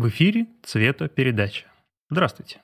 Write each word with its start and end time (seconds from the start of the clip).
В 0.00 0.08
эфире 0.08 0.46
«Цветопередача». 0.62 1.66
Здравствуйте. 2.08 2.62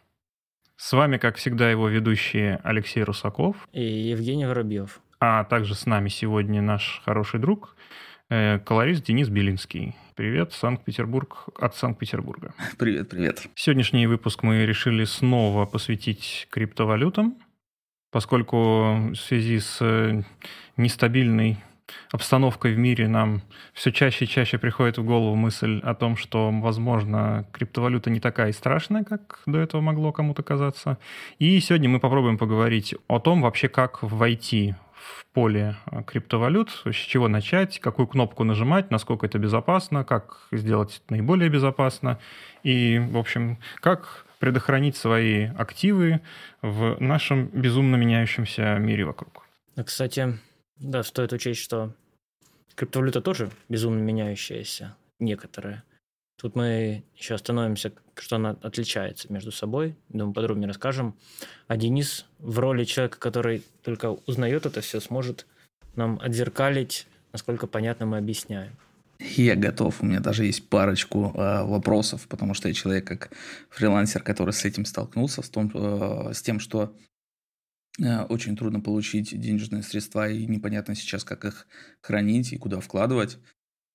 С 0.76 0.90
вами, 0.94 1.18
как 1.18 1.36
всегда, 1.36 1.70
его 1.70 1.86
ведущие 1.86 2.58
Алексей 2.64 3.02
Русаков. 3.02 3.68
И 3.72 3.82
Евгений 3.82 4.46
Воробьев. 4.46 5.02
А 5.20 5.44
также 5.44 5.74
с 5.74 5.84
нами 5.84 6.08
сегодня 6.08 6.62
наш 6.62 7.02
хороший 7.04 7.38
друг, 7.38 7.76
э, 8.30 8.58
колорист 8.60 9.04
Денис 9.04 9.28
Белинский. 9.28 9.94
Привет, 10.14 10.54
Санкт-Петербург 10.54 11.48
от 11.60 11.76
Санкт-Петербурга. 11.76 12.54
Привет, 12.78 13.10
привет. 13.10 13.46
Сегодняшний 13.54 14.06
выпуск 14.06 14.42
мы 14.42 14.64
решили 14.64 15.04
снова 15.04 15.66
посвятить 15.66 16.48
криптовалютам, 16.48 17.36
поскольку 18.10 19.10
в 19.10 19.16
связи 19.16 19.58
с 19.58 19.76
э, 19.82 20.22
нестабильной 20.78 21.58
обстановкой 22.12 22.74
в 22.74 22.78
мире 22.78 23.08
нам 23.08 23.42
все 23.72 23.92
чаще 23.92 24.24
и 24.24 24.28
чаще 24.28 24.58
приходит 24.58 24.98
в 24.98 25.04
голову 25.04 25.34
мысль 25.36 25.80
о 25.82 25.94
том, 25.94 26.16
что, 26.16 26.50
возможно, 26.50 27.46
криптовалюта 27.52 28.10
не 28.10 28.20
такая 28.20 28.52
страшная, 28.52 29.04
как 29.04 29.40
до 29.46 29.58
этого 29.58 29.80
могло 29.80 30.12
кому-то 30.12 30.42
казаться. 30.42 30.98
И 31.38 31.58
сегодня 31.60 31.88
мы 31.88 32.00
попробуем 32.00 32.38
поговорить 32.38 32.94
о 33.08 33.18
том 33.18 33.42
вообще, 33.42 33.68
как 33.68 34.02
войти 34.02 34.74
в 34.94 35.26
поле 35.32 35.76
криптовалют, 36.06 36.70
с 36.84 36.94
чего 36.94 37.28
начать, 37.28 37.78
какую 37.78 38.06
кнопку 38.08 38.44
нажимать, 38.44 38.90
насколько 38.90 39.26
это 39.26 39.38
безопасно, 39.38 40.04
как 40.04 40.48
сделать 40.50 41.00
это 41.04 41.14
наиболее 41.14 41.48
безопасно 41.48 42.18
и, 42.62 42.98
в 42.98 43.16
общем, 43.16 43.58
как 43.80 44.26
предохранить 44.38 44.96
свои 44.96 45.44
активы 45.56 46.20
в 46.62 46.96
нашем 47.00 47.46
безумно 47.46 47.96
меняющемся 47.96 48.76
мире 48.78 49.04
вокруг. 49.04 49.46
Кстати, 49.84 50.38
да, 50.78 51.02
стоит 51.02 51.32
учесть, 51.32 51.60
что 51.60 51.94
криптовалюта 52.74 53.20
тоже 53.20 53.50
безумно 53.68 54.00
меняющаяся, 54.00 54.96
некоторая. 55.18 55.84
Тут 56.38 56.54
мы 56.54 57.02
еще 57.16 57.34
остановимся, 57.34 57.92
что 58.14 58.36
она 58.36 58.50
отличается 58.60 59.32
между 59.32 59.50
собой. 59.50 59.96
Думаю, 60.10 60.34
подробнее 60.34 60.68
расскажем. 60.68 61.16
А 61.66 61.78
Денис 61.78 62.26
в 62.38 62.58
роли 62.58 62.84
человека, 62.84 63.18
который 63.18 63.62
только 63.82 64.10
узнает 64.26 64.66
это 64.66 64.82
все, 64.82 65.00
сможет 65.00 65.46
нам 65.94 66.20
отзеркалить, 66.20 67.06
насколько 67.32 67.66
понятно 67.66 68.04
мы 68.04 68.18
объясняем. 68.18 68.76
Я 69.18 69.56
готов. 69.56 70.02
У 70.02 70.06
меня 70.06 70.20
даже 70.20 70.44
есть 70.44 70.68
парочку 70.68 71.32
э, 71.34 71.64
вопросов, 71.64 72.26
потому 72.28 72.52
что 72.52 72.68
я 72.68 72.74
человек 72.74 73.06
как 73.06 73.30
фрилансер, 73.70 74.22
который 74.22 74.52
с 74.52 74.62
этим 74.66 74.84
столкнулся, 74.84 75.40
с, 75.40 75.48
том, 75.48 75.70
э, 75.72 76.34
с 76.34 76.42
тем, 76.42 76.60
что 76.60 76.92
очень 77.98 78.56
трудно 78.56 78.80
получить 78.80 79.38
денежные 79.38 79.82
средства, 79.82 80.28
и 80.28 80.46
непонятно 80.46 80.94
сейчас, 80.94 81.24
как 81.24 81.44
их 81.44 81.66
хранить 82.00 82.52
и 82.52 82.58
куда 82.58 82.80
вкладывать. 82.80 83.38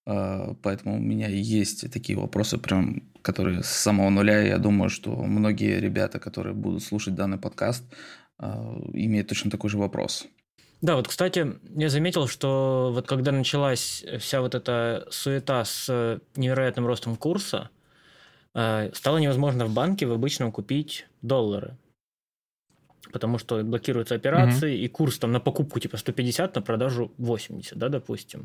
А, 0.05 0.55
поэтому 0.63 0.95
у 0.95 0.99
меня 0.99 1.27
есть 1.27 1.91
такие 1.91 2.17
вопросы, 2.17 2.57
прям, 2.57 3.03
которые 3.21 3.63
с 3.63 3.67
самого 3.67 4.09
нуля. 4.09 4.41
Я 4.41 4.57
думаю, 4.57 4.89
что 4.89 5.15
многие 5.15 5.79
ребята, 5.79 6.19
которые 6.19 6.55
будут 6.55 6.83
слушать 6.83 7.15
данный 7.15 7.37
подкаст, 7.37 7.83
а, 8.37 8.75
имеют 8.93 9.27
точно 9.27 9.51
такой 9.51 9.69
же 9.69 9.77
вопрос. 9.77 10.25
Да, 10.81 10.95
вот, 10.95 11.07
кстати, 11.07 11.53
я 11.75 11.89
заметил, 11.89 12.27
что 12.27 12.89
вот 12.91 13.05
когда 13.05 13.31
началась 13.31 14.03
вся 14.17 14.41
вот 14.41 14.55
эта 14.55 15.05
суета 15.11 15.63
с 15.63 16.19
невероятным 16.35 16.87
ростом 16.87 17.17
курса, 17.17 17.69
э, 18.55 18.89
стало 18.95 19.19
невозможно 19.19 19.67
в 19.67 19.73
банке 19.75 20.07
в 20.07 20.11
обычном 20.11 20.51
купить 20.51 21.05
доллары 21.21 21.77
потому 23.11 23.37
что 23.37 23.63
блокируются 23.63 24.15
операции, 24.15 24.75
угу. 24.75 24.83
и 24.83 24.87
курс 24.87 25.19
там 25.19 25.31
на 25.31 25.39
покупку 25.39 25.79
типа 25.79 25.97
150, 25.97 26.55
на 26.55 26.61
продажу 26.61 27.11
80, 27.17 27.77
да, 27.77 27.89
допустим. 27.89 28.41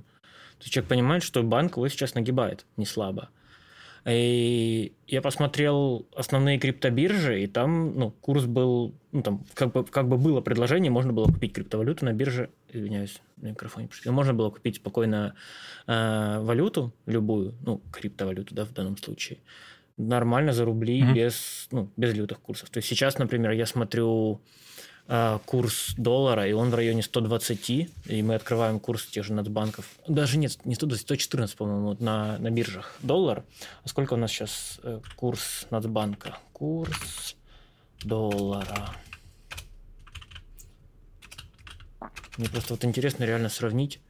То 0.59 0.63
есть 0.63 0.73
человек 0.73 0.89
понимает, 0.89 1.23
что 1.23 1.43
банк 1.43 1.77
его 1.77 1.89
сейчас 1.89 2.15
нагибает 2.15 2.67
не 2.77 2.87
слабо. 2.87 3.29
И 4.07 4.93
я 5.09 5.21
посмотрел 5.21 6.07
основные 6.15 6.61
криптобиржи, 6.61 7.43
и 7.43 7.47
там 7.49 7.99
ну, 7.99 8.11
курс 8.13 8.45
был, 8.45 8.95
ну 9.11 9.23
там 9.23 9.45
как 9.55 9.73
бы, 9.73 9.85
как 9.85 10.07
бы 10.09 10.17
было 10.17 10.41
предложение, 10.41 10.93
можно 10.93 11.13
было 11.13 11.27
купить 11.27 11.53
криптовалюту 11.53 12.05
на 12.05 12.13
бирже, 12.13 12.51
извиняюсь, 12.73 13.21
на 13.37 13.49
микрофоне, 13.49 13.89
можно 14.07 14.33
было 14.33 14.51
купить 14.51 14.77
спокойно 14.77 15.35
э, 15.89 16.39
валюту 16.41 16.93
любую, 17.07 17.55
ну 17.63 17.83
криптовалюту, 17.91 18.55
да, 18.55 18.65
в 18.65 18.73
данном 18.73 18.97
случае, 18.97 19.39
нормально 19.97 20.53
за 20.53 20.65
рубли 20.65 21.01
mm-hmm. 21.01 21.15
без, 21.15 21.69
ну, 21.71 21.91
без 21.97 22.15
лютых 22.15 22.41
курсов. 22.41 22.71
То 22.71 22.79
есть 22.79 22.89
сейчас, 22.89 23.19
например, 23.19 23.53
я 23.53 23.67
смотрю 23.67 24.41
э, 25.09 25.39
курс 25.47 25.95
доллара, 25.97 26.47
и 26.47 26.53
он 26.53 26.71
в 26.71 26.75
районе 26.75 27.03
120, 27.03 27.71
и 27.71 28.23
мы 28.23 28.35
открываем 28.35 28.79
курс 28.79 29.07
тех 29.07 29.25
же 29.25 29.33
нацбанков. 29.33 29.89
Даже 30.07 30.39
нет, 30.39 30.65
не 30.65 30.75
120, 30.75 31.03
114, 31.03 31.57
по-моему, 31.57 31.97
на, 32.01 32.39
на 32.39 32.51
биржах 32.51 32.97
доллар. 33.03 33.45
А 33.85 33.89
сколько 33.89 34.15
у 34.15 34.17
нас 34.17 34.31
сейчас 34.31 34.81
э, 34.83 35.01
курс 35.17 35.67
нацбанка? 35.71 36.39
Курс 36.53 37.37
доллара. 38.05 38.91
Мне 42.37 42.49
просто 42.51 42.75
вот 42.75 42.85
интересно 42.85 43.25
реально 43.25 43.49
сравнить, 43.49 44.01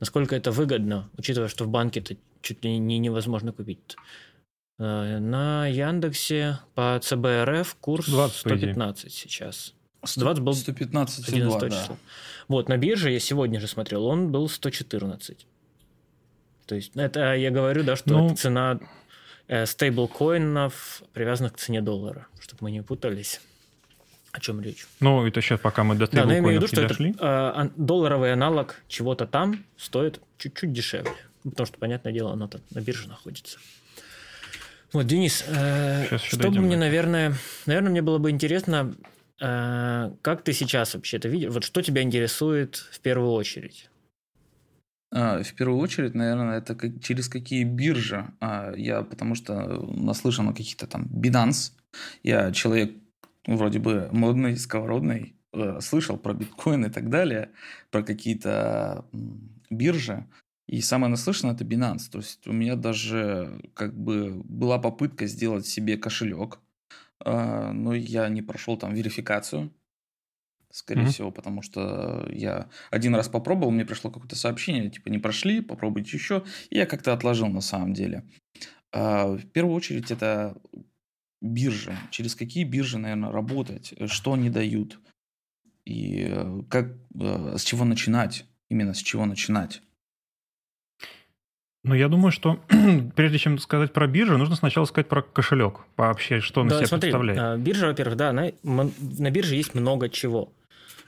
насколько 0.00 0.34
это 0.34 0.50
выгодно, 0.50 1.08
учитывая, 1.16 1.48
что 1.48 1.64
в 1.64 1.68
банке 1.68 2.00
это 2.00 2.16
чуть 2.40 2.64
ли 2.64 2.76
не 2.76 2.98
невозможно 2.98 3.52
купить. 3.52 3.96
Э, 4.78 5.18
на 5.18 5.66
Яндексе 5.66 6.58
по 6.74 6.98
ЦБРФ 7.00 7.76
курс 7.80 8.06
20, 8.06 8.36
115 8.36 9.12
сейчас. 9.12 9.74
20 10.16 10.42
был 10.42 10.54
115 10.54 11.28
11 11.28 11.60
да. 11.60 11.68
число. 11.70 11.96
Вот, 12.48 12.68
на 12.68 12.76
бирже 12.76 13.10
я 13.10 13.20
сегодня 13.20 13.60
же 13.60 13.68
смотрел, 13.68 14.04
он 14.04 14.32
был 14.32 14.48
114. 14.48 15.46
То 16.66 16.74
есть, 16.74 16.92
это 16.96 17.34
я 17.34 17.50
говорю, 17.50 17.84
да, 17.84 17.96
что 17.96 18.10
ну, 18.10 18.26
это 18.26 18.36
цена 18.36 18.80
э, 19.46 19.66
стейблкоинов, 19.66 21.02
привязанных 21.12 21.52
к 21.52 21.58
цене 21.58 21.80
доллара, 21.82 22.26
чтобы 22.40 22.64
мы 22.64 22.70
не 22.70 22.82
путались. 22.82 23.40
О 24.32 24.40
чем 24.40 24.62
речь? 24.62 24.86
Ну, 25.00 25.26
это 25.26 25.42
сейчас, 25.42 25.60
пока 25.60 25.84
мы 25.84 25.94
до 25.94 26.10
Да, 26.10 26.24
но 26.24 26.32
я 26.32 26.38
имею 26.38 26.54
в 26.54 26.56
виду, 26.56 26.66
что 26.66 26.88
дошли. 26.88 27.10
это 27.10 27.52
э, 27.56 27.68
долларовый 27.76 28.32
аналог 28.32 28.82
чего-то 28.88 29.26
там 29.26 29.64
стоит 29.76 30.20
чуть-чуть 30.38 30.72
дешевле. 30.72 31.12
Потому 31.44 31.66
что, 31.66 31.78
понятное 31.78 32.12
дело, 32.12 32.32
оно 32.32 32.48
на 32.70 32.80
бирже 32.80 33.08
находится. 33.08 33.58
Вот, 34.92 35.06
Денис, 35.06 35.44
э, 35.48 36.18
что 36.18 36.50
бы 36.50 36.60
мне, 36.60 36.76
наверное, 36.76 37.34
наверное, 37.66 37.90
мне 37.90 38.02
было 38.02 38.18
бы 38.18 38.30
интересно, 38.30 38.94
э, 39.40 40.10
как 40.20 40.42
ты 40.42 40.52
сейчас 40.52 40.94
вообще 40.94 41.16
это 41.16 41.28
видишь? 41.28 41.50
Вот 41.50 41.64
что 41.64 41.82
тебя 41.82 42.02
интересует 42.02 42.76
в 42.76 43.00
первую 43.00 43.32
очередь? 43.32 43.88
А, 45.14 45.42
в 45.42 45.54
первую 45.54 45.78
очередь, 45.78 46.14
наверное, 46.14 46.58
это 46.58 46.74
как, 46.74 47.00
через 47.02 47.28
какие 47.28 47.64
биржи. 47.64 48.26
А, 48.40 48.72
я 48.74 49.02
потому 49.02 49.34
что 49.34 49.54
наслышан 49.92 50.48
о 50.48 50.54
каких-то 50.54 50.86
там 50.86 51.04
Binance. 51.04 51.72
Я 52.22 52.50
человек 52.52 52.92
вроде 53.46 53.78
бы 53.78 54.08
модный, 54.12 54.56
сковородный, 54.56 55.36
э, 55.52 55.80
слышал 55.80 56.16
про 56.16 56.32
биткоин 56.32 56.86
и 56.86 56.90
так 56.90 57.10
далее, 57.10 57.50
про 57.90 58.02
какие-то 58.02 59.04
биржи. 59.70 60.26
И 60.66 60.80
самое 60.80 61.10
наслышанное 61.10 61.54
это 61.54 61.64
Binance. 61.64 62.10
То 62.10 62.18
есть 62.18 62.46
у 62.46 62.52
меня 62.52 62.76
даже 62.76 63.60
как 63.74 63.96
бы 63.98 64.42
была 64.44 64.78
попытка 64.78 65.26
сделать 65.26 65.66
себе 65.66 65.96
кошелек, 65.96 66.60
а, 67.24 67.72
но 67.72 67.94
я 67.94 68.28
не 68.28 68.42
прошел 68.42 68.76
там 68.76 68.94
верификацию, 68.94 69.72
скорее 70.70 71.02
mm-hmm. 71.02 71.10
всего, 71.10 71.30
потому 71.30 71.62
что 71.62 72.28
я 72.30 72.68
один 72.90 73.14
раз 73.14 73.28
попробовал, 73.28 73.70
мне 73.70 73.84
пришло 73.84 74.10
какое-то 74.10 74.36
сообщение, 74.36 74.90
типа 74.90 75.08
не 75.08 75.18
прошли, 75.18 75.60
попробуйте 75.60 76.16
еще, 76.16 76.44
и 76.70 76.78
я 76.78 76.86
как-то 76.86 77.12
отложил 77.12 77.48
на 77.48 77.60
самом 77.60 77.92
деле. 77.92 78.24
А, 78.92 79.26
в 79.26 79.46
первую 79.46 79.74
очередь 79.74 80.10
это 80.10 80.56
биржи. 81.40 81.96
Через 82.10 82.34
какие 82.34 82.64
биржи, 82.64 82.98
наверное, 82.98 83.30
работать, 83.30 83.94
что 84.06 84.34
они 84.34 84.48
дают, 84.48 85.00
и 85.84 86.28
э, 86.30 86.62
как, 86.70 86.96
э, 87.18 87.56
с 87.58 87.64
чего 87.64 87.84
начинать, 87.84 88.46
именно 88.68 88.94
с 88.94 88.98
чего 88.98 89.26
начинать. 89.26 89.82
Ну, 91.84 91.96
я 91.96 92.08
думаю, 92.08 92.30
что 92.30 92.60
прежде 93.16 93.38
чем 93.38 93.58
сказать 93.58 93.92
про 93.92 94.06
биржу, 94.06 94.38
нужно 94.38 94.54
сначала 94.54 94.84
сказать 94.84 95.08
про 95.08 95.22
кошелек. 95.22 95.80
Вообще, 95.96 96.40
что 96.40 96.60
он 96.60 96.68
да, 96.68 96.76
из 96.76 96.78
себя 96.80 96.88
смотри, 96.88 97.10
представляет. 97.10 97.40
А, 97.40 97.56
биржа, 97.56 97.86
во-первых, 97.88 98.16
да, 98.16 98.32
на, 98.32 98.52
на 98.62 99.30
бирже 99.30 99.56
есть 99.56 99.74
много 99.74 100.08
чего. 100.08 100.52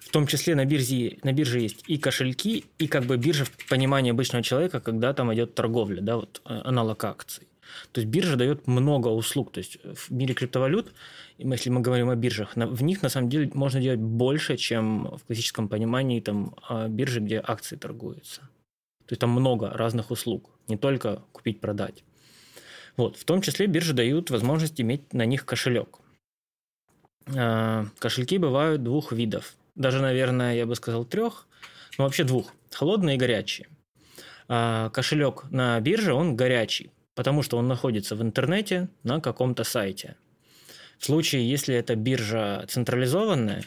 В 0.00 0.10
том 0.10 0.26
числе 0.26 0.54
на 0.54 0.64
бирже, 0.64 1.18
на 1.22 1.32
бирже 1.32 1.60
есть 1.60 1.84
и 1.86 1.96
кошельки, 1.96 2.64
и 2.78 2.88
как 2.88 3.04
бы 3.04 3.16
биржа 3.16 3.44
в 3.44 3.68
понимании 3.68 4.10
обычного 4.10 4.42
человека, 4.42 4.80
когда 4.80 5.12
там 5.12 5.32
идет 5.32 5.54
торговля, 5.54 6.00
да, 6.00 6.16
вот 6.16 6.42
а, 6.44 6.62
аналог 6.64 7.04
акций. 7.04 7.46
То 7.92 8.00
есть 8.00 8.10
биржа 8.10 8.36
дает 8.36 8.66
много 8.66 9.08
услуг. 9.08 9.52
То 9.52 9.58
есть 9.58 9.78
в 9.84 10.10
мире 10.10 10.34
криптовалют, 10.34 10.92
если 11.38 11.70
мы 11.70 11.82
говорим 11.82 12.10
о 12.10 12.16
биржах, 12.16 12.56
в 12.56 12.82
них 12.82 13.00
на 13.02 13.08
самом 13.08 13.28
деле 13.28 13.48
можно 13.54 13.80
делать 13.80 14.00
больше, 14.00 14.56
чем 14.56 15.16
в 15.16 15.24
классическом 15.24 15.68
понимании 15.68 16.20
там, 16.20 16.54
биржи, 16.88 17.20
где 17.20 17.42
акции 17.44 17.76
торгуются. 17.76 18.42
То 19.06 19.12
есть 19.12 19.20
там 19.20 19.30
много 19.30 19.70
разных 19.70 20.10
услуг, 20.10 20.53
не 20.68 20.76
только 20.76 21.22
купить-продать. 21.32 22.04
Вот, 22.96 23.16
в 23.16 23.24
том 23.24 23.42
числе 23.42 23.66
биржи 23.66 23.92
дают 23.92 24.30
возможность 24.30 24.80
иметь 24.80 25.12
на 25.12 25.24
них 25.26 25.44
кошелек. 25.44 25.98
А, 27.34 27.86
кошельки 27.98 28.38
бывают 28.38 28.82
двух 28.82 29.12
видов. 29.12 29.54
Даже, 29.74 30.00
наверное, 30.00 30.54
я 30.54 30.66
бы 30.66 30.76
сказал 30.76 31.04
трех, 31.04 31.48
но 31.98 32.04
вообще 32.04 32.24
двух. 32.24 32.52
Холодные 32.70 33.16
и 33.16 33.18
горячие. 33.18 33.68
А, 34.48 34.90
кошелек 34.90 35.44
на 35.50 35.80
бирже, 35.80 36.12
он 36.12 36.36
горячий. 36.36 36.90
потому 37.14 37.42
что 37.42 37.56
он 37.58 37.68
находится 37.68 38.16
в 38.16 38.22
интернете 38.22 38.88
на 39.04 39.20
каком-то 39.20 39.62
сайте. 39.64 40.16
В 40.98 41.04
случае, 41.04 41.48
если 41.48 41.74
это 41.74 41.94
биржа 41.94 42.64
централизованная, 42.68 43.64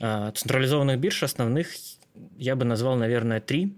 а, 0.00 0.32
централизованных 0.32 0.98
бирж 0.98 1.22
основных 1.22 1.68
я 2.36 2.56
бы 2.56 2.64
назвал, 2.64 2.96
наверное, 2.96 3.40
три, 3.40 3.76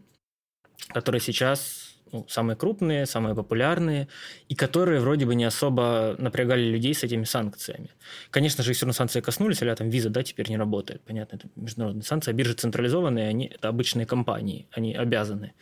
которые 0.89 1.21
сейчас 1.21 1.80
ну, 2.13 2.27
самые 2.29 2.57
крупные, 2.57 3.07
самые 3.07 3.35
популярные, 3.35 4.09
и 4.49 4.55
которые 4.55 5.01
вроде 5.01 5.27
бы 5.27 5.35
не 5.35 5.45
особо 5.45 6.17
напрягали 6.19 6.63
людей 6.63 6.95
с 6.95 7.05
этими 7.05 7.25
санкциями. 7.25 7.91
Конечно 8.31 8.63
же, 8.63 8.73
все 8.73 8.85
равно 8.85 8.95
санкции 8.95 9.21
коснулись, 9.21 9.63
или 9.63 9.75
там 9.75 9.89
виза, 9.89 10.11
да, 10.11 10.23
теперь 10.23 10.49
не 10.49 10.57
работает. 10.57 11.03
Понятно, 11.03 11.37
это 11.37 11.49
международные 11.57 12.05
санкции, 12.05 12.31
а 12.31 12.35
биржи 12.35 12.55
централизованные, 12.55 13.29
они, 13.29 13.47
это 13.47 13.69
обычные 13.69 14.07
компании, 14.07 14.69
они 14.73 14.95
обязаны 14.95 15.53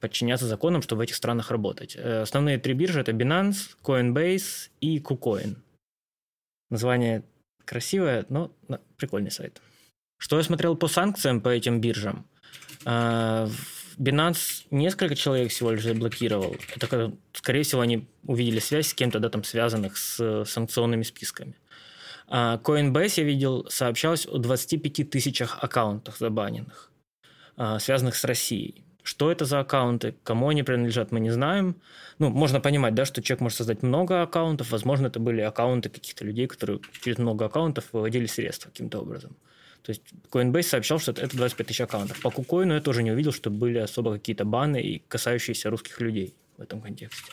подчиняться 0.00 0.46
законам, 0.46 0.82
чтобы 0.82 1.00
в 1.00 1.02
этих 1.02 1.14
странах 1.14 1.50
работать. 1.50 1.94
Э, 1.96 2.22
основные 2.22 2.58
три 2.58 2.74
биржи– 2.74 3.00
это 3.02 3.12
Binance, 3.12 3.76
Coinbase 3.84 4.70
и 4.80 4.98
KuCoin. 4.98 5.56
Название 6.70 7.22
красивое, 7.64 8.26
но 8.28 8.50
прикольный 8.96 9.30
сайт. 9.30 9.60
Что 10.18 10.38
я 10.38 10.42
смотрел 10.42 10.76
по 10.76 10.88
санкциям 10.88 11.40
по 11.40 11.48
этим 11.48 11.80
биржам? 11.80 12.26
Э, 12.84 13.48
Binance 13.98 14.64
несколько 14.70 15.14
человек 15.14 15.50
всего 15.50 15.72
лишь 15.72 15.82
заблокировал. 15.82 16.56
Это, 16.76 17.12
скорее 17.32 17.62
всего, 17.62 17.80
они 17.80 18.06
увидели 18.24 18.58
связь 18.58 18.88
с 18.88 18.94
кем-то, 18.94 19.18
да, 19.18 19.28
там, 19.28 19.44
связанных 19.44 19.96
с 19.96 20.44
санкционными 20.44 21.02
списками. 21.02 21.54
А 22.28 22.58
Coinbase, 22.58 23.14
я 23.18 23.24
видел, 23.24 23.66
сообщалось 23.68 24.26
о 24.26 24.38
25 24.38 25.10
тысячах 25.10 25.58
аккаунтах 25.62 26.16
забаненных, 26.16 26.90
а, 27.56 27.78
связанных 27.78 28.16
с 28.16 28.24
Россией. 28.24 28.84
Что 29.02 29.32
это 29.32 29.44
за 29.44 29.60
аккаунты, 29.60 30.14
кому 30.22 30.48
они 30.48 30.62
принадлежат, 30.62 31.10
мы 31.10 31.20
не 31.20 31.30
знаем. 31.30 31.76
Ну, 32.18 32.30
можно 32.30 32.60
понимать, 32.60 32.94
да, 32.94 33.04
что 33.04 33.20
человек 33.20 33.40
может 33.40 33.58
создать 33.58 33.82
много 33.82 34.22
аккаунтов. 34.22 34.70
Возможно, 34.70 35.08
это 35.08 35.18
были 35.18 35.40
аккаунты 35.40 35.88
каких-то 35.88 36.24
людей, 36.24 36.46
которые 36.46 36.80
через 37.02 37.18
много 37.18 37.46
аккаунтов 37.46 37.84
выводили 37.92 38.26
средства 38.26 38.70
каким-то 38.70 39.00
образом. 39.00 39.36
То 39.82 39.90
есть 39.90 40.02
Coinbase 40.30 40.62
сообщал, 40.62 40.98
что 40.98 41.10
это 41.12 41.36
25 41.36 41.66
тысяч 41.66 41.80
аккаунтов. 41.80 42.20
По 42.20 42.28
KuCoin 42.28 42.74
я 42.74 42.80
тоже 42.80 43.02
не 43.02 43.10
увидел, 43.10 43.32
что 43.32 43.50
были 43.50 43.78
особо 43.78 44.12
какие-то 44.14 44.44
баны 44.44 44.80
и 44.80 45.02
касающиеся 45.08 45.70
русских 45.70 46.00
людей 46.00 46.34
в 46.56 46.62
этом 46.62 46.80
контексте. 46.80 47.32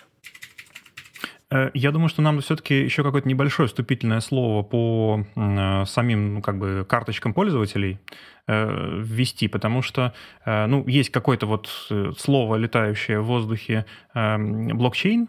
Э, 1.51 1.71
я 1.73 1.91
думаю, 1.91 2.09
что 2.09 2.21
нам 2.21 2.41
все-таки 2.41 2.83
еще 2.83 3.03
какое-то 3.03 3.27
небольшое 3.27 3.67
вступительное 3.67 4.19
слово 4.19 4.63
по 4.63 5.25
э, 5.35 5.85
самим 5.85 6.35
ну, 6.35 6.41
как 6.41 6.57
бы 6.59 6.85
карточкам 6.87 7.33
пользователей 7.33 7.99
э, 8.47 8.99
ввести, 9.01 9.47
потому 9.47 9.81
что 9.81 10.13
ну, 10.45 10.87
есть 10.87 11.11
какое-то 11.11 11.45
вот 11.45 11.69
слово, 12.17 12.55
летающее 12.55 13.19
в 13.19 13.25
воздухе, 13.25 13.85
блокчейн, 14.13 15.27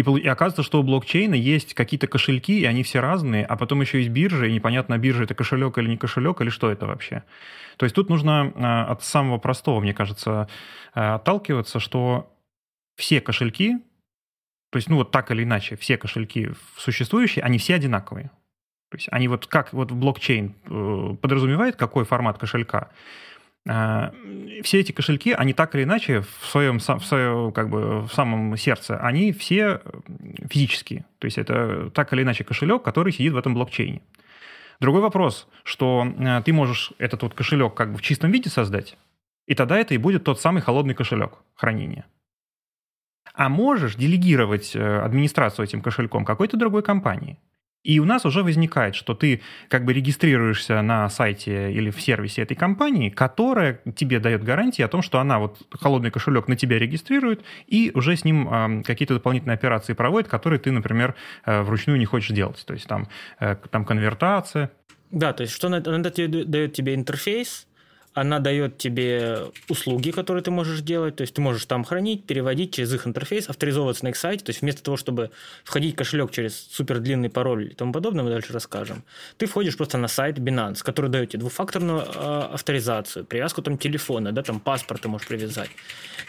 и, 0.00 0.20
и 0.20 0.26
оказывается, 0.26 0.62
что 0.62 0.80
у 0.80 0.82
блокчейна 0.82 1.34
есть 1.34 1.74
какие-то 1.74 2.06
кошельки, 2.06 2.60
и 2.60 2.64
они 2.64 2.82
все 2.82 3.00
разные, 3.00 3.44
а 3.44 3.56
потом 3.56 3.80
еще 3.80 3.98
есть 3.98 4.10
биржа, 4.10 4.46
и 4.46 4.52
непонятно, 4.52 4.98
биржа 4.98 5.24
это 5.24 5.34
кошелек 5.34 5.78
или 5.78 5.88
не 5.88 5.96
кошелек, 5.96 6.40
или 6.40 6.50
что 6.50 6.70
это 6.70 6.86
вообще. 6.86 7.22
То 7.76 7.84
есть 7.84 7.94
тут 7.94 8.08
нужно 8.08 8.52
э, 8.54 8.90
от 8.90 9.02
самого 9.02 9.38
простого, 9.38 9.80
мне 9.80 9.94
кажется, 9.94 10.48
э, 10.94 11.00
отталкиваться, 11.00 11.80
что 11.80 12.34
все 12.96 13.20
кошельки, 13.20 13.78
то 14.70 14.76
есть, 14.76 14.88
ну 14.88 14.96
вот 14.96 15.10
так 15.10 15.30
или 15.30 15.42
иначе, 15.42 15.76
все 15.76 15.96
кошельки 15.96 16.52
существующие, 16.76 17.44
они 17.44 17.58
все 17.58 17.74
одинаковые. 17.74 18.30
То 18.90 18.96
есть 18.96 19.08
они 19.10 19.28
вот 19.28 19.46
как 19.46 19.72
вот 19.72 19.92
блокчейн 19.92 20.54
э, 20.64 21.16
подразумевает, 21.20 21.76
какой 21.76 22.04
формат 22.04 22.38
кошелька, 22.38 22.78
а, 22.78 22.90
все 23.66 24.80
эти 24.80 24.92
кошельки, 24.92 25.32
они 25.32 25.52
так 25.52 25.74
или 25.74 25.82
иначе 25.82 26.22
в 26.22 26.46
своем, 26.46 26.78
в 26.78 27.04
своем 27.04 27.52
как 27.52 27.68
бы, 27.68 28.00
в 28.02 28.12
самом 28.12 28.56
сердце, 28.56 28.98
они 28.98 29.32
все 29.32 29.82
физические. 30.48 31.04
То 31.18 31.26
есть 31.26 31.36
это 31.38 31.90
так 31.90 32.12
или 32.12 32.22
иначе 32.22 32.44
кошелек, 32.44 32.82
который 32.82 33.12
сидит 33.12 33.32
в 33.32 33.36
этом 33.36 33.54
блокчейне. 33.54 34.00
Другой 34.80 35.02
вопрос, 35.02 35.46
что 35.62 36.06
а, 36.18 36.40
ты 36.40 36.54
можешь 36.54 36.92
этот 36.96 37.22
вот 37.22 37.34
кошелек 37.34 37.74
как 37.74 37.92
бы 37.92 37.98
в 37.98 38.02
чистом 38.02 38.32
виде 38.32 38.48
создать, 38.48 38.96
и 39.46 39.54
тогда 39.54 39.76
это 39.76 39.92
и 39.92 39.98
будет 39.98 40.24
тот 40.24 40.40
самый 40.40 40.62
холодный 40.62 40.94
кошелек 40.94 41.34
хранения. 41.54 42.06
А 43.34 43.50
можешь 43.50 43.94
делегировать 43.94 44.74
э, 44.74 45.00
администрацию 45.00 45.64
этим 45.64 45.82
кошельком 45.82 46.24
какой-то 46.24 46.56
другой 46.56 46.82
компании– 46.82 47.38
и 47.82 47.98
у 47.98 48.04
нас 48.04 48.26
уже 48.26 48.42
возникает, 48.42 48.94
что 48.94 49.14
ты 49.14 49.40
как 49.68 49.84
бы 49.84 49.92
регистрируешься 49.92 50.82
на 50.82 51.08
сайте 51.08 51.72
или 51.72 51.90
в 51.90 52.00
сервисе 52.00 52.42
этой 52.42 52.54
компании, 52.54 53.08
которая 53.08 53.80
тебе 53.96 54.18
дает 54.18 54.44
гарантии 54.44 54.82
о 54.82 54.88
том, 54.88 55.00
что 55.02 55.18
она 55.18 55.38
вот 55.38 55.58
холодный 55.72 56.10
кошелек 56.10 56.46
на 56.48 56.56
тебя 56.56 56.78
регистрирует 56.78 57.42
и 57.66 57.90
уже 57.94 58.16
с 58.16 58.24
ним 58.24 58.48
э, 58.52 58.82
какие-то 58.82 59.14
дополнительные 59.14 59.54
операции 59.54 59.94
проводит, 59.94 60.28
которые 60.28 60.58
ты, 60.58 60.70
например, 60.72 61.14
э, 61.46 61.62
вручную 61.62 61.98
не 61.98 62.04
хочешь 62.04 62.34
делать. 62.34 62.62
То 62.66 62.74
есть 62.74 62.86
там, 62.86 63.08
э, 63.38 63.56
там 63.70 63.84
конвертация. 63.86 64.70
Да, 65.10 65.32
то 65.32 65.42
есть 65.42 65.54
что 65.54 65.68
она, 65.68 65.78
она 65.78 65.98
дает 65.98 66.72
тебе 66.74 66.94
интерфейс, 66.94 67.66
она 68.12 68.40
дает 68.40 68.76
тебе 68.78 69.46
услуги, 69.68 70.10
которые 70.10 70.42
ты 70.42 70.50
можешь 70.50 70.80
делать, 70.80 71.16
то 71.16 71.22
есть 71.22 71.34
ты 71.34 71.40
можешь 71.40 71.64
там 71.66 71.84
хранить, 71.84 72.24
переводить 72.24 72.74
через 72.74 72.92
их 72.92 73.06
интерфейс, 73.06 73.48
авторизовываться 73.48 74.04
на 74.04 74.08
их 74.08 74.16
сайте, 74.16 74.44
то 74.44 74.50
есть 74.50 74.62
вместо 74.62 74.82
того, 74.82 74.96
чтобы 74.96 75.30
входить 75.64 75.94
в 75.94 75.96
кошелек 75.96 76.32
через 76.32 76.58
супер 76.70 76.98
длинный 76.98 77.30
пароль 77.30 77.68
и 77.70 77.74
тому 77.74 77.92
подобное, 77.92 78.24
мы 78.24 78.30
дальше 78.30 78.52
расскажем, 78.52 79.04
ты 79.36 79.46
входишь 79.46 79.76
просто 79.76 79.96
на 79.96 80.08
сайт 80.08 80.38
Binance, 80.38 80.82
который 80.82 81.10
дает 81.10 81.30
тебе 81.30 81.40
двухфакторную 81.40 82.00
э, 82.00 82.40
авторизацию, 82.54 83.24
привязку 83.24 83.62
там 83.62 83.78
телефона, 83.78 84.32
да, 84.32 84.42
там 84.42 84.58
паспорт 84.58 85.02
ты 85.02 85.08
можешь 85.08 85.28
привязать. 85.28 85.70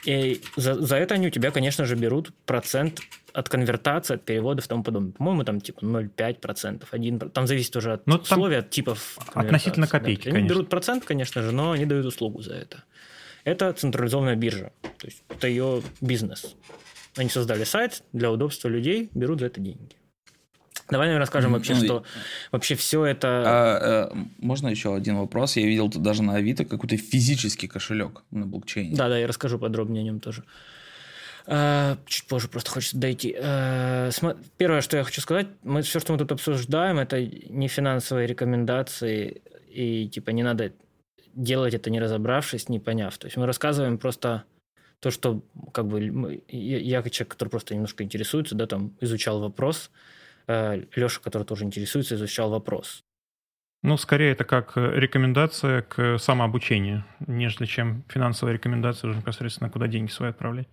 И 0.05 0.41
за, 0.55 0.75
за 0.75 0.97
это 0.97 1.15
они 1.15 1.27
у 1.27 1.31
тебя, 1.31 1.51
конечно 1.51 1.85
же, 1.85 1.95
берут 1.95 2.31
процент 2.45 3.01
от 3.33 3.49
конвертации, 3.49 4.15
от 4.15 4.23
переводов 4.23 4.65
и 4.65 4.67
тому 4.67 4.83
подобное. 4.83 5.11
По-моему, 5.13 5.43
там 5.43 5.61
типа 5.61 5.79
0,5%, 5.79 6.83
1%. 6.91 7.29
Там 7.29 7.47
зависит 7.47 7.75
уже 7.75 7.93
от 7.93 8.07
ну, 8.07 8.17
условий, 8.17 8.57
от 8.57 8.69
типов 8.69 9.17
Относительно 9.33 9.87
копейки, 9.87 10.29
да. 10.29 10.37
Они 10.37 10.47
берут 10.47 10.69
процент, 10.69 11.05
конечно 11.05 11.41
же, 11.41 11.51
но 11.51 11.71
они 11.71 11.85
дают 11.85 12.05
услугу 12.05 12.41
за 12.41 12.53
это. 12.53 12.83
Это 13.43 13.73
централизованная 13.73 14.35
биржа. 14.35 14.71
То 14.81 15.07
есть 15.07 15.23
это 15.29 15.47
ее 15.47 15.81
бизнес. 15.99 16.55
Они 17.17 17.29
создали 17.29 17.63
сайт 17.63 18.03
для 18.13 18.31
удобства 18.31 18.69
людей, 18.69 19.09
берут 19.13 19.39
за 19.39 19.47
это 19.47 19.59
деньги. 19.59 19.95
Давай, 20.89 21.07
наверное, 21.07 21.21
расскажем 21.21 21.53
вообще, 21.53 21.73
ну, 21.73 21.83
что 21.85 22.03
вообще 22.51 22.75
все 22.75 23.05
это... 23.05 23.27
А, 23.27 23.79
а, 24.11 24.17
можно 24.39 24.67
еще 24.67 24.93
один 24.93 25.17
вопрос? 25.17 25.55
Я 25.55 25.65
видел 25.65 25.89
тут 25.89 26.01
даже 26.01 26.21
на 26.21 26.35
Авито 26.35 26.65
какой-то 26.65 26.97
физический 26.97 27.67
кошелек 27.67 28.23
на 28.29 28.45
блокчейне. 28.45 28.95
Да, 28.95 29.07
да, 29.07 29.17
я 29.17 29.25
расскажу 29.25 29.57
подробнее 29.57 30.01
о 30.01 30.03
нем 30.03 30.19
тоже. 30.19 30.43
Э, 31.53 31.97
чуть 32.05 32.27
позже 32.27 32.47
просто 32.47 32.71
хочется 32.71 32.97
дойти. 32.97 33.35
Э, 33.37 34.09
первое, 34.57 34.79
что 34.79 34.95
я 34.95 35.03
хочу 35.03 35.19
сказать, 35.19 35.47
мы 35.63 35.81
все, 35.81 35.99
что 35.99 36.13
мы 36.13 36.19
тут 36.19 36.31
обсуждаем, 36.31 36.97
это 36.97 37.21
не 37.21 37.67
финансовые 37.67 38.25
рекомендации, 38.25 39.41
и 39.67 40.07
типа 40.07 40.29
не 40.29 40.43
надо 40.43 40.71
делать 41.33 41.73
это 41.73 41.89
не 41.89 41.99
разобравшись, 41.99 42.69
не 42.69 42.79
поняв. 42.79 43.17
То 43.17 43.27
есть 43.27 43.35
мы 43.35 43.45
рассказываем 43.45 43.97
просто 43.97 44.45
то, 45.01 45.11
что 45.11 45.41
как 45.73 45.87
бы 45.87 46.41
я, 46.47 47.01
как 47.01 47.11
человек, 47.11 47.33
который 47.33 47.49
просто 47.49 47.73
немножко 47.73 48.05
интересуется, 48.05 48.55
да, 48.55 48.65
там 48.65 48.95
изучал 49.01 49.41
вопрос, 49.41 49.91
э, 50.47 50.85
Леша, 50.95 51.19
который 51.21 51.43
тоже 51.43 51.65
интересуется, 51.65 52.15
изучал 52.15 52.49
вопрос. 52.49 53.03
Ну, 53.83 53.97
скорее 53.97 54.31
это 54.31 54.45
как 54.45 54.77
рекомендация 54.77 55.81
к 55.81 56.17
самообучению, 56.17 57.03
нежели 57.27 57.65
чем 57.65 58.05
финансовая 58.07 58.53
рекомендация 58.53 59.09
уже 59.09 59.17
непосредственно, 59.17 59.69
куда 59.69 59.87
деньги 59.87 60.11
свои 60.11 60.29
отправлять. 60.29 60.69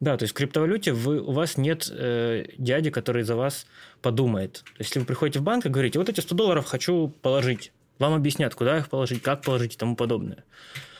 Да, 0.00 0.16
то 0.18 0.24
есть 0.24 0.34
в 0.34 0.36
криптовалюте 0.36 0.92
вы, 0.92 1.20
у 1.20 1.32
вас 1.32 1.56
нет 1.56 1.88
э, 1.90 2.46
дяди, 2.58 2.90
который 2.90 3.22
за 3.22 3.34
вас 3.34 3.66
подумает. 4.02 4.62
То 4.64 4.80
есть, 4.80 4.90
если 4.90 5.00
вы 5.00 5.06
приходите 5.06 5.38
в 5.38 5.42
банк 5.42 5.64
и 5.64 5.70
говорите, 5.70 5.98
вот 5.98 6.08
эти 6.08 6.20
100 6.20 6.34
долларов 6.34 6.66
хочу 6.66 7.08
положить, 7.22 7.72
вам 7.98 8.12
объяснят, 8.12 8.54
куда 8.54 8.76
их 8.76 8.90
положить, 8.90 9.22
как 9.22 9.42
положить 9.42 9.74
и 9.74 9.78
тому 9.78 9.96
подобное. 9.96 10.44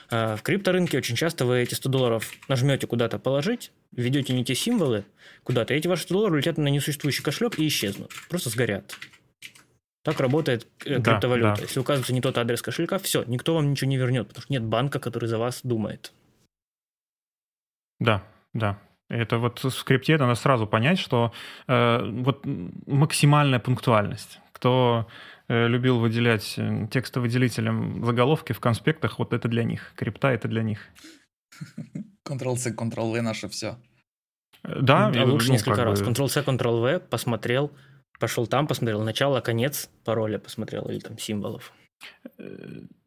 А 0.09 0.37
в 0.37 0.43
крипторынке 0.43 0.97
очень 0.99 1.17
часто 1.17 1.45
вы 1.45 1.59
эти 1.59 1.75
100 1.75 1.89
долларов 1.91 2.33
нажмете 2.49 2.87
куда-то 2.87 3.19
положить, 3.19 3.73
введете 3.93 4.33
не 4.33 4.45
те 4.45 4.55
символы 4.55 5.05
куда-то, 5.43 5.75
и 5.75 5.77
эти 5.77 5.89
ваши 5.89 6.05
100 6.05 6.15
долларов 6.15 6.35
улетят 6.35 6.57
на 6.57 6.69
несуществующий 6.69 7.23
кошелек 7.23 7.59
и 7.59 7.67
исчезнут, 7.67 8.13
просто 8.31 8.49
сгорят. 8.49 8.95
Так 10.05 10.21
работает 10.21 10.69
э, 10.85 11.03
криптовалюта. 11.03 11.51
Да, 11.51 11.57
да. 11.57 11.63
Если 11.63 11.81
указывается 11.81 12.15
не 12.15 12.21
тот 12.21 12.39
адрес 12.39 12.63
кошелька, 12.63 12.99
все, 12.99 13.25
никто 13.25 13.55
вам 13.55 13.71
ничего 13.71 13.91
не 13.91 13.97
вернет, 13.97 14.29
потому 14.29 14.43
что 14.43 14.53
нет 14.53 14.63
банка, 14.63 15.01
который 15.01 15.29
за 15.29 15.37
вас 15.37 15.61
думает. 15.65 16.13
Да, 17.99 18.23
да. 18.55 18.79
Это 19.09 19.39
вот 19.39 19.63
в 19.63 19.71
скрипте 19.71 20.19
надо 20.19 20.35
сразу 20.35 20.67
понять, 20.67 20.99
что 20.99 21.33
э, 21.69 22.01
вот 22.23 22.45
максимальная 22.87 23.61
пунктуальность. 23.61 24.41
Кто 24.53 25.07
э, 25.49 25.69
любил 25.69 26.01
выделять 26.01 26.55
э, 26.59 26.89
текстовыделителем 26.91 28.05
заголовки 28.05 28.53
в 28.53 28.61
конспектах, 28.61 29.19
вот 29.19 29.33
это 29.33 29.49
для 29.49 29.63
них. 29.63 29.93
Крипта 29.95 30.29
это 30.29 30.49
для 30.49 30.63
них. 30.63 30.81
Ctrl-C, 32.29 32.75
Ctrl-V 32.75 33.21
наше 33.23 33.49
все. 33.49 33.77
Да, 34.65 35.07
а 35.07 35.25
лучше 35.25 35.49
ну, 35.49 35.53
несколько 35.53 35.85
раз. 35.85 36.03
Бы... 36.03 36.11
Ctrl-C, 36.11 36.41
Ctrl-V, 36.41 37.01
посмотрел, 37.01 37.71
пошел 38.19 38.49
там, 38.49 38.67
посмотрел 38.67 39.03
начало, 39.03 39.41
конец 39.41 39.89
пароля, 40.05 40.39
посмотрел, 40.39 40.89
или 40.89 40.99
там 40.99 41.17
символов. 41.19 41.73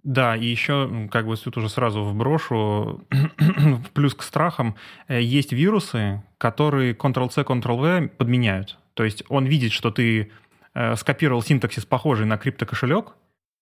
Да, 0.04 0.36
и 0.36 0.46
еще, 0.46 1.08
как 1.12 1.28
бы 1.28 1.36
тут 1.36 1.58
уже 1.58 1.70
сразу 1.70 2.04
вброшу, 2.04 3.06
плюс 3.94 4.16
к 4.16 4.24
страхам, 4.24 4.76
э, 5.08 5.22
есть 5.22 5.52
вирусы, 5.52 6.24
которые 6.38 6.94
Ctrl-C, 6.94 7.42
Ctrl-V 7.42 8.08
подменяют. 8.18 8.80
То 8.94 9.04
есть 9.04 9.24
он 9.30 9.46
видит, 9.46 9.72
что 9.72 9.92
ты 9.92 10.32
э, 10.74 10.96
скопировал 10.96 11.42
синтаксис, 11.42 11.86
похожий 11.86 12.26
на 12.26 12.38
криптокошелек, 12.38 13.14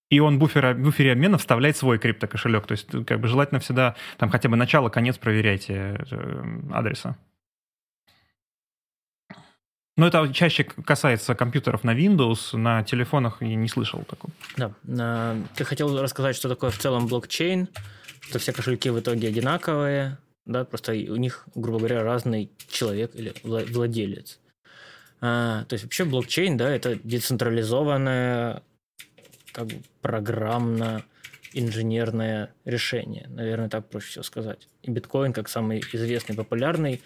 и 0.09 0.19
он 0.19 0.39
буфер, 0.39 0.73
в 0.73 0.79
буфере 0.79 1.11
обмена 1.11 1.37
вставляет 1.37 1.75
свой 1.75 1.97
криптокошелек. 1.99 2.65
То 2.65 2.73
есть 2.73 3.05
как 3.05 3.19
бы 3.19 3.27
желательно 3.27 3.59
всегда 3.59 3.95
там 4.17 4.29
хотя 4.29 4.47
бы 4.47 4.55
начало, 4.55 4.89
конец 4.89 5.17
проверяйте 5.17 5.99
э, 6.09 6.43
адреса. 6.71 7.17
Но 9.97 10.07
это 10.07 10.31
чаще 10.31 10.63
касается 10.63 11.35
компьютеров 11.35 11.83
на 11.83 11.95
Windows, 11.95 12.55
на 12.55 12.83
телефонах 12.83 13.41
я 13.41 13.55
не 13.55 13.67
слышал 13.67 14.03
такого. 14.03 14.31
Да. 14.55 15.35
Ты 15.55 15.65
хотел 15.65 15.99
рассказать, 16.01 16.35
что 16.35 16.47
такое 16.47 16.69
в 16.69 16.77
целом 16.77 17.07
блокчейн, 17.07 17.67
что 18.21 18.39
все 18.39 18.53
кошельки 18.53 18.89
в 18.89 18.99
итоге 18.99 19.27
одинаковые, 19.27 20.19
да, 20.45 20.63
просто 20.65 20.91
у 20.91 21.15
них, 21.15 21.45
грубо 21.55 21.79
говоря, 21.79 22.03
разный 22.03 22.51
человек 22.69 23.15
или 23.15 23.33
владелец. 23.43 24.39
А, 25.19 25.65
то 25.65 25.73
есть 25.73 25.83
вообще 25.83 26.05
блокчейн, 26.05 26.57
да, 26.57 26.69
это 26.69 26.95
децентрализованное 27.03 28.61
как 29.51 29.65
бы 29.65 29.81
программно 30.01 31.03
инженерное 31.57 32.53
решение. 32.65 33.27
Наверное, 33.29 33.69
так 33.69 33.89
проще 33.89 34.09
всего 34.09 34.23
сказать. 34.23 34.67
И 34.83 34.91
биткоин, 34.91 35.33
как 35.33 35.49
самый 35.49 35.83
известный, 35.93 36.35
популярный, 36.35 37.01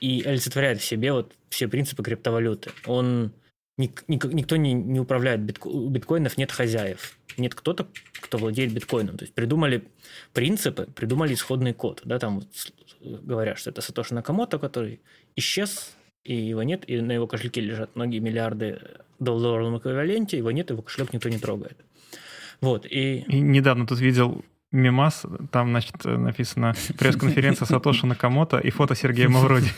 и 0.00 0.22
олицетворяет 0.24 0.80
в 0.80 0.84
себе 0.84 1.12
вот 1.12 1.32
все 1.50 1.68
принципы 1.68 2.02
криптовалюты. 2.02 2.70
Он 2.86 3.32
ник, 3.76 4.04
ник, 4.08 4.24
никто 4.24 4.56
не, 4.56 4.72
не 4.72 5.00
управляет 5.00 5.40
битко, 5.40 5.68
у 5.68 5.88
биткоинов 5.88 6.38
нет 6.38 6.50
хозяев. 6.50 7.18
Нет 7.36 7.54
кто-то, 7.54 7.86
кто 8.20 8.38
владеет 8.38 8.72
биткоином. 8.72 9.16
То 9.16 9.24
есть 9.24 9.34
придумали 9.34 9.84
принципы, 10.32 10.86
придумали 10.86 11.34
исходный 11.34 11.72
код. 11.72 12.02
Да, 12.04 12.18
там 12.18 12.40
вот 12.40 12.48
говорят, 13.22 13.58
что 13.58 13.70
это 13.70 13.80
Сатоши 13.80 14.14
Накамото, 14.14 14.58
который 14.58 15.00
исчез, 15.36 15.94
и 16.24 16.34
его 16.34 16.62
нет, 16.62 16.88
и 16.88 17.00
на 17.00 17.12
его 17.12 17.26
кошельке 17.26 17.60
лежат 17.60 17.96
многие 17.96 18.20
миллиарды 18.20 18.80
долларов 19.18 19.72
в 19.72 19.78
эквиваленте, 19.78 20.36
его 20.36 20.50
нет, 20.50 20.70
его 20.70 20.82
кошелек 20.82 21.12
никто 21.12 21.28
не 21.28 21.38
трогает. 21.38 21.76
Вот, 22.62 22.86
и... 22.86 23.24
и 23.28 23.40
недавно 23.40 23.86
тут 23.86 24.00
видел 24.00 24.42
мемас, 24.70 25.26
там, 25.50 25.70
значит, 25.70 25.96
написано 26.04 26.74
пресс-конференция 26.96 27.66
Сатоши 27.66 28.06
Накамото 28.06 28.58
и 28.58 28.70
фото 28.70 28.94
Сергея 28.94 29.28
Мавроди. 29.28 29.68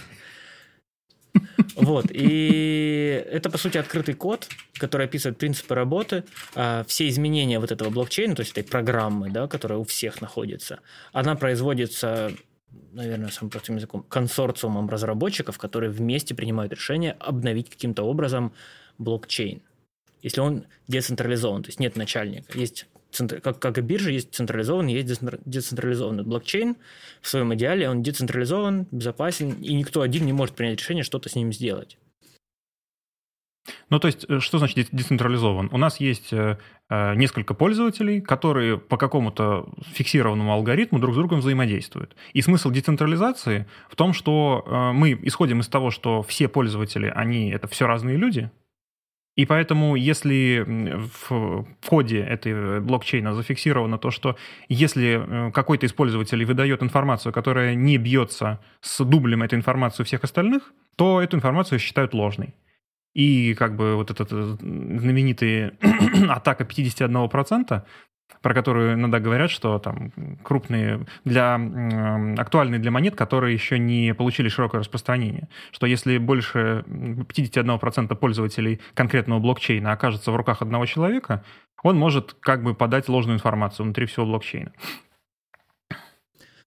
Вот, 1.74 2.06
и 2.10 3.24
это, 3.32 3.50
по 3.50 3.58
сути, 3.58 3.78
открытый 3.78 4.14
код, 4.14 4.48
который 4.74 5.06
описывает 5.06 5.38
принципы 5.38 5.74
работы, 5.74 6.24
а, 6.54 6.84
все 6.86 7.08
изменения 7.08 7.58
вот 7.58 7.72
этого 7.72 7.90
блокчейна, 7.90 8.36
то 8.36 8.40
есть 8.40 8.52
этой 8.52 8.62
программы, 8.62 9.30
да, 9.30 9.48
которая 9.48 9.78
у 9.78 9.84
всех 9.84 10.20
находится, 10.20 10.78
она 11.12 11.34
производится 11.34 12.30
наверное, 12.92 13.30
самым 13.30 13.50
простым 13.50 13.76
языком, 13.76 14.04
консорциумом 14.08 14.88
разработчиков, 14.88 15.58
которые 15.58 15.90
вместе 15.90 16.34
принимают 16.34 16.72
решение 16.72 17.12
обновить 17.18 17.70
каким-то 17.70 18.04
образом 18.04 18.52
блокчейн. 18.98 19.62
Если 20.24 20.40
он 20.40 20.64
децентрализован, 20.88 21.62
то 21.62 21.68
есть 21.68 21.78
нет 21.78 21.96
начальника, 21.96 22.58
есть 22.58 22.86
как, 23.42 23.58
как 23.58 23.76
и 23.76 23.82
биржа, 23.82 24.10
есть 24.10 24.34
централизованный, 24.34 24.94
есть 24.94 25.20
децентрализованный. 25.44 26.24
Блокчейн 26.24 26.76
в 27.20 27.28
своем 27.28 27.54
идеале, 27.54 27.90
он 27.90 28.02
децентрализован, 28.02 28.88
безопасен, 28.90 29.52
и 29.60 29.74
никто 29.74 30.00
один 30.00 30.24
не 30.24 30.32
может 30.32 30.54
принять 30.56 30.80
решение 30.80 31.04
что-то 31.04 31.28
с 31.28 31.36
ним 31.36 31.52
сделать. 31.52 31.98
Ну, 33.90 33.98
то 33.98 34.08
есть, 34.08 34.24
э, 34.28 34.40
что 34.40 34.58
значит 34.58 34.88
децентрализован? 34.92 35.68
У 35.72 35.76
нас 35.76 36.00
есть 36.00 36.32
э, 36.32 36.56
э, 36.88 37.14
несколько 37.16 37.52
пользователей, 37.52 38.22
которые 38.22 38.78
по 38.78 38.96
какому-то 38.96 39.68
фиксированному 39.92 40.52
алгоритму 40.52 40.98
друг 40.98 41.14
с 41.14 41.16
другом 41.18 41.40
взаимодействуют. 41.40 42.16
И 42.32 42.40
смысл 42.40 42.70
децентрализации 42.70 43.66
в 43.90 43.96
том, 43.96 44.14
что 44.14 44.64
мы 44.94 45.12
исходим 45.22 45.60
из 45.60 45.68
того, 45.68 45.90
что 45.90 46.22
все 46.22 46.48
пользователи, 46.48 47.12
они 47.14 47.50
это 47.50 47.68
все 47.68 47.86
разные 47.86 48.16
люди, 48.16 48.50
и 49.36 49.46
поэтому, 49.46 49.96
если 49.96 50.64
в 50.66 51.66
коде 51.88 52.20
этой 52.20 52.80
блокчейна 52.80 53.34
зафиксировано 53.34 53.98
то, 53.98 54.10
что 54.10 54.36
если 54.68 55.50
какой-то 55.52 55.86
из 55.86 55.92
выдает 56.44 56.82
информацию, 56.82 57.32
которая 57.32 57.74
не 57.74 57.98
бьется 57.98 58.60
с 58.80 59.04
дублем 59.04 59.42
этой 59.42 59.56
информации 59.56 60.02
у 60.02 60.06
всех 60.06 60.22
остальных, 60.22 60.72
то 60.96 61.20
эту 61.20 61.36
информацию 61.36 61.80
считают 61.80 62.14
ложной. 62.14 62.54
И 63.12 63.54
как 63.54 63.76
бы 63.76 63.96
вот 63.96 64.10
эта 64.10 64.24
знаменитая 64.24 65.72
атака 66.28 66.64
51%, 66.64 67.82
про 68.42 68.54
которую 68.54 68.94
иногда 68.94 69.20
говорят, 69.20 69.50
что 69.50 69.78
там 69.78 70.12
крупные, 70.42 71.06
для, 71.24 71.60
актуальные 72.38 72.80
для 72.80 72.90
монет, 72.90 73.16
которые 73.16 73.54
еще 73.54 73.78
не 73.78 74.14
получили 74.14 74.48
широкое 74.48 74.80
распространение. 74.80 75.48
Что 75.72 75.86
если 75.86 76.18
больше 76.18 76.84
51% 76.86 78.14
пользователей 78.16 78.80
конкретного 78.94 79.40
блокчейна 79.40 79.92
окажется 79.92 80.30
в 80.30 80.36
руках 80.36 80.62
одного 80.62 80.86
человека, 80.86 81.44
он 81.82 81.96
может 81.96 82.34
как 82.40 82.62
бы 82.62 82.74
подать 82.74 83.08
ложную 83.08 83.36
информацию 83.36 83.84
внутри 83.84 84.06
всего 84.06 84.26
блокчейна. 84.26 84.72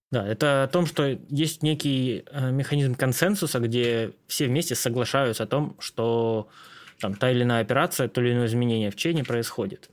Да, 0.10 0.26
это 0.26 0.64
о 0.64 0.68
том, 0.68 0.86
что 0.86 1.20
есть 1.30 1.64
некий 1.64 2.24
э, 2.32 2.52
механизм 2.52 2.96
консенсуса, 2.96 3.60
где 3.60 4.14
все 4.28 4.48
вместе 4.48 4.74
соглашаются 4.74 5.44
о 5.44 5.48
том, 5.48 5.76
что 5.80 6.48
там, 7.00 7.14
та 7.14 7.30
или 7.30 7.44
иная 7.44 7.62
операция, 7.62 8.08
то 8.08 8.22
или 8.22 8.32
иное 8.32 8.46
изменение 8.46 8.90
в 8.90 8.96
чейне 8.96 9.26
происходит. 9.26 9.90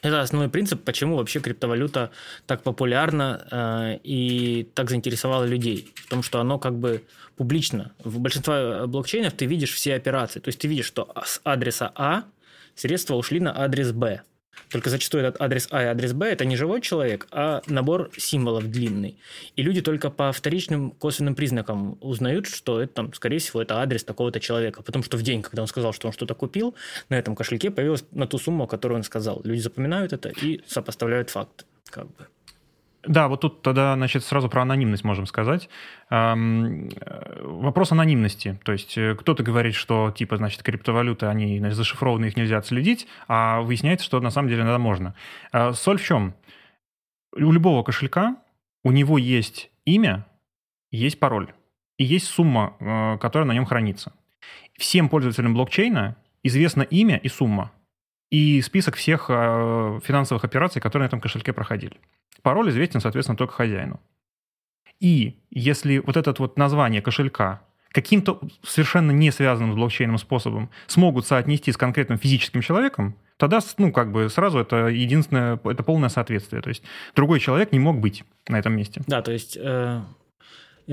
Это 0.00 0.20
основной 0.20 0.48
принцип, 0.48 0.84
почему 0.84 1.16
вообще 1.16 1.40
криптовалюта 1.40 2.10
так 2.46 2.62
популярна 2.62 3.46
э, 3.50 3.98
и 4.04 4.68
так 4.74 4.90
заинтересовала 4.90 5.44
людей. 5.44 5.92
В 5.96 6.08
том, 6.08 6.22
что 6.22 6.40
оно 6.40 6.58
как 6.58 6.78
бы 6.78 7.04
публично. 7.36 7.92
В 7.98 8.20
большинстве 8.20 8.54
э, 8.54 8.86
блокчейнов 8.86 9.32
ты 9.32 9.46
видишь 9.46 9.72
все 9.72 9.94
операции. 9.94 10.38
То 10.38 10.48
есть 10.48 10.60
ты 10.60 10.68
видишь, 10.68 10.86
что 10.86 11.12
с 11.24 11.40
адреса 11.42 11.90
А 11.96 12.24
средства 12.76 13.16
ушли 13.16 13.40
на 13.40 13.60
адрес 13.60 13.90
Б. 13.90 14.22
Только 14.70 14.90
зачастую 14.90 15.24
этот 15.24 15.40
адрес 15.40 15.68
А 15.70 15.82
и 15.82 15.86
адрес 15.86 16.12
Б 16.12 16.26
это 16.26 16.44
не 16.44 16.56
живой 16.56 16.80
человек, 16.80 17.26
а 17.30 17.62
набор 17.66 18.10
символов 18.16 18.70
длинный. 18.70 19.18
И 19.56 19.62
люди 19.62 19.80
только 19.80 20.10
по 20.10 20.32
вторичным 20.32 20.90
косвенным 20.90 21.34
признакам 21.34 21.98
узнают, 22.00 22.46
что 22.46 22.80
это, 22.80 22.92
там, 22.92 23.14
скорее 23.14 23.38
всего, 23.38 23.62
это 23.62 23.80
адрес 23.80 24.04
такого-то 24.04 24.40
человека. 24.40 24.82
Потому 24.82 25.04
что 25.04 25.16
в 25.16 25.22
день, 25.22 25.42
когда 25.42 25.62
он 25.62 25.68
сказал, 25.68 25.92
что 25.92 26.08
он 26.08 26.12
что-то 26.12 26.34
купил, 26.34 26.74
на 27.08 27.18
этом 27.18 27.34
кошельке 27.34 27.70
появилась 27.70 28.04
на 28.12 28.26
ту 28.26 28.38
сумму, 28.38 28.66
которую 28.66 28.98
он 28.98 29.04
сказал. 29.04 29.40
Люди 29.44 29.60
запоминают 29.60 30.12
это 30.12 30.28
и 30.28 30.60
сопоставляют 30.66 31.30
факты. 31.30 31.64
Как 31.90 32.06
бы. 32.06 32.26
Да, 33.08 33.28
вот 33.28 33.40
тут 33.40 33.62
тогда, 33.62 33.94
значит, 33.94 34.22
сразу 34.22 34.50
про 34.50 34.62
анонимность 34.62 35.02
можем 35.02 35.24
сказать. 35.24 35.70
Эм, 36.10 36.90
вопрос 37.40 37.90
анонимности. 37.90 38.60
То 38.64 38.72
есть 38.72 38.98
э, 38.98 39.14
кто-то 39.14 39.42
говорит, 39.42 39.74
что, 39.74 40.10
типа, 40.10 40.36
значит, 40.36 40.62
криптовалюты, 40.62 41.24
они 41.24 41.58
значит, 41.58 41.78
зашифрованы, 41.78 42.26
их 42.26 42.36
нельзя 42.36 42.58
отследить, 42.58 43.08
а 43.26 43.62
выясняется, 43.62 44.04
что 44.04 44.20
на 44.20 44.28
самом 44.28 44.50
деле 44.50 44.60
иногда 44.60 44.78
можно. 44.78 45.14
Э, 45.52 45.72
соль 45.72 45.98
в 45.98 46.04
чем? 46.04 46.34
У 47.34 47.50
любого 47.50 47.82
кошелька 47.82 48.36
у 48.84 48.92
него 48.92 49.16
есть 49.16 49.70
имя, 49.86 50.26
есть 50.90 51.18
пароль 51.18 51.54
и 51.96 52.04
есть 52.04 52.26
сумма, 52.26 52.76
э, 52.78 53.18
которая 53.18 53.48
на 53.48 53.52
нем 53.52 53.64
хранится. 53.64 54.12
Всем 54.76 55.08
пользователям 55.08 55.54
блокчейна 55.54 56.16
известно 56.42 56.82
имя 56.82 57.16
и 57.16 57.28
сумма 57.28 57.72
и 58.30 58.60
список 58.62 58.96
всех 58.96 59.26
финансовых 59.28 60.44
операций, 60.44 60.80
которые 60.82 61.04
на 61.04 61.08
этом 61.08 61.20
кошельке 61.20 61.52
проходили. 61.52 61.96
Пароль 62.42 62.70
известен, 62.70 63.00
соответственно, 63.00 63.36
только 63.36 63.54
хозяину. 63.54 64.00
И 65.00 65.38
если 65.50 65.98
вот 65.98 66.16
это 66.16 66.34
вот 66.38 66.56
название 66.58 67.00
кошелька 67.00 67.62
каким-то 67.90 68.40
совершенно 68.62 69.12
не 69.12 69.30
связанным 69.30 69.72
с 69.72 69.76
блокчейном 69.76 70.18
способом 70.18 70.70
смогут 70.86 71.26
соотнести 71.26 71.72
с 71.72 71.76
конкретным 71.76 72.18
физическим 72.18 72.60
человеком, 72.60 73.16
тогда, 73.38 73.60
ну, 73.78 73.92
как 73.92 74.12
бы 74.12 74.28
сразу 74.28 74.58
это 74.58 74.88
единственное, 74.88 75.58
это 75.64 75.82
полное 75.82 76.10
соответствие. 76.10 76.60
То 76.60 76.68
есть 76.68 76.82
другой 77.16 77.40
человек 77.40 77.72
не 77.72 77.78
мог 77.78 77.98
быть 77.98 78.24
на 78.48 78.58
этом 78.58 78.76
месте. 78.76 79.02
Да, 79.06 79.22
то 79.22 79.32
есть 79.32 79.56
э, 79.56 80.02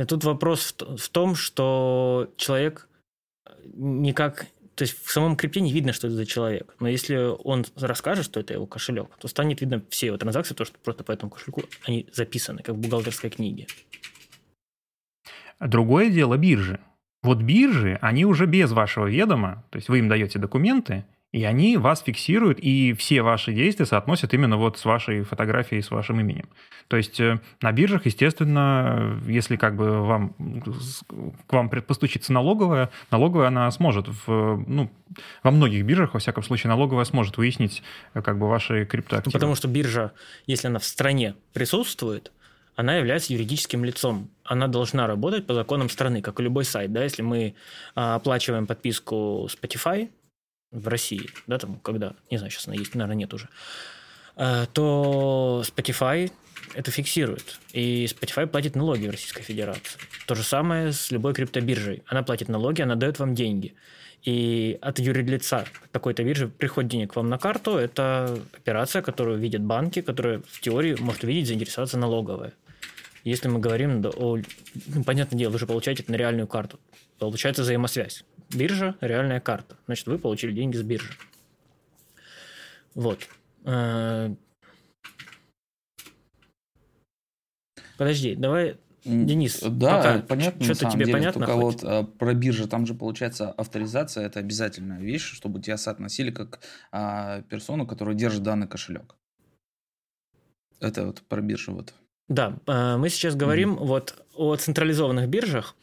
тут 0.07 0.23
вопрос 0.23 0.75
в, 0.79 0.97
в 0.97 1.09
том, 1.09 1.35
что 1.35 2.31
человек 2.37 2.87
никак 3.73 4.45
то 4.75 4.83
есть 4.83 5.01
в 5.03 5.11
самом 5.11 5.37
крипте 5.37 5.61
не 5.61 5.71
видно, 5.71 5.93
что 5.93 6.07
это 6.07 6.15
за 6.15 6.25
человек. 6.25 6.75
Но 6.79 6.89
если 6.89 7.15
он 7.43 7.65
расскажет, 7.77 8.25
что 8.25 8.41
это 8.41 8.53
его 8.53 8.67
кошелек, 8.67 9.09
то 9.17 9.27
станет 9.27 9.61
видно 9.61 9.81
все 9.89 10.07
его 10.07 10.17
транзакции, 10.17 10.53
то 10.53 10.65
что 10.65 10.77
просто 10.79 11.03
по 11.03 11.11
этому 11.13 11.31
кошельку 11.31 11.63
они 11.85 12.07
записаны, 12.11 12.61
как 12.61 12.75
в 12.75 12.79
бухгалтерской 12.79 13.29
книге. 13.29 13.67
Другое 15.59 16.09
дело 16.09 16.37
биржи. 16.37 16.79
Вот 17.23 17.39
биржи, 17.39 17.97
они 18.01 18.25
уже 18.25 18.45
без 18.45 18.71
вашего 18.71 19.07
ведома, 19.07 19.63
то 19.71 19.77
есть 19.77 19.89
вы 19.89 19.99
им 19.99 20.09
даете 20.09 20.37
документы, 20.37 21.05
И 21.35 21.43
они 21.43 21.75
вас 21.75 22.01
фиксируют, 22.01 22.59
и 22.61 22.93
все 22.93 23.21
ваши 23.21 23.51
действия 23.51 23.85
соотносят 23.85 24.33
именно 24.33 24.55
вот 24.55 24.77
с 24.77 24.85
вашей 24.85 25.23
фотографией, 25.23 25.81
с 25.81 25.91
вашим 25.91 26.21
именем. 26.21 26.47
То 26.87 26.95
есть 26.95 27.19
э, 27.19 27.41
на 27.61 27.73
биржах, 27.73 28.05
естественно, 28.05 29.19
если 29.27 29.57
как 29.57 29.75
бы 29.75 30.01
вам, 30.05 30.33
к 31.45 31.51
вам 31.51 31.69
постучится 31.69 32.31
налоговая, 32.31 32.89
налоговая 33.11 33.49
она 33.49 33.69
сможет, 33.71 34.07
в, 34.07 34.63
ну, 34.65 34.89
во 35.43 35.51
многих 35.51 35.83
биржах, 35.83 36.13
во 36.13 36.21
всяком 36.21 36.41
случае, 36.41 36.69
налоговая 36.69 37.03
сможет 37.03 37.35
выяснить 37.35 37.83
э, 38.13 38.21
как 38.21 38.39
бы 38.39 38.47
ваши 38.47 38.85
криптоактивы. 38.85 39.33
Потому 39.33 39.55
что 39.55 39.67
биржа, 39.67 40.13
если 40.47 40.67
она 40.67 40.79
в 40.79 40.85
стране 40.85 41.35
присутствует, 41.51 42.31
она 42.77 42.95
является 42.95 43.33
юридическим 43.33 43.83
лицом. 43.83 44.29
Она 44.45 44.69
должна 44.69 45.05
работать 45.05 45.45
по 45.45 45.53
законам 45.53 45.89
страны, 45.89 46.21
как 46.21 46.39
и 46.39 46.43
любой 46.43 46.63
сайт. 46.63 46.93
Да? 46.93 47.03
Если 47.03 47.23
мы 47.23 47.55
а, 47.93 48.15
оплачиваем 48.15 48.67
подписку 48.67 49.49
Spotify, 49.51 50.09
в 50.71 50.87
России, 50.87 51.29
да, 51.47 51.57
там, 51.57 51.79
когда, 51.79 52.15
не 52.29 52.37
знаю, 52.37 52.51
сейчас 52.51 52.67
она 52.67 52.75
есть, 52.75 52.95
наверное, 52.95 53.15
нет 53.15 53.33
уже, 53.33 53.49
э, 54.35 54.65
то 54.73 55.63
Spotify 55.65 56.31
это 56.73 56.91
фиксирует. 56.91 57.59
И 57.73 58.05
Spotify 58.05 58.47
платит 58.47 58.75
налоги 58.75 59.07
в 59.07 59.11
Российской 59.11 59.43
Федерации. 59.43 59.99
То 60.27 60.35
же 60.35 60.43
самое 60.43 60.91
с 60.91 61.11
любой 61.11 61.33
криптобиржей. 61.33 62.03
Она 62.07 62.23
платит 62.23 62.49
налоги, 62.49 62.81
она 62.81 62.95
дает 62.95 63.19
вам 63.19 63.35
деньги. 63.35 63.75
И 64.23 64.79
от 64.81 64.99
юрлица 64.99 65.65
такой-то 65.91 66.23
биржи 66.23 66.47
приходит 66.47 66.89
денег 66.89 67.15
вам 67.15 67.29
на 67.29 67.37
карту. 67.37 67.77
Это 67.77 68.39
операция, 68.53 69.01
которую 69.03 69.37
видят 69.37 69.61
банки, 69.61 70.01
которая 70.01 70.41
в 70.47 70.61
теории 70.61 70.95
может 70.99 71.23
увидеть, 71.23 71.47
заинтересоваться 71.47 71.97
налоговая. 71.97 72.53
Если 73.23 73.47
мы 73.47 73.59
говорим 73.59 74.03
о... 74.05 74.37
Ну, 74.87 75.03
понятное 75.03 75.37
дело, 75.37 75.51
вы 75.51 75.59
же 75.59 75.67
получаете 75.67 76.03
это 76.03 76.11
на 76.11 76.15
реальную 76.15 76.47
карту. 76.47 76.79
Получается 77.19 77.61
взаимосвязь 77.61 78.25
биржа, 78.53 78.95
реальная 79.01 79.39
карта. 79.39 79.77
Значит, 79.85 80.07
вы 80.07 80.17
получили 80.17 80.51
деньги 80.51 80.77
с 80.77 80.83
биржи. 80.83 81.13
Вот. 82.93 83.27
Э, 83.65 84.33
подожди, 87.97 88.35
давай, 88.35 88.77
Денис, 89.05 89.61
да, 89.61 89.97
пока 89.97 90.19
понятно, 90.21 90.63
что-то 90.63 90.89
тебе 90.89 91.05
деле, 91.05 91.13
понятно? 91.13 91.45
Только 91.45 91.53
хоть? 91.53 91.63
вот 91.63 91.83
а, 91.83 92.03
про 92.03 92.33
биржу, 92.33 92.67
там 92.67 92.87
же 92.87 92.95
получается 92.95 93.51
авторизация, 93.51 94.25
это 94.25 94.39
обязательная 94.39 94.99
вещь, 94.99 95.31
чтобы 95.31 95.61
тебя 95.61 95.77
соотносили 95.77 96.31
как 96.31 96.59
а, 96.91 97.43
персону, 97.43 97.85
которая 97.85 98.15
держит 98.15 98.41
данный 98.41 98.67
кошелек. 98.67 99.15
Это 100.79 101.05
вот 101.05 101.21
про 101.21 101.41
биржу 101.41 101.73
вот. 101.73 101.93
Да, 102.29 102.57
а, 102.65 102.97
мы 102.97 103.09
сейчас 103.09 103.35
говорим 103.35 103.75
mm-hmm. 103.75 103.85
вот 103.85 104.25
о 104.33 104.55
централизованных 104.55 105.29
биржах. 105.29 105.75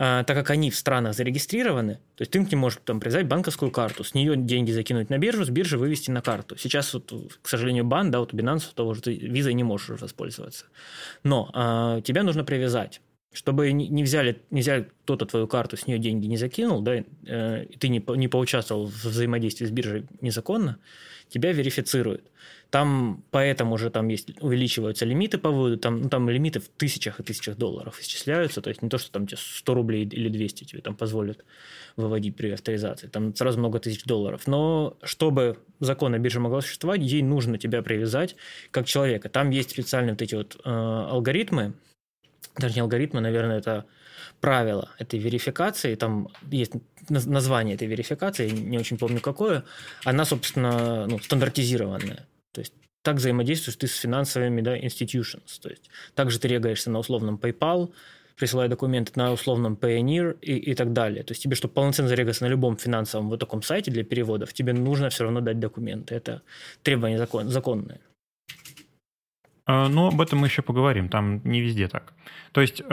А, 0.00 0.22
так 0.22 0.36
как 0.36 0.50
они 0.50 0.70
в 0.70 0.76
странах 0.76 1.14
зарегистрированы, 1.14 1.94
то 2.14 2.22
есть 2.22 2.30
ты 2.30 2.44
к 2.44 2.50
ним 2.52 2.60
можешь 2.60 2.78
там 2.84 3.00
привязать 3.00 3.26
банковскую 3.26 3.72
карту, 3.72 4.04
с 4.04 4.14
нее 4.14 4.36
деньги 4.36 4.70
закинуть 4.70 5.10
на 5.10 5.18
биржу, 5.18 5.44
с 5.44 5.50
биржи 5.50 5.76
вывести 5.76 6.12
на 6.12 6.22
карту. 6.22 6.56
Сейчас, 6.56 6.94
вот, 6.94 7.12
к 7.42 7.48
сожалению, 7.48 7.84
бан, 7.84 8.12
да, 8.12 8.20
вот 8.20 8.32
у 8.32 8.36
Binance 8.36 8.72
того 8.74 8.94
же 8.94 9.02
ты 9.02 9.16
визой 9.16 9.54
не 9.54 9.64
можешь 9.64 10.00
воспользоваться. 10.00 10.66
Но 11.24 11.50
а, 11.52 12.00
тебя 12.02 12.22
нужно 12.22 12.44
привязать. 12.44 13.00
Чтобы 13.32 13.72
не 13.72 14.02
взяли, 14.04 14.40
не 14.50 14.62
взяли 14.62 14.88
кто-то 15.02 15.26
твою 15.26 15.46
карту, 15.48 15.76
с 15.76 15.86
нее 15.86 15.98
деньги 15.98 16.26
не 16.26 16.38
закинул, 16.38 16.80
да, 16.80 17.04
э, 17.26 17.66
ты 17.78 17.88
не, 17.88 18.02
не 18.16 18.26
поучаствовал 18.26 18.86
в 18.86 19.04
взаимодействии 19.04 19.66
с 19.66 19.70
биржей 19.70 20.06
незаконно, 20.22 20.78
тебя 21.28 21.52
верифицируют. 21.52 22.30
Там 22.70 23.24
поэтому 23.30 23.78
же 23.78 23.88
там 23.88 24.08
есть, 24.08 24.42
увеличиваются 24.42 25.06
лимиты 25.06 25.38
по 25.38 25.50
выводу, 25.50 25.78
там, 25.78 26.02
ну, 26.02 26.08
там 26.10 26.28
лимиты 26.28 26.60
в 26.60 26.68
тысячах 26.68 27.18
и 27.18 27.22
тысячах 27.22 27.56
долларов 27.56 27.98
исчисляются, 27.98 28.60
то 28.60 28.68
есть 28.68 28.82
не 28.82 28.90
то, 28.90 28.98
что 28.98 29.10
там 29.10 29.26
тебе 29.26 29.38
100 29.38 29.74
рублей 29.74 30.04
или 30.04 30.28
200 30.28 30.64
тебе 30.64 30.82
там 30.82 30.94
позволят 30.94 31.46
выводить 31.96 32.36
при 32.36 32.50
авторизации, 32.50 33.06
там 33.06 33.34
сразу 33.34 33.58
много 33.58 33.78
тысяч 33.78 34.04
долларов. 34.04 34.46
Но 34.46 34.98
чтобы 35.02 35.58
закон 35.80 36.12
о 36.12 36.18
бирже 36.18 36.40
могла 36.40 36.60
существовать, 36.60 37.00
ей 37.00 37.22
нужно 37.22 37.56
тебя 37.56 37.82
привязать 37.82 38.36
как 38.70 38.86
человека. 38.86 39.30
Там 39.30 39.48
есть 39.48 39.70
специальные 39.70 40.12
вот 40.12 40.22
эти 40.22 40.34
вот 40.34 40.60
э, 40.62 40.68
алгоритмы, 40.68 41.72
даже 42.58 42.74
не 42.74 42.80
алгоритмы, 42.80 43.20
наверное, 43.20 43.58
это 43.58 43.86
правила 44.40 44.90
этой 44.98 45.18
верификации, 45.18 45.94
там 45.94 46.28
есть 46.50 46.72
название 47.08 47.76
этой 47.76 47.88
верификации, 47.88 48.50
не 48.50 48.78
очень 48.78 48.98
помню 48.98 49.20
какое, 49.20 49.64
она, 50.04 50.26
собственно, 50.26 51.06
ну, 51.06 51.18
стандартизированная. 51.18 52.26
То 52.52 52.60
есть 52.60 52.74
так 53.02 53.16
взаимодействуешь 53.16 53.76
ты 53.76 53.86
с 53.86 53.96
финансовыми 53.96 54.60
да, 54.60 54.78
institutions. 54.78 55.60
То 55.62 55.70
есть 55.70 55.88
также 56.14 56.38
ты 56.38 56.48
регаешься 56.48 56.90
на 56.90 56.98
условном 56.98 57.36
PayPal, 57.36 57.92
присылая 58.36 58.68
документы 58.68 59.12
на 59.16 59.32
условном 59.32 59.74
Payoneer 59.74 60.38
и, 60.40 60.56
и 60.56 60.74
так 60.74 60.92
далее. 60.92 61.22
То 61.22 61.32
есть 61.32 61.42
тебе, 61.42 61.56
чтобы 61.56 61.74
полноценно 61.74 62.08
зарегаться 62.08 62.44
на 62.44 62.48
любом 62.48 62.76
финансовом 62.76 63.28
вот 63.28 63.40
таком 63.40 63.62
сайте 63.62 63.90
для 63.90 64.04
переводов, 64.04 64.52
тебе 64.52 64.72
нужно 64.72 65.10
все 65.10 65.24
равно 65.24 65.40
дать 65.40 65.58
документы. 65.58 66.14
Это 66.14 66.42
требование 66.82 67.18
закон, 67.18 67.48
законное. 67.48 68.00
А, 69.66 69.88
но 69.88 70.08
об 70.08 70.20
этом 70.20 70.38
мы 70.38 70.46
еще 70.46 70.62
поговорим, 70.62 71.10
там 71.10 71.42
не 71.44 71.60
везде 71.60 71.88
так. 71.88 72.14
То 72.52 72.62
есть, 72.62 72.80
э, 72.80 72.84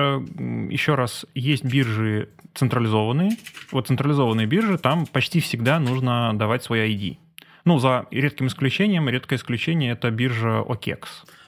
еще 0.69 0.95
раз, 0.95 1.25
есть 1.33 1.63
биржи 1.63 2.29
централизованные. 2.53 3.31
Вот 3.71 3.87
централизованные 3.87 4.45
биржи, 4.45 4.77
там 4.77 5.05
почти 5.05 5.39
всегда 5.39 5.79
нужно 5.79 6.33
давать 6.37 6.63
свой 6.63 6.91
ID. 6.91 7.17
Ну, 7.65 7.79
за 7.79 8.05
редким 8.11 8.47
исключением, 8.47 9.09
редкое 9.09 9.37
исключение– 9.37 9.91
это 9.93 10.11
биржа 10.11 10.61
OKEX. 10.61 11.05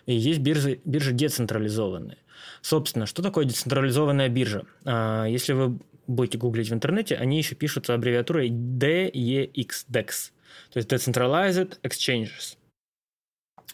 И 0.07 0.15
есть 0.15 0.39
биржи, 0.39 0.79
биржи 0.83 1.11
децентрализованные. 1.11 2.17
Собственно, 2.61 3.05
что 3.05 3.21
такое 3.21 3.45
децентрализованная 3.45 4.27
биржа? 4.27 4.63
А, 4.83 5.25
если 5.25 5.53
вы 5.53 5.79
будете 6.07 6.39
гуглить 6.39 6.69
в 6.69 6.73
интернете, 6.73 7.15
они 7.15 7.37
еще 7.37 7.53
пишутся 7.53 7.93
аббревиатурой 7.93 8.49
DEX, 8.49 9.85
DEX, 9.89 10.31
то 10.71 10.77
есть 10.77 10.91
Decentralized 10.91 11.79
Exchanges. 11.83 12.57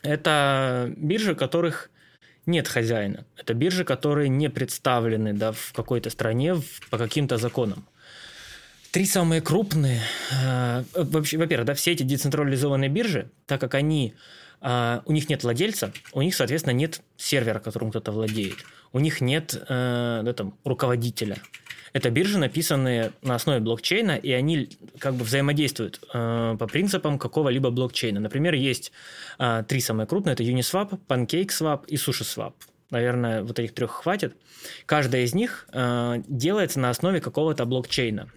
Это 0.01 0.93
биржи, 0.97 1.35
которых 1.35 1.91
нет 2.45 2.67
хозяина. 2.67 3.25
Это 3.37 3.53
биржи, 3.53 3.85
которые 3.85 4.27
не 4.27 4.49
представлены 4.49 5.33
да, 5.33 5.53
в 5.53 5.71
какой-то 5.73 6.09
стране 6.09 6.55
по 6.89 6.97
каким-то 6.97 7.37
законам. 7.37 7.87
Три 8.93 9.07
самые 9.07 9.41
крупные, 9.41 10.01
э, 10.31 10.83
вообще, 10.93 11.39
во-первых, 11.39 11.65
да, 11.65 11.73
все 11.73 11.93
эти 11.93 12.03
децентрализованные 12.03 12.91
биржи, 12.91 13.31
так 13.47 13.59
как 13.59 13.73
они, 13.73 14.13
э, 14.61 14.99
у 15.07 15.11
них 15.11 15.29
нет 15.29 15.41
владельца, 15.41 15.91
у 16.11 16.21
них, 16.21 16.35
соответственно, 16.35 16.75
нет 16.75 17.01
сервера, 17.17 17.57
которым 17.57 17.89
кто-то 17.89 18.11
владеет, 18.11 18.57
у 18.91 18.99
них 18.99 19.19
нет 19.19 19.55
э, 19.67 20.21
да, 20.23 20.33
там, 20.33 20.53
руководителя. 20.63 21.37
Это 21.93 22.11
биржи, 22.11 22.37
написанные 22.37 23.13
на 23.23 23.33
основе 23.33 23.61
блокчейна, 23.61 24.11
и 24.11 24.31
они 24.31 24.69
как 24.99 25.15
бы 25.15 25.25
взаимодействуют 25.25 25.99
по 26.11 26.67
принципам 26.71 27.17
какого-либо 27.17 27.71
блокчейна. 27.71 28.19
Например, 28.19 28.53
есть 28.53 28.91
три 29.67 29.79
самые 29.79 30.05
крупные, 30.05 30.33
это 30.33 30.43
Uniswap, 30.43 30.99
PancakeSwap 31.07 31.87
и 31.87 31.95
SushiSwap. 31.95 32.53
Наверное, 32.91 33.41
вот 33.41 33.57
этих 33.57 33.73
трех 33.73 33.89
хватит. 33.89 34.35
Каждая 34.85 35.23
из 35.23 35.33
них 35.33 35.67
делается 35.71 36.79
на 36.79 36.91
основе 36.91 37.21
какого-то 37.21 37.65
блокчейна. 37.65 38.29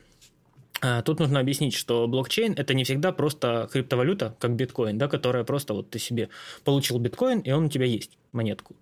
А, 0.81 1.03
тут 1.03 1.21
нужно 1.21 1.41
объяснить, 1.41 1.75
что 1.75 2.07
блокчейн 2.07 2.55
это 2.55 2.75
не 2.75 2.85
всегда 2.85 3.13
просто 3.13 3.69
криптовалюта, 3.73 4.37
как 4.39 4.57
биткоин, 4.57 4.99
да, 4.99 5.09
которая 5.09 5.45
просто 5.45 5.75
вот 5.75 5.91
ты 5.91 5.99
себе 5.99 6.29
получил 6.65 6.99
биткоин, 6.99 7.41
и 7.41 7.51
он 7.51 7.67
у 7.67 7.69
тебя 7.69 7.87
есть, 7.87 8.19
монетку. 8.33 8.77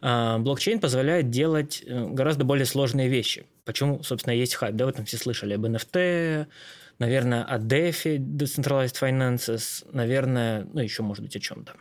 А, 0.00 0.38
блокчейн 0.38 0.80
позволяет 0.80 1.30
делать 1.30 1.82
э, 1.86 2.08
гораздо 2.08 2.44
более 2.44 2.66
сложные 2.66 3.08
вещи. 3.08 3.46
Почему, 3.64 4.02
собственно, 4.02 4.34
есть 4.34 4.54
хайп, 4.54 4.76
да, 4.76 4.86
в 4.86 4.88
этом 4.88 5.04
все 5.04 5.16
слышали 5.16 5.54
об 5.54 5.64
NFT, 5.66 6.46
наверное, 6.98 7.44
о 7.44 7.58
DeFi, 7.58 8.18
Decentralized 8.18 9.00
Finances, 9.00 9.86
наверное, 9.92 10.66
ну, 10.72 10.80
еще, 10.80 11.02
может 11.02 11.24
быть, 11.24 11.36
о 11.36 11.40
чем-то. 11.40 11.74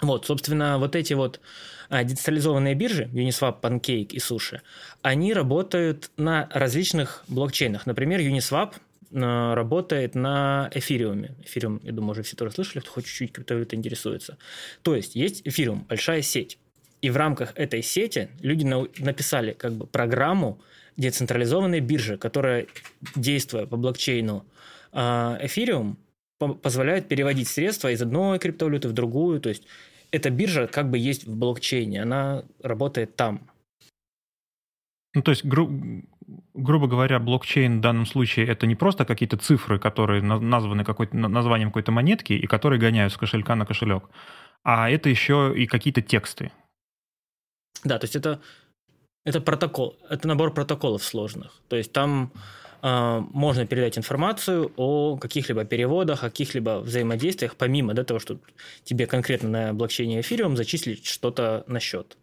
Вот, 0.00 0.26
собственно, 0.26 0.78
вот 0.78 0.96
эти 0.96 1.14
вот 1.14 1.40
а, 1.88 2.04
децентрализованные 2.04 2.74
биржи, 2.74 3.08
Uniswap, 3.12 3.60
Pancake 3.60 4.12
и 4.12 4.18
Sushi, 4.18 4.60
они 5.02 5.32
работают 5.32 6.10
на 6.16 6.48
различных 6.52 7.24
блокчейнах. 7.28 7.86
Например, 7.86 8.20
Uniswap 8.20 8.74
а, 9.14 9.54
работает 9.54 10.14
на 10.14 10.70
эфириуме. 10.74 11.34
Эфириум, 11.44 11.80
я 11.84 11.92
думаю, 11.92 12.12
уже 12.12 12.22
все 12.22 12.36
тоже 12.36 12.52
слышали, 12.52 12.80
кто 12.80 12.90
хоть 12.90 13.06
чуть-чуть 13.06 13.32
криптовалютой 13.32 13.78
интересуется. 13.78 14.38
То 14.82 14.96
есть 14.96 15.14
есть 15.14 15.42
эфириум, 15.44 15.86
большая 15.88 16.22
сеть. 16.22 16.58
И 17.00 17.10
в 17.10 17.16
рамках 17.16 17.52
этой 17.56 17.82
сети 17.82 18.30
люди 18.40 18.64
написали 18.64 19.52
как 19.52 19.74
бы 19.74 19.86
программу 19.86 20.58
децентрализованной 20.96 21.80
биржи, 21.80 22.16
которая, 22.16 22.66
действуя 23.14 23.66
по 23.66 23.76
блокчейну 23.76 24.44
а, 24.92 25.38
эфириум, 25.42 25.98
позволяет 26.38 27.08
переводить 27.08 27.48
средства 27.48 27.90
из 27.90 28.02
одной 28.02 28.38
криптовалюты 28.38 28.88
в 28.88 28.92
другую. 28.92 29.40
То 29.40 29.48
есть 29.48 29.64
эта 30.14 30.30
биржа 30.30 30.66
как 30.66 30.90
бы 30.90 30.98
есть 30.98 31.26
в 31.26 31.36
блокчейне, 31.36 32.02
она 32.02 32.44
работает 32.62 33.16
там. 33.16 33.50
Ну, 35.14 35.22
то 35.22 35.30
есть, 35.32 35.44
гру- 35.44 36.02
грубо 36.54 36.86
говоря, 36.86 37.18
блокчейн 37.18 37.78
в 37.78 37.80
данном 37.80 38.06
случае 38.06 38.46
это 38.46 38.66
не 38.66 38.74
просто 38.74 39.04
какие-то 39.04 39.36
цифры, 39.36 39.78
которые 39.78 40.22
названы 40.22 40.84
какой-то, 40.84 41.16
названием 41.16 41.70
какой-то 41.70 41.92
монетки 41.92 42.32
и 42.32 42.46
которые 42.46 42.80
гоняют 42.80 43.12
с 43.12 43.16
кошелька 43.16 43.56
на 43.56 43.66
кошелек, 43.66 44.08
а 44.62 44.88
это 44.90 45.08
еще 45.08 45.52
и 45.56 45.66
какие-то 45.66 46.02
тексты. 46.02 46.50
Да, 47.84 47.98
то 47.98 48.04
есть 48.04 48.16
это 48.16 48.40
Это 49.26 49.40
протокол, 49.40 49.96
это 50.10 50.28
набор 50.28 50.52
протоколов 50.52 51.02
сложных. 51.02 51.50
То 51.68 51.76
есть 51.76 51.92
там 51.92 52.30
можно 52.84 53.66
передать 53.66 53.96
информацию 53.96 54.70
о 54.76 55.16
каких-либо 55.16 55.64
переводах, 55.64 56.22
о 56.22 56.28
каких-либо 56.28 56.80
взаимодействиях, 56.80 57.56
помимо 57.56 57.94
да, 57.94 58.04
того, 58.04 58.20
что 58.20 58.38
тебе 58.82 59.06
конкретно 59.06 59.48
на 59.48 59.72
блокчейне 59.72 60.20
Ethereum 60.20 60.54
зачислить 60.54 61.06
что-то 61.06 61.64
на 61.66 61.80
счет. 61.80 62.18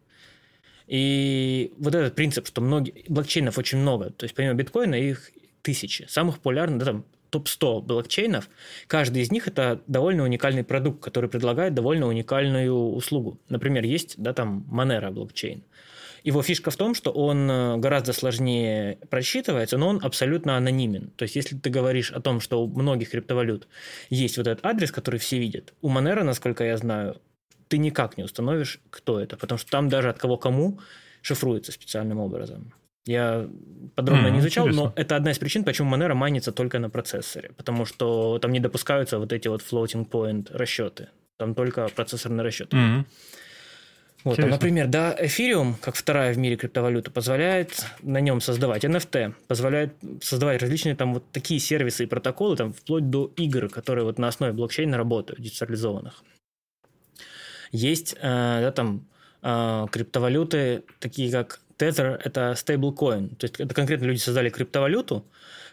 И 0.86 1.72
вот 1.78 1.96
этот 1.96 2.14
принцип, 2.14 2.46
что 2.46 2.60
многие 2.60 3.04
блокчейнов 3.08 3.58
очень 3.58 3.78
много, 3.78 4.10
то 4.10 4.24
есть 4.24 4.36
помимо 4.36 4.54
биткоина 4.54 4.94
их 4.94 5.32
тысячи. 5.62 6.06
Самых 6.08 6.36
популярных, 6.36 6.78
да, 6.78 6.84
там 6.86 7.04
топ-100 7.30 7.82
блокчейнов, 7.82 8.48
каждый 8.86 9.22
из 9.22 9.32
них 9.32 9.48
это 9.48 9.80
довольно 9.88 10.22
уникальный 10.22 10.62
продукт, 10.62 11.02
который 11.02 11.28
предлагает 11.28 11.74
довольно 11.74 12.06
уникальную 12.06 12.72
услугу. 12.72 13.40
Например, 13.48 13.82
есть 13.82 14.14
да, 14.16 14.32
там 14.32 14.64
Monero 14.70 15.10
блокчейн. 15.10 15.64
Его 16.24 16.42
фишка 16.42 16.70
в 16.70 16.76
том, 16.76 16.94
что 16.94 17.10
он 17.10 17.50
э, 17.50 17.76
гораздо 17.78 18.12
сложнее 18.12 18.98
просчитывается, 19.10 19.76
но 19.76 19.88
он 19.88 20.00
абсолютно 20.02 20.56
анонимен. 20.56 21.10
То 21.16 21.24
есть, 21.24 21.36
если 21.36 21.56
ты 21.56 21.70
говоришь 21.70 22.12
о 22.12 22.20
том, 22.20 22.40
что 22.40 22.62
у 22.62 22.68
многих 22.68 23.10
криптовалют 23.10 23.66
есть 24.10 24.36
вот 24.36 24.46
этот 24.46 24.64
адрес, 24.64 24.92
который 24.92 25.18
все 25.18 25.38
видят, 25.38 25.74
у 25.80 25.90
Monero, 25.90 26.22
насколько 26.22 26.64
я 26.64 26.76
знаю, 26.76 27.20
ты 27.68 27.78
никак 27.78 28.16
не 28.16 28.24
установишь, 28.24 28.80
кто 28.90 29.18
это, 29.18 29.36
потому 29.36 29.58
что 29.58 29.70
там 29.70 29.88
даже 29.88 30.10
от 30.10 30.18
кого 30.18 30.36
кому 30.36 30.78
шифруется 31.22 31.72
специальным 31.72 32.18
образом. 32.18 32.72
Я 33.04 33.48
подробно 33.96 34.28
mm, 34.28 34.30
не 34.30 34.38
изучал, 34.38 34.66
интересно. 34.66 34.84
но 34.84 34.92
это 34.94 35.16
одна 35.16 35.32
из 35.32 35.38
причин, 35.38 35.64
почему 35.64 35.92
Monero 35.92 36.14
майнится 36.14 36.52
только 36.52 36.78
на 36.78 36.88
процессоре, 36.88 37.50
потому 37.56 37.84
что 37.84 38.38
там 38.38 38.52
не 38.52 38.60
допускаются 38.60 39.18
вот 39.18 39.32
эти 39.32 39.48
вот 39.48 39.60
floating 39.60 40.08
point 40.08 40.48
расчеты, 40.56 41.08
там 41.36 41.54
только 41.54 41.88
процессорные 41.88 42.44
расчеты. 42.44 42.76
Mm. 42.76 43.04
Вот, 44.24 44.38
а, 44.38 44.46
например, 44.46 44.86
да, 44.86 45.16
Ethereum, 45.18 45.74
как 45.80 45.96
вторая 45.96 46.32
в 46.32 46.38
мире 46.38 46.56
криптовалюта, 46.56 47.10
позволяет 47.10 47.86
на 48.02 48.20
нем 48.20 48.40
создавать 48.40 48.84
NFT, 48.84 49.34
позволяет 49.48 49.94
создавать 50.20 50.62
различные 50.62 50.94
там 50.94 51.14
вот 51.14 51.24
такие 51.32 51.58
сервисы 51.58 52.04
и 52.04 52.06
протоколы, 52.06 52.56
там 52.56 52.72
вплоть 52.72 53.10
до 53.10 53.32
игр, 53.36 53.68
которые 53.68 54.04
вот 54.04 54.18
на 54.18 54.28
основе 54.28 54.52
блокчейна 54.52 54.96
работают, 54.96 55.40
децентрализованных. 55.40 56.22
Есть, 57.72 58.14
э, 58.14 58.20
да, 58.20 58.70
там 58.70 59.08
э, 59.42 59.86
криптовалюты, 59.90 60.84
такие 61.00 61.32
как 61.32 61.60
Tether– 61.78 62.20
это 62.24 62.54
стейблкоин. 62.54 63.30
То 63.36 63.44
есть 63.44 63.58
это 63.58 63.74
конкретно 63.74 64.04
люди 64.04 64.18
создали 64.18 64.50
криптовалюту, 64.50 65.26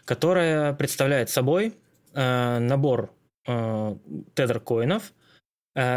которая 0.04 0.72
представляет 0.72 1.30
собой 1.30 1.74
э, 2.14 2.58
набор 2.58 3.12
э, 3.46 3.96
Tether-коинов, 4.34 5.02
э, 5.02 5.19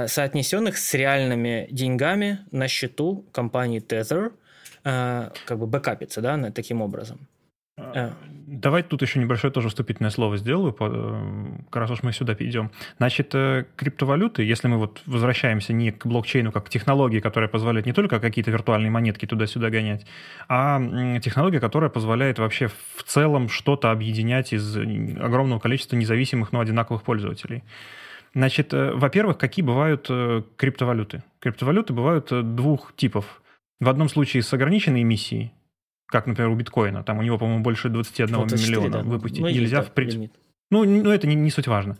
соотнесенных 0.08 0.78
с 0.78 0.94
реальными 0.94 1.68
деньгами 1.72 2.40
на 2.52 2.68
счету 2.68 3.26
компании 3.32 3.82
Tether, 3.82 4.32
э, 4.84 5.30
как 5.46 5.60
бы 5.60 5.68
бэкапится, 5.68 6.22
да, 6.22 6.52
таким 6.52 6.82
образом. 6.82 7.28
Э. 7.78 8.12
Давай 8.46 8.84
тут 8.84 9.02
еще 9.02 9.20
небольшое 9.20 9.52
тоже 9.52 9.70
вступительное 9.70 10.12
слово 10.12 10.38
сделаю, 10.38 10.76
э, 10.80 11.78
раз 11.78 11.90
уж 11.90 12.04
мы 12.04 12.14
сюда 12.14 12.36
идем. 12.38 12.72
Значит, 12.98 13.34
э, 13.34 13.66
криптовалюты, 13.76 14.44
если 14.44 14.68
мы 14.68 14.78
вот 14.78 15.02
возвращаемся 15.08 15.74
не 15.74 15.92
к 15.92 16.06
блокчейну 16.06 16.52
как 16.52 16.66
к 16.66 16.70
технологии, 16.70 17.20
которая 17.20 17.50
позволяет 17.50 17.88
не 17.88 17.94
только 17.94 18.20
какие-то 18.20 18.52
виртуальные 18.52 18.92
монетки 18.92 19.26
туда-сюда 19.26 19.70
гонять, 19.72 20.06
а 20.50 20.80
технология, 21.20 21.60
которая 21.60 21.90
позволяет 21.90 22.38
вообще 22.38 22.68
в 22.68 23.04
целом 23.04 23.50
что-то 23.50 23.90
объединять 23.90 24.54
из 24.54 24.78
огромного 24.78 25.60
количества 25.60 25.96
независимых, 25.96 26.52
но 26.52 26.60
одинаковых 26.60 27.02
пользователей. 27.02 27.64
Значит, 28.34 28.74
во-первых, 28.74 29.38
какие 29.38 29.64
бывают 29.64 30.08
криптовалюты? 30.58 31.24
Криптовалюты 31.40 31.94
бывают 31.94 32.56
двух 32.56 32.96
типов. 32.96 33.42
В 33.80 33.90
одном 33.90 34.10
случае 34.10 34.44
с 34.44 34.54
ограниченной 34.54 35.02
эмиссией, 35.02 35.54
как, 36.08 36.26
например, 36.26 36.52
у 36.52 36.56
биткоина. 36.56 37.04
Там 37.04 37.20
у 37.20 37.22
него, 37.22 37.38
по-моему, 37.38 37.64
больше 37.64 37.90
21 37.90 38.36
вот 38.36 38.52
миллиона 38.52 38.90
да. 38.90 39.02
выпустить 39.04 39.42
ну, 39.42 39.50
нельзя. 39.50 39.82
в 39.82 39.92
принципе. 39.92 40.32
Ну, 40.72 40.86
ну, 40.86 41.12
это 41.12 41.28
не, 41.28 41.36
не 41.36 41.52
суть 41.52 41.68
важно. 41.68 41.98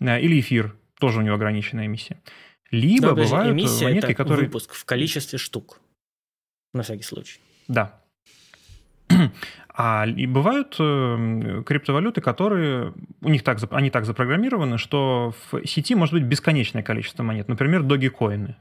Э, 0.00 0.20
или 0.20 0.40
эфир, 0.40 0.74
тоже 0.98 1.20
у 1.20 1.22
него 1.22 1.34
ограниченная 1.36 1.86
эмиссия. 1.86 2.20
Либо 2.70 3.08
да, 3.08 3.14
бывают 3.14 3.52
эмиссия 3.52 3.88
монетки, 3.88 4.06
это 4.06 4.14
которые... 4.14 4.46
выпуск 4.46 4.74
в 4.74 4.84
количестве 4.84 5.38
штук. 5.38 5.80
На 6.72 6.82
всякий 6.82 7.02
случай. 7.02 7.40
Да. 7.68 7.99
А 9.72 10.04
и 10.04 10.26
бывают 10.26 10.76
э, 10.78 11.62
криптовалюты, 11.64 12.20
которые 12.20 12.92
у 13.22 13.28
них 13.28 13.42
так, 13.42 13.58
они 13.70 13.88
так 13.88 14.04
запрограммированы, 14.04 14.76
что 14.76 15.32
в 15.50 15.64
сети 15.64 15.94
может 15.94 16.12
быть 16.12 16.24
бесконечное 16.24 16.82
количество 16.82 17.22
монет. 17.22 17.48
Например, 17.48 17.82
доги-коины 17.82 18.56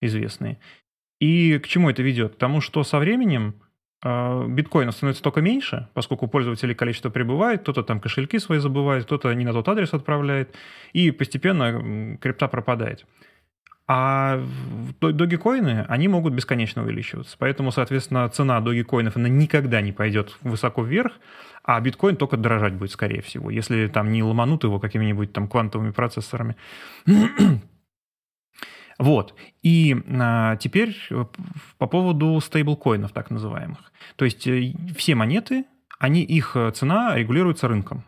известные. 0.00 0.58
И 1.20 1.58
к 1.58 1.68
чему 1.68 1.90
это 1.90 2.02
ведет? 2.02 2.34
К 2.34 2.38
тому, 2.38 2.60
что 2.60 2.82
со 2.82 2.98
временем 2.98 3.54
а, 4.00 4.46
биткоина 4.46 4.92
становится 4.92 5.22
только 5.22 5.40
меньше, 5.40 5.88
поскольку 5.94 6.26
у 6.26 6.28
пользователей 6.28 6.74
количество 6.74 7.10
прибывает, 7.10 7.62
кто-то 7.62 7.82
там 7.82 8.00
кошельки 8.00 8.38
свои 8.38 8.58
забывает, 8.58 9.04
кто-то 9.04 9.32
не 9.34 9.44
на 9.44 9.52
тот 9.52 9.68
адрес 9.68 9.92
отправляет, 9.92 10.54
и 10.92 11.10
постепенно 11.10 12.16
крипта 12.18 12.48
пропадает. 12.48 13.06
А 13.90 14.44
догикоины, 15.00 15.86
они 15.88 16.08
могут 16.08 16.34
бесконечно 16.34 16.82
увеличиваться. 16.82 17.36
Поэтому, 17.38 17.72
соответственно, 17.72 18.28
цена 18.28 18.60
догикоинов, 18.60 19.16
она 19.16 19.30
никогда 19.30 19.80
не 19.80 19.92
пойдет 19.92 20.36
высоко 20.42 20.82
вверх, 20.82 21.14
а 21.64 21.80
биткоин 21.80 22.16
только 22.16 22.36
дорожать 22.36 22.74
будет, 22.74 22.90
скорее 22.90 23.22
всего, 23.22 23.50
если 23.50 23.88
там 23.88 24.12
не 24.12 24.22
ломанут 24.22 24.64
его 24.64 24.78
какими-нибудь 24.78 25.32
там 25.32 25.48
квантовыми 25.48 25.90
процессорами. 25.90 26.56
Вот. 28.98 29.36
И 29.62 29.96
а, 30.20 30.56
теперь 30.56 30.96
по 31.78 31.86
поводу 31.86 32.40
стейблкоинов 32.40 33.12
так 33.12 33.30
называемых. 33.30 33.92
То 34.16 34.24
есть 34.24 34.44
э, 34.48 34.74
все 34.96 35.14
монеты, 35.14 35.66
они, 36.00 36.24
их 36.24 36.56
э, 36.56 36.72
цена 36.72 37.14
регулируется 37.14 37.68
рынком. 37.68 38.02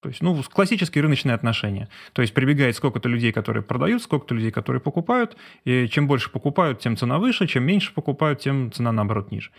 То 0.00 0.08
есть, 0.08 0.22
ну, 0.22 0.42
классические 0.42 1.02
рыночные 1.02 1.34
отношения. 1.34 1.88
То 2.14 2.22
есть 2.22 2.32
прибегает 2.32 2.74
сколько-то 2.74 3.08
людей, 3.08 3.32
которые 3.32 3.62
продают, 3.62 4.02
сколько-то 4.02 4.34
людей, 4.34 4.50
которые 4.50 4.80
покупают. 4.80 5.36
И 5.64 5.88
чем 5.88 6.06
больше 6.06 6.30
покупают, 6.30 6.80
тем 6.80 6.96
цена 6.96 7.18
выше, 7.18 7.46
чем 7.46 7.64
меньше 7.64 7.92
покупают, 7.92 8.40
тем 8.40 8.72
цена, 8.72 8.92
наоборот, 8.92 9.30
ниже. 9.30 9.50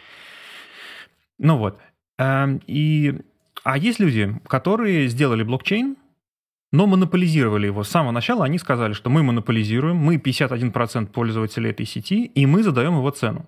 Ну 1.37 1.57
вот. 1.57 1.77
Эм, 2.17 2.59
и, 2.65 3.19
а 3.63 3.77
есть 3.77 3.99
люди, 3.99 4.35
которые 4.47 5.07
сделали 5.07 5.43
блокчейн, 5.43 5.95
но 6.71 6.87
монополизировали 6.87 7.67
его. 7.67 7.83
С 7.83 7.89
самого 7.89 8.11
начала 8.11 8.45
они 8.45 8.57
сказали, 8.57 8.93
что 8.93 9.11
мы 9.11 9.21
монополизируем, 9.21 9.97
мы 9.97 10.15
51% 10.15 11.07
пользователей 11.07 11.69
этой 11.69 11.85
сети, 11.85 12.25
и 12.25 12.45
мы 12.47 12.63
задаем 12.63 12.93
его 12.93 13.09
цену. 13.11 13.45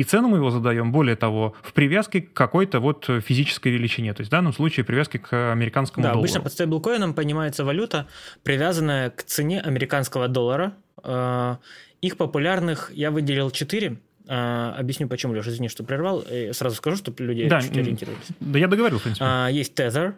И 0.00 0.02
цену 0.02 0.28
мы 0.28 0.38
его 0.38 0.50
задаем, 0.50 0.92
более 0.92 1.14
того, 1.14 1.52
в 1.60 1.74
привязке 1.74 2.22
к 2.22 2.32
какой-то 2.32 2.80
вот 2.80 3.04
физической 3.22 3.68
величине. 3.68 4.14
То 4.14 4.22
есть 4.22 4.28
в 4.28 4.32
данном 4.32 4.54
случае 4.54 4.82
привязки 4.82 5.18
к 5.18 5.52
американскому 5.52 6.02
да, 6.02 6.12
доллару. 6.12 6.20
Обычно 6.20 6.40
под 6.40 6.52
стейблкоином 6.54 7.12
понимается 7.12 7.66
валюта, 7.66 8.06
привязанная 8.42 9.10
к 9.10 9.22
цене 9.24 9.60
американского 9.60 10.28
доллара. 10.28 10.72
Э, 11.04 11.56
их 12.00 12.16
популярных 12.16 12.90
я 12.94 13.10
выделил 13.10 13.50
четыре. 13.50 13.98
Э, 14.26 14.72
объясню 14.78 15.06
почему, 15.06 15.34
Леша, 15.34 15.50
извини, 15.50 15.68
что 15.68 15.84
прервал. 15.84 16.24
Сразу 16.52 16.76
скажу, 16.76 16.96
чтобы 16.96 17.22
люди 17.22 17.46
да, 17.46 17.60
чуть 17.60 17.76
ориентировались. 17.76 18.28
Да, 18.40 18.58
я 18.58 18.68
договорил, 18.68 19.00
в 19.00 19.02
принципе. 19.02 19.26
Э, 19.26 19.48
есть 19.52 19.78
Tether, 19.78 20.14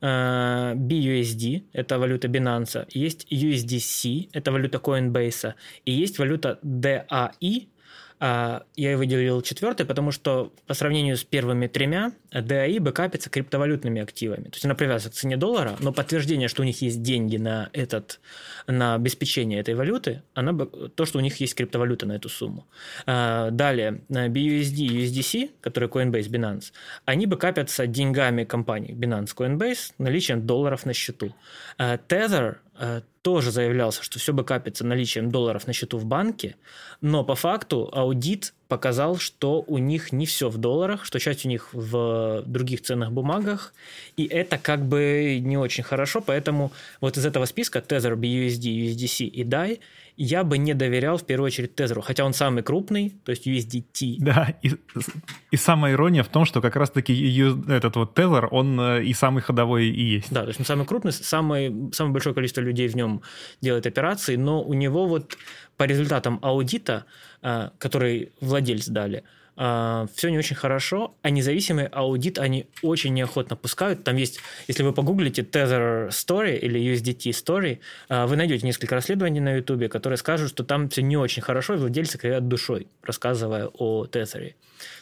BUSD, 0.00 1.64
это 1.74 1.98
валюта 1.98 2.28
Binance, 2.28 2.86
есть 2.90 3.26
USDC, 3.30 4.30
это 4.32 4.52
валюта 4.52 4.78
Coinbase, 4.78 5.54
и 5.84 5.92
есть 5.92 6.18
валюта 6.18 6.58
DAI, 6.62 7.66
я 8.20 8.64
и 8.76 8.94
выделил 8.94 9.42
четвертый, 9.42 9.84
потому 9.84 10.10
что 10.10 10.52
по 10.66 10.74
сравнению 10.74 11.16
с 11.16 11.24
первыми 11.24 11.66
тремя, 11.66 12.12
DAI 12.32 12.80
бэкапится 12.80 13.28
криптовалютными 13.30 14.00
активами. 14.00 14.44
То 14.44 14.54
есть 14.54 14.64
она 14.64 14.74
привязана 14.74 15.10
к 15.10 15.14
цене 15.14 15.36
доллара, 15.36 15.76
но 15.80 15.92
подтверждение, 15.92 16.48
что 16.48 16.62
у 16.62 16.64
них 16.64 16.80
есть 16.80 17.02
деньги 17.02 17.36
на, 17.36 17.68
этот, 17.72 18.20
на 18.66 18.94
обеспечение 18.94 19.60
этой 19.60 19.74
валюты, 19.74 20.22
она, 20.34 20.54
то, 20.94 21.04
что 21.04 21.18
у 21.18 21.20
них 21.20 21.36
есть 21.40 21.54
криптовалюта 21.54 22.06
на 22.06 22.12
эту 22.12 22.28
сумму. 22.28 22.66
А, 23.04 23.50
далее, 23.50 24.00
BUSD, 24.08 24.86
USDC, 24.86 25.50
которые 25.60 25.90
Coinbase, 25.90 26.30
Binance, 26.30 26.72
они 27.04 27.26
бэкапятся 27.26 27.86
деньгами 27.86 28.44
компаний 28.44 28.92
Binance, 28.94 29.34
Coinbase, 29.36 29.92
наличием 29.98 30.46
долларов 30.46 30.86
на 30.86 30.94
счету. 30.94 31.34
А, 31.78 31.96
Tether 31.96 32.56
тоже 33.22 33.50
заявлялся, 33.50 34.02
что 34.02 34.18
все 34.18 34.32
бы 34.32 34.44
капится 34.44 34.84
наличием 34.84 35.30
долларов 35.30 35.66
на 35.66 35.72
счету 35.72 35.98
в 35.98 36.04
банке, 36.04 36.56
но 37.00 37.24
по 37.24 37.34
факту 37.34 37.90
аудит 37.92 38.54
показал, 38.68 39.16
что 39.16 39.64
у 39.66 39.78
них 39.78 40.12
не 40.12 40.26
все 40.26 40.48
в 40.48 40.58
долларах, 40.58 41.04
что 41.04 41.18
часть 41.18 41.44
у 41.44 41.48
них 41.48 41.68
в 41.72 42.42
других 42.46 42.82
ценных 42.82 43.12
бумагах, 43.12 43.74
и 44.16 44.24
это 44.24 44.58
как 44.58 44.86
бы 44.86 45.40
не 45.42 45.56
очень 45.56 45.84
хорошо, 45.84 46.20
поэтому 46.20 46.72
вот 47.00 47.16
из 47.16 47.26
этого 47.26 47.46
списка 47.46 47.80
Tether, 47.80 48.14
BUSD, 48.14 48.92
USDC 48.92 49.24
и 49.26 49.44
DAI 49.44 49.80
я 50.16 50.44
бы 50.44 50.58
не 50.58 50.74
доверял 50.74 51.18
в 51.18 51.26
первую 51.26 51.46
очередь 51.46 51.74
Тезеру, 51.74 52.00
хотя 52.00 52.24
он 52.24 52.32
самый 52.32 52.62
крупный, 52.62 53.20
то 53.24 53.30
есть 53.30 53.46
USDT. 53.46 54.16
Да, 54.18 54.54
и, 54.62 54.72
и 55.50 55.56
самая 55.56 55.92
ирония 55.92 56.22
в 56.22 56.28
том, 56.28 56.44
что 56.44 56.60
как 56.60 56.76
раз-таки 56.76 57.14
этот 57.68 57.96
вот 57.96 58.14
Тезер, 58.14 58.48
он 58.50 58.80
э, 58.80 59.04
и 59.04 59.12
самый 59.12 59.42
ходовой 59.42 59.86
и 59.86 60.02
есть. 60.02 60.32
Да, 60.32 60.42
то 60.42 60.48
есть 60.48 60.60
он 60.60 60.66
самый 60.66 60.86
крупный, 60.86 61.12
самый, 61.12 61.92
самое 61.92 62.12
большое 62.12 62.34
количество 62.34 62.60
людей 62.62 62.88
в 62.88 62.96
нем 62.96 63.22
делает 63.60 63.86
операции, 63.86 64.36
но 64.36 64.62
у 64.62 64.74
него 64.74 65.06
вот 65.06 65.36
по 65.76 65.84
результатам 65.84 66.38
аудита, 66.42 67.04
э, 67.42 67.70
который 67.78 68.32
владельцы 68.40 68.90
дали, 68.90 69.24
а, 69.56 70.06
все 70.14 70.28
не 70.30 70.38
очень 70.38 70.56
хорошо, 70.56 71.16
а 71.22 71.30
независимый 71.30 71.86
аудит 71.86 72.38
они 72.38 72.66
очень 72.82 73.14
неохотно 73.14 73.56
пускают. 73.56 74.04
Там 74.04 74.16
есть, 74.16 74.40
если 74.68 74.82
вы 74.82 74.92
погуглите 74.92 75.42
Tether 75.42 76.08
Story 76.08 76.58
или 76.58 76.80
USDT 76.80 77.30
Story, 77.30 77.78
а, 78.08 78.26
вы 78.26 78.36
найдете 78.36 78.66
несколько 78.66 78.94
расследований 78.94 79.40
на 79.40 79.56
YouTube, 79.56 79.88
которые 79.88 80.18
скажут, 80.18 80.50
что 80.50 80.62
там 80.62 80.88
все 80.88 81.02
не 81.02 81.16
очень 81.16 81.42
хорошо, 81.42 81.74
и 81.74 81.78
владельцы 81.78 82.18
кривят 82.18 82.48
душой, 82.48 82.88
рассказывая 83.02 83.66
о 83.66 84.04
Tether. 84.04 84.54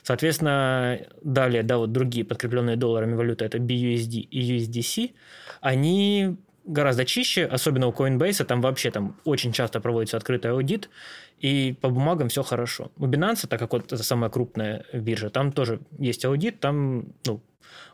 Соответственно, 0.02 1.00
далее, 1.22 1.62
да, 1.62 1.78
вот 1.78 1.90
другие 1.90 2.24
подкрепленные 2.24 2.76
долларами 2.76 3.14
валюты, 3.14 3.44
это 3.44 3.58
BUSD 3.58 4.20
и 4.20 4.58
USDC, 4.58 5.14
они 5.60 6.36
гораздо 6.64 7.04
чище, 7.04 7.44
особенно 7.44 7.86
у 7.86 7.92
Coinbase, 7.92 8.44
там 8.44 8.60
вообще 8.60 8.90
там 8.90 9.16
очень 9.24 9.52
часто 9.52 9.80
проводится 9.80 10.16
открытый 10.16 10.50
аудит, 10.50 10.90
и 11.38 11.76
по 11.80 11.88
бумагам 11.88 12.28
все 12.28 12.42
хорошо. 12.42 12.90
У 12.96 13.06
Binance, 13.06 13.46
так 13.46 13.58
как 13.58 13.72
вот 13.72 13.92
это 13.92 14.02
самая 14.02 14.30
крупная 14.30 14.84
биржа, 14.92 15.30
там 15.30 15.52
тоже 15.52 15.80
есть 15.98 16.24
аудит, 16.24 16.60
там 16.60 17.14
ну, 17.26 17.42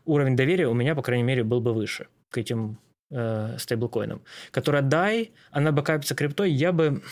уровень 0.04 0.36
доверия 0.36 0.68
у 0.68 0.74
меня, 0.74 0.94
по 0.94 1.02
крайней 1.02 1.24
мере, 1.24 1.42
был 1.44 1.60
бы 1.60 1.74
выше 1.74 2.06
к 2.30 2.38
этим 2.38 2.78
э, 3.10 3.56
стейблкоинам. 3.58 4.22
Которая 4.50 4.82
DAI, 4.82 5.30
она 5.50 5.72
бы 5.72 5.82
капится 5.82 6.14
криптой, 6.14 6.52
я 6.52 6.72
бы, 6.72 7.02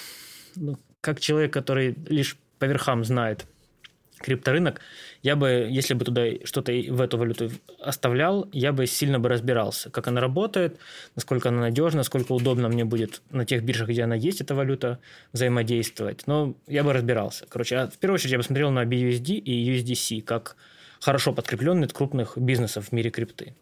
ну, 0.55 0.79
как 1.01 1.21
человек, 1.21 1.53
который 1.53 1.97
лишь 2.07 2.37
по 2.59 2.67
верхам 2.67 3.05
знает 3.05 3.47
крипторынок, 4.19 4.81
я 5.23 5.37
бы, 5.37 5.67
если 5.71 5.95
бы 5.95 6.05
туда 6.05 6.25
что-то 6.45 6.73
в 6.73 7.01
эту 7.01 7.19
валюту 7.19 7.51
оставлял, 7.81 8.49
я 8.53 8.73
бы 8.73 8.87
сильно 8.87 9.19
бы 9.19 9.29
разбирался, 9.29 9.91
как 9.91 10.09
она 10.09 10.21
работает, 10.21 10.79
насколько 11.17 11.49
она 11.49 11.61
надежна, 11.61 11.99
насколько 11.99 12.33
удобно 12.33 12.69
мне 12.69 12.85
будет 12.85 13.23
на 13.31 13.45
тех 13.45 13.63
биржах, 13.63 13.89
где 13.89 14.05
она 14.05 14.15
есть, 14.15 14.41
эта 14.41 14.55
валюта, 14.55 14.99
взаимодействовать. 15.33 16.27
Но 16.27 16.55
я 16.67 16.85
бы 16.85 16.93
разбирался. 16.93 17.47
Короче, 17.49 17.77
а 17.77 17.89
в 17.89 17.99
первую 17.99 18.17
очередь 18.17 18.33
я 18.33 18.39
бы 18.39 18.45
смотрел 18.45 18.71
на 18.71 18.85
BUSD 18.85 19.35
и 19.35 19.77
USDC, 19.77 20.23
как 20.23 20.57
хорошо 21.01 21.33
подкрепленные 21.33 21.87
от 21.87 21.93
крупных 21.93 22.37
бизнесов 22.37 22.89
в 22.89 22.93
мире 22.93 23.11
крипты. 23.11 23.55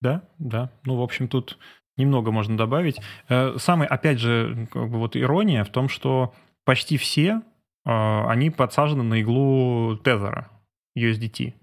Да, 0.00 0.22
да. 0.38 0.70
Ну, 0.84 0.96
в 0.96 1.02
общем, 1.02 1.28
тут 1.28 1.58
немного 1.96 2.30
можно 2.30 2.56
добавить. 2.56 3.00
Э, 3.28 3.56
самый, 3.58 3.88
опять 3.88 4.18
же, 4.18 4.68
как 4.70 4.90
бы 4.90 4.98
вот 4.98 5.16
ирония 5.16 5.64
в 5.64 5.70
том, 5.70 5.88
что 5.88 6.34
почти 6.66 6.98
все, 6.98 7.42
а, 7.86 8.28
они 8.28 8.50
подсажены 8.50 9.04
на 9.04 9.20
иглу 9.22 9.96
тезера 9.96 10.50
USDT. 10.98 11.54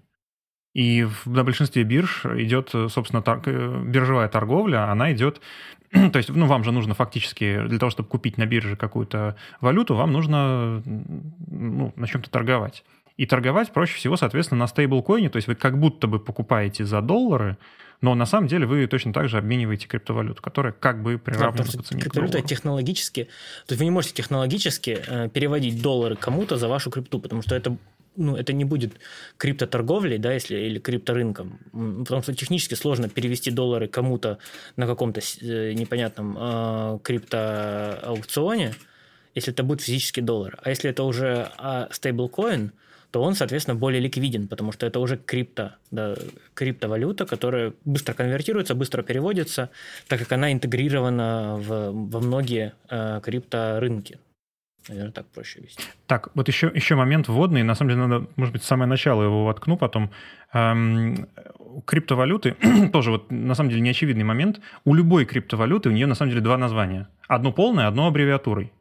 И 0.74 1.06
на 1.26 1.44
большинстве 1.44 1.84
бирж 1.84 2.26
идет, 2.26 2.70
собственно, 2.70 3.22
тор- 3.22 3.42
э, 3.46 3.82
биржевая 3.86 4.28
торговля, 4.28 4.90
она 4.90 5.12
идет... 5.12 5.40
То 5.92 6.16
есть, 6.16 6.30
ну, 6.30 6.46
вам 6.46 6.64
же 6.64 6.72
нужно 6.72 6.94
фактически, 6.94 7.64
для 7.68 7.78
того, 7.78 7.90
чтобы 7.90 8.08
купить 8.08 8.38
на 8.38 8.46
бирже 8.46 8.74
какую-то 8.74 9.36
валюту, 9.60 9.94
вам 9.94 10.10
нужно 10.10 10.82
ну, 10.84 11.92
на 11.94 12.06
чем-то 12.08 12.28
торговать. 12.28 12.82
И 13.16 13.26
торговать 13.26 13.72
проще 13.72 13.94
всего, 13.94 14.16
соответственно, 14.16 14.60
на 14.60 14.66
стейблкоине, 14.66 15.28
то 15.28 15.36
есть 15.36 15.46
вы 15.46 15.54
как 15.54 15.78
будто 15.78 16.08
бы 16.08 16.18
покупаете 16.18 16.84
за 16.84 17.00
доллары, 17.00 17.56
но 18.00 18.14
на 18.14 18.26
самом 18.26 18.48
деле 18.48 18.66
вы 18.66 18.86
точно 18.86 19.12
так 19.12 19.28
же 19.28 19.38
обмениваете 19.38 19.86
криптовалюту, 19.86 20.42
которая 20.42 20.72
как 20.72 21.02
бы 21.02 21.18
приравнена 21.18 21.64
да, 21.64 21.78
по 21.78 21.84
цене 21.84 22.02
Криптовалюта 22.02 22.42
технологически, 22.42 23.24
то 23.66 23.72
есть 23.72 23.78
вы 23.78 23.84
не 23.84 23.90
можете 23.90 24.14
технологически 24.14 25.02
э, 25.06 25.28
переводить 25.28 25.80
доллары 25.82 26.16
кому-то 26.16 26.56
за 26.56 26.68
вашу 26.68 26.90
крипту, 26.90 27.18
потому 27.20 27.42
что 27.42 27.54
это 27.54 27.76
ну, 28.16 28.36
это 28.36 28.52
не 28.52 28.64
будет 28.64 28.94
криптоторговлей, 29.38 30.18
да, 30.18 30.32
если, 30.32 30.56
или 30.56 30.78
крипторынком, 30.78 31.58
потому 32.04 32.22
что 32.22 32.34
технически 32.34 32.74
сложно 32.74 33.08
перевести 33.08 33.50
доллары 33.50 33.88
кому-то 33.88 34.38
на 34.76 34.86
каком-то 34.86 35.20
э, 35.20 35.72
непонятном 35.72 36.36
э, 36.38 36.98
криптоаукционе, 37.02 38.74
если 39.34 39.52
это 39.52 39.64
будет 39.64 39.80
физический 39.80 40.20
доллар. 40.20 40.58
А 40.62 40.70
если 40.70 40.90
это 40.90 41.02
уже 41.02 41.50
э, 41.58 41.88
стейблкоин, 41.90 42.72
то 43.14 43.22
он, 43.22 43.36
соответственно, 43.36 43.76
более 43.76 44.00
ликвиден, 44.00 44.48
потому 44.48 44.72
что 44.72 44.86
это 44.86 44.98
уже 44.98 45.16
крипто, 45.16 45.76
да, 45.92 46.16
криптовалюта, 46.54 47.26
которая 47.26 47.72
быстро 47.84 48.12
конвертируется, 48.12 48.74
быстро 48.74 49.04
переводится, 49.04 49.70
так 50.08 50.18
как 50.18 50.32
она 50.32 50.52
интегрирована 50.52 51.54
в, 51.56 51.92
во 51.92 52.20
многие 52.20 52.72
э, 52.90 53.20
крипторынки. 53.22 54.18
Наверное, 54.88 55.12
так 55.12 55.26
проще 55.26 55.60
вести. 55.60 55.80
Так, 56.08 56.30
вот 56.34 56.48
еще, 56.48 56.72
еще 56.74 56.96
момент 56.96 57.28
вводный. 57.28 57.62
На 57.62 57.76
самом 57.76 57.90
деле, 57.90 58.06
надо, 58.06 58.26
может 58.34 58.52
быть, 58.52 58.64
самое 58.64 58.88
начало 58.88 59.22
его 59.22 59.44
воткну 59.44 59.76
потом. 59.76 60.10
Эм, 60.52 61.28
криптовалюты, 61.86 62.56
тоже 62.92 63.12
вот 63.12 63.30
на 63.30 63.54
самом 63.54 63.70
деле 63.70 63.82
неочевидный 63.82 64.24
момент. 64.24 64.60
У 64.84 64.92
любой 64.92 65.24
криптовалюты 65.24 65.88
у 65.88 65.92
нее 65.92 66.06
на 66.06 66.16
самом 66.16 66.30
деле 66.30 66.42
два 66.42 66.58
названия. 66.58 67.06
Одно 67.28 67.52
полное, 67.52 67.86
одно 67.86 68.08
аббревиатурой. 68.08 68.72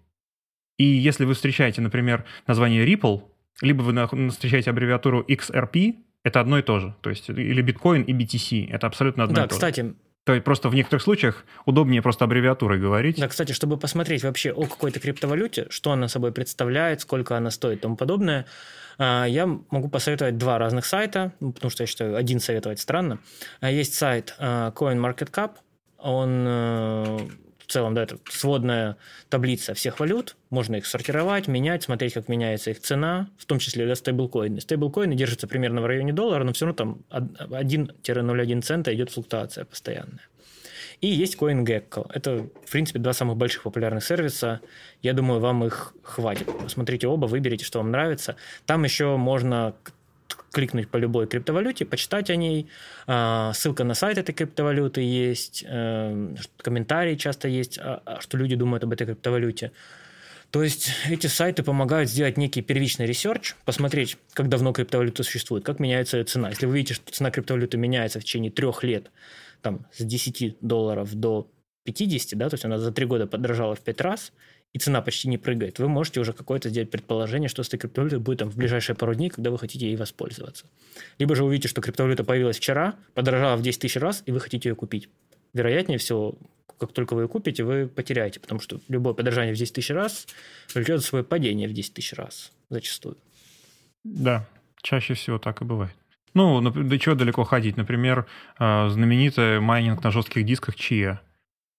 И 0.80 0.86
если 0.86 1.26
вы 1.26 1.36
встречаете, 1.36 1.82
например, 1.82 2.26
название 2.48 2.84
Ripple, 2.84 3.22
либо 3.62 3.82
вы 3.82 4.30
встречаете 4.30 4.70
аббревиатуру 4.70 5.22
XRP, 5.22 5.96
это 6.24 6.40
одно 6.40 6.58
и 6.60 6.62
то 6.62 6.80
же. 6.80 6.96
То 7.02 7.10
есть 7.10 7.30
или 7.30 7.62
биткоин 7.62 8.04
и 8.04 8.14
BTC, 8.14 8.70
это 8.70 8.88
абсолютно 8.88 9.26
одно 9.26 9.36
да, 9.36 9.46
и 9.46 9.48
то 9.48 9.56
кстати, 9.56 9.82
же. 9.82 9.96
То 10.26 10.34
есть 10.34 10.46
просто 10.46 10.70
в 10.70 10.76
некоторых 10.76 11.04
случаях 11.04 11.46
удобнее 11.66 12.02
просто 12.02 12.24
аббревиатурой 12.24 12.80
говорить. 12.80 13.20
Да, 13.20 13.28
кстати, 13.28 13.52
чтобы 13.52 13.78
посмотреть 13.78 14.24
вообще 14.24 14.52
о 14.52 14.64
какой-то 14.66 15.02
криптовалюте, 15.02 15.68
что 15.70 15.92
она 15.92 16.08
собой 16.08 16.32
представляет, 16.32 17.02
сколько 17.02 17.36
она 17.36 17.52
стоит 17.52 17.80
и 17.80 17.82
тому 17.82 17.98
подобное, 17.98 18.46
а, 18.98 19.26
я 19.26 19.46
могу 19.46 19.90
посоветовать 19.90 20.38
два 20.38 20.58
разных 20.60 20.86
сайта, 20.86 21.34
ну, 21.42 21.52
потому 21.52 21.70
что 21.70 21.84
я 21.84 21.88
считаю, 21.88 22.16
один 22.16 22.40
советовать 22.40 22.80
странно. 22.80 23.20
А, 23.60 23.70
есть 23.70 23.96
сайт 23.96 24.34
а, 24.40 24.72
CoinMarketCap, 24.72 25.52
он 25.98 26.46
э, 26.48 27.18
в 27.66 27.72
целом, 27.72 27.94
да, 27.94 28.04
это 28.04 28.18
сводная 28.30 28.98
таблица 29.30 29.74
всех 29.74 30.00
валют, 30.00 30.36
можно 30.50 30.76
их 30.76 30.86
сортировать, 30.86 31.48
менять, 31.48 31.84
смотреть, 31.84 32.14
как 32.14 32.28
меняется 32.28 32.72
их 32.72 32.80
цена, 32.80 33.30
в 33.38 33.46
том 33.46 33.60
числе 33.60 33.86
для 33.86 33.96
стейблкоины. 33.96 34.62
Стейблкоины 34.62 35.16
держатся 35.16 35.48
примерно 35.48 35.82
в 35.82 35.86
районе 35.86 36.14
доллара, 36.14 36.44
но 36.44 36.54
все 36.54 36.66
равно 36.66 37.04
там 37.10 37.30
1-0,1 37.50 38.62
цента 38.62 38.94
идет 38.94 39.12
флуктуация 39.12 39.66
постоянная. 39.66 40.28
И 41.02 41.08
есть 41.08 41.36
CoinGecko. 41.36 42.10
Это, 42.14 42.48
в 42.66 42.72
принципе, 42.72 43.00
два 43.00 43.12
самых 43.12 43.36
больших 43.36 43.64
популярных 43.64 44.06
сервиса. 44.06 44.62
Я 45.02 45.12
думаю, 45.14 45.42
вам 45.42 45.66
их 45.66 45.94
хватит. 46.02 46.48
Посмотрите 46.62 47.08
оба, 47.08 47.26
выберите, 47.26 47.66
что 47.66 47.80
вам 47.80 47.92
нравится. 47.92 48.38
Там 48.66 48.86
еще 48.86 49.18
можно 49.18 49.76
кликнуть 50.54 50.88
по 50.88 50.98
любой 50.98 51.28
криптовалюте, 51.28 51.84
почитать 51.84 52.30
о 52.30 52.36
ней. 52.36 52.70
А, 53.08 53.52
ссылка 53.54 53.84
на 53.84 53.96
сайт 53.96 54.18
этой 54.18 54.34
криптовалюты 54.34 55.02
есть, 55.02 55.66
э, 55.68 56.36
комментарии 56.58 57.16
часто 57.16 57.48
есть, 57.48 57.80
а, 57.80 58.02
а, 58.06 58.22
что 58.22 58.38
люди 58.38 58.56
думают 58.56 58.84
об 58.84 58.94
этой 58.94 59.08
криптовалюте. 59.08 59.72
То 60.52 60.62
есть 60.62 60.92
эти 61.10 61.26
сайты 61.26 61.64
помогают 61.64 62.10
сделать 62.10 62.38
некий 62.38 62.62
первичный 62.62 63.08
research, 63.08 63.56
посмотреть, 63.66 64.18
как 64.34 64.50
давно 64.50 64.72
криптовалюта 64.72 65.24
существует, 65.24 65.66
как 65.66 65.80
меняется 65.80 66.18
ее 66.18 66.24
цена. 66.26 66.50
Если 66.50 66.68
вы 66.68 66.76
видите, 66.76 66.94
что 66.94 67.12
цена 67.12 67.32
криптовалюты 67.32 67.78
меняется 67.78 68.20
в 68.20 68.24
течение 68.24 68.52
трех 68.52 68.84
лет, 68.84 69.10
там, 69.62 69.88
с 69.92 70.04
10 70.04 70.58
долларов 70.62 71.14
до 71.16 71.50
50, 71.86 72.38
да, 72.38 72.50
то 72.50 72.54
есть 72.54 72.66
она 72.66 72.78
за 72.78 72.92
три 72.92 73.08
года 73.08 73.26
подорожала 73.26 73.74
в 73.74 73.80
пять 73.80 74.02
раз, 74.02 74.32
и 74.74 74.80
цена 74.80 75.02
почти 75.02 75.30
не 75.30 75.38
прыгает, 75.38 75.78
вы 75.80 75.88
можете 75.88 76.20
уже 76.20 76.34
какое-то 76.34 76.70
сделать 76.70 76.90
предположение, 76.90 77.48
что 77.48 77.64
с 77.64 77.68
этой 77.68 77.78
криптовалютой 77.78 78.20
будет 78.20 78.40
там 78.40 78.50
в 78.50 78.58
ближайшие 78.58 78.96
пару 78.96 79.14
дней, 79.14 79.30
когда 79.30 79.52
вы 79.52 79.60
хотите 79.60 79.86
ей 79.86 79.96
воспользоваться. 79.96 80.66
Либо 81.20 81.36
же 81.36 81.44
увидите, 81.44 81.68
что 81.68 81.82
криптовалюта 81.82 82.24
появилась 82.24 82.58
вчера, 82.58 82.96
подорожала 83.14 83.56
в 83.56 83.62
10 83.62 83.80
тысяч 83.80 83.98
раз, 83.98 84.24
и 84.26 84.32
вы 84.32 84.40
хотите 84.40 84.70
ее 84.70 84.76
купить. 84.76 85.10
Вероятнее 85.54 86.00
всего, 86.00 86.36
как 86.80 86.92
только 86.92 87.14
вы 87.14 87.24
ее 87.24 87.28
купите, 87.28 87.64
вы 87.64 87.88
потеряете, 87.88 88.40
потому 88.40 88.60
что 88.60 88.80
любое 88.88 89.14
подорожание 89.14 89.54
в 89.54 89.58
10 89.58 89.76
тысяч 89.76 89.92
раз 89.92 90.28
влечет 90.74 91.02
за 91.02 91.06
собой 91.06 91.24
падение 91.24 91.70
в 91.70 91.74
10 91.74 91.94
тысяч 91.94 92.14
раз 92.14 92.52
зачастую. 92.72 93.18
Да, 94.04 94.50
чаще 94.82 95.14
всего 95.14 95.38
так 95.38 95.62
и 95.62 95.66
бывает. 95.66 95.94
Ну, 96.34 96.62
до 96.62 96.98
чего 96.98 97.14
далеко 97.14 97.44
ходить? 97.44 97.78
Например, 97.78 98.26
а, 98.58 98.90
знаменитая 98.90 99.62
майнинг 99.62 100.04
на 100.04 100.10
жестких 100.10 100.44
дисках 100.44 100.76
Chia. 100.76 101.20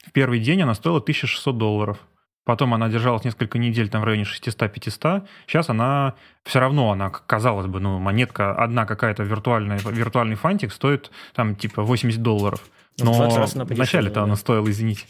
В 0.06 0.12
первый 0.12 0.38
день 0.38 0.62
она 0.62 0.74
стоила 0.74 1.00
1600 1.00 1.58
долларов– 1.58 1.98
Потом 2.44 2.74
она 2.74 2.88
держалась 2.88 3.24
несколько 3.24 3.58
недель 3.58 3.88
там 3.88 4.02
в 4.02 4.04
районе 4.04 4.24
600-500. 4.24 5.26
Сейчас 5.46 5.70
она 5.70 6.14
все 6.44 6.60
равно, 6.60 6.90
она, 6.90 7.10
казалось 7.10 7.66
бы, 7.66 7.80
ну, 7.80 7.98
монетка 7.98 8.54
одна 8.54 8.84
какая-то 8.84 9.22
виртуальная, 9.22 9.78
виртуальный 9.78 10.36
фантик 10.36 10.72
стоит 10.72 11.10
там 11.34 11.56
типа 11.56 11.82
80 11.82 12.22
долларов. 12.22 12.62
Ну, 12.98 13.12
Но 13.12 13.46
вначале-то 13.54 14.16
да. 14.16 14.22
она 14.24 14.36
стоила, 14.36 14.70
извините. 14.70 15.06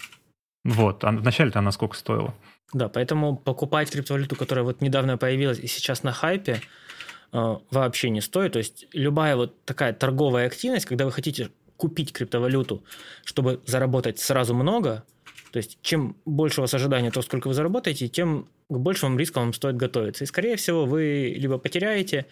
Вот, 0.65 1.05
а 1.05 1.11
вначале-то 1.11 1.59
она 1.59 1.73
сколько 1.73 1.97
стоила? 1.97 2.35
Да, 2.73 2.89
поэтому 2.89 3.37
покупать 3.37 3.91
криптовалюту, 3.91 4.37
которая 4.37 4.65
вот 4.65 4.81
недавно 4.81 5.19
появилась 5.19 5.59
и 5.59 5.67
сейчас 5.67 6.03
на 6.03 6.13
хайпе, 6.13 6.61
э, 7.33 7.57
вообще 7.71 8.11
не 8.11 8.21
стоит. 8.21 8.53
То 8.53 8.59
есть 8.59 8.87
любая 8.93 9.37
вот 9.37 9.65
такая 9.65 9.93
торговая 9.93 10.47
активность, 10.47 10.87
когда 10.87 11.05
вы 11.05 11.13
хотите 11.13 11.51
купить 11.77 12.13
криптовалюту, 12.13 12.85
чтобы 13.25 13.61
заработать 13.67 14.19
сразу 14.19 14.55
много, 14.55 15.05
то 15.55 15.59
есть, 15.59 15.79
чем 15.83 16.17
больше 16.25 16.61
у 16.61 16.63
вас 16.63 16.75
ожидания, 16.75 17.13
то, 17.13 17.23
сколько 17.23 17.47
вы 17.47 17.55
заработаете, 17.55 18.09
тем 18.09 18.49
к 18.69 18.77
большим 18.77 19.17
рискам 19.17 19.45
вам 19.45 19.53
стоит 19.53 19.77
готовиться. 19.77 20.25
И, 20.25 20.27
скорее 20.27 20.57
всего, 20.57 20.85
вы 20.85 21.33
либо 21.37 21.59
потеряете, 21.59 22.27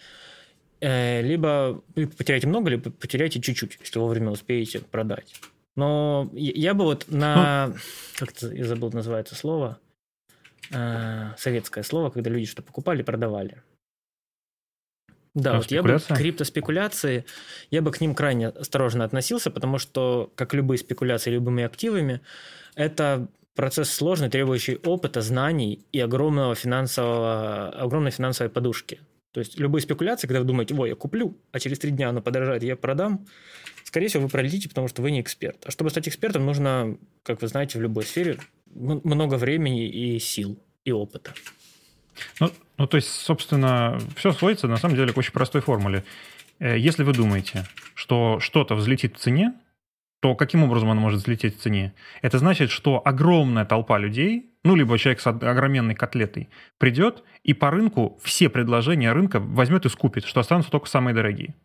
э, 0.81 1.21
либо 1.21 1.81
потеряете 2.17 2.47
много, 2.47 2.69
либо 2.69 2.91
потеряете 2.91 3.39
чуть-чуть, 3.39 3.77
если 3.79 3.97
вовремя 3.97 4.29
успеете 4.29 4.79
продать. 4.79 5.35
Но 5.77 6.29
я 6.33 6.73
бы 6.73 6.83
вот 6.83 7.05
на... 7.07 7.67
Ну, 7.67 7.75
как-то 8.17 8.53
я 8.53 8.65
забыл, 8.65 8.91
называется 8.91 9.35
слово. 9.35 9.79
э, 10.71 11.29
советское 11.37 11.83
слово, 11.83 12.09
когда 12.09 12.29
люди 12.29 12.47
что 12.47 12.61
покупали, 12.61 13.03
продавали. 13.03 13.63
Да, 15.33 15.53
А, 15.53 15.57
вот 15.59 15.71
я 15.71 15.81
бы 15.81 15.97
криптоспекуляции, 16.09 17.23
я 17.71 17.81
бы 17.81 17.91
к 17.91 18.01
ним 18.01 18.13
крайне 18.15 18.49
осторожно 18.49 19.05
относился, 19.05 19.49
потому 19.49 19.79
что, 19.79 20.29
как 20.35 20.53
любые 20.53 20.77
спекуляции 20.77 21.31
любыми 21.31 21.63
активами, 21.63 22.21
это 22.75 23.27
процесс 23.55 23.91
сложный, 23.91 24.29
требующий 24.29 24.77
опыта, 24.77 25.21
знаний 25.21 25.85
и 25.91 25.99
огромного 25.99 26.55
финансового, 26.55 27.69
огромной 27.69 28.11
финансовой 28.11 28.49
подушки. 28.49 28.99
То 29.31 29.39
есть 29.39 29.57
любые 29.59 29.81
спекуляции, 29.81 30.27
когда 30.27 30.41
вы 30.41 30.45
думаете, 30.45 30.75
ой, 30.75 30.89
я 30.89 30.95
куплю, 30.95 31.37
а 31.51 31.59
через 31.59 31.79
три 31.79 31.91
дня 31.91 32.09
оно 32.09 32.21
подорожает, 32.21 32.63
я 32.63 32.75
продам, 32.75 33.25
скорее 33.83 34.07
всего, 34.07 34.23
вы 34.23 34.29
пролетите, 34.29 34.69
потому 34.69 34.87
что 34.87 35.01
вы 35.01 35.11
не 35.11 35.21
эксперт. 35.21 35.57
А 35.65 35.71
чтобы 35.71 35.89
стать 35.89 36.07
экспертом, 36.07 36.45
нужно, 36.45 36.97
как 37.23 37.41
вы 37.41 37.47
знаете, 37.47 37.79
в 37.79 37.81
любой 37.81 38.05
сфере 38.05 38.37
много 38.73 39.35
времени 39.35 39.87
и 39.87 40.19
сил, 40.19 40.59
и 40.85 40.91
опыта. 40.91 41.33
Ну, 42.39 42.51
ну, 42.77 42.87
то 42.87 42.97
есть, 42.97 43.09
собственно, 43.09 43.99
все 44.15 44.31
сводится 44.33 44.67
на 44.67 44.77
самом 44.77 44.95
деле 44.95 45.13
к 45.13 45.17
очень 45.17 45.33
простой 45.33 45.61
формуле. 45.61 46.03
Э, 46.59 46.77
Если 46.77 47.03
вы 47.03 47.13
думаете, 47.13 47.65
что 47.95 48.39
что-то 48.39 48.75
взлетит 48.75 49.15
в 49.15 49.19
цене, 49.19 49.53
то 50.23 50.35
каким 50.35 50.63
образом 50.63 50.89
оно 50.89 51.01
может 51.01 51.19
взлететь 51.19 51.57
в 51.57 51.61
цене? 51.61 51.93
Это 52.21 52.37
значит, 52.37 52.71
что 52.71 53.01
огромная 53.03 53.65
толпа 53.65 53.97
людей, 53.97 54.53
ну, 54.63 54.73
либо 54.73 54.97
человек 54.97 55.19
с 55.19 55.27
ог- 55.27 55.43
огроменной 55.43 55.95
котлетой, 55.95 56.47
придет 56.77 57.25
и 57.43 57.53
по 57.53 57.69
рынку 57.69 58.17
все 58.23 58.47
предложения 58.47 59.11
рынка 59.11 59.41
возьмет 59.41 59.85
и 59.85 59.89
скупит, 59.89 60.23
что 60.23 60.39
останутся 60.39 60.71
только 60.71 60.87
самые 60.87 61.13
дорогие. 61.13 61.55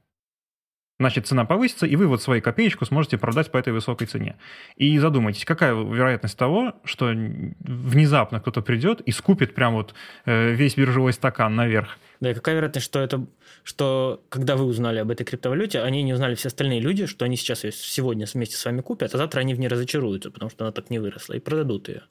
Значит, 1.01 1.29
цена 1.29 1.45
повысится, 1.45 1.87
и 1.87 1.95
вы 1.95 2.09
вот 2.09 2.23
свою 2.23 2.43
копеечку 2.43 2.85
сможете 2.85 3.19
продать 3.19 3.53
по 3.53 3.57
этой 3.57 3.73
высокой 3.73 4.09
цене. 4.09 4.37
И 4.75 4.99
задумайтесь, 4.99 5.45
какая 5.45 5.73
вероятность 5.73 6.37
того, 6.37 6.75
что 6.83 7.13
внезапно 7.61 8.41
кто-то 8.41 8.63
придет 8.63 9.01
и 9.03 9.13
скупит 9.13 9.55
прям 9.55 9.75
вот 9.75 9.95
э, 10.25 10.55
весь 10.55 10.77
биржевой 10.77 11.13
стакан 11.13 11.55
наверх. 11.55 11.99
Да, 12.19 12.33
и 12.33 12.35
какая 12.35 12.57
вероятность, 12.57 12.85
что 12.85 12.99
это, 12.99 13.25
что 13.63 14.25
когда 14.29 14.57
вы 14.57 14.65
узнали 14.65 14.99
об 14.99 15.13
этой 15.13 15.23
криптовалюте, 15.23 15.83
они 15.83 16.03
не 16.03 16.15
узнали 16.15 16.35
все 16.35 16.49
остальные 16.49 16.81
люди, 16.81 17.07
что 17.07 17.25
они 17.25 17.37
сейчас 17.37 17.63
ее 17.63 17.71
сегодня 17.71 18.27
вместе 18.35 18.57
с 18.57 18.65
вами 18.65 18.81
купят, 18.81 19.15
а 19.15 19.19
завтра 19.19 19.39
они 19.39 19.55
в 19.55 19.61
ней 19.61 19.69
разочаруются, 19.69 20.33
потому 20.33 20.51
что 20.51 20.65
она 20.65 20.73
так 20.73 20.91
не 20.91 20.99
выросла, 20.99 21.35
и 21.35 21.39
продадут 21.39 21.87
ее. 21.87 22.03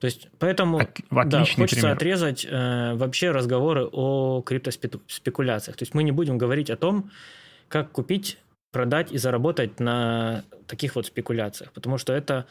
То 0.00 0.06
есть, 0.06 0.28
поэтому 0.40 0.78
От- 0.78 1.28
да, 1.28 1.44
хочется 1.44 1.82
пример. 1.82 1.92
отрезать 1.96 2.44
э, 2.50 2.94
вообще 2.94 3.30
разговоры 3.30 3.84
о 3.84 4.42
криптоспекуляциях. 4.42 5.76
То 5.76 5.82
есть 5.84 5.94
мы 5.94 6.02
не 6.02 6.10
будем 6.10 6.38
говорить 6.38 6.70
о 6.70 6.76
том, 6.76 7.10
как 7.70 7.92
купить, 7.92 8.36
продать 8.72 9.12
и 9.12 9.18
заработать 9.18 9.80
на 9.80 10.44
таких 10.66 10.96
вот 10.96 11.06
спекуляциях, 11.06 11.72
потому 11.72 11.98
что 11.98 12.12
это 12.12 12.46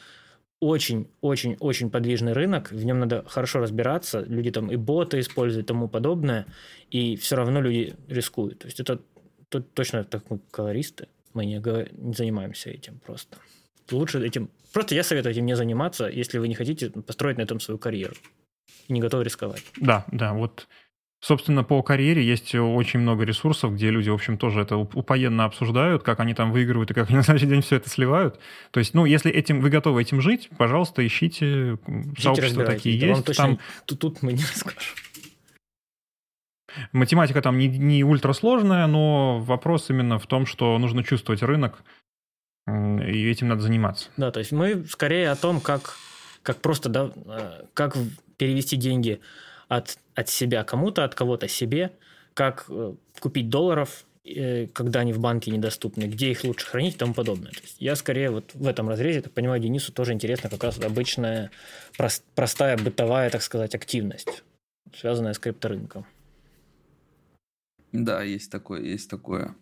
очень-очень-очень 0.61 1.89
подвижный 1.89 2.33
рынок, 2.33 2.71
в 2.71 2.83
нем 2.83 2.99
надо 2.99 3.23
хорошо 3.27 3.59
разбираться, 3.59 4.21
люди 4.21 4.51
там 4.51 4.71
и 4.71 4.75
боты 4.75 5.19
используют 5.19 5.65
и 5.65 5.67
тому 5.67 5.87
подобное, 5.87 6.45
и 6.89 7.15
все 7.15 7.35
равно 7.35 7.61
люди 7.61 7.95
рискуют. 8.07 8.59
То 8.59 8.67
есть 8.67 8.79
это 8.79 8.99
тут 9.49 9.73
точно 9.73 10.03
так 10.03 10.29
мы 10.29 10.39
колористы, 10.51 11.07
мы 11.33 11.45
не, 11.45 11.61
не 11.97 12.13
занимаемся 12.13 12.69
этим 12.69 12.99
просто. 12.99 13.37
Лучше 13.91 14.25
этим... 14.25 14.49
Просто 14.73 14.95
я 14.95 15.03
советую 15.03 15.33
этим 15.33 15.45
не 15.45 15.55
заниматься, 15.55 16.07
если 16.07 16.39
вы 16.39 16.47
не 16.47 16.55
хотите 16.55 16.89
построить 16.89 17.37
на 17.37 17.43
этом 17.43 17.59
свою 17.59 17.77
карьеру 17.77 18.15
и 18.87 18.93
не 18.93 19.01
готовы 19.01 19.23
рисковать. 19.23 19.63
Да, 19.77 20.05
да, 20.11 20.33
вот, 20.33 20.67
собственно, 21.21 21.63
по 21.63 21.81
карьере 21.83 22.23
есть 22.23 22.53
очень 22.55 22.99
много 23.01 23.23
ресурсов, 23.23 23.73
где 23.73 23.89
люди, 23.89 24.09
в 24.09 24.13
общем, 24.13 24.37
тоже 24.37 24.61
это 24.61 24.75
уп- 24.75 24.91
упоенно 24.95 25.45
обсуждают, 25.45 26.03
как 26.03 26.19
они 26.19 26.33
там 26.33 26.51
выигрывают 26.51 26.91
и 26.91 26.93
как 26.93 27.09
они 27.09 27.17
на 27.17 27.23
следующий 27.23 27.47
день 27.47 27.61
все 27.61 27.75
это 27.77 27.89
сливают. 27.89 28.39
То 28.71 28.79
есть, 28.79 28.93
ну, 28.93 29.05
если 29.05 29.31
этим 29.31 29.59
вы 29.61 29.69
готовы 29.69 30.01
этим 30.01 30.21
жить, 30.21 30.49
пожалуйста, 30.57 31.05
ищите 31.05 31.77
Идите 31.87 32.21
сообщества 32.21 32.65
такие 32.65 32.99
Да 32.99 33.07
есть. 33.07 33.25
точно 33.25 33.43
Там 33.43 33.59
тут, 33.85 33.99
тут 33.99 34.21
мы 34.23 34.33
не 34.33 34.41
расскажем. 34.43 34.79
математика 36.93 37.41
там 37.41 37.57
не, 37.57 37.67
не 37.67 38.03
ультрасложная, 38.03 38.87
но 38.87 39.39
вопрос 39.39 39.89
именно 39.89 40.19
в 40.19 40.27
том, 40.27 40.45
что 40.45 40.77
нужно 40.77 41.03
чувствовать 41.03 41.41
рынок, 41.43 41.83
и 42.67 43.29
этим 43.29 43.47
надо 43.47 43.61
заниматься. 43.61 44.09
Да, 44.17 44.31
то 44.31 44.39
есть 44.39 44.51
мы 44.51 44.85
скорее 44.85 45.31
о 45.31 45.35
том, 45.35 45.59
как, 45.59 45.95
как 46.43 46.61
просто, 46.61 46.87
да, 46.89 47.11
э, 47.25 47.63
как 47.73 47.97
перевести 48.37 48.75
деньги 48.77 49.19
от, 49.69 49.97
от 50.15 50.27
себя 50.27 50.65
кому-то, 50.65 51.05
от 51.05 51.15
кого-то 51.15 51.47
себе, 51.47 51.91
как 52.33 52.65
э, 52.67 52.95
купить 53.19 53.49
долларов, 53.49 54.03
э, 54.25 54.67
когда 54.67 54.99
они 55.01 55.13
в 55.13 55.19
банке 55.19 55.51
недоступны, 55.51 56.05
где 56.05 56.31
их 56.31 56.43
лучше 56.43 56.65
хранить 56.65 56.95
и 56.95 56.97
тому 56.97 57.13
подобное. 57.13 57.51
То 57.51 57.61
есть 57.61 57.77
я 57.79 57.95
скорее 57.95 58.31
вот 58.31 58.53
в 58.53 58.67
этом 58.67 58.89
разрезе, 58.89 59.21
так 59.21 59.31
понимаю, 59.31 59.61
Денису 59.61 59.93
тоже 59.93 60.11
интересно 60.11 60.49
как 60.49 60.63
раз 60.63 60.77
вот 60.77 60.85
обычная, 60.85 61.51
прос- 61.97 62.23
простая 62.35 62.77
бытовая, 62.77 63.29
так 63.29 63.43
сказать, 63.43 63.75
активность, 63.75 64.43
связанная 64.93 65.33
с 65.33 65.39
крипторынком. 65.39 66.05
Да, 67.91 68.23
есть 68.23 68.51
такое, 68.51 68.81
есть 68.81 69.09
такое. 69.09 69.55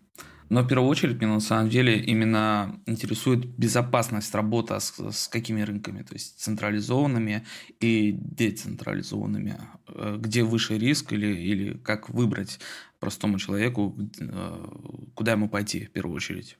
Но 0.48 0.62
в 0.62 0.68
первую 0.68 0.88
очередь 0.88 1.20
меня 1.20 1.34
на 1.34 1.40
самом 1.40 1.68
деле 1.68 1.98
именно 1.98 2.80
интересует 2.86 3.46
безопасность 3.46 4.34
работы 4.34 4.78
с, 4.80 4.94
с 4.98 5.28
какими 5.28 5.62
рынками, 5.62 6.02
то 6.02 6.14
есть 6.14 6.40
централизованными 6.40 7.44
и 7.80 8.12
децентрализованными, 8.12 9.58
Э, 9.94 10.16
где 10.18 10.42
выше 10.42 10.78
риск 10.78 11.12
или, 11.12 11.26
или 11.26 11.76
как 11.78 12.08
выбрать 12.10 12.60
простому 13.00 13.38
человеку, 13.38 13.96
э, 14.20 14.66
куда 15.14 15.32
ему 15.32 15.48
пойти 15.48 15.86
в 15.86 15.90
первую 15.90 16.16
очередь. 16.16 16.58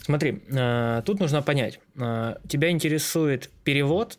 Смотри, 0.00 0.42
э, 0.48 1.02
тут 1.04 1.20
нужно 1.20 1.42
понять, 1.42 1.80
тебя 1.94 2.70
интересует 2.70 3.50
перевод 3.64 4.18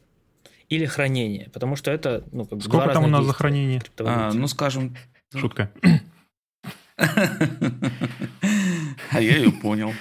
или 0.69 0.85
хранение, 0.85 1.49
потому 1.51 1.75
что 1.75 1.89
это 1.91 2.23
ну, 2.31 2.45
как 2.45 2.59
бы 2.59 2.63
два 2.63 2.81
Сколько 2.81 2.93
там 2.93 3.05
у 3.05 3.07
нас 3.07 3.25
за 3.25 3.33
хранение? 3.33 3.81
А, 3.99 4.31
ну, 4.33 4.47
скажем... 4.47 4.95
Шутка. 5.33 5.71
А 9.11 9.21
я 9.21 9.37
ее 9.37 9.51
понял. 9.51 9.93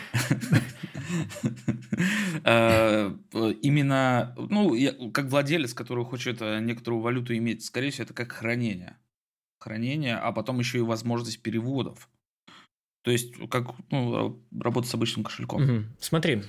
Э, 2.45 3.15
Именно, 3.63 4.35
ну, 4.51 5.11
как 5.13 5.27
владелец, 5.27 5.75
который 5.75 6.05
хочет 6.05 6.41
э, 6.41 6.61
некоторую 6.61 7.01
валюту 7.03 7.37
иметь, 7.37 7.65
скорее 7.65 7.91
всего, 7.91 8.05
это 8.05 8.15
как 8.15 8.33
хранение. 8.33 8.97
Хранение, 9.59 10.17
а 10.17 10.33
потом 10.33 10.59
еще 10.59 10.79
и 10.79 10.83
возможность 10.83 11.41
переводов. 11.43 12.09
То 13.03 13.11
есть, 13.11 13.35
как 13.51 13.69
ну, 13.91 14.43
работать 14.59 14.91
с 14.91 14.95
обычным 14.95 15.25
кошельком. 15.25 15.63
Смотри. 16.01 16.43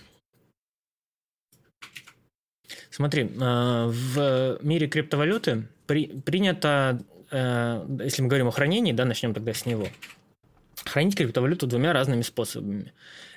Смотри, 2.89 3.23
э, 3.23 3.27
в 3.87 4.59
мире 4.63 4.87
криптовалюты 4.87 5.67
при- 5.85 6.19
принято, 6.21 6.99
э, 7.31 7.85
если 8.03 8.21
мы 8.23 8.27
говорим 8.27 8.47
о 8.47 8.51
хранении, 8.51 8.91
да, 8.93 9.05
начнем 9.05 9.33
тогда 9.33 9.53
с 9.53 9.65
него. 9.65 9.87
Хранить 10.87 11.15
криптовалюту 11.15 11.67
двумя 11.67 11.93
разными 11.93 12.21
способами. 12.21 12.93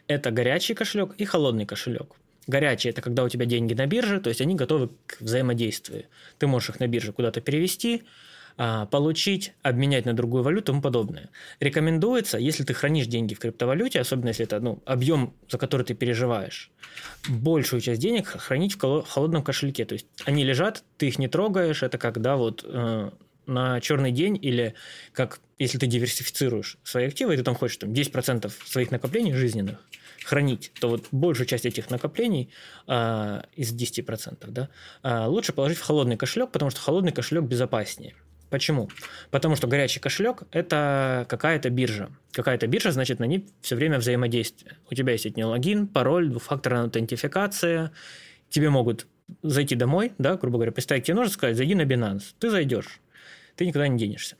Это 0.06 0.30
горячий 0.30 0.74
кошелек 0.74 1.14
и 1.18 1.24
холодный 1.24 1.66
кошелек. 1.66 2.14
Горячий– 2.46 2.88
это 2.90 3.02
когда 3.02 3.24
у 3.24 3.28
тебя 3.28 3.44
деньги 3.46 3.74
на 3.74 3.86
бирже, 3.86 4.20
то 4.20 4.28
есть 4.28 4.40
они 4.40 4.54
готовы 4.54 4.90
к 5.06 5.20
взаимодействию. 5.20 6.04
Ты 6.38 6.46
можешь 6.46 6.70
их 6.70 6.80
на 6.80 6.88
бирже 6.88 7.12
куда-то 7.12 7.40
перевести, 7.40 8.02
а, 8.56 8.86
получить, 8.86 9.52
обменять 9.62 10.04
на 10.04 10.12
другую 10.14 10.42
валюту 10.42 10.64
и 10.64 10.66
тому 10.66 10.82
подобное. 10.82 11.30
Рекомендуется, 11.60 12.38
если 12.38 12.64
ты 12.64 12.74
хранишь 12.74 13.06
деньги 13.06 13.34
в 13.34 13.38
криптовалюте, 13.38 14.00
особенно 14.00 14.28
если 14.28 14.44
это 14.44 14.60
ну, 14.60 14.82
объем, 14.84 15.34
за 15.48 15.58
который 15.58 15.86
ты 15.86 15.94
переживаешь, 15.94 16.70
большую 17.28 17.80
часть 17.80 18.00
денег 18.00 18.26
хранить 18.26 18.74
в 18.82 19.02
холодном 19.08 19.42
кошельке. 19.42 19.84
То 19.84 19.94
есть 19.94 20.06
они 20.24 20.44
лежат, 20.44 20.82
ты 20.98 21.08
их 21.08 21.18
не 21.18 21.28
трогаешь, 21.28 21.82
это 21.82 21.98
когда 21.98 22.36
вот 22.36 22.64
э, 22.64 23.10
на 23.46 23.80
черный 23.80 24.12
день 24.12 24.38
или 24.40 24.74
как 25.12 25.40
если 25.58 25.78
ты 25.78 25.86
диверсифицируешь 25.86 26.78
свои 26.82 27.06
активы, 27.06 27.34
и 27.34 27.36
ты 27.36 27.42
там 27.42 27.54
хочешь 27.54 27.76
там, 27.76 27.92
10% 27.92 28.50
своих 28.64 28.90
накоплений 28.90 29.34
жизненных 29.34 29.78
хранить, 30.24 30.72
то 30.80 30.88
вот 30.88 31.06
большую 31.12 31.46
часть 31.46 31.66
этих 31.66 31.90
накоплений 31.90 32.50
а, 32.86 33.44
из 33.54 33.74
10% 33.74 34.46
да, 34.48 34.68
а, 35.02 35.28
лучше 35.28 35.52
положить 35.52 35.78
в 35.78 35.82
холодный 35.82 36.16
кошелек, 36.16 36.50
потому 36.50 36.70
что 36.70 36.80
холодный 36.80 37.12
кошелек 37.12 37.44
безопаснее. 37.44 38.14
Почему? 38.50 38.90
Потому 39.30 39.54
что 39.54 39.68
горячий 39.68 40.00
кошелек– 40.00 40.42
это 40.50 41.24
какая-то 41.28 41.70
биржа. 41.70 42.10
Какая-то 42.32 42.66
биржа, 42.66 42.90
значит, 42.90 43.20
на 43.20 43.24
ней 43.24 43.46
все 43.60 43.76
время 43.76 43.98
взаимодействие. 43.98 44.76
У 44.90 44.94
тебя 44.94 45.12
есть 45.12 45.24
от 45.24 45.36
нее 45.36 45.46
логин, 45.46 45.86
пароль, 45.86 46.28
двухфакторная 46.28 46.82
аутентификация. 46.82 47.92
Тебе 48.48 48.68
могут 48.70 49.06
зайти 49.42 49.76
домой, 49.76 50.12
да, 50.18 50.36
грубо 50.36 50.56
говоря, 50.58 50.72
представить, 50.72 51.04
тебе 51.04 51.14
нужно 51.14 51.32
сказать, 51.32 51.56
зайди 51.56 51.76
на 51.76 51.82
Binance. 51.82 52.34
Ты 52.40 52.50
зайдешь, 52.50 53.00
ты 53.60 53.66
никуда 53.66 53.88
не 53.88 53.98
денешься. 53.98 54.36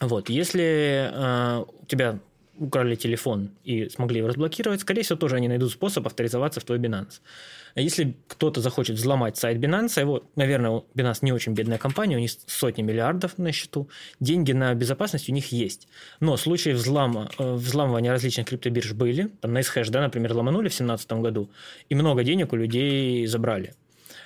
Вот, 0.00 0.28
если 0.28 1.10
э, 1.10 1.64
у 1.66 1.86
тебя 1.86 2.18
украли 2.58 2.94
телефон 2.94 3.52
и 3.64 3.88
смогли 3.88 4.18
его 4.18 4.28
разблокировать, 4.28 4.82
скорее 4.82 5.02
всего, 5.02 5.18
тоже 5.18 5.36
они 5.36 5.48
найдут 5.48 5.72
способ 5.72 6.06
авторизоваться 6.06 6.60
в 6.60 6.64
твой 6.64 6.78
Binance. 6.78 7.22
А 7.74 7.80
Если 7.80 8.18
кто-то 8.26 8.60
захочет 8.60 8.96
взломать 8.96 9.38
сайт 9.38 9.56
Binance, 9.56 9.98
его, 9.98 10.24
наверное, 10.36 10.82
Binance 10.94 11.20
не 11.22 11.32
очень 11.32 11.54
бедная 11.54 11.78
компания, 11.78 12.16
у 12.16 12.20
них 12.20 12.30
сотни 12.46 12.82
миллиардов 12.82 13.38
на 13.38 13.50
счету, 13.50 13.88
деньги 14.20 14.52
на 14.52 14.74
безопасность 14.74 15.30
у 15.30 15.32
них 15.32 15.50
есть. 15.50 15.88
Но 16.20 16.36
случаи 16.36 16.74
взлома, 16.74 17.30
э, 17.38 17.54
взламывания 17.54 18.12
различных 18.12 18.48
криптобирж 18.48 18.92
были, 18.92 19.30
там 19.40 19.54
на 19.54 19.60
Shash, 19.60 19.88
да, 19.90 20.02
например, 20.02 20.34
ломанули 20.34 20.68
в 20.68 20.76
2017 20.76 21.12
году, 21.12 21.50
и 21.88 21.94
много 21.94 22.24
денег 22.24 22.52
у 22.52 22.56
людей 22.56 23.24
забрали. 23.26 23.72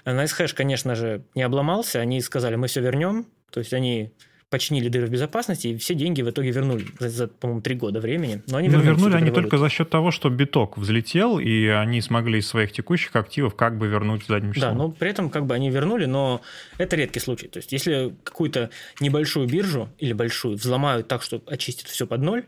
NiceHash, 0.05 0.55
конечно 0.55 0.95
же, 0.95 1.23
не 1.35 1.43
обломался, 1.43 2.01
они 2.01 2.21
сказали, 2.21 2.57
мы 2.57 2.67
все 2.67 2.81
вернем, 2.81 3.27
то 3.51 3.61
есть 3.61 3.73
они 3.73 4.13
починили 4.53 4.89
дыры 4.89 5.07
в 5.07 5.11
безопасности, 5.11 5.69
и 5.69 5.77
все 5.79 5.95
деньги 5.95 6.21
в 6.21 6.29
итоге 6.29 6.51
вернули 6.51 6.85
за, 7.01 7.09
за 7.09 7.27
по-моему, 7.27 7.63
три 7.63 7.75
года 7.75 8.01
времени. 8.01 8.43
Но 8.49 8.59
они 8.59 8.69
Но 8.69 8.79
вернули, 8.79 8.95
вернули 8.95 9.17
они 9.17 9.31
только 9.31 9.57
за 9.57 9.71
счет 9.71 9.89
того, 9.89 10.11
что 10.11 10.29
биток 10.29 10.77
взлетел, 10.77 11.39
и 11.39 11.67
они 11.69 12.03
смогли 12.03 12.39
из 12.39 12.49
своих 12.49 12.71
текущих 12.71 13.17
активов 13.17 13.57
как 13.57 13.79
бы 13.79 13.89
вернуть 13.89 14.27
задним 14.27 14.53
числом. 14.53 14.73
Да, 14.73 14.77
но 14.77 14.91
при 14.91 15.09
этом 15.09 15.31
как 15.31 15.47
бы 15.47 15.55
они 15.55 15.71
вернули, 15.71 16.05
но 16.05 16.43
это 16.77 16.97
редкий 16.97 17.19
случай. 17.19 17.49
То 17.49 17.57
есть 17.61 17.73
если 17.73 18.15
какую-то 18.25 18.69
небольшую 19.01 19.49
биржу 19.49 19.89
или 19.99 20.13
большую 20.13 20.57
взломают 20.57 21.09
так, 21.09 21.23
что 21.23 21.43
очистят 21.47 21.89
все 21.89 22.07
под 22.07 22.21
ноль, 22.21 22.45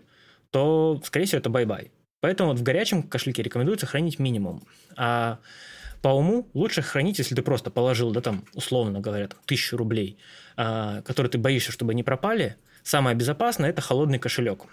то, 0.50 1.00
скорее 1.04 1.24
всего, 1.24 1.38
это 1.38 1.48
bye-bye. 1.48 1.90
Поэтому 2.20 2.50
вот 2.50 2.58
в 2.58 2.62
горячем 2.62 3.02
кошельке 3.02 3.42
рекомендуется 3.42 3.86
хранить 3.86 4.18
минимум. 4.18 4.62
А 4.94 5.38
по 6.04 6.08
уму 6.08 6.50
лучше 6.52 6.82
хранить, 6.82 7.16
если 7.16 7.34
ты 7.34 7.40
просто 7.40 7.70
положил, 7.70 8.10
да, 8.10 8.20
там, 8.20 8.44
условно 8.52 9.00
говоря, 9.00 9.30
тысячу 9.46 9.78
рублей, 9.78 10.18
а, 10.54 11.00
которые 11.00 11.30
ты 11.30 11.38
боишься, 11.38 11.72
чтобы 11.72 11.92
они 11.92 12.02
пропали. 12.02 12.56
Самое 12.82 13.16
безопасное– 13.16 13.70
это 13.70 13.80
холодный 13.80 14.18
кошелек. 14.18 14.66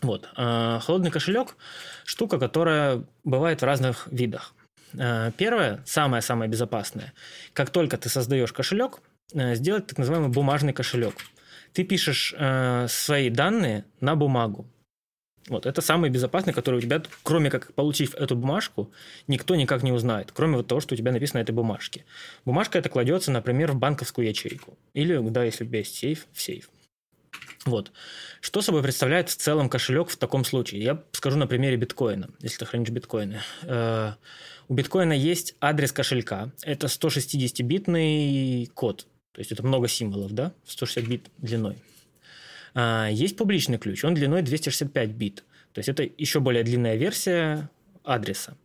Вот. 0.00 0.30
А, 0.36 0.80
холодный 0.80 1.10
кошелек– 1.10 1.56
штука, 2.06 2.38
которая 2.38 3.04
бывает 3.22 3.60
в 3.60 3.66
разных 3.66 4.08
видах. 4.10 4.54
А, 4.98 5.30
первое, 5.32 5.82
самое-самое 5.84 6.50
безопасное. 6.50 7.12
Как 7.52 7.68
только 7.68 7.98
ты 7.98 8.08
создаешь 8.08 8.54
кошелек, 8.54 9.00
а, 9.34 9.54
сделать 9.54 9.88
так 9.88 9.98
называемый 9.98 10.30
бумажный 10.30 10.72
кошелек. 10.72 11.16
Ты 11.74 11.84
пишешь 11.84 12.34
а, 12.38 12.86
свои 12.88 13.28
данные 13.28 13.84
на 14.00 14.16
бумагу. 14.16 14.66
Вот, 15.48 15.66
это 15.66 15.80
самый 15.80 16.10
безопасный, 16.10 16.52
который 16.52 16.76
у 16.76 16.80
тебя, 16.80 17.02
кроме 17.22 17.50
как 17.50 17.72
получив 17.74 18.14
эту 18.14 18.36
бумажку, 18.36 18.90
никто 19.26 19.56
никак 19.56 19.82
не 19.82 19.90
узнает, 19.90 20.30
кроме 20.32 20.58
вот 20.58 20.66
того, 20.66 20.80
что 20.80 20.94
у 20.94 20.96
тебя 20.96 21.12
написано 21.12 21.40
на 21.40 21.42
этой 21.42 21.52
бумажке. 21.52 22.04
Бумажка 22.44 22.78
это 22.78 22.88
кладется, 22.88 23.30
например, 23.30 23.72
в 23.72 23.76
банковскую 23.76 24.28
ячейку. 24.28 24.76
Или, 24.92 25.18
да, 25.30 25.44
если 25.44 25.64
у 25.64 25.66
тебя 25.66 25.78
есть 25.78 25.94
сейф, 25.94 26.26
в 26.32 26.40
сейф. 26.40 26.68
Вот. 27.66 27.92
Что 28.40 28.62
собой 28.62 28.82
представляет 28.82 29.28
в 29.28 29.36
целом 29.36 29.68
кошелек 29.68 30.08
в 30.08 30.16
таком 30.16 30.44
случае? 30.44 30.82
Я 30.82 31.02
скажу 31.12 31.36
на 31.36 31.46
примере 31.46 31.76
биткоина, 31.76 32.30
если 32.40 32.58
ты 32.58 32.66
хранишь 32.66 32.90
биткоины. 32.90 33.40
Э, 33.62 34.12
у 34.68 34.74
биткоина 34.74 35.12
есть 35.12 35.56
адрес 35.60 35.92
кошелька. 35.92 36.52
Это 36.62 36.86
160-битный 36.86 38.66
код. 38.74 39.06
То 39.32 39.40
есть 39.40 39.52
это 39.52 39.62
много 39.64 39.88
символов, 39.88 40.32
да? 40.32 40.52
160 40.66 41.08
бит 41.08 41.26
длиной. 41.38 41.76
А, 42.74 43.08
есть 43.10 43.36
публичный 43.36 43.78
ключ, 43.78 44.04
он 44.04 44.14
длиной 44.14 44.42
265 44.42 45.10
бит. 45.10 45.44
То 45.72 45.78
есть 45.78 45.88
это 45.88 46.02
еще 46.02 46.40
более 46.40 46.64
длинная 46.64 46.96
версия 46.96 47.70
адреса. 48.04 48.56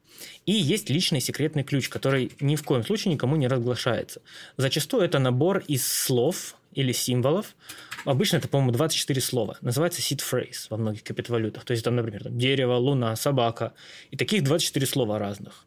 И 0.46 0.54
есть 0.54 0.90
личный 0.90 1.20
секретный 1.20 1.64
ключ, 1.64 1.90
который 1.90 2.32
ни 2.40 2.56
в 2.56 2.64
коем 2.64 2.84
случае 2.84 3.14
никому 3.14 3.36
не 3.36 3.48
разглашается. 3.48 4.22
Зачастую 4.58 5.04
это 5.04 5.20
набор 5.20 5.60
из 5.68 5.86
слов 5.86 6.56
или 6.74 6.92
символов. 6.92 7.56
Обычно 8.06 8.38
это, 8.38 8.48
по-моему, 8.48 8.72
24 8.72 9.22
слова. 9.22 9.58
Называется 9.62 10.02
seed 10.02 10.22
phrase 10.22 10.68
во 10.70 10.78
многих 10.78 11.04
криптовалютах. 11.04 11.66
То 11.66 11.72
есть 11.72 11.84
там, 11.84 11.96
например, 11.96 12.24
там, 12.24 12.38
дерево, 12.38 12.76
луна, 12.76 13.16
собака. 13.16 13.74
И 14.12 14.18
таких 14.18 14.44
24 14.44 14.86
слова 14.86 15.20
разных. 15.20 15.66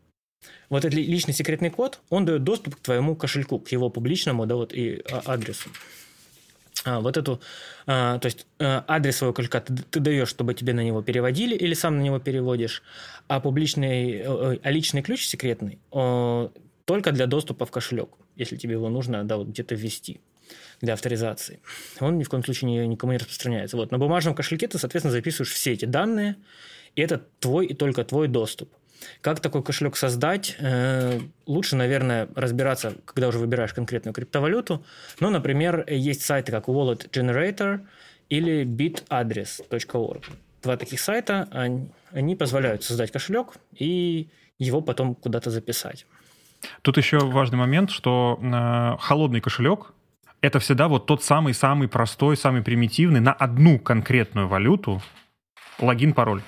Вот 0.68 0.84
этот 0.84 0.98
личный 0.98 1.34
секретный 1.34 1.70
код, 1.70 2.00
он 2.10 2.24
дает 2.24 2.44
доступ 2.44 2.76
к 2.76 2.80
твоему 2.80 3.16
кошельку, 3.16 3.58
к 3.58 3.68
его 3.72 3.90
публичному 3.90 4.46
да, 4.46 4.54
вот, 4.54 4.72
и 4.72 5.02
а, 5.10 5.22
адресу. 5.32 5.70
А, 6.84 7.00
вот 7.00 7.16
эту, 7.16 7.40
а, 7.86 8.18
то 8.18 8.26
есть 8.26 8.46
а, 8.58 8.84
адрес 8.86 9.16
своего 9.16 9.32
кошелька 9.32 9.60
ты, 9.60 10.00
даешь, 10.00 10.28
чтобы 10.28 10.54
тебе 10.54 10.72
на 10.72 10.84
него 10.84 11.02
переводили, 11.02 11.54
или 11.54 11.74
сам 11.74 11.98
на 11.98 12.02
него 12.02 12.18
переводишь, 12.18 12.82
а 13.26 13.40
публичный, 13.40 14.22
а 14.22 14.70
личный 14.70 15.02
ключ 15.02 15.26
секретный 15.26 15.78
только 16.88 17.12
для 17.12 17.26
доступа 17.26 17.66
в 17.66 17.70
кошелек, 17.70 18.08
если 18.34 18.56
тебе 18.56 18.72
его 18.72 18.88
нужно 18.88 19.22
да, 19.22 19.36
вот 19.36 19.48
где-то 19.48 19.74
ввести 19.74 20.22
для 20.80 20.94
авторизации. 20.94 21.60
Он 22.00 22.16
ни 22.16 22.24
в 22.24 22.30
коем 22.30 22.42
случае 22.42 22.86
никому 22.86 23.12
не 23.12 23.18
распространяется. 23.18 23.76
Вот. 23.76 23.90
На 23.90 23.98
бумажном 23.98 24.34
кошельке 24.34 24.68
ты, 24.68 24.78
соответственно, 24.78 25.12
записываешь 25.12 25.52
все 25.52 25.74
эти 25.74 25.84
данные, 25.84 26.36
и 26.96 27.02
это 27.02 27.22
твой 27.40 27.66
и 27.66 27.74
только 27.74 28.04
твой 28.04 28.26
доступ. 28.26 28.72
Как 29.20 29.40
такой 29.40 29.62
кошелек 29.62 29.96
создать? 29.96 30.56
Э, 30.58 31.20
лучше, 31.46 31.76
наверное, 31.76 32.28
разбираться, 32.34 32.94
когда 33.04 33.28
уже 33.28 33.38
выбираешь 33.38 33.72
конкретную 33.72 34.14
криптовалюту. 34.14 34.84
Ну, 35.20 35.30
например, 35.30 35.84
есть 35.88 36.22
сайты, 36.22 36.52
как 36.52 36.68
Wallet 36.68 37.10
Generator 37.10 37.80
или 38.28 38.64
bitadress.org. 38.64 40.24
Два 40.62 40.76
таких 40.76 41.00
сайта, 41.00 41.48
они 42.12 42.36
позволяют 42.36 42.82
создать 42.82 43.12
кошелек 43.12 43.54
и 43.74 44.28
его 44.58 44.80
потом 44.80 45.14
куда-то 45.14 45.50
записать. 45.50 46.06
Тут 46.82 46.96
еще 46.96 47.18
важный 47.18 47.58
момент, 47.58 47.90
что 47.90 48.38
э, 48.42 48.96
холодный 49.00 49.40
кошелек 49.40 49.92
это 50.40 50.58
всегда 50.60 50.88
вот 50.88 51.06
тот 51.06 51.22
самый-самый 51.22 51.88
простой, 51.88 52.36
самый 52.36 52.62
примитивный 52.62 53.20
на 53.20 53.32
одну 53.32 53.78
конкретную 53.78 54.48
валюту 54.48 55.02
логин-пароль. 55.80 56.42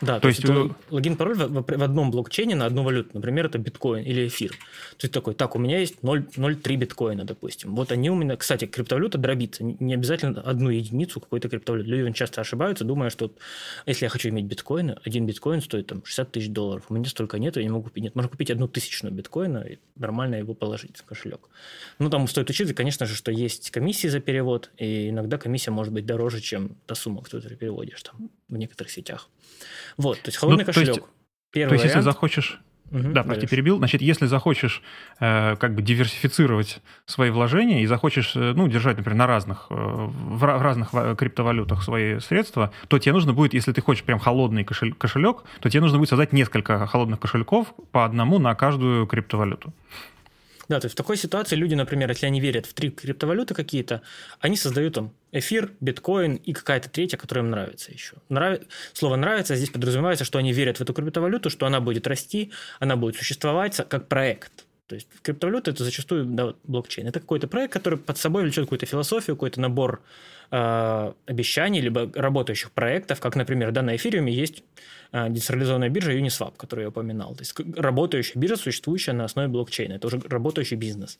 Да, 0.00 0.14
то, 0.14 0.22
то 0.22 0.28
есть, 0.28 0.44
есть 0.44 0.72
логин-пароль 0.90 1.34
в, 1.34 1.62
в 1.62 1.82
одном 1.82 2.10
блокчейне 2.10 2.54
на 2.54 2.66
одну 2.66 2.82
валюту. 2.82 3.10
Например, 3.12 3.46
это 3.46 3.58
биткоин 3.58 4.02
или 4.02 4.26
эфир. 4.28 4.50
То 4.50 5.04
есть 5.04 5.12
такой, 5.12 5.34
так, 5.34 5.54
у 5.56 5.58
меня 5.58 5.78
есть 5.78 5.96
0,03 6.02 6.76
биткоина, 6.76 7.24
допустим. 7.24 7.74
Вот 7.74 7.92
они 7.92 8.10
у 8.10 8.14
меня... 8.14 8.36
Кстати, 8.36 8.66
криптовалюта 8.66 9.18
дробится. 9.18 9.62
Не 9.62 9.94
обязательно 9.94 10.40
одну 10.40 10.70
единицу 10.70 11.20
какой-то 11.20 11.48
криптовалюты. 11.48 11.90
Люди 11.90 12.12
часто 12.14 12.40
ошибаются, 12.40 12.84
думая, 12.84 13.10
что 13.10 13.32
если 13.86 14.06
я 14.06 14.08
хочу 14.08 14.30
иметь 14.30 14.46
биткоины, 14.46 14.96
один 15.04 15.26
биткоин 15.26 15.60
стоит 15.60 15.88
там 15.88 16.02
60 16.04 16.32
тысяч 16.32 16.48
долларов. 16.48 16.86
У 16.88 16.94
меня 16.94 17.04
столько 17.04 17.38
нет, 17.38 17.56
я 17.56 17.62
не 17.62 17.68
могу 17.68 17.84
купить. 17.84 18.04
Нет, 18.04 18.14
можно 18.14 18.30
купить 18.30 18.50
одну 18.50 18.68
тысячную 18.68 19.14
биткоина 19.14 19.58
и 19.58 19.78
нормально 19.96 20.36
его 20.36 20.54
положить 20.54 20.96
в 20.96 21.04
кошелек. 21.04 21.48
Ну, 21.98 22.08
там 22.08 22.26
стоит 22.26 22.48
учиться, 22.48 22.74
конечно 22.74 23.04
же, 23.04 23.14
что 23.14 23.30
есть 23.30 23.70
комиссии 23.70 24.08
за 24.08 24.20
перевод, 24.20 24.70
и 24.78 25.10
иногда 25.10 25.36
комиссия 25.36 25.70
может 25.70 25.92
быть 25.92 26.06
дороже, 26.06 26.40
чем 26.40 26.76
та 26.86 26.94
сумма, 26.94 27.22
которую 27.22 27.48
ты 27.48 27.56
переводишь 27.56 28.02
там 28.02 28.30
в 28.50 28.56
некоторых 28.56 28.90
сетях. 28.90 29.28
Вот, 29.96 30.20
то 30.20 30.28
есть 30.28 30.38
холодный 30.38 30.64
ну, 30.64 30.66
кошелек. 30.66 30.94
То 30.94 31.00
есть, 31.00 31.08
Первый 31.52 31.68
то 31.70 31.74
есть 31.74 31.84
вариант. 31.84 31.96
если 31.96 32.10
захочешь... 32.10 32.60
Угу, 32.92 33.12
да, 33.12 33.22
прости, 33.22 33.46
перебил. 33.46 33.78
Значит, 33.78 34.02
если 34.02 34.26
захочешь 34.26 34.82
э, 35.20 35.54
как 35.56 35.76
бы 35.76 35.82
диверсифицировать 35.82 36.80
свои 37.06 37.30
вложения 37.30 37.82
и 37.82 37.86
захочешь, 37.86 38.32
э, 38.34 38.52
ну, 38.56 38.66
держать, 38.66 38.96
например, 38.96 39.16
на 39.16 39.26
разных, 39.28 39.66
э, 39.70 39.74
в, 39.76 40.44
разных 40.44 40.90
криптовалютах 41.16 41.84
свои 41.84 42.18
средства, 42.18 42.72
то 42.88 42.98
тебе 42.98 43.12
нужно 43.12 43.32
будет, 43.32 43.54
если 43.54 43.70
ты 43.72 43.80
хочешь 43.80 44.02
прям 44.02 44.18
холодный 44.18 44.64
кошель, 44.64 44.92
кошелек, 44.92 45.44
то 45.60 45.70
тебе 45.70 45.82
нужно 45.82 45.98
будет 45.98 46.08
создать 46.08 46.32
несколько 46.32 46.84
холодных 46.88 47.20
кошельков 47.20 47.72
по 47.92 48.04
одному 48.04 48.40
на 48.40 48.56
каждую 48.56 49.06
криптовалюту. 49.06 49.72
Да, 50.70 50.78
то 50.78 50.84
есть 50.84 50.94
в 50.94 50.96
такой 50.96 51.16
ситуации 51.16 51.56
люди, 51.56 51.74
например, 51.74 52.08
если 52.10 52.26
они 52.26 52.40
верят 52.40 52.64
в 52.64 52.74
три 52.74 52.90
криптовалюты 52.90 53.54
какие-то, 53.54 54.02
они 54.38 54.56
создают 54.56 54.94
там 54.94 55.12
эфир, 55.32 55.72
биткоин 55.80 56.36
и 56.36 56.52
какая-то 56.52 56.88
третья, 56.88 57.16
которая 57.16 57.44
им 57.44 57.50
нравится 57.50 57.90
еще. 57.90 58.14
Нрав... 58.28 58.60
Слово 58.92 59.16
«нравится» 59.16 59.56
здесь 59.56 59.70
подразумевается, 59.70 60.24
что 60.24 60.38
они 60.38 60.52
верят 60.52 60.76
в 60.76 60.80
эту 60.80 60.94
криптовалюту, 60.94 61.50
что 61.50 61.66
она 61.66 61.80
будет 61.80 62.06
расти, 62.06 62.52
она 62.78 62.94
будет 62.94 63.16
существовать 63.16 63.80
как 63.88 64.06
проект. 64.06 64.64
То 64.86 64.94
есть 64.94 65.08
криптовалюта– 65.22 65.70
это 65.72 65.82
зачастую 65.82 66.24
да, 66.24 66.54
блокчейн. 66.62 67.08
Это 67.08 67.18
какой-то 67.18 67.48
проект, 67.48 67.72
который 67.72 67.98
под 67.98 68.16
собой 68.18 68.44
влечет 68.44 68.66
какую-то 68.66 68.86
философию, 68.86 69.34
какой-то 69.34 69.60
набор 69.60 70.04
э, 70.50 71.12
обещаний, 71.26 71.80
либо 71.80 72.10
работающих 72.14 72.70
проектов, 72.72 73.20
как, 73.20 73.36
например, 73.36 73.72
да, 73.72 73.82
на 73.82 73.96
эфириуме 73.96 74.32
есть 74.32 74.62
э, 75.12 75.28
децентрализованная 75.28 75.88
биржа 75.88 76.12
Uniswap, 76.12 76.54
которую 76.56 76.84
я 76.84 76.88
упоминал. 76.88 77.34
То 77.34 77.42
есть 77.42 77.54
работающая 77.76 78.40
биржа, 78.40 78.56
существующая 78.56 79.12
на 79.12 79.24
основе 79.24 79.48
блокчейна. 79.48 79.94
Это 79.94 80.06
уже 80.06 80.20
работающий 80.28 80.76
бизнес. 80.76 81.18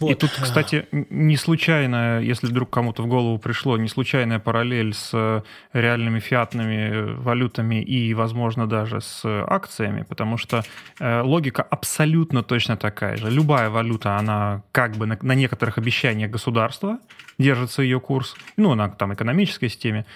Вот. 0.00 0.10
И 0.10 0.14
тут, 0.14 0.30
кстати, 0.30 0.86
не 0.90 1.36
случайно, 1.36 2.20
если 2.20 2.48
вдруг 2.48 2.70
кому-то 2.70 3.02
в 3.02 3.06
голову 3.06 3.38
пришло, 3.38 3.78
не 3.78 3.88
случайная 3.88 4.40
параллель 4.40 4.92
с 4.92 5.10
э, 5.12 5.42
реальными 5.72 6.18
фиатными 6.18 7.14
валютами 7.20 7.80
и, 7.82 8.12
возможно, 8.14 8.66
даже 8.66 9.00
с 9.00 9.24
акциями, 9.24 10.04
потому 10.08 10.36
что 10.36 10.64
э, 10.98 11.20
логика 11.20 11.62
абсолютно 11.62 12.42
точно 12.42 12.76
такая 12.76 13.16
же. 13.16 13.30
Любая 13.30 13.70
валюта, 13.70 14.16
она 14.16 14.62
как 14.72 14.96
бы 14.96 15.06
на, 15.06 15.16
на 15.22 15.34
некоторых 15.34 15.78
обещаниях 15.78 16.30
государства 16.30 16.98
держится 17.38 17.82
ее 17.82 18.00
курс, 18.00 18.34
ну, 18.56 18.74
на 18.74 18.88
там 18.88 19.14
экономической 19.14 19.68
системе, 19.68 20.06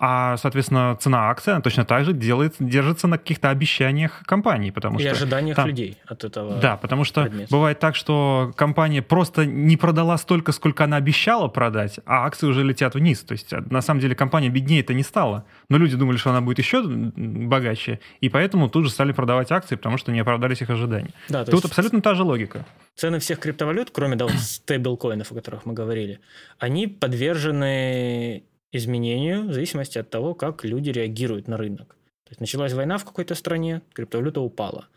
а, 0.00 0.36
соответственно, 0.36 0.96
цена 1.00 1.28
акции 1.28 1.60
точно 1.60 1.84
так 1.84 2.04
же 2.04 2.12
делает, 2.12 2.54
держится 2.60 3.08
на 3.08 3.18
каких-то 3.18 3.50
обещаниях 3.50 4.22
компании. 4.26 4.70
Потому 4.70 4.98
и 4.98 5.02
что 5.02 5.10
ожиданиях 5.10 5.56
там, 5.56 5.66
людей 5.66 5.98
от 6.06 6.22
этого 6.22 6.60
Да, 6.60 6.76
потому 6.76 7.02
что 7.02 7.22
предмета. 7.22 7.50
бывает 7.50 7.80
так, 7.80 7.96
что 7.96 8.52
компания 8.56 9.02
просто 9.02 9.44
не 9.44 9.76
продала 9.76 10.16
столько, 10.16 10.52
сколько 10.52 10.84
она 10.84 10.96
обещала 10.96 11.48
продать, 11.48 11.98
а 12.06 12.26
акции 12.26 12.46
уже 12.46 12.62
летят 12.62 12.94
вниз. 12.94 13.20
То 13.20 13.32
есть, 13.32 13.52
на 13.70 13.82
самом 13.82 14.00
деле, 14.00 14.14
компания 14.14 14.48
беднее 14.50 14.80
это 14.80 14.94
не 14.94 15.02
стала. 15.02 15.44
Но 15.68 15.78
люди 15.78 15.96
думали, 15.96 16.16
что 16.16 16.30
она 16.30 16.40
будет 16.40 16.58
еще 16.58 16.82
богаче, 16.84 17.98
и 18.20 18.28
поэтому 18.28 18.68
тут 18.68 18.84
же 18.84 18.90
стали 18.90 19.10
продавать 19.12 19.50
акции, 19.50 19.74
потому 19.74 19.98
что 19.98 20.12
не 20.12 20.20
оправдались 20.20 20.62
их 20.62 20.70
ожидания. 20.70 21.10
Да, 21.28 21.44
тут 21.44 21.64
абсолютно 21.64 22.00
та 22.00 22.14
же 22.14 22.22
логика. 22.22 22.64
Цены 22.94 23.18
всех 23.18 23.40
криптовалют, 23.40 23.90
кроме 23.90 24.16
да, 24.16 24.28
стейблкоинов, 24.28 25.32
о 25.32 25.34
которых 25.34 25.66
мы 25.66 25.72
говорили, 25.72 26.20
они 26.58 26.86
подвержены 26.86 28.44
изменению 28.72 29.48
в 29.48 29.52
зависимости 29.52 29.98
от 29.98 30.10
того, 30.10 30.34
как 30.34 30.64
люди 30.64 30.90
реагируют 30.90 31.48
на 31.48 31.56
рынок. 31.56 31.96
То 32.24 32.32
есть 32.32 32.40
началась 32.40 32.72
война 32.72 32.98
в 32.98 33.04
какой-то 33.04 33.34
стране, 33.34 33.82
криптовалюта 33.94 34.40
упала. 34.40 34.88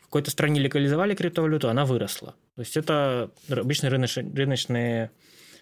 В 0.00 0.04
какой-то 0.04 0.30
стране 0.30 0.60
легализовали 0.60 1.14
криптовалюту, 1.14 1.68
она 1.68 1.84
выросла. 1.84 2.36
То 2.54 2.60
есть 2.60 2.76
это 2.76 3.30
обычные 3.50 3.90
рыночные, 3.90 5.10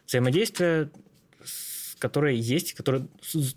взаимодействия, 0.07 0.91
которые 1.99 2.39
есть, 2.39 2.75
которые 2.75 3.07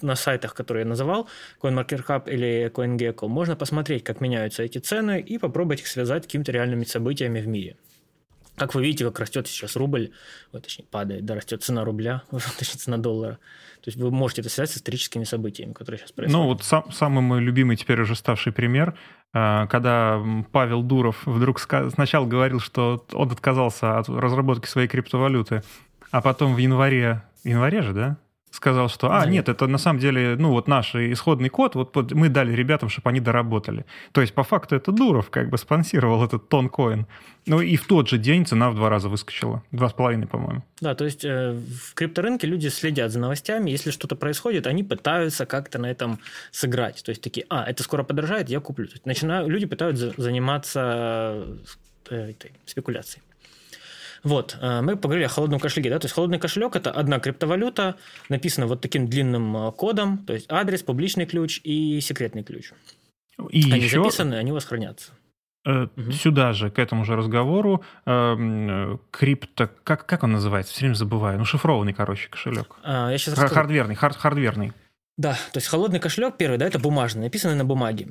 на 0.01 0.16
сайтах, 0.16 0.53
которые 0.53 0.84
я 0.84 0.88
называл, 0.88 1.28
CoinMarketCap 1.62 2.32
или 2.32 2.72
CoinGecko, 2.74 3.28
можно 3.28 3.58
посмотреть, 3.58 4.05
как 4.05 4.22
меняются 4.22 4.64
эти 4.64 4.78
цены 4.78 5.20
и 5.20 5.38
попробовать 5.38 5.82
их 5.82 5.88
связать 5.88 6.24
с 6.24 6.28
какими-то 6.28 6.53
реальными 6.53 6.86
событиями 6.86 7.41
в 7.41 7.47
мире. 7.47 7.76
Как 8.58 8.74
вы 8.74 8.82
видите, 8.82 9.05
как 9.05 9.20
растет 9.20 9.47
сейчас 9.47 9.76
рубль, 9.76 10.10
вот, 10.51 10.64
точнее, 10.64 10.86
падает, 10.89 11.26
да, 11.26 11.36
растет 11.36 11.64
цена 11.64 11.86
рубля, 11.86 12.24
точнее, 12.32 12.80
цена 12.80 12.97
доллара. 12.97 13.34
То 13.84 13.89
есть 13.89 13.97
вы 13.97 14.10
можете 14.10 14.41
это 14.41 14.49
связать 14.49 14.72
с 14.72 14.78
историческими 14.78 15.26
событиями, 15.26 15.74
которые 15.74 15.99
сейчас 15.99 16.12
происходят. 16.12 16.41
Ну, 16.41 16.47
вот 16.47 16.64
сам, 16.64 16.91
самый 16.91 17.22
мой 17.22 17.39
любимый 17.39 17.78
теперь 17.78 18.01
уже 18.01 18.16
ставший 18.16 18.51
пример, 18.51 18.97
а, 19.32 19.68
когда 19.68 20.20
Павел 20.51 20.82
Дуров 20.82 21.22
вдруг 21.26 21.60
сначала 21.60 22.26
говорил, 22.26 22.60
что 22.60 23.05
он 23.14 23.32
отказался 23.32 23.99
от 23.99 24.10
разработки 24.10 24.68
своей 24.68 24.88
криптовалюты, 24.88 25.62
а 26.10 26.22
потом 26.22 26.55
в 26.55 26.58
январе, 26.58 27.24
январе 27.43 27.84
же, 27.84 27.93
да, 27.93 28.18
сказал, 28.58 28.89
что, 28.89 29.16
а, 29.16 29.26
нет, 29.26 29.49
это 29.49 29.68
на 29.68 29.78
самом 29.78 29.99
деле, 29.99 30.36
ну, 30.36 30.49
вот 30.49 30.68
наш 30.68 30.95
исходный 30.95 31.49
код, 31.49 31.76
вот, 31.76 32.12
мы 32.12 32.28
дали 32.28 32.53
ребятам, 32.53 32.89
чтобы 32.89 33.10
они 33.12 33.20
доработали. 33.20 33.86
То 34.12 34.22
есть, 34.22 34.34
по 34.34 34.43
факту, 34.43 34.76
это 34.76 34.91
Дуров 34.91 35.30
как 35.30 35.49
бы 35.49 35.58
спонсировал 35.58 36.26
этот 36.26 36.49
тонкоин. 36.49 37.05
Ну, 37.45 37.62
и 37.62 37.76
в 37.76 37.86
тот 37.86 38.10
же 38.10 38.18
день 38.18 38.45
цена 38.45 38.72
в 38.72 38.76
два 38.76 38.89
раза 38.89 39.10
выскочила. 39.10 39.62
Два 39.72 39.89
с 39.89 39.93
половиной, 39.93 40.26
по-моему. 40.26 40.64
Да, 40.82 40.95
то 40.95 41.05
есть, 41.05 41.24
э, 41.24 41.53
в 41.53 41.93
крипторынке 41.93 42.47
люди 42.47 42.70
следят 42.70 43.12
за 43.12 43.20
новостями, 43.20 43.70
если 43.70 43.91
что-то 43.91 44.16
происходит, 44.16 44.66
они 44.66 44.84
пытаются 44.84 45.45
как-то 45.45 45.78
на 45.78 45.86
этом 45.86 46.20
сыграть. 46.51 47.03
То 47.03 47.12
есть, 47.12 47.22
такие, 47.22 47.45
а, 47.49 47.64
это 47.64 47.84
скоро 47.84 48.03
подорожает, 48.03 48.49
я 48.49 48.60
куплю. 48.60 48.88
Начинаю, 49.05 49.47
люди 49.49 49.68
пытаются 49.68 50.14
заниматься 50.18 51.45
э, 52.10 52.32
этой 52.32 52.51
спекуляцией. 52.66 53.22
Вот, 54.28 54.57
э, 54.59 54.82
мы 54.82 54.97
поговорили 54.97 55.25
о 55.25 55.30
холодном 55.30 55.61
кошельке, 55.61 55.89
да, 55.89 55.99
то 55.99 56.05
есть 56.05 56.13
холодный 56.13 56.38
кошелек– 56.38 56.75
это 56.75 56.91
одна 56.91 57.19
криптовалюта, 57.19 57.95
написана 58.28 58.67
вот 58.67 58.82
таким 58.82 59.07
длинным 59.07 59.55
э, 59.55 59.71
кодом, 59.71 60.17
то 60.17 60.34
есть 60.34 60.47
адрес, 60.51 60.84
публичный 60.84 61.25
ключ 61.25 61.61
и 61.63 62.01
секретный 62.01 62.43
ключ. 62.43 62.71
И 63.51 63.71
они 63.71 63.84
еще... 63.84 64.03
записаны, 64.03 64.36
они 64.36 64.51
у 64.51 64.55
вас 64.55 64.65
хранятся. 64.65 65.13
Угу. 65.65 66.11
Сюда 66.11 66.51
же, 66.51 66.69
к 66.69 66.78
этому 66.78 67.05
же 67.05 67.15
разговору, 67.15 67.86
э, 68.05 68.97
крипто, 69.11 69.69
как, 69.86 70.05
как 70.05 70.23
он 70.23 70.34
называется? 70.34 70.73
Все 70.73 70.82
время 70.82 70.95
забываю. 70.95 71.39
Ну, 71.39 71.45
шифрованный, 71.45 71.93
короче, 71.93 72.28
кошелек. 72.28 72.75
А, 72.84 73.09
я 73.09 73.17
сейчас 73.17 73.36
хардверный, 73.36 73.95
хард, 73.95 74.17
хардверный. 74.17 74.73
Да, 75.18 75.34
то 75.51 75.57
есть 75.57 75.68
холодный 75.68 75.99
кошелек 75.99 76.38
первый, 76.38 76.59
да, 76.59 76.68
это 76.68 76.78
бумажный, 76.78 77.24
написанный 77.24 77.55
на 77.55 77.65
бумаге. 77.65 78.07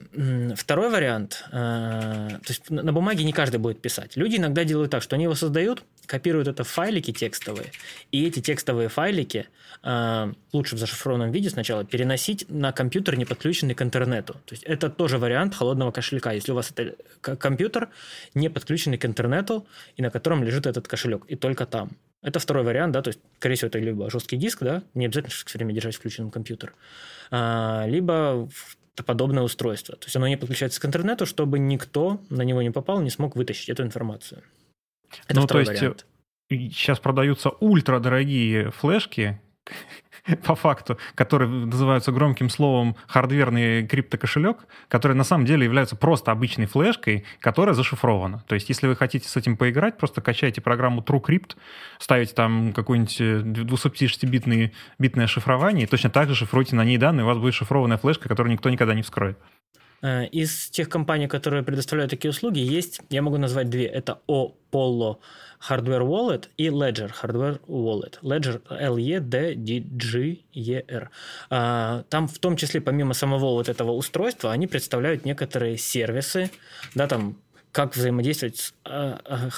Второй 0.57 0.91
вариант, 0.91 1.45
э, 1.53 1.53
то 1.53 2.49
есть 2.49 2.69
на 2.69 2.93
бумаге 2.93 3.23
не 3.23 3.33
каждый 3.33 3.59
будет 3.59 3.81
писать. 3.81 4.17
Люди 4.17 4.37
иногда 4.37 4.65
делают 4.65 4.91
так, 4.91 5.05
что 5.05 5.15
они 5.15 5.23
его 5.25 5.37
создают, 5.37 5.85
копируют 6.07 6.49
это 6.49 6.65
в 6.65 6.69
файлики 6.69 7.13
текстовые, 7.13 7.71
и 8.11 8.27
эти 8.27 8.41
текстовые 8.41 8.89
файлики 8.89 9.47
э, 9.85 10.33
лучше 10.53 10.75
в 10.75 10.81
зашифрованном 10.81 11.31
виде 11.31 11.49
сначала 11.49 11.85
переносить 11.85 12.45
на 12.49 12.73
компьютер, 12.73 13.17
не 13.17 13.25
подключенный 13.25 13.77
к 13.77 13.83
интернету. 13.83 14.33
То 14.45 14.55
есть 14.55 14.65
это 14.65 14.91
тоже 14.91 15.19
вариант 15.19 15.55
холодного 15.55 15.93
кошелька, 15.93 16.33
если 16.33 16.51
у 16.51 16.57
вас 16.57 16.73
это 16.75 16.97
компьютер, 17.21 17.89
не 18.35 18.49
подключенный 18.49 18.99
к 18.99 19.05
интернету, 19.05 19.65
и 19.95 20.03
на 20.03 20.11
котором 20.11 20.43
лежит 20.43 20.67
этот 20.67 20.89
кошелек, 20.89 21.23
и 21.29 21.37
только 21.37 21.67
там. 21.67 21.91
Это 22.23 22.39
второй 22.41 22.65
вариант, 22.65 22.93
да, 22.93 23.03
то 23.03 23.09
есть, 23.09 23.21
скорее 23.39 23.55
всего, 23.57 23.69
это 23.69 23.79
либо 23.79 24.11
жесткий 24.11 24.37
диск, 24.37 24.63
да, 24.63 24.83
не 24.95 25.07
обязательно 25.07 25.31
все 25.31 25.59
время 25.59 25.73
держать 25.73 25.95
включенным 25.95 26.31
компьютер, 26.31 26.75
а, 27.31 27.85
либо 27.87 28.49
подобное 29.05 29.43
устройство. 29.43 29.97
То 29.97 30.07
есть 30.07 30.17
оно 30.17 30.27
не 30.27 30.37
подключается 30.37 30.81
к 30.81 30.85
интернету, 30.85 31.27
чтобы 31.27 31.59
никто 31.59 32.21
на 32.31 32.43
него 32.43 32.63
не 32.63 32.71
попал, 32.71 33.01
не 33.01 33.11
смог 33.11 33.37
вытащить 33.37 33.69
эту 33.69 33.83
информацию. 33.83 34.43
Это 35.29 35.41
ну, 35.41 35.47
второй 35.47 35.65
то 35.65 35.71
есть 35.73 35.83
вариант. 35.83 36.07
Сейчас 36.49 37.01
продаются 37.01 37.51
ультрадорогие 37.51 38.71
флешки, 38.71 39.41
по 40.45 40.55
факту, 40.55 40.99
которые 41.15 41.49
называются 41.49 42.13
громким 42.13 42.51
словом 42.51 42.97
хардверный 43.07 43.87
криптокошелек, 43.87 44.59
который 44.89 45.17
на 45.17 45.25
самом 45.25 45.47
деле 45.47 45.65
является 45.65 45.97
просто 45.97 46.33
обычной 46.33 46.67
флешкой, 46.67 47.25
которая 47.41 47.75
зашифрована. 47.75 48.43
То 48.47 48.55
есть, 48.55 48.69
если 48.69 48.87
вы 48.87 48.97
хотите 48.97 49.29
с 49.29 49.37
этим 49.37 49.57
поиграть, 49.57 49.99
просто 49.99 50.21
качайте 50.21 50.61
программу 50.61 51.03
TrueCrypt, 51.03 51.57
ставите 51.99 52.35
там 52.35 52.73
какое-нибудь 52.73 53.21
256-битное 53.21 54.67
э, 54.67 54.71
битное 54.99 55.27
шифрование, 55.27 55.85
и 55.85 55.87
точно 55.87 56.11
так 56.11 56.29
же 56.29 56.35
шифруйте 56.35 56.77
на 56.77 56.85
ней 56.85 56.99
данные, 56.99 57.25
у 57.25 57.27
вас 57.27 57.39
будет 57.39 57.55
шифрованная 57.55 57.99
флешка, 57.99 58.29
которую 58.29 58.53
никто 58.53 58.71
никогда 58.71 58.95
не 58.95 59.03
вскроет. 59.03 59.39
Э, 60.03 60.27
из 60.27 60.71
тех 60.71 60.89
компаний, 60.89 61.29
которые 61.29 61.63
предоставляют 61.63 62.11
такие 62.11 62.31
услуги, 62.31 62.59
есть, 62.59 63.01
я 63.11 63.23
могу 63.23 63.39
назвать 63.39 63.71
две. 63.71 63.87
Это 63.87 64.21
Apollo 64.29 65.17
Hardware 65.61 66.03
Wallet 66.07 66.49
и 66.57 66.67
Ledger 66.69 67.13
Hardware 67.23 67.61
Wallet. 67.67 68.19
Ledger 68.23 68.63
L-E-D-G-E-R. 68.71 69.51
А, 71.51 72.05
там 72.09 72.29
в 72.29 72.39
том 72.39 72.57
числе, 72.57 72.81
помимо 72.81 73.15
самого 73.15 73.53
вот 73.53 73.69
этого 73.69 73.93
устройства, 73.93 74.53
они 74.53 74.67
представляют 74.67 75.25
некоторые 75.25 75.77
сервисы, 75.77 76.51
да, 76.95 77.07
там, 77.07 77.37
как 77.73 77.97
взаимодействовать 77.97 78.57
с, 78.57 78.75
а, 78.85 79.21
а, 79.25 79.51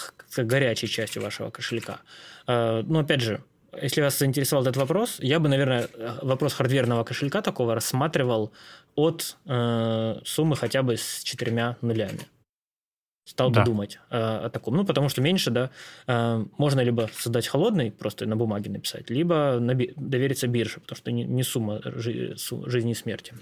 горячей 0.43 0.89
частью 0.89 1.23
вашего 1.23 1.51
кошелька. 1.51 2.01
Но, 2.47 3.01
опять 3.01 3.21
же, 3.21 3.43
если 3.83 4.01
вас 4.01 4.19
заинтересовал 4.19 4.63
этот 4.65 4.77
вопрос, 4.77 5.17
я 5.21 5.39
бы, 5.41 5.49
наверное, 5.49 5.89
вопрос 6.23 6.55
хардверного 6.55 7.05
кошелька 7.05 7.43
такого 7.43 7.75
рассматривал 7.75 8.53
от 8.95 9.37
э, 9.47 10.21
суммы 10.25 10.57
хотя 10.57 10.83
бы 10.83 10.97
с 10.97 11.23
четырьмя 11.23 11.77
нулями 11.83 12.27
стал 13.29 13.51
да. 13.51 13.61
бы 13.61 13.67
думать 13.67 13.99
э, 14.11 14.17
о 14.47 14.49
таком. 14.49 14.75
Ну, 14.75 14.85
потому 14.85 15.09
что 15.09 15.21
меньше, 15.21 15.51
да, 15.51 15.71
э, 16.07 16.45
можно 16.57 16.81
либо 16.81 17.09
создать 17.13 17.47
холодный, 17.47 17.91
просто 17.91 18.27
на 18.27 18.37
бумаге 18.37 18.71
написать, 18.71 19.11
либо 19.11 19.59
наби- 19.61 19.93
довериться 19.97 20.47
бирже, 20.49 20.81
потому 20.81 20.97
что 20.97 21.13
не, 21.13 21.25
не 21.25 21.43
сумма 21.43 21.81
жи- 21.85 22.37
су- 22.37 22.69
жизни 22.69 22.93
и 22.93 22.95
смерти. 22.95 23.35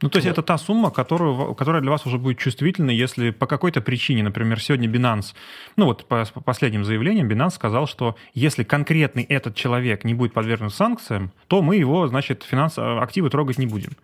Ну, 0.00 0.10
то 0.10 0.18
есть 0.18 0.28
вот. 0.28 0.32
это 0.32 0.42
та 0.42 0.58
сумма, 0.58 0.90
которую, 0.90 1.54
которая 1.54 1.80
для 1.80 1.90
вас 1.90 2.06
уже 2.06 2.18
будет 2.18 2.38
чувствительна, 2.38 2.90
если 2.90 3.30
по 3.30 3.46
какой-то 3.46 3.80
причине, 3.80 4.22
например, 4.22 4.60
сегодня 4.60 4.88
Binance, 4.88 5.34
ну 5.76 5.86
вот 5.86 6.04
по, 6.04 6.24
по 6.24 6.40
последним 6.40 6.84
заявлениям 6.84 7.28
Binance 7.28 7.50
сказал, 7.50 7.86
что 7.86 8.14
если 8.34 8.62
конкретный 8.62 9.24
этот 9.24 9.56
человек 9.56 10.04
не 10.04 10.14
будет 10.14 10.34
подвергнут 10.34 10.74
санкциям, 10.74 11.32
то 11.48 11.62
мы 11.62 11.76
его, 11.76 12.06
значит, 12.06 12.44
финанс, 12.44 12.74
активы 12.76 13.30
трогать 13.30 13.58
не 13.58 13.66
будем. 13.66 13.96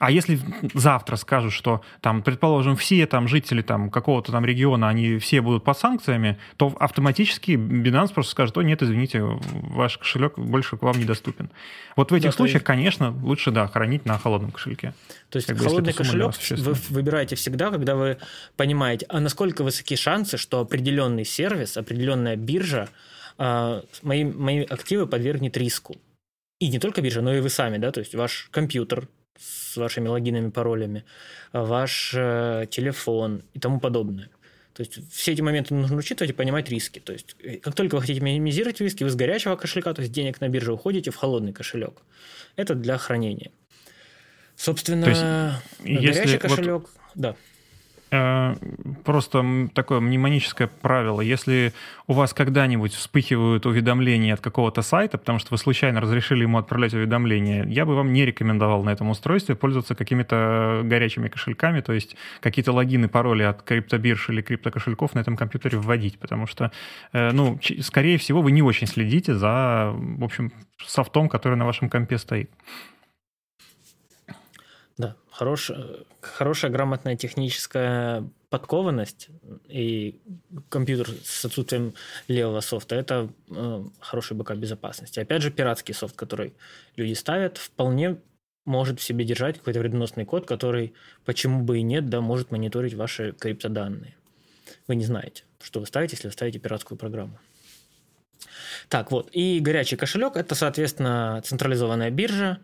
А 0.00 0.10
если 0.10 0.40
завтра 0.72 1.16
скажут, 1.16 1.52
что 1.52 1.82
там, 2.00 2.22
предположим, 2.22 2.74
все 2.74 3.06
там 3.06 3.28
жители 3.28 3.60
там 3.60 3.90
какого-то 3.90 4.32
там 4.32 4.46
региона, 4.46 4.88
они 4.88 5.18
все 5.18 5.42
будут 5.42 5.62
под 5.62 5.76
санкциями, 5.76 6.38
то 6.56 6.74
автоматически 6.80 7.50
Binance 7.50 8.14
просто 8.14 8.32
скажет, 8.32 8.56
о, 8.56 8.62
нет, 8.62 8.82
извините, 8.82 9.20
ваш 9.20 9.98
кошелек 9.98 10.38
больше 10.38 10.78
к 10.78 10.82
вам 10.82 10.98
недоступен. 10.98 11.50
Вот 11.96 12.12
в 12.12 12.14
этих 12.14 12.30
да, 12.30 12.32
случаях, 12.32 12.62
есть... 12.62 12.64
конечно, 12.64 13.14
лучше, 13.22 13.50
да, 13.50 13.66
хранить 13.66 14.06
на 14.06 14.16
холодном 14.16 14.52
кошельке. 14.52 14.94
То 15.28 15.36
есть 15.36 15.48
как 15.48 15.58
холодный 15.58 15.92
кошелек 15.92 16.32
вы 16.50 16.72
выбираете 16.88 17.36
всегда, 17.36 17.70
когда 17.70 17.94
вы 17.94 18.16
понимаете, 18.56 19.04
а 19.10 19.20
насколько 19.20 19.62
высоки 19.62 19.96
шансы, 19.96 20.38
что 20.38 20.60
определенный 20.60 21.26
сервис, 21.26 21.76
определенная 21.76 22.36
биржа 22.36 22.88
э, 23.36 23.82
мои, 24.00 24.24
мои 24.24 24.62
активы 24.62 25.06
подвергнет 25.06 25.58
риску. 25.58 25.96
И 26.58 26.68
не 26.68 26.78
только 26.78 27.02
биржа, 27.02 27.20
но 27.20 27.34
и 27.34 27.40
вы 27.40 27.50
сами, 27.50 27.76
да, 27.76 27.92
то 27.92 28.00
есть 28.00 28.14
ваш 28.14 28.48
компьютер, 28.50 29.06
с 29.40 29.76
вашими 29.76 30.08
логинами, 30.08 30.50
паролями, 30.50 31.04
ваш 31.52 32.12
э, 32.14 32.66
телефон 32.70 33.42
и 33.54 33.58
тому 33.58 33.80
подобное. 33.80 34.28
То 34.74 34.82
есть 34.82 35.12
все 35.12 35.32
эти 35.32 35.40
моменты 35.40 35.74
нужно 35.74 35.96
учитывать 35.96 36.30
и 36.30 36.34
понимать 36.34 36.68
риски. 36.70 37.00
То 37.00 37.12
есть 37.12 37.36
э, 37.42 37.56
как 37.56 37.74
только 37.74 37.96
вы 37.96 38.02
хотите 38.02 38.20
минимизировать 38.20 38.80
риски, 38.80 39.04
вы 39.04 39.10
с 39.10 39.14
горячего 39.14 39.56
кошелька, 39.56 39.92
то 39.94 40.02
есть 40.02 40.12
денег 40.12 40.40
на 40.40 40.48
бирже, 40.48 40.72
уходите 40.72 41.10
в 41.10 41.16
холодный 41.16 41.52
кошелек. 41.52 42.02
Это 42.56 42.74
для 42.74 42.98
хранения. 42.98 43.50
Собственно, 44.56 45.04
то 45.04 45.10
есть, 45.10 45.22
горячий 45.82 46.20
если 46.20 46.36
кошелек, 46.36 46.82
вот... 46.82 46.90
да. 47.14 47.36
Э, 48.12 48.56
просто 49.04 49.68
такое 49.72 50.00
мнемоническое 50.00 50.66
правило. 50.66 51.20
Если 51.20 51.72
у 52.08 52.12
вас 52.12 52.34
когда-нибудь 52.34 52.92
вспыхивают 52.92 53.66
уведомления 53.66 54.34
от 54.34 54.40
какого-то 54.40 54.82
сайта, 54.82 55.16
потому 55.16 55.38
что 55.38 55.48
вы 55.52 55.58
случайно 55.58 56.00
разрешили 56.00 56.42
ему 56.42 56.58
отправлять 56.58 56.92
уведомления, 56.92 57.64
я 57.66 57.86
бы 57.86 57.94
вам 57.94 58.12
не 58.12 58.24
рекомендовал 58.26 58.82
на 58.82 58.90
этом 58.90 59.10
устройстве 59.10 59.54
пользоваться 59.54 59.94
какими-то 59.94 60.80
горячими 60.84 61.28
кошельками, 61.28 61.80
то 61.82 61.92
есть 61.92 62.16
какие-то 62.40 62.72
логины, 62.72 63.08
пароли 63.08 63.44
от 63.44 63.62
криптобирж 63.62 64.30
или 64.30 64.42
криптокошельков 64.42 65.14
на 65.14 65.20
этом 65.20 65.36
компьютере 65.36 65.78
вводить, 65.78 66.18
потому 66.18 66.46
что, 66.46 66.72
э, 67.12 67.30
ну, 67.30 67.60
скорее 67.80 68.18
всего, 68.18 68.42
вы 68.42 68.50
не 68.50 68.62
очень 68.62 68.88
следите 68.88 69.34
за, 69.34 69.92
в 69.94 70.24
общем, 70.24 70.52
софтом, 70.84 71.28
который 71.28 71.56
на 71.56 71.66
вашем 71.66 71.88
компе 71.88 72.18
стоит. 72.18 72.50
Хорош, 75.40 75.70
хорошая 76.20 76.70
грамотная 76.70 77.16
техническая 77.16 78.28
подкованность 78.50 79.30
и 79.68 80.20
компьютер 80.68 81.08
с 81.24 81.46
отсутствием 81.46 81.94
левого 82.28 82.60
софта– 82.60 82.94
это 82.96 83.30
э, 83.48 83.84
хороший 84.00 84.36
бэкап 84.36 84.58
безопасности. 84.58 85.18
Опять 85.18 85.40
же, 85.40 85.50
пиратский 85.50 85.94
софт, 85.94 86.14
который 86.14 86.52
люди 86.94 87.14
ставят, 87.14 87.56
вполне 87.56 88.18
может 88.66 89.00
в 89.00 89.02
себе 89.02 89.24
держать 89.24 89.56
какой-то 89.56 89.80
вредоносный 89.80 90.26
код, 90.26 90.46
который, 90.46 90.92
почему 91.24 91.62
бы 91.64 91.78
и 91.78 91.82
нет, 91.82 92.10
да, 92.10 92.20
может 92.20 92.50
мониторить 92.50 92.92
ваши 92.92 93.32
криптоданные. 93.32 94.14
Вы 94.88 94.96
не 94.96 95.04
знаете, 95.04 95.44
что 95.62 95.80
вы 95.80 95.86
ставите, 95.86 96.16
если 96.16 96.28
вы 96.28 96.34
ставите 96.34 96.58
пиратскую 96.58 96.98
программу. 96.98 97.38
Так, 98.90 99.10
вот. 99.10 99.30
И 99.32 99.58
горячий 99.60 99.96
кошелек– 99.96 100.32
это, 100.36 100.54
соответственно, 100.54 101.40
централизованная 101.42 102.10
биржа. 102.10 102.58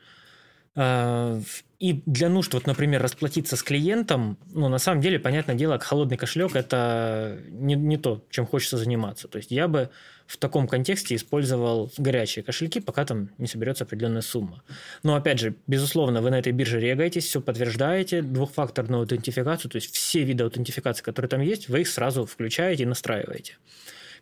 Э, 0.76 1.40
и 1.78 2.02
для 2.06 2.28
нужд, 2.28 2.54
вот, 2.54 2.66
например, 2.66 3.02
расплатиться 3.02 3.56
с 3.56 3.62
клиентом, 3.62 4.38
ну, 4.52 4.68
на 4.68 4.78
самом 4.78 5.02
деле, 5.02 5.18
понятное 5.18 5.54
дело, 5.54 5.78
холодный 5.78 6.16
кошелек– 6.16 6.52
это 6.56 7.38
не, 7.50 7.74
не 7.74 7.98
то, 7.98 8.24
чем 8.30 8.46
хочется 8.46 8.78
заниматься. 8.78 9.28
То 9.28 9.36
есть 9.36 9.50
я 9.50 9.68
бы 9.68 9.90
в 10.26 10.38
таком 10.38 10.68
контексте 10.68 11.14
использовал 11.14 11.90
горячие 11.98 12.42
кошельки, 12.42 12.80
пока 12.80 13.04
там 13.04 13.30
не 13.36 13.46
соберется 13.46 13.84
определенная 13.84 14.22
сумма. 14.22 14.62
Но, 15.02 15.16
опять 15.16 15.38
же, 15.38 15.54
безусловно, 15.66 16.22
вы 16.22 16.30
на 16.30 16.38
этой 16.38 16.52
бирже 16.52 16.80
регаетесь, 16.80 17.26
все 17.26 17.42
подтверждаете, 17.42 18.22
двухфакторную 18.22 19.00
аутентификацию, 19.00 19.70
то 19.70 19.76
есть 19.76 19.94
все 19.94 20.22
виды 20.22 20.44
аутентификации, 20.44 21.02
которые 21.02 21.28
там 21.28 21.42
есть, 21.42 21.68
вы 21.68 21.82
их 21.82 21.88
сразу 21.88 22.24
включаете 22.24 22.84
и 22.84 22.86
настраиваете. 22.86 23.56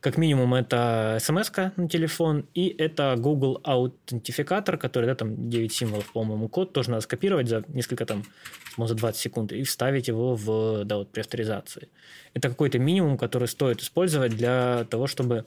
Как 0.05 0.19
минимум, 0.19 0.53
это 0.53 1.17
смс 1.19 1.51
на 1.77 1.89
телефон, 1.89 2.47
и 2.53 2.69
это 2.69 3.15
Google 3.17 3.59
аутентификатор, 3.65 4.77
который, 4.77 5.07
да, 5.07 5.15
там 5.15 5.49
9 5.49 5.73
символов, 5.73 6.13
по-моему, 6.13 6.49
код, 6.51 6.75
тоже 6.75 6.91
надо 6.91 7.01
скопировать 7.01 7.49
за 7.49 7.65
несколько 7.69 8.05
там, 8.05 8.23
может, 8.77 8.97
за 8.97 9.01
20 9.01 9.19
секунд, 9.19 9.53
и 9.53 9.63
вставить 9.63 10.09
его 10.09 10.35
в, 10.37 10.85
да, 10.85 10.99
вот 10.99 11.11
при 11.11 11.23
авторизации. 11.23 11.89
Это 12.35 12.51
какой-то 12.51 12.79
минимум, 12.79 13.17
который 13.17 13.49
стоит 13.49 13.81
использовать 13.81 14.37
для 14.37 14.85
того, 14.91 15.07
чтобы 15.07 15.47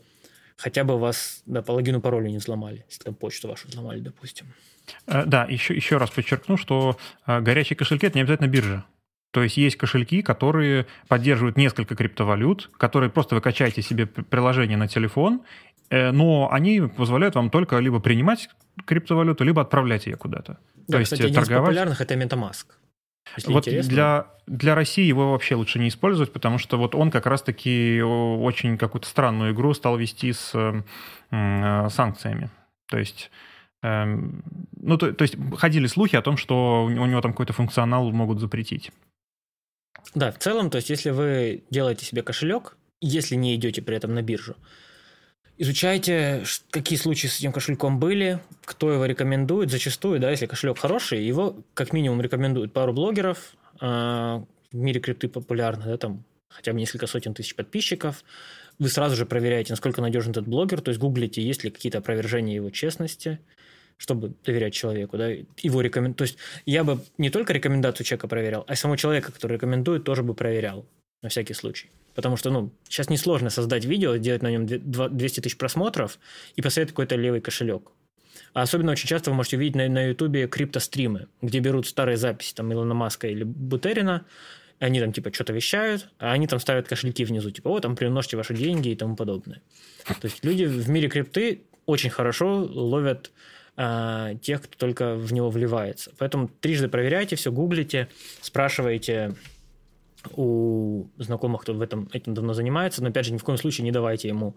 хотя 0.56 0.84
бы 0.84 0.98
вас 0.98 1.44
да, 1.46 1.62
по 1.62 1.74
логину 1.74 2.02
паролю 2.02 2.28
не 2.28 2.40
взломали, 2.40 2.84
если 2.90 3.04
там 3.04 3.14
почту 3.14 3.50
вашу 3.50 3.68
взломали, 3.68 4.00
допустим. 4.00 4.48
Э, 5.06 5.26
да, 5.28 5.46
еще, 5.46 5.76
еще 5.76 5.98
раз 5.98 6.10
подчеркну, 6.10 6.58
что 6.58 6.98
э, 7.28 7.42
горячие 7.42 7.78
кошельки– 7.78 8.08
это 8.08 8.18
не 8.18 8.24
обязательно 8.24 8.48
биржа. 8.48 8.86
То 9.38 9.44
есть 9.44 9.56
есть 9.56 9.76
кошельки, 9.76 10.24
которые 10.24 10.88
поддерживают 11.08 11.58
несколько 11.58 11.96
криптовалют, 11.96 12.72
которые 12.76 13.12
просто 13.12 13.36
вы 13.36 13.42
качаете 13.42 13.84
себе 13.84 14.08
приложение 14.08 14.80
на 14.80 14.88
телефон, 14.88 15.42
э, 15.92 16.10
но 16.10 16.50
они 16.52 16.82
позволяют 16.82 17.36
вам 17.36 17.52
только 17.52 17.78
либо 17.78 18.00
принимать 18.00 18.50
криптовалюту, 18.84 19.44
либо 19.44 19.62
отправлять 19.62 20.08
ее 20.08 20.16
куда-то. 20.16 20.58
Да, 20.88 20.98
То 20.98 21.04
кстати, 21.04 21.22
есть 21.22 21.36
один 21.36 21.36
торговать... 21.36 21.62
из 21.62 21.68
популярных 21.68 22.02
это 22.02 22.16
MetaMask. 22.16 22.66
Если 23.36 23.54
вот 23.54 23.66
для, 23.66 24.26
для 24.48 24.74
России 24.74 25.06
его 25.06 25.34
вообще 25.34 25.54
лучше 25.54 25.78
не 25.78 25.90
использовать, 25.90 26.34
потому 26.34 26.58
что 26.58 26.80
вот 26.80 26.96
он 26.96 27.12
как 27.12 27.28
раз-таки 27.28 28.02
очень 28.02 28.80
какую-то 28.80 29.08
странную 29.08 29.54
игру 29.54 29.72
стал 29.76 29.98
вести 29.98 30.34
с 30.34 30.52
э, 31.30 31.90
санкциями. 31.92 32.50
То 32.90 32.98
есть 32.98 33.30
эм, 33.84 34.42
ну, 34.76 34.98
то, 34.98 35.14
то 35.14 35.22
есть 35.22 35.36
ходили 35.58 35.86
слухи 35.86 36.16
о 36.16 36.24
том, 36.24 36.38
что 36.38 36.86
у 36.86 37.06
него 37.06 37.22
там 37.22 37.34
какой-то 37.34 37.54
функционал 37.54 38.12
могут 38.12 38.40
запретить. 38.40 38.92
Да, 40.16 40.32
в 40.32 40.40
целом, 40.40 40.70
то 40.70 40.78
есть 40.78 40.90
если 40.90 41.10
вы 41.10 41.64
делаете 41.70 42.06
себе 42.06 42.24
кошелек, 42.24 42.78
если 43.02 43.36
не 43.36 43.56
идете 43.56 43.82
при 43.82 43.98
этом 43.98 44.14
на 44.14 44.22
биржу, 44.22 44.56
изучайте, 45.58 46.44
какие 46.72 46.98
случаи 46.98 47.28
с 47.28 47.40
этим 47.40 47.52
кошельком 47.52 48.00
были, 48.00 48.40
кто 48.66 48.92
его 48.92 49.06
рекомендует. 49.06 49.72
Зачастую, 49.72 50.20
да, 50.20 50.32
если 50.32 50.46
кошелек 50.46 50.78
хороший, 50.78 51.24
его 51.24 51.58
как 51.74 51.94
минимум 51.94 52.22
рекомендуют 52.22 52.74
пару 52.74 52.94
блогеров. 52.94 53.56
А, 53.80 54.44
в 54.72 54.76
мире 54.76 55.00
крипты 55.00 55.28
популярны, 55.28 55.86
да, 55.86 55.98
там 55.98 56.24
хотя 56.50 56.74
бы 56.74 56.80
несколько 56.80 57.08
сотен 57.08 57.34
тысяч 57.34 57.56
подписчиков. 57.56 58.24
Вы 58.80 58.90
сразу 58.90 59.16
же 59.16 59.26
проверяете, 59.26 59.74
насколько 59.74 60.02
надежен 60.02 60.32
этот 60.32 60.48
блогер, 60.48 60.82
то 60.82 60.90
есть 60.90 61.00
гуглите, 61.00 61.42
есть 61.42 61.64
ли 61.64 61.72
какие-то 61.72 61.98
опровержения 61.98 62.56
его 62.56 62.70
честности 62.70 63.40
чтобы 63.98 64.34
доверять 64.46 64.74
человеку, 64.74 65.18
да, 65.18 65.30
его 65.30 65.82
рекомен... 65.82 66.14
То 66.14 66.24
есть 66.24 66.38
я 66.66 66.84
бы 66.84 67.00
не 67.18 67.30
только 67.30 67.54
рекомендацию 67.54 68.06
человека 68.06 68.28
проверял, 68.28 68.64
а 68.68 68.76
самого 68.76 68.98
человека, 68.98 69.32
который 69.32 69.54
рекомендует, 69.54 70.04
тоже 70.04 70.24
бы 70.24 70.34
проверял 70.34 70.86
на 71.22 71.30
всякий 71.30 71.54
случай. 71.54 71.90
Потому 72.14 72.38
что, 72.38 72.50
ну, 72.52 72.72
сейчас 72.88 73.10
несложно 73.10 73.50
создать 73.50 73.86
видео, 73.86 74.18
сделать 74.18 74.42
на 74.42 74.52
нем 74.52 74.66
200 74.68 75.42
тысяч 75.42 75.58
просмотров 75.58 76.20
и 76.56 76.62
посоветовать 76.62 76.94
какой-то 76.94 77.16
левый 77.16 77.42
кошелек. 77.42 77.92
А 78.54 78.62
особенно 78.62 78.92
очень 78.92 79.08
часто 79.08 79.32
вы 79.32 79.36
можете 79.36 79.58
увидеть 79.58 79.76
на, 79.76 80.08
YouTube 80.08 80.50
криптостримы, 80.50 81.28
где 81.42 81.60
берут 81.60 81.88
старые 81.88 82.18
записи 82.18 82.54
там 82.54 82.72
Илона 82.72 82.94
Маска 82.94 83.28
или 83.28 83.44
Бутерина, 83.44 84.26
они 84.80 85.00
там 85.00 85.12
типа 85.12 85.34
что-то 85.34 85.54
вещают, 85.54 86.10
а 86.20 86.32
они 86.32 86.48
там 86.48 86.60
ставят 86.60 86.88
кошельки 86.88 87.26
внизу, 87.26 87.50
типа, 87.52 87.70
вот 87.70 87.82
там 87.82 87.96
примножьте 87.96 88.38
ваши 88.38 88.54
деньги 88.54 88.90
и 88.90 88.96
тому 88.96 89.16
подобное. 89.16 89.62
То 90.06 90.26
есть 90.28 90.44
люди 90.46 90.66
в 90.66 90.88
мире 90.90 91.10
крипты 91.10 91.64
очень 91.86 92.10
хорошо 92.10 92.64
ловят 92.64 93.32
а, 93.80 94.34
тех, 94.36 94.64
кто 94.64 94.76
только 94.76 95.14
в 95.16 95.32
него 95.32 95.52
вливается. 95.52 96.12
Поэтому 96.18 96.48
трижды 96.48 96.88
проверяйте, 96.88 97.36
все 97.36 97.52
гуглите, 97.52 98.10
спрашивайте 98.42 99.36
у 100.32 101.06
знакомых, 101.18 101.62
кто 101.62 101.74
в 101.74 101.82
этом 101.82 102.10
этим 102.12 102.34
давно 102.34 102.54
занимается, 102.54 103.04
но 103.04 103.10
опять 103.10 103.28
же 103.28 103.34
ни 103.34 103.38
в 103.38 103.44
коем 103.44 103.60
случае 103.60 103.86
не 103.86 103.92
давайте 103.92 104.28
ему 104.30 104.56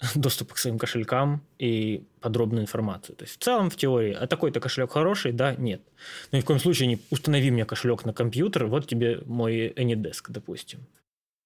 доступ 0.14 0.52
к 0.52 0.58
своим 0.58 0.78
кошелькам 0.78 1.42
и 1.58 2.04
подробную 2.20 2.62
информацию. 2.62 3.16
То 3.16 3.24
есть 3.24 3.40
в 3.40 3.42
целом 3.42 3.68
в 3.68 3.74
теории, 3.74 4.12
а 4.12 4.28
такой-то 4.28 4.60
кошелек 4.60 4.92
хороший, 4.92 5.32
да, 5.32 5.56
нет. 5.56 5.82
Но 6.30 6.38
ни 6.38 6.42
в 6.42 6.44
коем 6.44 6.60
случае 6.60 6.86
не 6.86 7.00
установи 7.10 7.50
мне 7.50 7.64
кошелек 7.64 8.04
на 8.04 8.12
компьютер, 8.12 8.66
вот 8.66 8.86
тебе 8.86 9.22
мой 9.26 9.70
AnyDesk, 9.70 10.26
допустим. 10.28 10.86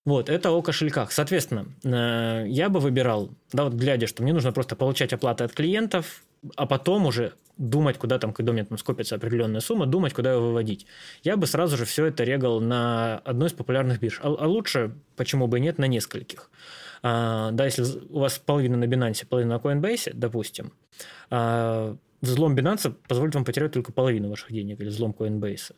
Вот, 0.05 0.29
это 0.29 0.53
о 0.53 0.62
кошельках. 0.62 1.11
Соответственно, 1.11 1.67
э, 1.83 2.45
я 2.47 2.69
бы 2.69 2.79
выбирал, 2.79 3.31
да, 3.53 3.64
вот 3.64 3.73
глядя, 3.73 4.07
что 4.07 4.23
мне 4.23 4.33
нужно 4.33 4.53
просто 4.53 4.77
получать 4.77 5.12
оплаты 5.12 5.43
от 5.43 5.53
клиентов, 5.53 6.23
а 6.57 6.66
потом 6.66 7.07
уже 7.07 7.32
думать, 7.57 7.99
куда 7.99 8.18
там, 8.18 8.32
когда 8.32 8.53
у 8.53 8.55
меня 8.55 8.64
там 8.64 8.78
скопится 8.78 9.14
определенная 9.16 9.61
сумма, 9.61 9.86
думать, 9.86 10.12
куда 10.12 10.32
ее 10.32 10.40
выводить. 10.40 10.86
Я 11.22 11.36
бы 11.36 11.47
сразу 11.47 11.76
же 11.76 11.84
все 11.84 12.07
это 12.07 12.24
регал 12.24 12.61
на 12.61 13.18
одной 13.18 13.49
из 13.49 13.53
популярных 13.53 14.01
бирж. 14.01 14.20
А, 14.22 14.34
а 14.38 14.47
лучше, 14.47 14.94
почему 15.16 15.47
бы 15.47 15.59
и 15.59 15.61
нет, 15.61 15.78
на 15.78 15.86
нескольких. 15.86 16.51
А, 17.03 17.51
да, 17.53 17.64
если 17.64 17.84
у 18.11 18.20
вас 18.20 18.38
половина 18.38 18.76
на 18.76 18.84
Binance, 18.84 19.26
половина 19.26 19.57
на 19.57 19.61
Coinbase, 19.61 20.12
допустим, 20.12 20.72
а, 21.30 21.97
взлом 22.20 22.55
Binance 22.55 22.94
позволит 23.09 23.34
вам 23.34 23.44
потерять 23.44 23.72
только 23.72 23.92
половину 23.92 24.28
ваших 24.28 24.53
денег 24.53 24.80
или 24.80 24.88
взлом 24.88 25.14
Coinbase 25.18 25.74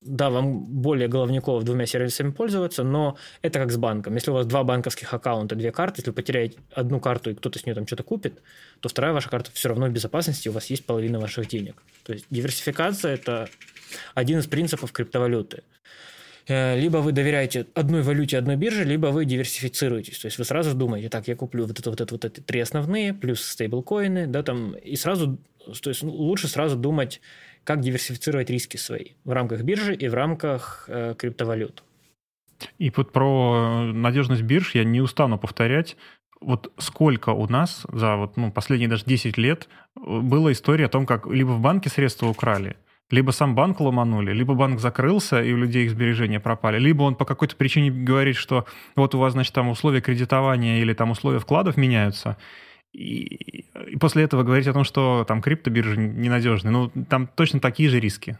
да, 0.00 0.30
вам 0.30 0.64
более 0.64 1.08
головниково 1.08 1.62
двумя 1.62 1.84
сервисами 1.86 2.30
пользоваться, 2.30 2.82
но 2.82 3.18
это 3.42 3.58
как 3.58 3.70
с 3.70 3.76
банком. 3.76 4.14
Если 4.14 4.30
у 4.30 4.34
вас 4.34 4.46
два 4.46 4.64
банковских 4.64 5.12
аккаунта, 5.12 5.54
две 5.56 5.72
карты, 5.72 6.00
если 6.00 6.10
вы 6.10 6.14
потеряете 6.14 6.58
одну 6.74 7.00
карту 7.00 7.30
и 7.30 7.34
кто-то 7.34 7.58
с 7.58 7.66
нее 7.66 7.74
там 7.74 7.86
что-то 7.86 8.02
купит, 8.02 8.40
то 8.80 8.88
вторая 8.88 9.12
ваша 9.12 9.28
карта 9.28 9.50
все 9.52 9.68
равно 9.68 9.86
в 9.86 9.90
безопасности, 9.90 10.48
у 10.48 10.52
вас 10.52 10.66
есть 10.70 10.86
половина 10.86 11.20
ваших 11.20 11.48
денег. 11.48 11.82
То 12.04 12.14
есть 12.14 12.24
диверсификация– 12.30 13.14
это 13.14 13.48
один 14.14 14.38
из 14.38 14.46
принципов 14.46 14.90
криптовалюты. 14.92 15.64
Э, 16.48 16.80
либо 16.80 16.98
вы 16.98 17.12
доверяете 17.12 17.66
одной 17.74 18.02
валюте, 18.02 18.38
одной 18.38 18.56
бирже, 18.56 18.84
либо 18.84 19.08
вы 19.08 19.26
диверсифицируетесь. 19.26 20.18
То 20.18 20.26
есть 20.26 20.38
вы 20.38 20.44
сразу 20.44 20.74
думаете, 20.74 21.10
так, 21.10 21.28
я 21.28 21.36
куплю 21.36 21.66
вот 21.66 21.78
это, 21.78 21.90
вот 21.90 22.00
это, 22.00 22.14
вот 22.14 22.24
эти 22.24 22.40
три 22.40 22.60
основные, 22.60 23.12
плюс 23.12 23.42
стейблкоины, 23.42 24.26
да, 24.26 24.42
там, 24.42 24.72
и 24.72 24.96
сразу, 24.96 25.38
то 25.82 25.90
есть 25.90 26.02
лучше 26.02 26.48
сразу 26.48 26.76
думать, 26.76 27.20
как 27.64 27.80
диверсифицировать 27.80 28.50
риски 28.50 28.76
свои 28.76 29.12
в 29.24 29.30
рамках 29.30 29.62
биржи 29.62 29.94
и 29.94 30.08
в 30.08 30.14
рамках 30.14 30.84
э, 30.88 31.14
криптовалют. 31.16 31.82
И 32.78 32.92
вот 32.94 33.12
про 33.12 33.84
надежность 33.92 34.42
бирж 34.42 34.74
я 34.74 34.84
не 34.84 35.00
устану 35.00 35.38
повторять. 35.38 35.96
Вот 36.40 36.72
сколько 36.78 37.30
у 37.30 37.46
нас 37.48 37.86
за 37.92 38.16
вот, 38.16 38.36
ну, 38.36 38.50
последние 38.50 38.88
даже 38.88 39.04
10 39.04 39.36
лет 39.36 39.68
была 39.94 40.52
история 40.52 40.86
о 40.86 40.88
том, 40.88 41.06
как 41.06 41.26
либо 41.26 41.50
в 41.50 41.60
банке 41.60 41.90
средства 41.90 42.28
украли, 42.28 42.76
либо 43.10 43.30
сам 43.30 43.54
банк 43.54 43.80
ломанули, 43.80 44.32
либо 44.32 44.54
банк 44.54 44.80
закрылся, 44.80 45.42
и 45.42 45.52
у 45.52 45.56
людей 45.56 45.84
их 45.84 45.90
сбережения 45.90 46.40
пропали, 46.40 46.78
либо 46.78 47.02
он 47.02 47.14
по 47.14 47.26
какой-то 47.26 47.56
причине 47.56 47.90
говорит, 47.90 48.36
что 48.36 48.64
вот 48.96 49.14
у 49.14 49.18
вас, 49.18 49.34
значит, 49.34 49.52
там 49.52 49.68
условия 49.68 50.00
кредитования 50.00 50.80
или 50.80 50.94
там 50.94 51.10
условия 51.10 51.40
вкладов 51.40 51.76
меняются, 51.76 52.38
и, 52.92 53.64
и 53.88 53.96
после 53.96 54.24
этого 54.24 54.42
говорить 54.42 54.66
о 54.66 54.72
том, 54.72 54.84
что 54.84 55.24
там 55.26 55.42
криптобиржи 55.42 55.96
ненадежны, 55.96 56.70
ну, 56.70 56.90
там 57.08 57.28
точно 57.28 57.60
такие 57.60 57.88
же 57.88 58.00
риски. 58.00 58.38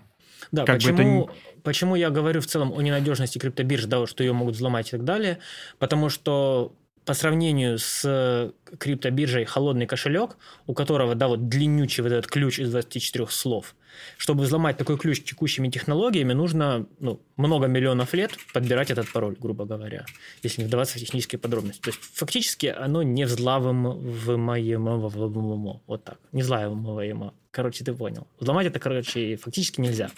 Да, 0.52 0.64
как 0.64 0.76
почему, 0.76 1.26
бы 1.26 1.32
это... 1.32 1.60
почему 1.62 1.94
я 1.96 2.10
говорю 2.10 2.40
в 2.40 2.46
целом 2.46 2.72
о 2.72 2.80
ненадежности 2.80 3.38
криптобирж, 3.38 3.84
да, 3.84 4.06
что 4.06 4.24
ее 4.24 4.32
могут 4.32 4.56
взломать 4.56 4.88
и 4.88 4.90
так 4.92 5.04
далее, 5.04 5.38
потому 5.78 6.08
что 6.08 6.74
по 7.04 7.14
сравнению 7.14 7.78
с 7.78 8.52
криптобиржей 8.78 9.44
холодный 9.44 9.86
кошелек, 9.86 10.36
у 10.66 10.74
которого, 10.74 11.14
да, 11.14 11.28
вот 11.28 11.48
длиннючий 11.48 12.02
вот 12.02 12.12
этот 12.12 12.30
ключ 12.30 12.58
из 12.58 12.70
24 12.70 13.26
слов, 13.28 13.74
чтобы 14.16 14.44
взломать 14.44 14.76
такой 14.76 14.98
ключ 14.98 15.22
текущими 15.22 15.68
технологиями, 15.68 16.32
нужно 16.32 16.86
ну, 16.98 17.20
много 17.36 17.66
миллионов 17.66 18.14
лет 18.14 18.32
подбирать 18.52 18.90
этот 18.90 19.10
пароль, 19.12 19.36
грубо 19.38 19.64
говоря, 19.64 20.04
если 20.42 20.62
не 20.62 20.68
вдаваться 20.68 20.98
в 20.98 21.00
технические 21.00 21.38
подробности. 21.38 21.80
То 21.80 21.90
есть 21.90 22.00
фактически 22.14 22.66
оно 22.66 23.02
не 23.02 23.24
взламываемо, 23.24 24.96
вот 25.86 26.04
так, 26.04 26.18
не 26.32 26.42
взламываемо. 26.42 27.34
Короче, 27.52 27.84
ты 27.84 27.92
понял. 27.92 28.28
Взломать 28.38 28.68
это, 28.68 28.78
короче, 28.78 29.36
фактически 29.36 29.80
нельзя. 29.80 30.10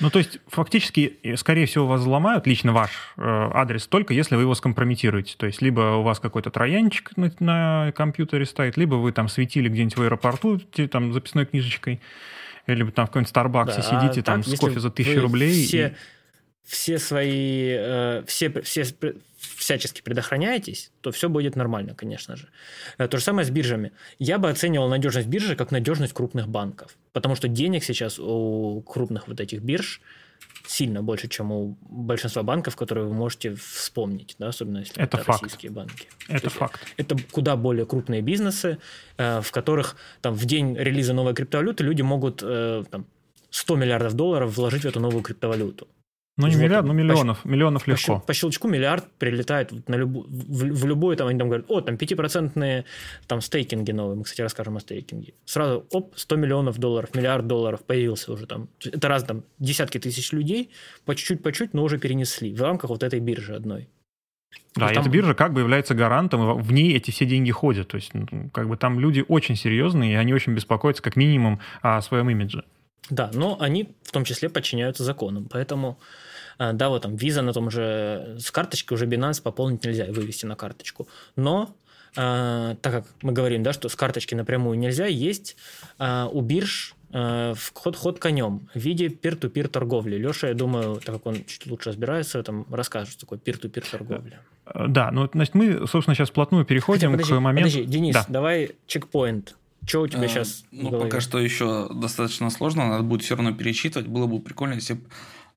Ну, 0.00 0.10
то 0.10 0.18
есть, 0.18 0.40
фактически, 0.48 1.16
скорее 1.36 1.66
всего, 1.66 1.86
вас 1.86 2.00
взломают, 2.00 2.48
лично 2.48 2.72
ваш 2.72 2.90
э, 3.16 3.22
адрес, 3.22 3.86
только 3.86 4.14
если 4.14 4.34
вы 4.34 4.42
его 4.42 4.54
скомпрометируете. 4.56 5.36
То 5.36 5.46
есть, 5.46 5.62
либо 5.62 5.98
у 5.98 6.02
вас 6.02 6.18
какой-то 6.18 6.50
троянчик 6.50 7.16
на, 7.16 7.32
на 7.38 7.92
компьютере 7.92 8.46
стоит, 8.46 8.76
либо 8.76 8.96
вы 8.96 9.12
там 9.12 9.28
светили 9.28 9.68
где-нибудь 9.68 9.96
в 9.96 10.02
аэропорту 10.02 10.58
там 10.90 11.12
записной 11.12 11.46
книжечкой, 11.46 12.00
или 12.66 12.88
там 12.90 13.06
в 13.06 13.10
каком-нибудь 13.10 13.34
Starbucks 13.34 13.76
да, 13.76 13.82
сидите 13.82 14.20
а 14.20 14.24
там 14.24 14.42
так, 14.42 14.54
с 14.54 14.58
кофе 14.58 14.80
за 14.80 14.90
тысячу 14.90 15.20
рублей. 15.20 15.66
Все, 15.66 15.88
и... 15.88 15.92
все 16.64 16.98
свои, 16.98 17.68
э, 17.70 18.24
все, 18.26 18.50
все, 18.62 18.84
всячески 19.36 20.02
предохраняетесь, 20.02 20.92
то 21.00 21.10
все 21.10 21.28
будет 21.28 21.56
нормально, 21.56 21.94
конечно 21.94 22.36
же. 22.36 22.48
Э, 22.98 23.08
то 23.08 23.18
же 23.18 23.24
самое 23.24 23.46
с 23.46 23.50
биржами. 23.50 23.92
Я 24.18 24.38
бы 24.38 24.48
оценивал 24.48 24.88
надежность 24.88 25.28
биржи 25.28 25.56
как 25.56 25.70
надежность 25.70 26.12
крупных 26.12 26.48
банков, 26.48 26.96
потому 27.12 27.34
что 27.34 27.48
денег 27.48 27.84
сейчас 27.84 28.18
у 28.18 28.82
крупных 28.86 29.28
вот 29.28 29.40
этих 29.40 29.60
бирж 29.60 30.00
сильно 30.66 31.02
больше, 31.02 31.28
чем 31.28 31.52
у 31.52 31.76
большинства 31.82 32.42
банков, 32.42 32.76
которые 32.76 33.06
вы 33.06 33.14
можете 33.14 33.54
вспомнить, 33.54 34.36
да, 34.38 34.48
особенно 34.48 34.78
если 34.78 35.02
это, 35.02 35.16
это 35.16 35.24
факт. 35.24 35.42
российские 35.42 35.72
банки. 35.72 36.08
Это 36.28 36.50
факт. 36.50 36.80
Это 36.96 37.16
куда 37.30 37.56
более 37.56 37.86
крупные 37.86 38.22
бизнесы, 38.22 38.78
э, 39.16 39.40
в 39.40 39.50
которых 39.50 39.96
там 40.20 40.34
в 40.34 40.44
день 40.44 40.76
релиза 40.76 41.12
новой 41.12 41.34
криптовалюты 41.34 41.84
люди 41.84 42.02
могут 42.02 42.42
э, 42.42 42.84
там, 42.90 43.06
100 43.50 43.76
миллиардов 43.76 44.14
долларов 44.14 44.56
вложить 44.56 44.82
в 44.82 44.86
эту 44.86 45.00
новую 45.00 45.22
криптовалюту. 45.22 45.88
Ну, 46.38 46.48
не 46.48 46.56
миллиард, 46.56 46.86
ну 46.86 46.94
миллионов. 46.94 47.42
По, 47.42 47.48
миллионов 47.48 47.86
легко. 47.86 48.20
По, 48.20 48.26
по 48.26 48.34
щелчку 48.34 48.66
миллиард 48.66 49.04
прилетает 49.18 49.86
на 49.86 49.96
любу, 49.96 50.24
в, 50.26 50.64
в 50.64 50.86
любую, 50.86 51.16
там 51.16 51.28
они 51.28 51.38
там 51.38 51.48
говорят, 51.48 51.66
о, 51.68 51.82
там 51.82 51.96
5% 51.96 52.84
там 53.26 53.40
стейкинги 53.42 53.92
новые, 53.92 54.16
мы, 54.16 54.24
кстати, 54.24 54.40
расскажем 54.40 54.76
о 54.76 54.80
стейкинге. 54.80 55.34
Сразу, 55.44 55.86
оп, 55.90 56.14
100 56.16 56.36
миллионов 56.36 56.78
долларов, 56.78 57.14
миллиард 57.14 57.46
долларов 57.46 57.84
появился 57.84 58.32
уже 58.32 58.46
там. 58.46 58.68
Это 58.82 59.08
раз 59.08 59.24
там 59.24 59.44
десятки 59.58 59.98
тысяч 59.98 60.32
людей, 60.32 60.70
по 61.04 61.14
чуть-чуть, 61.14 61.42
по 61.42 61.52
чуть, 61.52 61.74
но 61.74 61.82
уже 61.82 61.98
перенесли 61.98 62.54
в 62.54 62.62
рамках 62.62 62.88
вот 62.88 63.02
этой 63.02 63.20
биржи 63.20 63.54
одной. 63.54 63.90
Да, 64.74 64.90
и 64.90 64.94
там... 64.94 65.02
эта 65.02 65.10
биржа 65.10 65.34
как 65.34 65.52
бы 65.52 65.60
является 65.60 65.94
гарантом, 65.94 66.58
и 66.58 66.62
в 66.62 66.72
ней 66.72 66.96
эти 66.96 67.10
все 67.10 67.26
деньги 67.26 67.50
ходят. 67.50 67.88
То 67.88 67.96
есть, 67.96 68.14
ну, 68.14 68.26
как 68.52 68.68
бы 68.68 68.78
там 68.78 68.98
люди 68.98 69.22
очень 69.28 69.56
серьезные, 69.56 70.12
и 70.12 70.16
они 70.16 70.32
очень 70.32 70.54
беспокоятся 70.54 71.02
как 71.02 71.16
минимум 71.16 71.60
о 71.82 72.00
своем 72.00 72.30
имидже. 72.30 72.64
Да, 73.10 73.30
но 73.34 73.56
они 73.60 73.94
в 74.02 74.12
том 74.12 74.24
числе 74.24 74.48
подчиняются 74.48 75.04
законам, 75.04 75.48
поэтому 75.50 75.98
а, 76.58 76.72
да, 76.72 76.88
вот 76.88 77.02
там 77.02 77.16
виза 77.16 77.42
на 77.42 77.52
том 77.52 77.70
же, 77.70 78.36
с 78.38 78.50
карточки 78.50 78.92
уже 78.92 79.06
Binance 79.06 79.42
пополнить 79.42 79.84
нельзя 79.84 80.06
и 80.06 80.10
вывести 80.12 80.46
на 80.46 80.56
карточку. 80.56 81.08
Но 81.36 81.74
э, 82.16 82.76
так 82.80 82.92
как 82.92 83.06
мы 83.22 83.32
говорим, 83.32 83.62
да, 83.62 83.72
что 83.72 83.88
с 83.88 83.96
карточки 83.96 84.34
напрямую 84.34 84.78
нельзя, 84.78 85.06
есть 85.06 85.56
э, 85.98 86.28
у 86.30 86.40
бирж 86.40 86.94
э, 87.12 87.54
ход, 87.74 88.18
конем 88.18 88.68
в 88.74 88.78
виде 88.78 89.08
пир-ту-пир 89.08 89.68
торговли. 89.68 90.16
Леша, 90.16 90.48
я 90.48 90.54
думаю, 90.54 90.96
так 90.96 91.16
как 91.16 91.26
он 91.26 91.44
чуть 91.44 91.66
лучше 91.66 91.90
разбирается 91.90 92.38
в 92.38 92.40
этом, 92.42 92.66
расскажет, 92.70 93.10
что 93.10 93.20
такое 93.22 93.38
пир-ту-пир 93.38 93.84
торговля. 93.84 94.40
Да, 94.88 95.10
ну, 95.10 95.28
значит, 95.32 95.54
мы, 95.54 95.86
собственно, 95.88 96.14
сейчас 96.14 96.30
вплотную 96.30 96.64
переходим 96.64 97.10
Хотя, 97.10 97.12
подожди, 97.12 97.34
к 97.34 97.40
моменту... 97.40 97.70
Подожди, 97.70 97.92
Денис, 97.92 98.14
да. 98.14 98.24
давай 98.28 98.70
чекпоинт. 98.86 99.56
Что 99.86 100.02
у 100.02 100.06
тебя 100.06 100.22
а, 100.22 100.28
сейчас? 100.28 100.64
Ну, 100.70 100.90
пока 100.90 101.20
что 101.20 101.38
еще 101.38 101.88
достаточно 101.92 102.50
сложно, 102.50 102.88
надо 102.88 103.02
будет 103.02 103.22
все 103.22 103.36
равно 103.36 103.52
перечитывать. 103.52 104.06
Было 104.08 104.26
бы 104.26 104.40
прикольно, 104.40 104.74
если 104.74 104.94
бы 104.94 105.02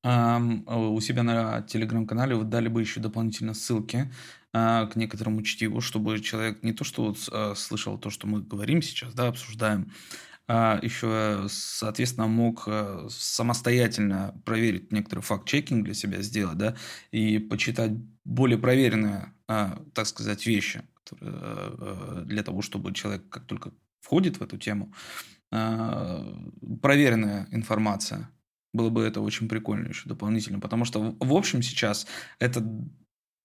у 0.02 1.00
себя 1.00 1.22
на 1.22 1.62
телеграм-канале 1.62 2.36
вы 2.36 2.44
дали 2.44 2.68
бы 2.68 2.80
еще 2.80 3.00
дополнительно 3.00 3.54
ссылки 3.54 4.12
а, 4.52 4.86
к 4.86 4.94
некоторому 4.94 5.42
чтиву, 5.42 5.80
чтобы 5.80 6.20
человек 6.20 6.62
не 6.62 6.72
то, 6.72 6.84
что 6.84 7.06
вот 7.06 7.18
а, 7.32 7.54
слышал 7.56 7.98
то, 7.98 8.10
что 8.10 8.28
мы 8.28 8.40
говорим 8.40 8.82
сейчас, 8.82 9.14
да, 9.14 9.28
обсуждаем, 9.28 9.92
а 10.46 10.78
еще, 10.80 11.46
соответственно, 11.48 12.28
мог 12.28 12.68
самостоятельно 13.08 14.40
проверить 14.44 14.92
некоторый 14.92 15.20
факт-чекинг 15.20 15.84
для 15.84 15.94
себя 15.94 16.22
сделать, 16.22 16.56
да, 16.56 16.76
и 17.10 17.38
почитать 17.40 17.92
более 18.24 18.58
проверенные, 18.58 19.32
так 19.46 20.06
сказать, 20.06 20.46
вещи 20.46 20.82
для 21.20 22.44
того, 22.44 22.62
чтобы 22.62 22.94
человек, 22.94 23.28
как 23.28 23.44
только 23.46 23.72
входит 24.00 24.38
в 24.38 24.42
эту 24.42 24.58
тему, 24.58 24.92
проверенная 25.50 27.48
информация, 27.50 28.30
было 28.72 28.90
бы 28.90 29.02
это 29.02 29.20
очень 29.20 29.48
прикольно 29.48 29.88
еще 29.88 30.08
дополнительно, 30.08 30.60
потому 30.60 30.84
что 30.84 31.16
в 31.18 31.32
общем 31.32 31.62
сейчас 31.62 32.06
это 32.38 32.62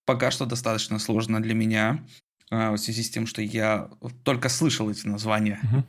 пока 0.05 0.29
что 0.29 0.45
достаточно 0.45 0.99
сложно 0.99 1.41
для 1.41 1.53
меня 1.53 2.05
а, 2.49 2.71
в 2.71 2.77
связи 2.77 3.01
с 3.01 3.09
тем, 3.09 3.25
что 3.25 3.41
я 3.41 3.89
только 4.23 4.49
слышал 4.49 4.89
эти 4.89 5.07
названия. 5.07 5.59
Uh-huh. 5.63 5.83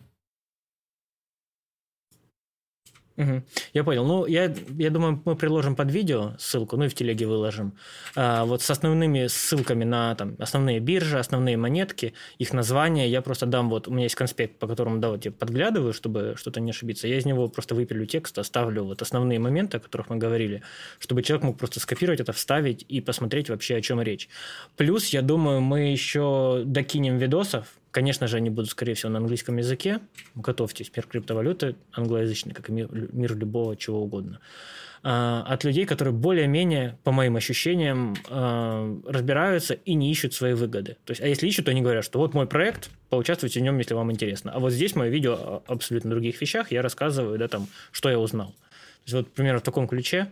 Угу. 3.16 3.42
Я 3.74 3.84
понял. 3.84 4.04
Ну, 4.04 4.26
я, 4.26 4.52
я 4.78 4.90
думаю, 4.90 5.20
мы 5.24 5.36
приложим 5.36 5.76
под 5.76 5.90
видео 5.90 6.32
ссылку, 6.38 6.76
ну 6.76 6.84
и 6.84 6.88
в 6.88 6.94
телеге 6.94 7.26
выложим. 7.26 7.74
А, 8.16 8.44
вот 8.44 8.62
с 8.62 8.70
основными 8.70 9.26
ссылками 9.26 9.84
на 9.84 10.14
там, 10.14 10.36
основные 10.38 10.80
биржи, 10.80 11.18
основные 11.18 11.56
монетки, 11.56 12.14
их 12.38 12.52
названия. 12.52 13.08
Я 13.08 13.20
просто 13.20 13.46
дам 13.46 13.68
вот, 13.68 13.88
у 13.88 13.90
меня 13.90 14.04
есть 14.04 14.14
конспект, 14.14 14.58
по 14.58 14.66
которому, 14.66 14.98
да, 14.98 15.10
вот 15.10 15.24
я 15.24 15.30
подглядываю, 15.30 15.92
чтобы 15.92 16.34
что-то 16.36 16.60
не 16.60 16.70
ошибиться. 16.70 17.06
Я 17.06 17.18
из 17.18 17.26
него 17.26 17.48
просто 17.48 17.74
выпилю 17.74 18.06
текст, 18.06 18.38
оставлю 18.38 18.84
вот 18.84 19.02
основные 19.02 19.38
моменты, 19.38 19.76
о 19.76 19.80
которых 19.80 20.08
мы 20.08 20.16
говорили, 20.16 20.62
чтобы 20.98 21.22
человек 21.22 21.44
мог 21.44 21.58
просто 21.58 21.80
скопировать 21.80 22.20
это, 22.20 22.32
вставить 22.32 22.84
и 22.88 23.00
посмотреть 23.00 23.50
вообще, 23.50 23.76
о 23.76 23.82
чем 23.82 24.00
речь. 24.00 24.28
Плюс, 24.76 25.08
я 25.08 25.22
думаю, 25.22 25.60
мы 25.60 25.92
еще 25.92 26.62
докинем 26.64 27.18
видосов, 27.18 27.66
Конечно 27.93 28.26
же, 28.26 28.38
они 28.38 28.49
будут, 28.49 28.70
скорее 28.70 28.95
всего, 28.95 29.12
на 29.12 29.18
английском 29.18 29.59
языке. 29.59 30.01
Готовьтесь, 30.34 30.90
мир 30.97 31.07
криптовалюты 31.07 31.76
англоязычный, 31.93 32.55
как 32.55 32.70
и 32.70 32.72
мир, 32.72 32.88
мир 32.90 33.36
любого 33.36 33.76
чего 33.76 34.03
угодно. 34.03 34.40
А, 35.03 35.45
от 35.47 35.64
людей, 35.64 35.84
которые 35.84 36.14
более-менее, 36.14 36.97
по 37.05 37.12
моим 37.12 37.36
ощущениям, 37.36 38.16
а, 38.30 38.99
разбираются 39.07 39.74
и 39.74 39.93
не 39.93 40.11
ищут 40.11 40.32
свои 40.32 40.55
выгоды. 40.55 40.97
То 41.05 41.11
есть, 41.11 41.20
а 41.20 41.26
если 41.26 41.47
ищут, 41.47 41.66
то 41.66 41.70
они 41.70 41.82
говорят, 41.82 42.03
что 42.03 42.18
вот 42.18 42.32
мой 42.32 42.47
проект, 42.47 42.88
поучаствуйте 43.11 43.61
в 43.61 43.62
нем, 43.62 43.76
если 43.76 43.93
вам 43.93 44.11
интересно. 44.11 44.53
А 44.55 44.59
вот 44.59 44.72
здесь 44.72 44.97
мое 44.97 45.11
видео 45.11 45.34
о 45.34 45.62
абсолютно 45.66 46.09
других 46.09 46.40
вещах, 46.40 46.72
я 46.72 46.80
рассказываю, 46.80 47.38
да, 47.38 47.47
там, 47.47 47.68
что 47.90 48.09
я 48.09 48.18
узнал. 48.18 48.49
То 48.49 49.05
есть, 49.05 49.14
вот 49.14 49.32
примерно 49.34 49.61
в 49.61 49.64
таком 49.64 49.86
ключе 49.86 50.28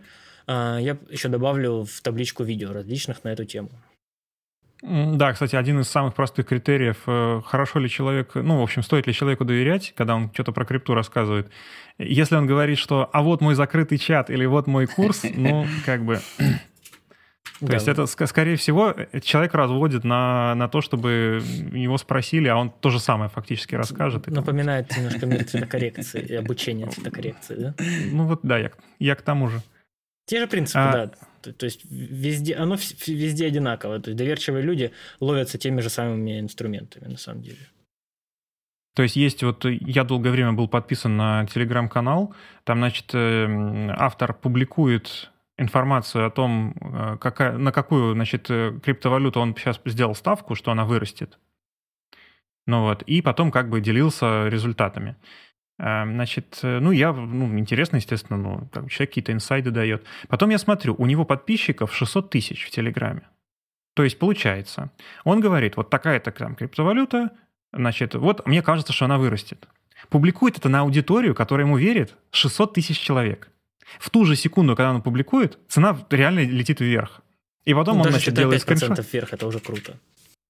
а, 0.47 0.79
я 0.79 0.97
еще 1.11 1.27
добавлю 1.27 1.83
в 1.83 2.01
табличку 2.01 2.43
видео 2.43 2.73
различных 2.73 3.23
на 3.23 3.29
эту 3.29 3.45
тему. 3.45 3.69
Да, 4.81 5.31
кстати, 5.33 5.55
один 5.55 5.79
из 5.79 5.89
самых 5.89 6.15
простых 6.15 6.47
критериев, 6.47 6.97
э, 7.05 7.41
хорошо 7.45 7.77
ли 7.79 7.87
человек, 7.87 8.31
ну, 8.33 8.59
в 8.59 8.63
общем, 8.63 8.81
стоит 8.81 9.05
ли 9.05 9.13
человеку 9.13 9.45
доверять, 9.45 9.93
когда 9.95 10.15
он 10.15 10.31
что-то 10.33 10.51
про 10.53 10.65
крипту 10.65 10.95
рассказывает. 10.95 11.51
Если 11.99 12.35
он 12.35 12.47
говорит, 12.47 12.79
что 12.79 13.07
«а 13.13 13.21
вот 13.21 13.41
мой 13.41 13.53
закрытый 13.53 13.99
чат» 13.99 14.31
или 14.31 14.43
«вот 14.45 14.65
мой 14.65 14.87
курс», 14.87 15.23
ну, 15.35 15.67
как 15.85 16.03
бы... 16.03 16.19
То 17.59 17.67
да. 17.67 17.73
есть 17.75 17.87
это, 17.87 18.07
скорее 18.07 18.55
всего, 18.55 18.95
человек 19.21 19.53
разводит 19.53 20.03
на, 20.03 20.55
на 20.55 20.67
то, 20.67 20.81
чтобы 20.81 21.43
его 21.73 21.99
спросили, 21.99 22.47
а 22.47 22.57
он 22.57 22.71
то 22.71 22.89
же 22.89 22.99
самое 22.99 23.29
фактически 23.29 23.75
расскажет. 23.75 24.25
Напоминает 24.25 24.97
немножко 24.97 25.27
мир 25.27 25.43
цветокоррекции 25.47 26.21
и 26.21 26.33
обучение 26.33 26.87
цветокоррекции, 26.87 27.55
да? 27.55 27.75
Ну 28.11 28.25
вот 28.25 28.39
да, 28.41 28.57
я, 28.57 28.71
я 28.97 29.13
к 29.13 29.21
тому 29.21 29.49
же. 29.49 29.61
Те 30.31 30.39
же 30.39 30.47
принципы, 30.47 30.79
а, 30.79 30.91
да. 30.93 31.11
То, 31.41 31.51
то 31.51 31.65
есть 31.65 31.81
везде, 31.89 32.55
оно 32.55 32.77
везде 33.05 33.47
одинаково. 33.47 33.99
То 33.99 34.11
есть 34.11 34.17
доверчивые 34.17 34.63
люди 34.63 34.93
ловятся 35.19 35.57
теми 35.57 35.81
же 35.81 35.89
самыми 35.89 36.39
инструментами, 36.39 37.09
на 37.09 37.17
самом 37.17 37.41
деле. 37.41 37.57
То 38.95 39.03
есть 39.03 39.17
есть 39.17 39.43
вот, 39.43 39.65
я 39.65 40.05
долгое 40.05 40.31
время 40.31 40.53
был 40.53 40.69
подписан 40.69 41.17
на 41.17 41.45
телеграм-канал, 41.47 42.33
там, 42.63 42.77
значит, 42.77 43.13
э, 43.13 43.89
автор 43.97 44.33
публикует 44.33 45.31
информацию 45.57 46.25
о 46.25 46.29
том, 46.29 46.75
э, 46.79 47.17
какая, 47.19 47.57
на 47.57 47.73
какую, 47.73 48.13
значит, 48.13 48.49
э, 48.49 48.79
криптовалюту 48.81 49.41
он 49.41 49.53
сейчас 49.57 49.81
сделал 49.83 50.15
ставку, 50.15 50.55
что 50.55 50.71
она 50.71 50.85
вырастет. 50.85 51.39
Ну 52.67 52.83
вот, 52.83 53.01
и 53.01 53.21
потом 53.21 53.51
как 53.51 53.69
бы 53.69 53.81
делился 53.81 54.47
результатами. 54.47 55.17
Эм, 55.83 56.13
значит, 56.13 56.59
э, 56.61 56.79
ну, 56.79 56.91
я, 56.91 57.11
ну, 57.11 57.57
интересно, 57.57 57.95
естественно, 57.95 58.37
ну, 58.37 58.69
там, 58.71 58.87
человек 58.87 59.09
какие-то 59.09 59.31
инсайды 59.31 59.71
дает. 59.71 60.05
Потом 60.27 60.51
я 60.51 60.59
смотрю, 60.59 60.93
у 60.95 61.07
него 61.07 61.25
подписчиков 61.25 61.95
600 61.95 62.29
тысяч 62.29 62.65
в 62.67 62.69
Телеграме. 62.69 63.23
То 63.95 64.03
есть, 64.03 64.19
получается, 64.19 64.91
он 65.23 65.39
говорит, 65.39 65.77
вот 65.77 65.89
такая-то 65.89 66.31
там 66.31 66.55
криптовалюта, 66.55 67.31
значит, 67.73 68.13
вот 68.13 68.45
мне 68.45 68.61
кажется, 68.61 68.93
что 68.93 69.05
она 69.05 69.17
вырастет. 69.17 69.67
Публикует 70.09 70.59
это 70.59 70.69
на 70.69 70.81
аудиторию, 70.81 71.33
которая 71.33 71.65
ему 71.65 71.77
верит, 71.77 72.15
600 72.29 72.75
тысяч 72.75 72.99
человек. 72.99 73.49
В 73.99 74.11
ту 74.11 74.23
же 74.25 74.35
секунду, 74.35 74.75
когда 74.75 74.91
он 74.91 75.01
публикует, 75.01 75.57
цена 75.67 75.97
реально 76.11 76.41
летит 76.41 76.79
вверх. 76.79 77.21
И 77.65 77.73
потом 77.73 77.97
ну, 77.97 78.03
он, 78.03 78.11
значит, 78.11 78.35
делает 78.35 78.61
скриншот. 78.61 78.99
вверх, 79.11 79.33
это 79.33 79.47
уже 79.47 79.59
круто. 79.59 79.97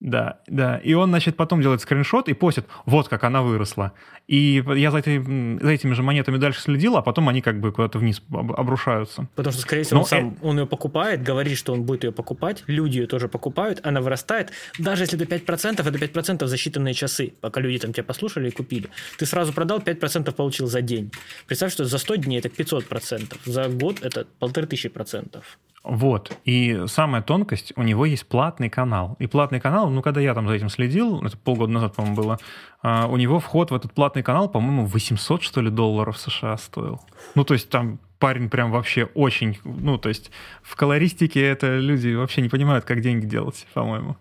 Да, 0.02 0.39
да. 0.47 0.78
И 0.78 0.95
он, 0.95 1.10
значит, 1.10 1.38
потом 1.38 1.62
делает 1.62 1.82
скриншот 1.82 2.28
и 2.28 2.34
постит, 2.34 2.66
вот 2.88 3.08
как 3.08 3.24
она 3.24 3.43
выросла. 3.43 3.93
И 4.28 4.64
я 4.76 4.89
за, 4.89 4.97
этой, 4.97 5.20
за 5.24 5.70
этими 5.70 5.93
же 5.93 6.02
монетами 6.02 6.38
дальше 6.38 6.60
следил, 6.60 6.97
а 6.97 7.04
потом 7.04 7.30
они 7.30 7.41
как 7.41 7.60
бы 7.60 7.72
куда-то 7.72 7.99
вниз 7.99 8.20
обрушаются. 8.32 9.28
Потому 9.36 9.54
что, 9.54 9.62
скорее 9.62 9.84
всего, 9.84 9.97
Но 9.97 10.02
он 10.02 10.08
сам 10.08 10.30
э... 10.30 10.34
он 10.41 10.60
ее 10.60 10.66
покупает, 10.66 11.22
говорит, 11.22 11.56
что 11.56 11.74
он 11.74 11.84
будет 11.84 12.04
ее 12.04 12.12
покупать, 12.12 12.64
люди 12.66 12.97
ее 12.97 13.06
тоже 13.06 13.28
покупают, 13.28 13.80
она 13.84 14.02
вырастает. 14.02 14.52
Даже 14.80 15.04
если 15.04 15.22
это 15.22 15.36
5%, 15.36 15.88
это 15.88 15.89
5% 15.89 16.47
за 16.47 16.56
считанные 16.56 16.93
часы, 16.93 17.34
пока 17.39 17.62
люди 17.62 17.78
там 17.78 17.93
тебя 17.93 18.04
послушали 18.04 18.47
и 18.47 18.52
купили. 18.52 18.89
Ты 19.20 19.28
сразу 19.28 19.54
продал, 19.54 19.80
5% 19.80 20.32
получил 20.34 20.66
за 20.66 20.82
день. 20.82 21.12
Представь, 21.45 21.74
что 21.74 21.86
за 21.86 21.99
100 21.99 22.16
дней 22.16 22.39
это 22.39 22.49
500%, 22.49 23.38
за 23.45 23.70
год 23.70 24.02
это 24.02 24.26
полторы 24.39 24.66
тысячи 24.66 24.89
процентов. 24.89 25.60
Вот. 25.84 26.38
И 26.45 26.84
самая 26.86 27.23
тонкость, 27.23 27.73
у 27.75 27.82
него 27.82 28.05
есть 28.05 28.27
платный 28.27 28.69
канал. 28.69 29.15
И 29.19 29.25
платный 29.25 29.59
канал, 29.59 29.89
ну, 29.89 30.01
когда 30.01 30.21
я 30.21 30.34
там 30.36 30.47
за 30.47 30.53
этим 30.53 30.69
следил, 30.69 31.23
это 31.23 31.36
полгода 31.38 31.71
назад, 31.71 31.95
по-моему, 31.95 32.15
было, 32.15 32.39
у 32.84 33.17
него 33.17 33.39
вход 33.39 33.71
в 33.71 33.75
этот 33.75 33.91
платный 33.93 34.21
канал, 34.21 34.47
по-моему, 34.47 34.86
800, 34.86 35.41
что 35.41 35.61
ли, 35.61 35.71
долларов 35.71 36.19
США 36.19 36.57
стоил. 36.57 37.01
Ну, 37.34 37.43
то 37.43 37.55
есть 37.55 37.69
там 37.69 37.99
парень 38.19 38.49
прям 38.49 38.71
вообще 38.71 39.05
очень, 39.15 39.57
ну, 39.63 39.97
то 39.97 40.09
есть 40.09 40.29
в 40.61 40.75
колористике 40.75 41.41
это 41.41 41.79
люди 41.79 42.13
вообще 42.13 42.41
не 42.41 42.49
понимают, 42.49 42.86
как 42.86 43.01
деньги 43.01 43.25
делать, 43.25 43.65
по-моему. 43.73 44.17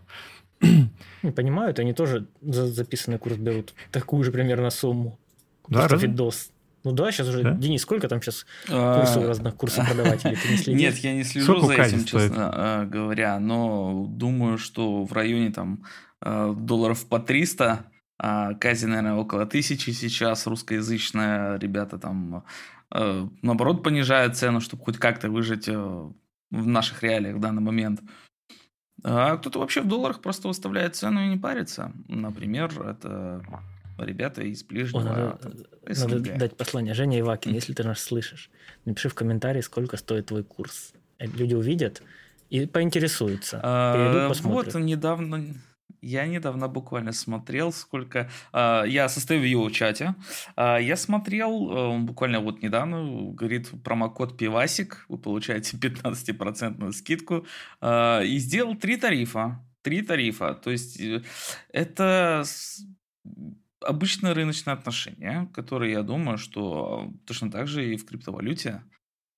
Не 0.63 1.31
понимают, 1.31 1.79
они 1.79 1.93
тоже 1.93 2.27
за 2.41 2.67
записанный 2.67 3.19
курс 3.19 3.37
берут 3.37 3.75
такую 3.91 4.25
же 4.25 4.33
примерно 4.33 4.71
сумму. 4.71 5.19
Да, 5.69 5.81
Просто 5.81 5.95
разве? 5.95 6.09
видос. 6.09 6.51
Ну 6.85 6.93
да, 6.93 7.11
сейчас 7.13 7.29
уже, 7.29 7.43
Да? 7.43 7.53
Денис, 7.53 7.83
сколько 7.83 8.09
там 8.09 8.21
сейчас 8.23 8.47
А, 8.69 9.01
курсов 9.01 9.27
разных 9.27 9.57
курсов 9.57 9.87
продавателей? 9.87 10.37
Ты 10.37 10.49
не 10.49 10.57
следишь? 10.59 10.81
Нет, 10.81 10.97
я 10.99 11.15
не 11.15 11.25
слежу 11.25 11.59
Сколько 11.59 11.67
за 11.67 11.83
этим, 11.89 12.01
стоит? 12.01 12.31
честно 12.31 12.53
э, 12.55 12.87
говоря, 12.87 13.39
но 13.39 14.07
думаю, 14.09 14.59
что 14.59 15.05
в 15.05 15.13
районе 15.13 15.51
там 15.51 15.85
э, 16.23 16.55
долларов 16.57 17.07
по 17.07 17.19
300, 17.19 17.85
а 18.19 18.55
Кази, 18.55 18.87
наверное, 18.87 19.15
около 19.15 19.47
тысячи 19.47 19.91
сейчас, 19.91 20.47
русскоязычная, 20.47 21.59
ребята 21.59 21.99
там, 21.99 22.45
наоборот, 22.91 23.83
понижают 23.83 24.37
цену, 24.37 24.61
чтобы 24.61 24.85
хоть 24.85 24.99
как-то 24.99 25.31
выжить 25.31 25.69
в 25.69 26.13
наших 26.51 27.03
реалиях 27.03 27.37
в 27.37 27.41
данный 27.41 27.63
момент. 27.63 28.03
А 29.03 29.39
кто-то 29.39 29.59
вообще 29.61 29.81
в 29.81 29.89
долларах 29.89 30.21
просто 30.21 30.49
выставляет 30.49 30.97
цену 30.97 31.25
и 31.25 31.29
не 31.29 31.39
парится. 31.39 31.93
Например, 32.09 32.71
это 32.87 33.43
ребята 34.05 34.43
из 34.43 34.63
О, 34.63 34.67
ближнего 34.67 35.03
надо, 35.03 35.39
СНГ. 35.89 36.11
надо 36.11 36.39
дать 36.39 36.57
послание. 36.57 36.95
Женя 36.95 37.21
Ивакин, 37.21 37.53
если 37.53 37.73
ты 37.73 37.85
нас 37.85 38.01
слышишь, 38.01 38.51
напиши 38.85 39.09
в 39.09 39.15
комментарии, 39.15 39.61
сколько 39.61 39.97
стоит 39.97 40.27
твой 40.27 40.45
курс. 40.45 40.93
Э, 41.19 41.27
Люди 41.27 41.55
увидят 41.55 42.03
и 42.49 42.67
поинтересуются. 42.67 43.61
А, 43.63 44.33
Вот 44.43 44.75
недавно, 44.75 45.55
я 46.03 46.27
недавно 46.27 46.67
буквально 46.69 47.13
смотрел, 47.13 47.73
сколько... 47.73 48.31
а, 48.53 48.85
Я 48.85 49.09
состою 49.09 49.41
в 49.41 49.45
его 49.45 49.71
чате. 49.71 50.15
А, 50.57 50.79
Я 50.79 50.97
смотрел, 50.97 51.71
э, 51.71 51.99
буквально 51.99 52.41
вот 52.41 52.63
недавно, 52.63 53.33
говорит, 53.33 53.71
промокод 53.85 54.37
пивасик, 54.37 55.05
вы 55.09 55.19
получаете 55.19 55.77
15% 55.77 56.93
скидку, 56.93 57.47
а, 57.81 58.21
и 58.23 58.39
сделал 58.39 58.75
три 58.77 58.97
тарифа. 58.97 59.61
Три 59.83 60.03
тарифа. 60.03 60.55
То 60.55 60.71
есть 60.71 61.01
э, 61.01 61.23
это 61.73 62.45
обычное 63.81 64.35
рыночное 64.35 64.75
отношение, 64.75 65.49
которое, 65.55 65.91
я 65.91 66.03
думаю, 66.03 66.39
что 66.39 67.13
точно 67.27 67.51
так 67.51 67.67
же 67.67 67.93
и 67.93 67.97
в 67.97 68.05
криптовалюте 68.05 68.83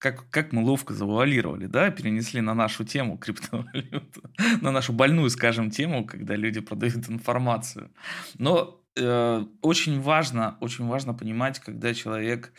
как, 0.02 0.28
как 0.30 0.52
мы 0.52 0.64
ловко 0.64 0.94
завуалировали, 0.94 1.66
да, 1.66 1.90
перенесли 1.90 2.40
на 2.40 2.54
нашу 2.54 2.84
тему 2.84 3.16
криптовалюту, 3.18 4.22
на 4.60 4.72
нашу 4.72 4.92
больную, 4.92 5.30
скажем, 5.30 5.70
тему, 5.70 6.04
когда 6.04 6.34
люди 6.34 6.60
продают 6.60 7.08
информацию. 7.08 7.88
Но 8.36 8.82
э, 8.96 9.44
очень 9.60 10.00
важно, 10.00 10.56
очень 10.60 10.86
важно 10.86 11.14
понимать, 11.14 11.60
когда 11.60 11.94
человек 11.94 12.52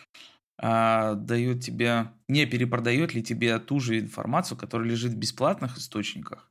а, 0.57 1.15
дает 1.15 1.61
тебе, 1.61 2.11
не 2.29 2.45
перепродает 2.45 3.13
ли 3.13 3.21
тебе 3.21 3.59
ту 3.59 3.81
же 3.81 3.99
информацию, 3.99 4.57
которая 4.57 4.87
лежит 4.87 5.11
в 5.11 5.17
бесплатных 5.17 5.77
источниках, 5.77 6.49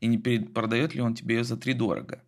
и 0.00 0.06
не 0.06 0.18
перепродает 0.18 0.94
ли 0.94 1.00
он 1.00 1.14
тебе 1.14 1.36
ее 1.36 1.44
за 1.44 1.56
три 1.56 1.72
дорого. 1.72 2.22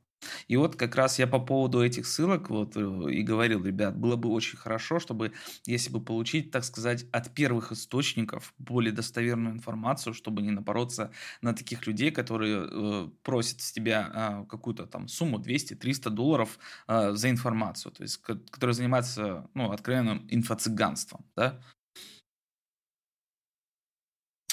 И 0.48 0.56
вот 0.56 0.76
как 0.76 0.94
раз 0.96 1.18
я 1.18 1.26
по 1.26 1.38
поводу 1.38 1.82
этих 1.84 2.06
ссылок 2.06 2.50
вот 2.50 2.76
э, 2.76 2.80
и 3.10 3.22
говорил, 3.22 3.64
ребят, 3.64 3.96
было 3.96 4.16
бы 4.16 4.28
очень 4.30 4.56
хорошо, 4.58 4.98
чтобы, 5.00 5.32
если 5.66 5.90
бы 5.90 6.00
получить, 6.02 6.50
так 6.50 6.64
сказать, 6.64 7.06
от 7.12 7.34
первых 7.34 7.72
источников 7.72 8.54
более 8.58 8.92
достоверную 8.92 9.54
информацию, 9.54 10.14
чтобы 10.14 10.42
не 10.42 10.50
напороться 10.50 11.10
на 11.42 11.52
таких 11.54 11.86
людей, 11.86 12.10
которые 12.10 12.66
э, 12.70 13.08
просят 13.22 13.60
с 13.60 13.72
тебя 13.72 14.10
а, 14.14 14.44
какую-то 14.44 14.86
там 14.86 15.08
сумму 15.08 15.38
200-300 15.38 16.10
долларов 16.10 16.58
а, 16.86 17.12
за 17.12 17.30
информацию, 17.30 17.92
то 17.92 18.02
есть, 18.02 18.18
ко- 18.18 18.38
которые 18.50 18.74
занимаются, 18.74 19.48
ну, 19.54 19.70
откровенным 19.72 20.26
инфо-цыганством, 20.30 21.24
да? 21.36 21.60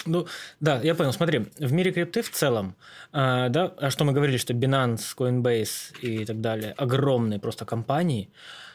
Ну, 0.06 0.28
да, 0.60 0.80
я 0.82 0.96
понял. 0.96 1.14
Смотри, 1.14 1.48
в 1.58 1.72
мире 1.72 1.92
крипты 1.92 2.22
в 2.22 2.30
целом, 2.30 2.76
а, 3.12 3.50
да, 3.50 3.74
а 3.78 3.90
что 3.90 4.04
мы 4.04 4.14
говорили, 4.14 4.38
что 4.38 4.54
Binance, 4.54 5.16
Coinbase 5.18 6.00
и 6.02 6.26
так 6.26 6.42
далее, 6.42 6.74
огромные 6.78 7.40
просто 7.40 7.66
компании. 7.66 8.30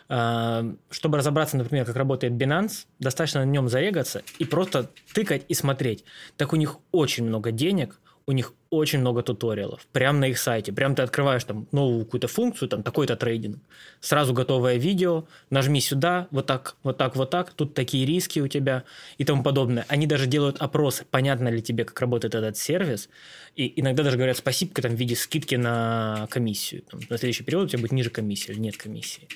А, 0.09 0.65
чтобы 0.91 1.19
разобраться, 1.19 1.57
например, 1.57 1.85
как 1.85 1.97
работает 1.97 2.35
Binance, 2.35 2.87
достаточно 3.01 3.45
на 3.45 3.49
нем 3.49 3.69
зарегаться 3.69 4.23
и 4.39 4.45
просто 4.45 4.91
тыкать 5.13 5.45
и 5.49 5.55
смотреть. 5.55 6.05
Так 6.37 6.53
у 6.53 6.57
них 6.57 6.77
очень 6.93 7.25
много 7.25 7.51
денег, 7.51 7.99
у 8.27 8.33
них 8.33 8.55
очень 8.71 8.99
много 8.99 9.23
туториалов, 9.23 9.87
прямо 9.93 10.19
на 10.19 10.25
их 10.25 10.39
сайте. 10.39 10.73
Прям 10.73 10.97
ты 10.97 11.03
открываешь 11.03 11.45
там 11.45 11.69
новую 11.71 12.05
какую-то 12.05 12.27
функцию, 12.27 12.69
там 12.69 12.83
такой-то 12.83 13.15
трейдинг, 13.17 13.59
сразу 14.01 14.35
готовое 14.35 14.77
видео, 14.77 15.27
нажми 15.49 15.81
сюда, 15.81 16.27
вот 16.33 16.47
так, 16.47 16.77
вот 16.83 16.99
так, 16.99 17.15
вот 17.15 17.31
так, 17.31 17.53
тут 17.53 17.75
такие 17.75 18.05
риски 18.05 18.41
у 18.41 18.49
тебя 18.49 18.83
и 19.19 19.25
тому 19.25 19.45
подобное. 19.45 19.87
Они 19.89 20.09
даже 20.09 20.27
делают 20.27 20.57
опросы, 20.59 21.05
понятно 21.09 21.49
ли 21.49 21.63
тебе, 21.63 21.85
как 21.85 22.01
работает 22.01 22.35
этот 22.35 22.57
сервис, 22.57 23.09
и 23.55 23.81
иногда 23.81 24.03
даже 24.03 24.17
говорят 24.17 24.37
спасибо 24.37 24.83
там 24.83 24.97
в 24.97 24.99
виде 24.99 25.15
скидки 25.15 25.55
на 25.55 26.27
комиссию. 26.31 26.83
Там, 26.83 27.01
на 27.09 27.19
следующий 27.19 27.45
период 27.45 27.67
у 27.67 27.69
тебя 27.69 27.81
будет 27.81 27.93
ниже 27.93 28.11
комиссии 28.11 28.51
или 28.51 28.59
нет 28.59 28.77
комиссии. 28.77 29.29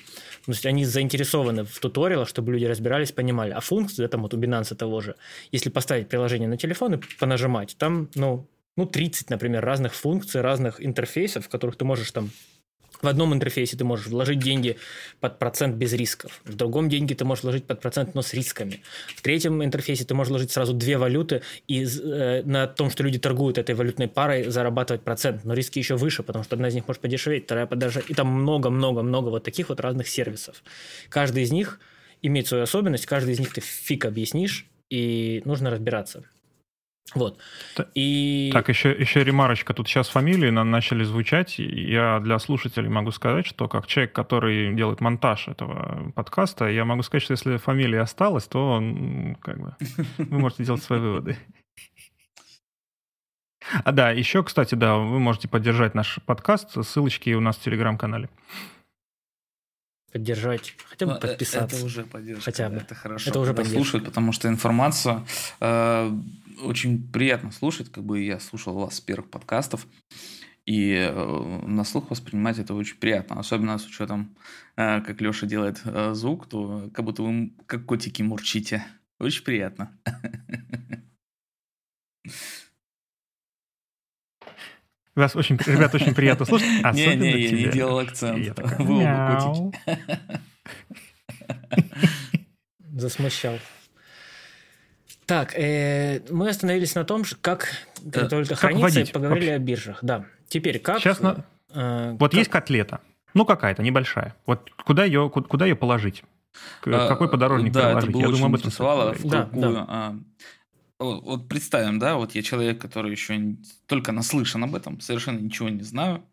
То 0.45 0.51
есть 0.51 0.65
они 0.65 0.83
заинтересованы 0.83 1.63
в 1.63 1.79
туториалах, 1.79 2.27
чтобы 2.27 2.51
люди 2.51 2.65
разбирались, 2.65 3.13
понимали. 3.13 3.51
А 3.51 3.61
функции, 3.61 4.01
да, 4.01 4.09
там 4.09 4.23
вот 4.23 4.33
у 4.33 4.37
Binance 4.37 4.75
того 4.75 4.99
же, 4.99 5.15
если 5.51 5.69
поставить 5.69 6.09
приложение 6.09 6.49
на 6.49 6.57
телефон 6.57 6.95
и 6.95 6.99
понажимать, 7.19 7.75
там, 7.77 8.09
ну, 8.15 8.47
ну, 8.77 8.85
30, 8.85 9.29
например, 9.29 9.63
разных 9.63 9.93
функций, 9.93 10.41
разных 10.41 10.83
интерфейсов, 10.83 11.45
в 11.45 11.49
которых 11.49 11.75
ты 11.75 11.85
можешь 11.85 12.11
там 12.11 12.31
в 13.01 13.07
одном 13.07 13.33
интерфейсе 13.33 13.77
ты 13.77 13.83
можешь 13.83 14.07
вложить 14.07 14.39
деньги 14.39 14.77
под 15.19 15.39
процент 15.39 15.75
без 15.75 15.93
рисков. 15.93 16.41
В 16.45 16.55
другом 16.55 16.89
деньги 16.89 17.13
ты 17.13 17.25
можешь 17.25 17.43
вложить 17.43 17.65
под 17.65 17.81
процент, 17.81 18.13
но 18.13 18.21
с 18.21 18.33
рисками. 18.33 18.81
В 19.15 19.21
третьем 19.21 19.63
интерфейсе 19.63 20.05
ты 20.05 20.13
можешь 20.13 20.29
вложить 20.29 20.51
сразу 20.51 20.73
две 20.73 20.97
валюты 20.97 21.41
и 21.67 21.83
э, 21.83 22.43
на 22.43 22.67
том, 22.67 22.89
что 22.89 23.03
люди 23.03 23.17
торгуют 23.17 23.57
этой 23.57 23.75
валютной 23.75 24.07
парой, 24.07 24.49
зарабатывать 24.49 25.01
процент. 25.01 25.43
Но 25.45 25.53
риски 25.53 25.79
еще 25.79 25.95
выше, 25.95 26.21
потому 26.23 26.43
что 26.43 26.55
одна 26.55 26.67
из 26.67 26.75
них 26.75 26.87
может 26.87 27.01
подешеветь, 27.01 27.45
вторая 27.45 27.65
подорожать. 27.65 28.05
И 28.09 28.13
там 28.13 28.27
много-много-много 28.27 29.29
вот 29.29 29.43
таких 29.43 29.69
вот 29.69 29.79
разных 29.79 30.07
сервисов. 30.07 30.61
Каждый 31.09 31.43
из 31.43 31.51
них 31.51 31.79
имеет 32.21 32.47
свою 32.47 32.63
особенность, 32.63 33.07
каждый 33.07 33.33
из 33.33 33.39
них 33.39 33.51
ты 33.53 33.61
фиг 33.61 34.05
объяснишь, 34.05 34.67
и 34.89 35.41
нужно 35.45 35.71
разбираться. 35.71 36.23
Вот. 37.13 37.39
И... 37.93 38.51
Так, 38.53 38.69
еще, 38.69 38.91
еще 38.91 39.23
ремарочка. 39.23 39.73
Тут 39.73 39.87
сейчас 39.87 40.07
фамилии 40.07 40.49
на- 40.49 40.63
начали 40.63 41.03
звучать. 41.03 41.59
Я 41.59 42.19
для 42.19 42.39
слушателей 42.39 42.89
могу 42.89 43.11
сказать, 43.11 43.45
что 43.45 43.67
как 43.67 43.85
человек, 43.87 44.13
который 44.13 44.73
делает 44.73 45.01
монтаж 45.01 45.49
этого 45.49 46.11
подкаста, 46.15 46.67
я 46.69 46.85
могу 46.85 47.03
сказать, 47.03 47.23
что 47.23 47.33
если 47.33 47.57
фамилия 47.57 48.01
осталась, 48.01 48.47
то 48.47 48.77
м, 48.77 49.35
как 49.41 49.59
бы 49.59 49.75
вы 50.17 50.39
можете 50.39 50.63
делать 50.63 50.83
свои 50.83 50.99
выводы. 50.99 51.37
А 53.83 53.91
да, 53.91 54.11
еще, 54.11 54.43
кстати, 54.43 54.75
да, 54.75 54.95
вы 54.95 55.19
можете 55.19 55.47
поддержать 55.47 55.93
наш 55.93 56.19
подкаст. 56.25 56.83
Ссылочки 56.83 57.31
у 57.33 57.41
нас 57.41 57.57
в 57.57 57.61
телеграм-канале. 57.61 58.29
Поддержать, 60.11 60.75
хотя 60.89 61.05
бы 61.05 61.13
Ну, 61.13 61.17
э, 61.17 61.21
подписаться. 61.21 61.75
Это 61.75 61.85
уже 61.85 62.03
поддержка. 62.03 62.45
Хотя 62.45 62.69
бы. 62.69 62.77
Это 62.77 62.95
хорошо. 62.95 63.29
Это 63.29 63.39
уже 63.39 63.53
поддержка. 63.53 63.75
слушают, 63.75 64.05
потому 64.05 64.31
что 64.31 64.47
информацию 64.47 65.25
э, 65.59 66.11
очень 66.63 67.11
приятно 67.11 67.51
слушать. 67.51 67.91
Как 67.91 68.03
бы 68.03 68.21
я 68.21 68.39
слушал 68.39 68.73
вас 68.73 68.95
с 68.95 69.01
первых 69.01 69.29
подкастов. 69.29 69.87
И 70.65 70.93
э, 70.93 71.61
на 71.65 71.83
слух 71.83 72.09
воспринимать 72.11 72.59
это 72.59 72.73
очень 72.73 72.97
приятно. 72.97 73.39
Особенно 73.39 73.77
с 73.77 73.85
учетом, 73.85 74.35
э, 74.75 75.01
как 75.01 75.19
Леша 75.21 75.47
делает 75.47 75.81
э, 75.85 76.13
звук, 76.13 76.47
то 76.47 76.89
как 76.93 77.05
будто 77.05 77.23
вы 77.23 77.53
как 77.65 77.85
котики 77.85 78.21
мурчите. 78.21 78.85
Очень 79.19 79.43
приятно. 79.43 79.91
Вас 85.15 85.35
очень, 85.35 85.57
ребят, 85.65 85.93
очень 85.93 86.13
приятно 86.15 86.45
слушать. 86.45 86.67
особенно 86.83 87.23
Не-не, 87.23 87.41
я 87.41 87.51
не 87.51 87.65
делал 87.71 87.99
акцент. 87.99 88.57
Вы 88.79 89.03
оба. 89.03 89.71
Засмущал. 92.93 93.57
Так, 95.25 95.53
э, 95.57 96.21
мы 96.29 96.49
остановились 96.49 96.93
на 96.95 97.03
том, 97.05 97.23
как 97.41 97.67
криптовалюта 98.03 98.49
как 98.51 98.59
хранится, 98.59 99.01
и 99.01 99.11
поговорили 99.11 99.45
вообще? 99.51 99.55
о 99.55 99.59
биржах. 99.59 99.99
Да. 100.01 100.25
Теперь 100.49 100.79
как... 100.79 100.99
Сейчас 100.99 101.19
на- 101.21 101.45
э, 101.73 102.11
Вот 102.19 102.31
как- 102.31 102.37
есть 102.37 102.49
котлета. 102.49 102.99
Ну, 103.33 103.45
какая-то, 103.45 103.81
небольшая. 103.81 104.35
Вот 104.45 104.69
куда 104.83 105.05
ее, 105.05 105.29
ку- 105.29 105.43
куда 105.43 105.65
ее 105.65 105.75
положить? 105.77 106.23
К- 106.81 106.87
А, 106.87 107.07
Какой 107.07 107.29
подорожник 107.29 107.71
Да, 107.71 107.91
это 107.91 108.07
приложить? 108.07 108.11
было 108.11 108.21
Я 108.21 108.27
очень 108.27 108.35
думаю, 108.37 108.49
об 108.49 108.55
этом 108.55 108.71
Да, 109.29 109.49
да. 109.53 109.85
а, 109.87 110.15
вот 111.01 111.47
представим, 111.47 111.99
да, 111.99 112.15
вот 112.15 112.35
я 112.35 112.43
человек, 112.43 112.79
который 112.79 113.11
еще 113.11 113.55
только 113.87 114.11
наслышан 114.11 114.63
об 114.63 114.75
этом, 114.75 114.99
совершенно 114.99 115.39
ничего 115.39 115.69
не 115.69 115.83
знаю. 115.83 116.23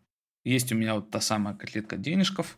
Есть 0.43 0.71
у 0.71 0.75
меня 0.75 0.95
вот 0.95 1.09
та 1.09 1.21
самая 1.21 1.55
котлетка 1.55 1.97
денежков. 1.97 2.57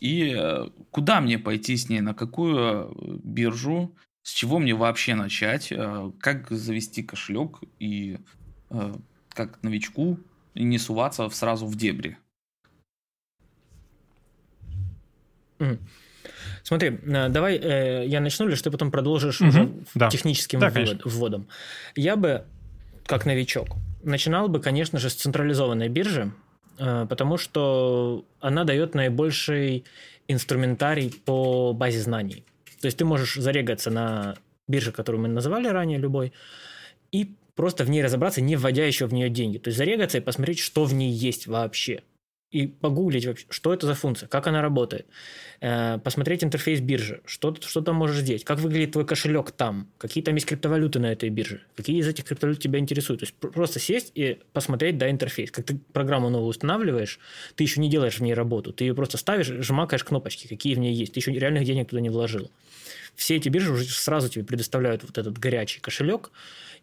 И 0.00 0.34
э, 0.34 0.68
куда 0.90 1.20
мне 1.20 1.38
пойти 1.38 1.76
с 1.76 1.88
ней, 1.88 2.00
на 2.00 2.14
какую 2.14 2.56
э, 2.58 3.18
биржу, 3.22 3.94
с 4.22 4.32
чего 4.32 4.58
мне 4.58 4.74
вообще 4.74 5.14
начать, 5.14 5.70
э, 5.70 6.12
как 6.20 6.50
завести 6.50 7.02
кошелек 7.02 7.60
и 7.78 8.18
как 9.30 9.60
новичку 9.64 10.20
не 10.54 10.78
суваться 10.78 11.28
сразу 11.30 11.66
в 11.66 11.74
дебри. 11.74 12.16
Смотри, 16.70 17.00
э, 17.02 17.28
давай 17.30 17.56
э, 17.56 18.06
я 18.06 18.20
начну, 18.20 18.46
лишь 18.46 18.62
ты 18.62 18.70
потом 18.70 18.92
продолжишь 18.92 19.40
угу, 19.40 19.48
уже 19.48 19.72
да. 19.96 20.08
техническим 20.08 20.60
да, 20.60 20.70
ввод, 20.70 21.00
вводом. 21.04 21.48
Я 21.96 22.14
бы, 22.14 22.44
как 23.06 23.26
новичок, 23.26 23.70
начинал 24.04 24.48
бы, 24.48 24.60
конечно 24.60 25.00
же, 25.00 25.10
с 25.10 25.14
централизованной 25.14 25.88
биржи, 25.88 26.30
э, 26.78 27.06
потому 27.10 27.38
что 27.38 28.24
она 28.38 28.62
дает 28.62 28.94
наибольший 28.94 29.84
инструментарий 30.28 31.12
по 31.24 31.72
базе 31.72 32.02
знаний. 32.02 32.44
То 32.80 32.86
есть 32.86 32.98
ты 32.98 33.04
можешь 33.04 33.34
зарегаться 33.34 33.90
на 33.90 34.36
бирже, 34.68 34.92
которую 34.92 35.22
мы 35.22 35.28
называли 35.28 35.66
ранее, 35.66 35.98
любой, 35.98 36.32
и 37.10 37.34
просто 37.56 37.82
в 37.82 37.90
ней 37.90 38.00
разобраться, 38.00 38.42
не 38.42 38.54
вводя 38.54 38.86
еще 38.86 39.06
в 39.06 39.12
нее 39.12 39.28
деньги. 39.28 39.58
То 39.58 39.70
есть 39.70 39.78
зарегаться 39.78 40.18
и 40.18 40.20
посмотреть, 40.20 40.60
что 40.60 40.84
в 40.84 40.94
ней 40.94 41.10
есть 41.10 41.48
вообще 41.48 42.02
и 42.50 42.66
погуглить 42.66 43.26
вообще, 43.26 43.46
что 43.48 43.72
это 43.72 43.86
за 43.86 43.94
функция, 43.94 44.26
как 44.26 44.46
она 44.48 44.60
работает, 44.60 45.06
э, 45.60 45.98
посмотреть 45.98 46.42
интерфейс 46.42 46.80
биржи, 46.80 47.20
что, 47.24 47.54
что 47.60 47.80
там 47.80 47.94
можешь 47.96 48.18
сделать, 48.18 48.44
как 48.44 48.58
выглядит 48.58 48.92
твой 48.92 49.06
кошелек 49.06 49.52
там, 49.52 49.88
какие 49.98 50.22
там 50.24 50.34
есть 50.34 50.46
криптовалюты 50.46 50.98
на 50.98 51.12
этой 51.12 51.28
бирже, 51.28 51.62
какие 51.76 52.00
из 52.00 52.08
этих 52.08 52.24
криптовалют 52.24 52.58
тебя 52.60 52.80
интересуют. 52.80 53.20
То 53.20 53.26
есть 53.26 53.34
просто 53.36 53.78
сесть 53.78 54.10
и 54.16 54.38
посмотреть, 54.52 54.98
да, 54.98 55.08
интерфейс. 55.10 55.50
Как 55.52 55.64
ты 55.64 55.78
программу 55.92 56.28
новую 56.28 56.48
устанавливаешь, 56.48 57.20
ты 57.54 57.62
еще 57.64 57.80
не 57.80 57.88
делаешь 57.88 58.18
в 58.18 58.22
ней 58.22 58.34
работу, 58.34 58.72
ты 58.72 58.84
ее 58.84 58.94
просто 58.94 59.16
ставишь, 59.16 59.46
жмакаешь 59.46 60.02
кнопочки, 60.02 60.48
какие 60.48 60.74
в 60.74 60.78
ней 60.80 60.92
есть, 60.92 61.12
ты 61.12 61.20
еще 61.20 61.32
реальных 61.32 61.64
денег 61.64 61.88
туда 61.88 62.00
не 62.00 62.10
вложил. 62.10 62.50
Все 63.14 63.36
эти 63.36 63.48
биржи 63.48 63.72
уже 63.72 63.84
сразу 63.84 64.28
тебе 64.28 64.44
предоставляют 64.44 65.02
вот 65.04 65.18
этот 65.18 65.38
горячий 65.38 65.80
кошелек, 65.80 66.30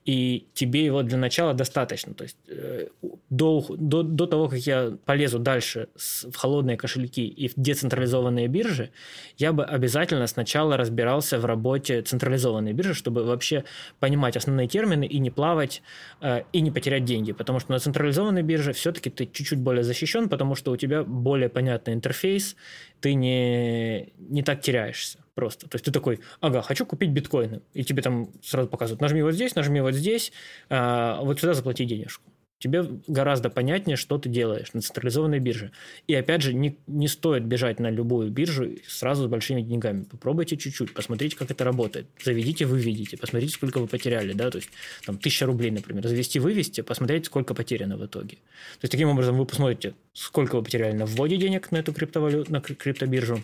и 0.07 0.47
тебе 0.53 0.85
его 0.85 1.03
для 1.03 1.17
начала 1.17 1.53
достаточно. 1.53 2.13
То 2.13 2.23
есть 2.23 2.37
э, 2.47 2.87
до, 3.29 3.65
до, 3.69 4.03
до 4.03 4.25
того, 4.25 4.47
как 4.47 4.59
я 4.59 4.97
полезу 5.05 5.37
дальше 5.37 5.89
в 5.95 6.33
холодные 6.33 6.77
кошельки 6.77 7.27
и 7.27 7.49
в 7.49 7.53
децентрализованные 7.57 8.47
биржи, 8.47 8.89
я 9.37 9.51
бы 9.51 9.65
обязательно 9.65 10.25
сначала 10.27 10.77
разбирался 10.77 11.39
в 11.39 11.45
работе 11.45 12.01
централизованной 12.01 12.71
биржи, 12.71 12.93
чтобы 12.93 13.25
вообще 13.25 13.65
понимать 13.99 14.37
основные 14.37 14.69
термины 14.69 15.05
и 15.05 15.19
не 15.19 15.29
плавать, 15.29 15.81
э, 16.21 16.43
и 16.53 16.61
не 16.61 16.71
потерять 16.71 17.03
деньги. 17.03 17.33
Потому 17.33 17.59
что 17.59 17.73
на 17.73 17.79
централизованной 17.79 18.43
бирже 18.43 18.71
все-таки 18.71 19.09
ты 19.09 19.25
чуть-чуть 19.25 19.59
более 19.59 19.83
защищен, 19.83 20.29
потому 20.29 20.55
что 20.55 20.71
у 20.71 20.77
тебя 20.77 21.03
более 21.03 21.49
понятный 21.49 21.93
интерфейс, 21.93 22.55
ты 23.01 23.13
не, 23.13 24.13
не 24.17 24.43
так 24.43 24.61
теряешься 24.61 25.19
просто. 25.35 25.69
То 25.69 25.75
есть 25.75 25.85
ты 25.85 25.91
такой, 25.91 26.19
ага, 26.41 26.61
хочу 26.61 26.85
купить 26.85 27.11
биткоины. 27.11 27.61
И 27.73 27.83
тебе 27.83 28.01
там 28.01 28.29
сразу 28.41 28.67
показывают, 28.69 29.01
нажми 29.01 29.21
вот 29.21 29.33
здесь, 29.33 29.55
нажми 29.55 29.81
вот 29.81 29.93
здесь, 29.93 30.31
а, 30.69 31.21
вот 31.21 31.39
сюда 31.39 31.53
заплати 31.53 31.85
денежку. 31.85 32.23
Тебе 32.59 32.85
гораздо 33.07 33.51
понятнее, 33.51 33.97
что 33.97 34.17
ты 34.17 34.29
делаешь 34.29 34.73
на 34.73 34.81
централизованной 34.81 35.39
бирже. 35.39 35.71
И 36.07 36.15
опять 36.15 36.41
же, 36.41 36.55
не, 36.55 36.77
не 36.87 37.07
стоит 37.07 37.43
бежать 37.43 37.79
на 37.79 37.91
любую 37.91 38.31
биржу 38.31 38.71
сразу 38.87 39.25
с 39.25 39.27
большими 39.27 39.61
деньгами. 39.61 40.05
Попробуйте 40.05 40.57
чуть-чуть, 40.57 40.93
посмотрите, 40.93 41.37
как 41.37 41.51
это 41.51 41.63
работает. 41.63 42.07
Заведите, 42.23 42.65
выведите, 42.65 43.15
посмотрите, 43.15 43.53
сколько 43.53 43.79
вы 43.79 43.85
потеряли. 43.85 44.33
Да? 44.33 44.49
То 44.49 44.57
есть, 44.57 44.69
там, 45.05 45.19
тысяча 45.19 45.45
рублей, 45.45 45.69
например. 45.69 46.07
Завести, 46.07 46.39
вывести, 46.39 46.81
посмотреть, 46.81 47.25
сколько 47.25 47.53
потеряно 47.53 47.95
в 47.95 48.05
итоге. 48.05 48.37
То 48.37 48.83
есть, 48.83 48.91
таким 48.91 49.09
образом, 49.09 49.37
вы 49.37 49.45
посмотрите, 49.45 49.93
сколько 50.13 50.55
вы 50.55 50.63
потеряли 50.63 50.95
на 50.95 51.05
вводе 51.05 51.37
денег 51.37 51.71
на 51.71 51.77
эту 51.77 51.93
криптовалюту, 51.93 52.51
на 52.51 52.59
криптобиржу, 52.59 53.43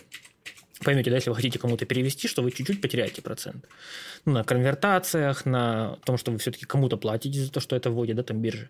поймете, 0.84 1.10
да, 1.10 1.18
если 1.18 1.30
вы 1.30 1.36
хотите 1.36 1.60
кому-то 1.60 1.86
перевести, 1.86 2.28
что 2.28 2.42
вы 2.42 2.52
чуть-чуть 2.52 2.82
потеряете 2.82 3.22
процент. 3.22 3.66
Ну, 4.26 4.34
на 4.34 4.44
конвертациях, 4.44 5.46
на 5.46 5.98
том, 6.06 6.18
что 6.18 6.32
вы 6.32 6.38
все-таки 6.38 6.66
кому-то 6.66 6.98
платите 6.98 7.40
за 7.40 7.52
то, 7.52 7.60
что 7.60 7.76
это 7.76 7.90
вводит, 7.90 8.16
да, 8.16 8.24
там 8.24 8.42
биржи. 8.42 8.70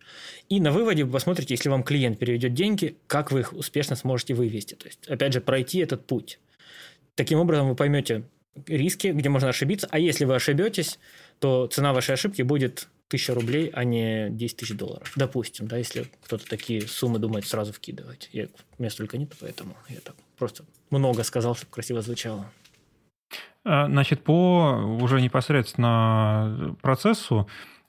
И 0.50 0.60
на 0.60 0.72
выводе 0.72 1.04
вы 1.04 1.12
посмотрите, 1.12 1.54
если 1.54 1.70
вам 1.70 1.84
клиент 1.84 2.20
переведет 2.20 2.54
деньги, 2.54 2.98
как 3.08 3.32
вы 3.32 3.42
их 3.42 3.54
успешно 3.54 3.96
сможете 3.96 4.34
вывести. 4.34 4.76
То 4.76 4.88
есть, 4.88 5.08
опять 5.08 5.34
же, 5.34 5.42
пройти 5.42 5.80
этот 5.80 6.06
путь. 6.06 6.40
Таким 7.16 7.40
образом, 7.40 7.70
вы 7.70 7.76
поймете 7.76 8.24
риски, 8.68 9.08
где 9.08 9.30
можно 9.30 9.50
ошибиться, 9.50 9.88
а 9.92 10.00
если 10.00 10.26
вы 10.26 10.36
ошибетесь, 10.36 11.00
то 11.40 11.68
цена 11.68 11.94
вашей 11.94 12.14
ошибки 12.14 12.42
будет 12.42 12.88
1000 13.08 13.34
рублей, 13.34 13.70
а 13.74 13.84
не 13.84 14.30
10 14.32 14.58
тысяч 14.58 14.76
долларов. 14.76 15.12
Допустим, 15.16 15.68
да, 15.68 15.78
если 15.78 16.08
кто-то 16.24 16.48
такие 16.48 16.82
суммы 16.82 17.20
думает 17.20 17.46
сразу 17.46 17.74
вкидывать. 17.74 18.30
Я, 18.32 18.48
у 18.78 18.82
меня 18.82 18.90
столько 18.90 19.18
нет, 19.18 19.32
поэтому 19.40 19.76
я 19.90 20.00
так 20.00 20.16
просто 20.38 20.64
много 21.00 21.24
сказал, 21.24 21.56
чтобы 21.56 21.72
красиво 21.72 22.02
звучало. 22.02 22.46
А, 23.66 23.88
значит, 23.88 24.24
по 24.24 24.98
уже 25.02 25.22
непосредственно 25.22 26.76
процессу 26.82 27.48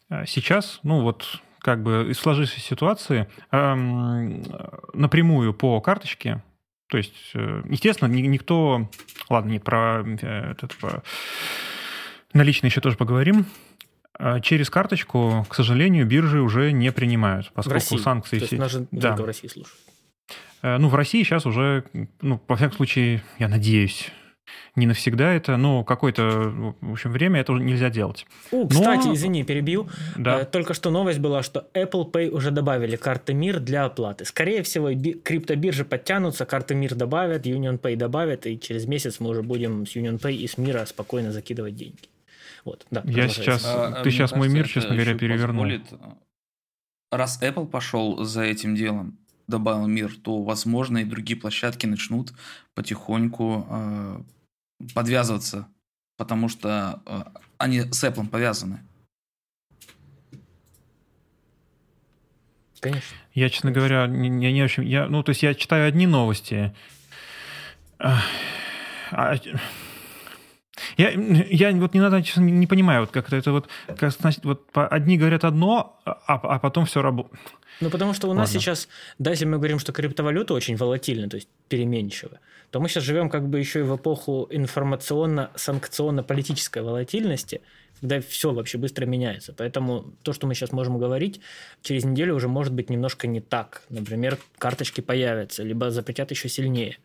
а, 0.09 0.25
сейчас, 0.27 0.81
ну 0.83 1.03
вот 1.03 1.41
как 1.59 1.83
бы 1.83 2.09
из 2.11 2.19
сложившейся 2.19 2.61
ситуации 2.61 3.27
эм, 3.51 4.45
напрямую 4.93 5.55
по 5.55 5.81
карточке, 5.81 6.43
то 6.89 6.99
есть, 6.99 7.15
э, 7.33 7.63
естественно, 7.71 8.09
никто, 8.13 8.91
ладно, 9.31 9.51
не 9.51 9.61
про, 9.61 10.05
э, 10.05 10.51
этот, 10.51 10.77
про 10.77 11.03
наличные 12.35 12.69
еще 12.69 12.83
тоже 12.83 12.99
поговорим, 12.99 13.47
через 14.43 14.71
карточку, 14.71 15.45
к 15.49 15.55
сожалению, 15.55 16.07
биржи 16.07 16.41
уже 16.41 16.71
не 16.71 16.93
принимают, 16.93 17.51
поскольку 17.53 17.81
в 17.81 17.91
России. 17.91 17.97
санкции... 17.97 18.39
То 18.39 18.45
есть 18.45 18.59
нас 18.59 18.71
же 18.71 18.87
да. 18.93 19.17
в 19.17 19.25
России 19.25 19.49
слушают. 19.49 19.81
Э, 20.63 20.79
ну, 20.79 20.89
в 20.89 20.95
России 20.95 21.23
сейчас 21.23 21.47
уже, 21.47 21.85
ну, 22.21 22.41
во 22.49 22.57
всяком 22.57 22.77
случае, 22.77 23.23
я 23.39 23.49
надеюсь, 23.49 24.11
не 24.77 24.87
навсегда 24.87 25.33
это, 25.33 25.57
но 25.57 25.85
какое-то, 25.85 26.75
в 26.81 26.93
общем, 26.93 27.13
время 27.13 27.41
это 27.41 27.53
уже 27.53 27.63
нельзя 27.63 27.91
делать. 27.91 28.27
У, 28.51 28.67
кстати, 28.67 29.07
но... 29.07 29.15
извини, 29.15 29.45
перебью. 29.45 29.89
Да. 30.17 30.41
Э, 30.41 30.45
только 30.45 30.75
что 30.75 30.91
новость 30.91 31.19
была, 31.19 31.43
что 31.43 31.69
Apple 31.75 32.11
Pay 32.11 32.29
уже 32.31 32.51
добавили 32.51 32.97
карты 32.97 33.35
МИР 33.35 33.61
для 33.61 33.85
оплаты. 33.85 34.25
Скорее 34.25 34.63
всего, 34.63 34.91
криптобиржи 34.91 35.85
подтянутся, 35.85 36.45
карты 36.45 36.75
МИР 36.75 36.95
добавят, 36.95 37.47
Union 37.47 37.79
Pay 37.79 37.97
добавят, 37.97 38.47
и 38.47 38.59
через 38.59 38.87
месяц 38.87 39.21
мы 39.21 39.31
уже 39.31 39.43
будем 39.43 39.87
с 39.87 39.95
Union 39.97 40.19
Pay 40.19 40.35
и 40.35 40.47
с 40.47 40.59
МИРа 40.59 40.87
спокойно 40.87 41.33
закидывать 41.33 41.77
деньги. 41.77 42.09
Вот, 42.65 42.87
да, 42.91 43.03
я 43.05 43.29
сейчас, 43.29 43.63
а, 43.67 44.03
ты 44.03 44.11
сейчас 44.11 44.33
мой 44.33 44.49
мир, 44.49 44.67
честно 44.67 44.95
говоря, 44.95 45.15
перевернул. 45.15 45.65
Позволит, 45.65 45.93
раз 47.13 47.43
Apple 47.43 47.67
пошел 47.67 48.25
за 48.25 48.43
этим 48.43 48.75
делом, 48.75 49.19
добавил 49.47 49.87
мир, 49.87 50.15
то, 50.23 50.43
возможно, 50.43 50.99
и 50.99 51.05
другие 51.05 51.39
площадки 51.39 51.87
начнут 51.87 52.33
потихоньку 52.75 53.67
э, 53.69 54.21
подвязываться, 54.95 55.69
потому 56.17 56.49
что 56.49 57.03
э, 57.07 57.23
они 57.59 57.81
с 57.81 58.05
Apple 58.05 58.29
повязаны. 58.29 58.81
Конечно. 62.81 63.17
Я, 63.33 63.49
честно 63.49 63.71
говоря, 63.71 64.07
не, 64.07 64.29
не, 64.29 64.53
не 64.53 64.63
очень... 64.63 64.87
Я, 64.87 65.07
ну, 65.07 65.23
то 65.23 65.31
есть 65.31 65.43
я 65.43 65.55
читаю 65.55 65.89
одни 65.89 66.07
новости. 66.07 66.75
А, 67.99 68.21
я, 70.97 71.11
я 71.11 71.73
вот 71.73 71.95
не 71.95 72.01
надо, 72.01 72.23
честно, 72.23 72.43
не, 72.43 72.67
понимаю, 72.67 73.03
вот 73.03 73.11
как-то 73.11 73.37
это 73.37 73.53
вот, 73.53 73.69
как, 73.97 74.13
значит, 74.13 74.45
вот 74.45 74.63
одни 74.73 75.17
говорят 75.17 75.45
одно, 75.45 75.99
а, 76.05 76.13
а 76.27 76.59
потом 76.59 76.87
все 76.87 77.03
работает. 77.03 77.41
Ну, 77.81 77.91
потому 77.91 78.15
что 78.15 78.31
у 78.31 78.35
нас 78.35 78.53
сейчас, 78.53 78.89
да, 79.19 79.33
если 79.33 79.47
мы 79.47 79.59
говорим, 79.59 79.79
что 79.79 79.93
криптовалюта 79.93 80.55
очень 80.55 80.77
волатильна, 80.77 81.29
то 81.29 81.37
есть 81.37 81.49
переменчивая, 81.69 82.41
то 82.71 82.81
мы 82.81 82.89
сейчас 82.89 83.05
живем 83.05 83.29
как 83.29 83.47
бы 83.49 83.59
еще 83.59 83.81
и 83.81 83.83
в 83.83 83.97
эпоху 83.97 84.49
информационно-санкционно-политической 84.51 86.83
волатильности, 86.83 87.61
когда 88.01 88.21
все 88.21 88.53
вообще 88.53 88.79
быстро 88.79 89.07
меняется. 89.07 89.55
Поэтому 89.57 90.13
то, 90.23 90.33
что 90.33 90.47
мы 90.47 90.55
сейчас 90.55 90.73
можем 90.73 90.99
говорить, 90.99 91.41
через 91.83 92.05
неделю 92.05 92.35
уже 92.35 92.49
может 92.49 92.73
быть 92.73 92.91
немножко 92.91 93.27
не 93.27 93.41
так. 93.41 93.83
Например, 93.89 94.39
карточки 94.59 95.01
появятся, 95.01 95.63
либо 95.63 95.91
запретят 95.91 96.31
еще 96.31 96.49
сильнее. 96.49 96.99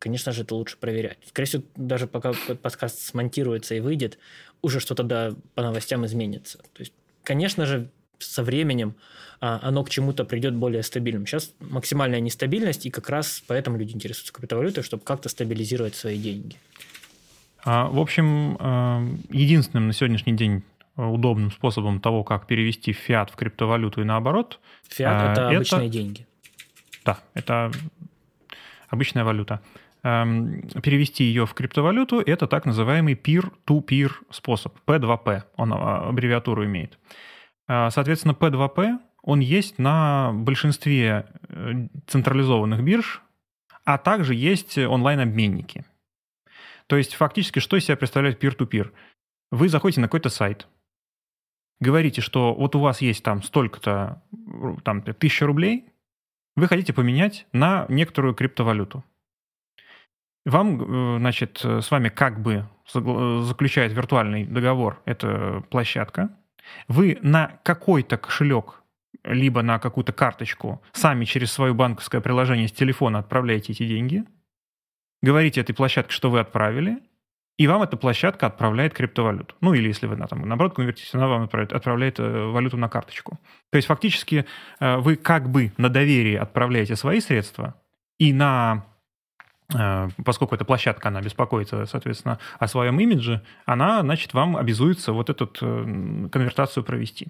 Конечно 0.00 0.32
же, 0.32 0.42
это 0.42 0.54
лучше 0.54 0.78
проверять. 0.78 1.18
Скорее 1.28 1.46
всего, 1.46 1.62
даже 1.76 2.06
пока 2.06 2.32
подкаст 2.62 3.00
смонтируется 3.00 3.74
и 3.74 3.80
выйдет, 3.80 4.18
уже 4.62 4.80
что-то 4.80 5.02
да, 5.02 5.34
по 5.54 5.62
новостям 5.62 6.06
изменится. 6.06 6.56
То 6.58 6.80
есть, 6.80 6.94
конечно 7.22 7.66
же, 7.66 7.90
со 8.18 8.42
временем 8.42 8.94
а, 9.42 9.60
оно 9.62 9.84
к 9.84 9.90
чему-то 9.90 10.24
придет 10.24 10.54
более 10.54 10.82
стабильным. 10.82 11.26
Сейчас 11.26 11.52
максимальная 11.60 12.20
нестабильность, 12.20 12.86
и 12.86 12.90
как 12.90 13.10
раз 13.10 13.42
поэтому 13.46 13.76
люди 13.76 13.92
интересуются 13.92 14.32
криптовалютой, 14.32 14.82
чтобы 14.82 15.04
как-то 15.04 15.28
стабилизировать 15.28 15.94
свои 15.94 16.18
деньги. 16.18 16.56
А, 17.62 17.86
в 17.86 17.98
общем, 17.98 18.56
а, 18.58 19.02
единственным 19.28 19.86
на 19.86 19.92
сегодняшний 19.92 20.32
день 20.32 20.62
удобным 20.96 21.50
способом 21.50 22.00
того, 22.00 22.24
как 22.24 22.46
перевести 22.46 22.94
фиат 22.94 23.30
в 23.30 23.36
криптовалюту 23.36 24.00
и 24.00 24.04
наоборот. 24.04 24.60
Фиат 24.88 25.32
это, 25.32 25.42
это 25.42 25.48
обычные 25.50 25.88
деньги. 25.90 26.26
Да, 27.04 27.18
это 27.34 27.70
обычная 28.88 29.24
валюта. 29.24 29.60
Перевести 30.02 31.24
ее 31.24 31.46
в 31.46 31.54
криптовалюту– 31.54 32.20
это 32.26 32.46
так 32.46 32.64
называемый 32.64 33.14
peer-to-peer 33.14 34.10
способ, 34.30 34.78
P2P, 34.86 35.42
он 35.56 35.72
аббревиатуру 35.72 36.64
имеет. 36.64 36.98
Соответственно, 37.66 38.32
P2P 38.32 38.98
он 39.22 39.40
есть 39.40 39.78
на 39.78 40.32
большинстве 40.32 41.26
э, 41.48 41.88
централизованных 42.06 42.82
бирж, 42.82 43.20
а 43.84 43.98
также 43.98 44.34
есть 44.34 44.78
онлайн-обменники. 44.78 45.84
То 46.86 46.96
есть 46.96 47.14
фактически 47.14 47.58
что 47.58 47.76
из 47.76 47.84
себя 47.84 47.96
представляет 47.96 48.42
peer-to-peer? 48.42 48.92
Вы 49.50 49.68
заходите 49.68 50.00
на 50.00 50.06
какой-то 50.06 50.30
сайт, 50.30 50.66
говорите, 51.80 52.20
что 52.20 52.54
вот 52.54 52.74
у 52.76 52.80
вас 52.80 53.00
есть 53.00 53.22
там 53.22 53.42
столько-то, 53.42 54.22
там, 54.84 55.02
тысяча 55.02 55.46
рублей, 55.46 55.84
вы 56.56 56.66
хотите 56.66 56.92
поменять 56.92 57.46
на 57.52 57.86
некоторую 57.88 58.34
криптовалюту. 58.34 59.04
Вам, 60.46 61.18
значит, 61.18 61.60
с 61.62 61.90
вами 61.90 62.08
как 62.08 62.40
бы 62.42 62.66
заключает 62.92 63.92
виртуальный 63.92 64.44
договор 64.44 65.00
эта 65.04 65.62
площадка. 65.70 66.30
Вы 66.88 67.18
на 67.22 67.58
какой-то 67.62 68.16
кошелек 68.16 68.80
либо 69.24 69.62
на 69.62 69.78
какую-то 69.78 70.12
карточку 70.12 70.82
сами 70.92 71.24
через 71.24 71.52
свое 71.52 71.74
банковское 71.74 72.20
приложение 72.20 72.68
с 72.68 72.72
телефона 72.72 73.18
отправляете 73.18 73.72
эти 73.72 73.86
деньги, 73.86 74.24
говорите 75.22 75.60
этой 75.60 75.74
площадке, 75.74 76.12
что 76.12 76.30
вы 76.30 76.40
отправили, 76.40 76.98
и 77.58 77.66
вам 77.66 77.82
эта 77.82 77.98
площадка 77.98 78.46
отправляет 78.46 78.94
криптовалюту. 78.94 79.54
Ну, 79.60 79.74
или 79.74 79.88
если 79.88 80.06
вы 80.06 80.16
на, 80.16 80.26
там, 80.26 80.48
наоборот 80.48 80.74
конвертите, 80.74 81.10
она 81.12 81.28
вам 81.28 81.42
отправляет, 81.42 81.72
отправляет 81.74 82.18
э, 82.18 82.46
валюту 82.46 82.78
на 82.78 82.88
карточку. 82.88 83.38
То 83.70 83.76
есть 83.76 83.86
фактически 83.86 84.46
э, 84.80 84.96
вы 84.96 85.16
как 85.16 85.50
бы 85.50 85.72
на 85.76 85.90
доверие 85.90 86.40
отправляете 86.40 86.96
свои 86.96 87.20
средства, 87.20 87.74
и 88.18 88.32
на 88.32 88.86
э, 88.86 88.99
поскольку 90.24 90.54
эта 90.54 90.64
площадка, 90.64 91.08
она 91.08 91.20
беспокоится, 91.20 91.86
соответственно, 91.86 92.38
о 92.58 92.68
своем 92.68 92.98
имидже, 93.00 93.42
она, 93.66 94.00
значит, 94.02 94.34
вам 94.34 94.56
обязуется 94.56 95.12
вот 95.12 95.30
эту 95.30 95.46
конвертацию 95.46 96.84
провести. 96.84 97.28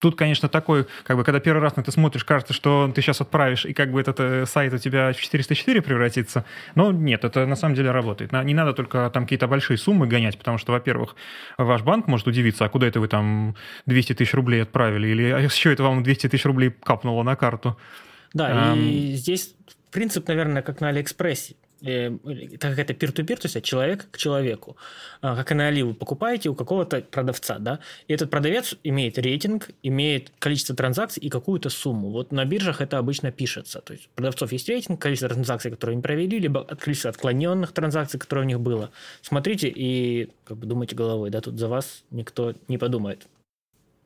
Тут, 0.00 0.16
конечно, 0.16 0.48
такой, 0.48 0.86
как 1.02 1.16
бы, 1.16 1.24
когда 1.24 1.40
первый 1.40 1.60
раз 1.60 1.74
на 1.74 1.80
это 1.80 1.90
смотришь, 1.90 2.24
кажется, 2.24 2.52
что 2.52 2.90
ты 2.94 3.02
сейчас 3.02 3.20
отправишь, 3.20 3.66
и 3.66 3.72
как 3.72 3.90
бы 3.90 4.00
этот 4.00 4.20
э, 4.20 4.46
сайт 4.46 4.72
у 4.72 4.78
тебя 4.78 5.12
в 5.12 5.20
404 5.20 5.82
превратится. 5.82 6.44
Но 6.76 6.92
нет, 6.92 7.24
это 7.24 7.46
на 7.46 7.56
самом 7.56 7.74
деле 7.74 7.90
работает. 7.90 8.30
Не 8.30 8.54
надо 8.54 8.74
только 8.74 9.10
там 9.12 9.24
какие-то 9.24 9.48
большие 9.48 9.76
суммы 9.76 10.06
гонять, 10.06 10.38
потому 10.38 10.56
что, 10.56 10.70
во-первых, 10.70 11.16
ваш 11.56 11.82
банк 11.82 12.06
может 12.06 12.28
удивиться, 12.28 12.64
а 12.64 12.68
куда 12.68 12.86
это 12.86 13.00
вы 13.00 13.08
там 13.08 13.56
200 13.86 14.14
тысяч 14.14 14.34
рублей 14.34 14.62
отправили, 14.62 15.08
или 15.08 15.30
а 15.30 15.40
еще 15.40 15.72
это 15.72 15.82
вам 15.82 16.04
200 16.04 16.28
тысяч 16.28 16.44
рублей 16.44 16.70
капнуло 16.70 17.24
на 17.24 17.34
карту. 17.34 17.76
Да, 18.34 18.74
um... 18.74 18.78
и 18.78 19.14
здесь 19.14 19.56
принцип, 19.90 20.28
наверное, 20.28 20.62
как 20.62 20.80
на 20.80 20.88
Алиэкспрессе. 20.88 21.56
Э, 21.82 22.10
так 22.58 22.74
как 22.74 22.78
это 22.78 22.92
peer-to-peer, 22.92 23.36
то 23.36 23.44
есть 23.44 23.56
от 23.56 23.62
человека 23.62 24.06
к 24.10 24.18
человеку. 24.18 24.76
А, 25.20 25.36
как 25.36 25.52
и 25.52 25.54
на 25.54 25.68
Али 25.68 25.82
вы 25.82 25.94
покупаете 25.94 26.48
у 26.48 26.54
какого-то 26.54 27.02
продавца, 27.02 27.58
да, 27.58 27.78
и 28.08 28.12
этот 28.12 28.30
продавец 28.30 28.74
имеет 28.82 29.16
рейтинг, 29.16 29.70
имеет 29.84 30.32
количество 30.40 30.74
транзакций 30.74 31.22
и 31.22 31.28
какую-то 31.28 31.70
сумму. 31.70 32.10
Вот 32.10 32.32
на 32.32 32.44
биржах 32.44 32.80
это 32.80 32.98
обычно 32.98 33.30
пишется. 33.30 33.80
То 33.80 33.92
есть 33.92 34.06
у 34.06 34.16
продавцов 34.16 34.50
есть 34.50 34.68
рейтинг, 34.68 35.00
количество 35.00 35.28
транзакций, 35.28 35.70
которые 35.70 35.94
они 35.94 36.02
провели, 36.02 36.40
либо 36.40 36.64
количество 36.64 37.10
отклоненных 37.10 37.72
транзакций, 37.72 38.18
которые 38.18 38.44
у 38.44 38.48
них 38.48 38.60
было. 38.60 38.90
Смотрите 39.22 39.68
и 39.68 40.30
как 40.44 40.56
бы 40.56 40.66
думайте 40.66 40.96
головой, 40.96 41.30
да, 41.30 41.40
тут 41.40 41.58
за 41.58 41.68
вас 41.68 42.02
никто 42.10 42.54
не 42.66 42.78
подумает 42.78 43.28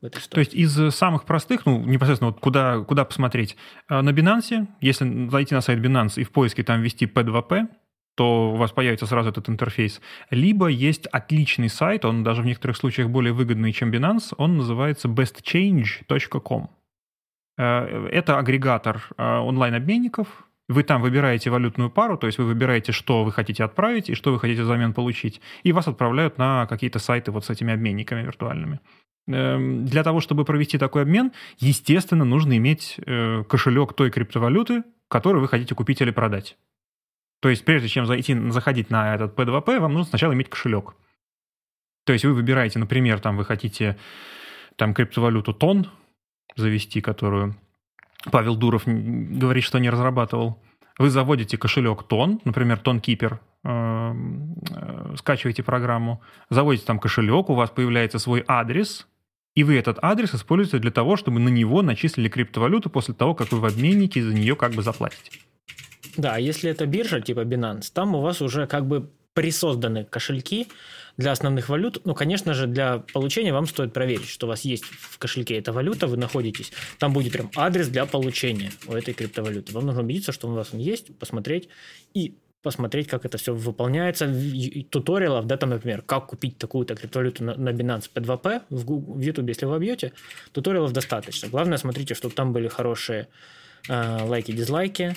в 0.03 0.05
этой 0.05 0.19
истории. 0.19 0.43
То 0.45 0.51
есть 0.51 0.53
из 0.53 0.95
самых 0.95 1.25
простых, 1.25 1.65
ну, 1.65 1.79
непосредственно 1.79 2.31
вот 2.31 2.39
куда, 2.39 2.79
куда 2.79 3.05
посмотреть? 3.05 3.55
А, 3.87 4.01
на 4.01 4.09
Binance, 4.11 4.67
если 4.81 5.29
зайти 5.29 5.55
на 5.55 5.61
сайт 5.61 5.79
Binance 5.79 6.21
и 6.21 6.23
в 6.23 6.31
поиске 6.31 6.63
там 6.63 6.81
ввести 6.81 7.05
P2P, 7.05 7.67
то 8.15 8.51
у 8.51 8.55
вас 8.57 8.71
появится 8.71 9.07
сразу 9.07 9.29
этот 9.29 9.49
интерфейс. 9.49 10.01
Либо 10.29 10.67
есть 10.67 11.07
отличный 11.07 11.69
сайт, 11.69 12.05
он 12.05 12.23
даже 12.23 12.43
в 12.43 12.45
некоторых 12.45 12.77
случаях 12.77 13.09
более 13.09 13.33
выгодный, 13.33 13.71
чем 13.71 13.91
Binance, 13.91 14.33
он 14.37 14.57
называется 14.57 15.07
bestchange.com. 15.07 16.69
Э, 17.57 18.07
это 18.11 18.37
агрегатор 18.37 19.01
э, 19.17 19.37
онлайн-обменников, 19.37 20.27
вы 20.69 20.83
там 20.83 21.01
выбираете 21.01 21.49
валютную 21.49 21.89
пару, 21.89 22.17
то 22.17 22.27
есть 22.27 22.39
вы 22.39 22.45
выбираете, 22.45 22.91
что 22.91 23.23
вы 23.23 23.31
хотите 23.31 23.63
отправить 23.63 24.09
и 24.09 24.15
что 24.15 24.31
вы 24.31 24.39
хотите 24.39 24.63
взамен 24.63 24.93
получить, 24.93 25.41
и 25.63 25.71
вас 25.71 25.87
отправляют 25.87 26.37
на 26.37 26.67
какие-то 26.67 26.99
сайты 26.99 27.31
вот 27.31 27.45
с 27.45 27.49
этими 27.49 27.73
обменниками 27.73 28.21
виртуальными. 28.21 28.79
Эм, 29.27 29.85
для 29.85 30.03
того, 30.03 30.19
чтобы 30.19 30.43
провести 30.43 30.77
такой 30.77 31.03
обмен, 31.03 31.31
естественно, 31.59 32.25
нужно 32.25 32.57
иметь 32.57 32.99
э, 33.05 33.43
кошелек 33.47 33.93
той 33.93 34.11
криптовалюты, 34.11 34.83
которую 35.07 35.41
вы 35.41 35.47
хотите 35.47 35.75
купить 35.75 36.01
или 36.01 36.11
продать. 36.11 36.57
То 37.41 37.49
есть 37.49 37.63
прежде 37.63 37.87
чем 37.87 38.05
зайти, 38.05 38.35
заходить 38.49 38.89
на 38.89 39.15
этот 39.15 39.37
P2P, 39.37 39.79
вам 39.79 39.93
нужно 39.93 40.09
сначала 40.09 40.33
иметь 40.33 40.49
кошелек. 40.49 40.95
То 42.05 42.11
есть 42.11 42.25
вы 42.25 42.33
выбираете, 42.33 42.79
например, 42.79 43.19
там 43.19 43.37
вы 43.37 43.45
хотите 43.45 43.97
там 44.75 44.93
криптовалюту 44.93 45.53
тон 45.53 45.89
завести, 46.55 46.99
которую 46.99 47.55
Павел 48.31 48.55
Дуров 48.55 48.83
говорит, 48.85 49.63
что 49.63 49.79
не 49.79 49.89
разрабатывал. 49.89 50.61
Вы 50.97 51.09
заводите 51.09 51.57
кошелек 51.57 52.03
тон, 52.03 52.39
например, 52.43 52.77
тон 52.77 52.99
Кипер, 52.99 53.39
эм, 53.63 54.55
э, 54.69 55.15
скачиваете 55.17 55.63
программу, 55.63 56.21
заводите 56.49 56.85
там 56.85 56.99
кошелек, 56.99 57.49
у 57.49 57.55
вас 57.55 57.69
появляется 57.71 58.19
свой 58.19 58.43
адрес, 58.47 59.07
и 59.55 59.63
вы 59.63 59.77
этот 59.77 59.97
адрес 60.01 60.33
используете 60.33 60.79
для 60.79 60.91
того, 60.91 61.15
чтобы 61.15 61.39
на 61.39 61.49
него 61.49 61.81
начислили 61.81 62.29
криптовалюту 62.29 62.89
после 62.89 63.13
того, 63.13 63.35
как 63.35 63.51
вы 63.51 63.59
в 63.59 63.65
обменнике 63.65 64.23
за 64.23 64.33
нее 64.33 64.55
как 64.55 64.73
бы 64.73 64.81
заплатите. 64.81 65.39
Да, 66.17 66.37
если 66.37 66.69
это 66.69 66.85
биржа 66.85 67.21
типа 67.21 67.41
Binance, 67.41 67.91
там 67.93 68.15
у 68.15 68.21
вас 68.21 68.41
уже 68.41 68.67
как 68.67 68.87
бы 68.87 69.09
присозданы 69.33 70.05
кошельки 70.05 70.67
для 71.17 71.31
основных 71.31 71.69
валют. 71.69 72.01
Ну, 72.05 72.13
конечно 72.13 72.53
же, 72.53 72.67
для 72.67 72.99
получения 73.13 73.53
вам 73.53 73.67
стоит 73.67 73.93
проверить, 73.93 74.27
что 74.27 74.47
у 74.47 74.49
вас 74.49 74.61
есть 74.61 74.85
в 74.85 75.17
кошельке 75.17 75.57
эта 75.57 75.71
валюта, 75.71 76.07
вы 76.07 76.17
находитесь. 76.17 76.71
Там 76.99 77.13
будет 77.13 77.33
прям 77.33 77.51
адрес 77.55 77.87
для 77.87 78.05
получения 78.05 78.71
у 78.87 78.93
этой 78.93 79.13
криптовалюты. 79.13 79.73
Вам 79.73 79.85
нужно 79.85 80.01
убедиться, 80.01 80.31
что 80.31 80.47
у 80.47 80.53
вас 80.53 80.69
он 80.73 80.79
есть, 80.79 81.15
посмотреть 81.17 81.69
и 82.13 82.35
посмотреть, 82.63 83.07
как 83.07 83.25
это 83.25 83.37
все 83.37 83.53
выполняется. 83.53 84.33
Туториалов, 84.89 85.45
да, 85.45 85.57
там, 85.57 85.69
например, 85.69 86.01
как 86.01 86.27
купить 86.27 86.57
такую-то 86.57 86.95
криптовалюту 86.95 87.43
на, 87.43 87.55
на 87.55 87.69
Binance 87.69 88.09
P2P 88.13 88.63
в, 88.69 88.85
Google, 88.85 89.13
в 89.13 89.19
YouTube, 89.19 89.49
если 89.49 89.65
вы 89.65 89.73
вобьете, 89.73 90.13
туториалов 90.53 90.93
достаточно. 90.93 91.49
Главное, 91.49 91.77
смотрите, 91.77 92.15
чтобы 92.15 92.33
там 92.33 92.53
были 92.53 92.67
хорошие 92.67 93.27
э, 93.89 94.23
лайки, 94.23 94.51
дизлайки. 94.51 95.15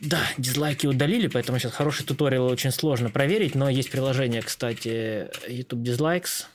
Да, 0.00 0.20
дизлайки 0.36 0.86
удалили, 0.86 1.28
поэтому 1.28 1.58
сейчас 1.58 1.72
хороший 1.72 2.04
туториал 2.04 2.46
очень 2.46 2.70
сложно 2.70 3.10
проверить, 3.10 3.54
но 3.54 3.68
есть 3.68 3.90
приложение, 3.90 4.42
кстати, 4.42 5.28
YouTube 5.48 5.80
Dislikes. 5.80 6.46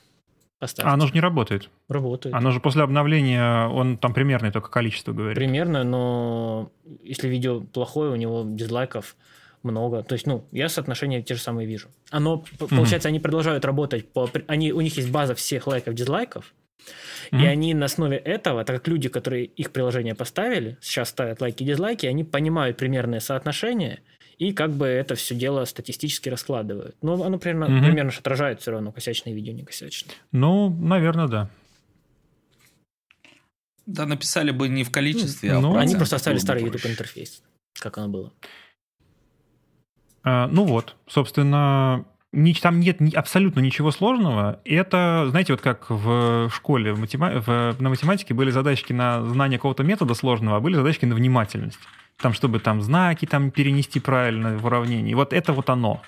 Поставьте. 0.59 0.89
А 0.89 0.93
оно 0.93 1.07
же 1.07 1.13
не 1.13 1.21
работает. 1.21 1.69
Работает. 1.87 2.35
Оно 2.35 2.51
же 2.51 2.59
после 2.59 2.83
обновления, 2.83 3.67
он 3.69 3.97
там 3.97 4.13
примерное 4.13 4.51
только 4.51 4.69
количество 4.69 5.13
говорит. 5.13 5.35
Примерно, 5.35 5.85
но 5.85 6.69
если 7.01 7.29
видео 7.29 7.61
плохое, 7.61 8.11
у 8.11 8.15
него 8.15 8.43
дизлайков 8.45 9.15
много. 9.63 10.03
То 10.03 10.13
есть, 10.13 10.27
ну, 10.27 10.47
я 10.51 10.69
соотношения 10.69 11.21
те 11.21 11.35
же 11.35 11.41
самые 11.41 11.67
вижу. 11.67 11.89
Оно, 12.09 12.43
получается, 12.57 13.07
mm-hmm. 13.07 13.11
они 13.11 13.19
продолжают 13.19 13.65
работать 13.65 14.11
по... 14.11 14.29
Они, 14.47 14.71
у 14.71 14.81
них 14.81 14.97
есть 14.97 15.11
база 15.11 15.35
всех 15.35 15.67
лайков, 15.67 15.93
дизлайков, 15.93 16.53
mm-hmm. 17.31 17.41
и 17.41 17.45
они 17.45 17.73
на 17.73 17.85
основе 17.85 18.17
этого, 18.17 18.63
так 18.63 18.77
как 18.77 18.87
люди, 18.87 19.09
которые 19.09 19.45
их 19.45 19.71
приложение 19.71 20.15
поставили, 20.15 20.77
сейчас 20.81 21.09
ставят 21.09 21.41
лайки 21.41 21.63
и 21.63 21.65
дизлайки, 21.65 22.05
они 22.05 22.23
понимают 22.23 22.77
примерное 22.77 23.19
соотношение, 23.19 24.01
и 24.37 24.53
как 24.53 24.71
бы 24.71 24.87
это 24.87 25.15
все 25.15 25.35
дело 25.35 25.65
статистически 25.65 26.29
раскладывают. 26.29 26.95
Но 27.01 27.21
оно 27.23 27.37
примерно, 27.37 27.65
mm-hmm. 27.65 27.85
примерно 27.85 28.11
отражает 28.17 28.61
все 28.61 28.71
равно, 28.71 28.91
косячные 28.91 29.35
видео, 29.35 29.53
не 29.53 29.63
косячные. 29.63 30.15
Ну, 30.31 30.69
наверное, 30.69 31.27
да. 31.27 31.49
Да, 33.85 34.05
написали 34.05 34.51
бы 34.51 34.69
не 34.69 34.83
в 34.83 34.91
количестве, 34.91 35.51
а 35.51 35.59
ну, 35.59 35.75
Они 35.75 35.95
просто 35.95 36.15
оставили 36.15 36.39
старый 36.39 36.63
YouTube 36.63 36.85
интерфейс, 36.85 37.41
как 37.73 37.97
оно 37.97 38.07
было. 38.07 38.33
А, 40.29 40.47
ну 40.51 40.63
вот, 40.63 40.95
собственно, 41.07 42.05
там 42.61 42.79
нет 42.79 42.99
абсолютно 43.15 43.61
ничего 43.61 43.89
сложного. 43.89 44.59
Это, 44.63 45.25
знаете, 45.29 45.53
вот 45.53 45.61
как 45.61 45.89
в 45.89 46.51
школе 46.53 46.93
в 46.93 46.99
матема... 46.99 47.41
в... 47.41 47.75
на 47.79 47.89
математике 47.89 48.35
были 48.35 48.51
задачки 48.51 48.93
на 48.93 49.23
знание 49.23 49.57
какого-то 49.57 49.83
метода 49.83 50.13
сложного, 50.13 50.57
а 50.57 50.59
были 50.59 50.75
задачки 50.75 51.05
на 51.05 51.15
внимательность. 51.15 51.79
Там, 52.17 52.33
чтобы 52.33 52.59
там 52.59 52.81
знаки 52.81 53.25
там 53.25 53.49
перенести 53.49 53.99
правильно 53.99 54.57
в 54.57 54.65
уравнении. 54.65 55.15
Вот 55.15 55.33
это 55.33 55.51
вот 55.51 55.69
оно. 55.71 56.01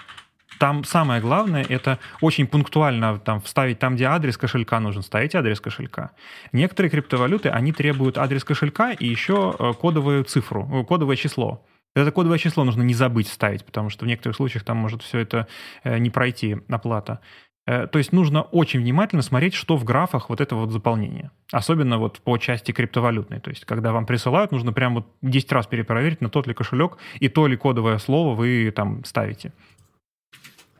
Там 0.60 0.84
самое 0.84 1.20
главное, 1.20 1.66
это 1.68 1.98
очень 2.20 2.46
пунктуально 2.46 3.18
там, 3.18 3.42
вставить 3.42 3.80
там, 3.80 3.96
где 3.96 4.06
адрес 4.06 4.38
кошелька 4.38 4.80
нужен, 4.80 5.02
ставить 5.02 5.34
адрес 5.34 5.60
кошелька. 5.60 6.12
Некоторые 6.52 6.92
криптовалюты, 6.92 7.50
они 7.50 7.72
требуют 7.72 8.20
адрес 8.20 8.44
кошелька 8.44 8.92
и 8.92 9.08
еще 9.08 9.56
э, 9.58 9.74
кодовую 9.82 10.24
цифру, 10.26 10.70
э, 10.72 10.84
кодовое 10.84 11.16
число. 11.16 11.66
Это 11.96 12.12
кодовое 12.12 12.38
число 12.38 12.64
нужно 12.64 12.84
не 12.84 12.94
забыть 12.94 13.28
ставить, 13.28 13.66
потому 13.66 13.90
что 13.90 14.06
в 14.06 14.08
некоторых 14.08 14.38
случаях 14.38 14.64
там 14.64 14.78
может 14.78 15.02
все 15.02 15.20
это 15.20 15.48
э, 15.84 15.98
не 15.98 16.10
пройти, 16.10 16.58
оплата. 16.70 17.20
Э, 17.68 17.88
то 17.88 18.00
есть 18.00 18.12
нужно 18.14 18.42
очень 18.44 18.80
внимательно 18.80 19.22
смотреть, 19.22 19.54
что 19.54 19.78
в 19.78 19.84
графах 19.84 20.30
вот 20.30 20.42
этого 20.42 20.62
вот 20.62 20.72
заполнения. 20.72 21.32
Особенно 21.52 21.98
вот 21.98 22.20
по 22.20 22.38
части 22.38 22.72
криптовалютной. 22.72 23.40
То 23.40 23.50
есть 23.50 23.66
когда 23.66 23.92
вам 23.92 24.06
присылают, 24.06 24.52
нужно 24.52 24.74
прям 24.74 24.96
вот 24.96 25.08
10 25.22 25.52
раз 25.52 25.68
перепроверить, 25.68 26.22
на 26.22 26.30
тот 26.30 26.48
ли 26.48 26.54
кошелек 26.54 26.98
и 27.20 27.30
то 27.30 27.48
ли 27.48 27.58
кодовое 27.58 27.98
слово 27.98 28.36
вы 28.36 28.72
там 28.76 29.04
ставите. 29.06 29.52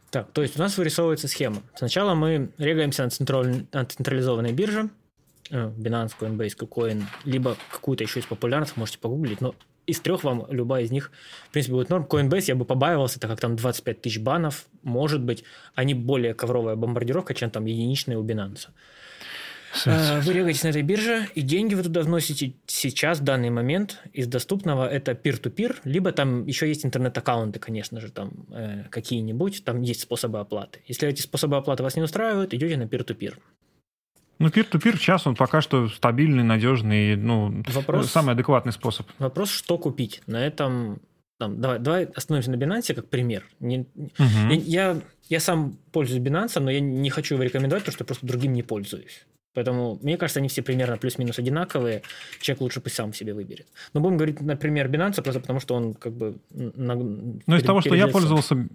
Так, 0.10 0.32
то 0.32 0.42
есть 0.42 0.58
у 0.58 0.60
нас 0.60 0.78
вырисовывается 0.78 1.28
схема. 1.28 1.62
Сначала 1.74 2.16
мы 2.16 2.52
регаемся 2.58 3.04
на, 3.04 3.10
централь... 3.10 3.66
на 3.72 3.86
централизованной 3.86 4.52
бирже, 4.52 4.90
э, 5.50 5.72
Binance, 5.78 6.14
Coinbase, 6.20 6.58
KuCoin, 6.58 7.04
либо 7.24 7.56
какую-то 7.72 8.04
еще 8.04 8.20
из 8.20 8.26
популярных, 8.26 8.76
можете 8.76 9.00
погуглить, 9.00 9.40
но 9.40 9.56
из 9.88 10.00
трех 10.00 10.24
вам 10.24 10.46
любая 10.50 10.84
из 10.84 10.92
них, 10.92 11.12
в 11.50 11.52
принципе, 11.52 11.74
будет 11.74 11.90
норм. 11.90 12.06
Coinbase 12.10 12.46
я 12.48 12.56
бы 12.56 12.66
побаивался, 12.66 13.20
так 13.20 13.30
как 13.30 13.40
там 13.40 13.56
25 13.56 14.02
тысяч 14.02 14.20
банов, 14.20 14.68
может 14.84 15.22
быть, 15.22 15.44
они 15.76 15.94
более 15.94 16.34
ковровая 16.34 16.76
бомбардировка, 16.76 17.34
чем 17.34 17.50
там 17.50 17.66
единичные 17.66 18.18
у 18.18 18.24
Binance. 18.24 18.68
Э, 19.86 20.20
вы 20.22 20.34
регаетесь 20.34 20.64
на 20.64 20.70
этой 20.70 20.82
бирже, 20.82 21.28
и 21.36 21.42
деньги 21.42 21.76
вы 21.76 21.84
туда 21.84 22.02
вносите 22.02 22.54
сейчас, 22.68 23.20
в 23.20 23.24
данный 23.24 23.50
момент. 23.50 24.00
Из 24.14 24.28
доступного 24.28 24.88
это 24.88 25.14
peer-to-peer, 25.14 25.78
либо 25.84 26.12
там 26.12 26.46
еще 26.46 26.68
есть 26.68 26.86
интернет-аккаунты, 26.86 27.60
конечно 27.60 28.00
же, 28.02 28.12
там 28.12 28.32
э, 28.52 28.84
какие-нибудь, 28.90 29.64
там 29.64 29.82
есть 29.82 30.02
способы 30.02 30.40
оплаты. 30.40 30.80
Если 30.88 31.08
эти 31.08 31.22
способы 31.22 31.58
оплаты 31.58 31.84
вас 31.84 31.96
не 31.96 32.02
устраивают, 32.02 32.54
идете 32.54 32.78
на 32.78 32.84
peer-to-peer. 32.84 33.36
Ну, 34.42 34.50
peer-to-peer 34.50 34.98
сейчас 34.98 35.28
он 35.28 35.36
пока 35.36 35.62
что 35.62 35.88
стабильный, 35.88 36.44
надежный, 36.44 37.16
ну, 37.16 37.64
вопрос, 37.68 38.12
самый 38.12 38.34
адекватный 38.34 38.74
способ. 38.74 39.08
Вопрос, 39.20 39.50
что 39.50 39.78
купить. 39.78 40.22
На 40.28 40.46
этом 40.46 41.00
там, 41.42 41.60
давай, 41.60 41.80
давай 41.80 42.04
остановимся 42.06 42.52
на 42.52 42.56
Binance 42.56 42.94
как 42.94 43.10
пример. 43.10 43.44
Не, 43.60 43.80
угу. 43.96 44.14
я, 44.50 44.92
я, 44.92 45.02
я 45.28 45.40
сам 45.40 45.76
пользуюсь 45.92 46.22
Binance, 46.22 46.60
но 46.60 46.70
я 46.70 46.80
не 46.80 47.10
хочу 47.10 47.34
его 47.34 47.44
рекомендовать, 47.44 47.84
потому 47.84 47.96
что 47.96 48.06
просто 48.06 48.28
другим 48.28 48.54
не 48.54 48.62
пользуюсь. 48.62 49.26
Поэтому, 49.54 50.00
мне 50.02 50.18
кажется, 50.18 50.40
они 50.40 50.50
все 50.50 50.62
примерно 50.62 50.98
плюс-минус 50.98 51.40
одинаковые. 51.40 52.04
Человек 52.40 52.62
лучше 52.62 52.80
пусть 52.80 52.96
сам 52.96 53.12
себе 53.14 53.34
выберет. 53.34 53.68
Но 53.94 54.00
будем 54.00 54.18
говорить, 54.18 54.40
например, 54.40 54.88
Binance, 54.88 55.22
просто 55.22 55.42
потому 55.42 55.60
что 55.60 55.76
он 55.76 55.94
как 55.94 56.14
бы... 56.14 56.38
На, 56.52 56.96
ну, 56.96 57.56
из 57.56 57.64
того, 57.64 57.82
что 57.82 57.96
я 57.96 58.08
пользовался 58.08 58.68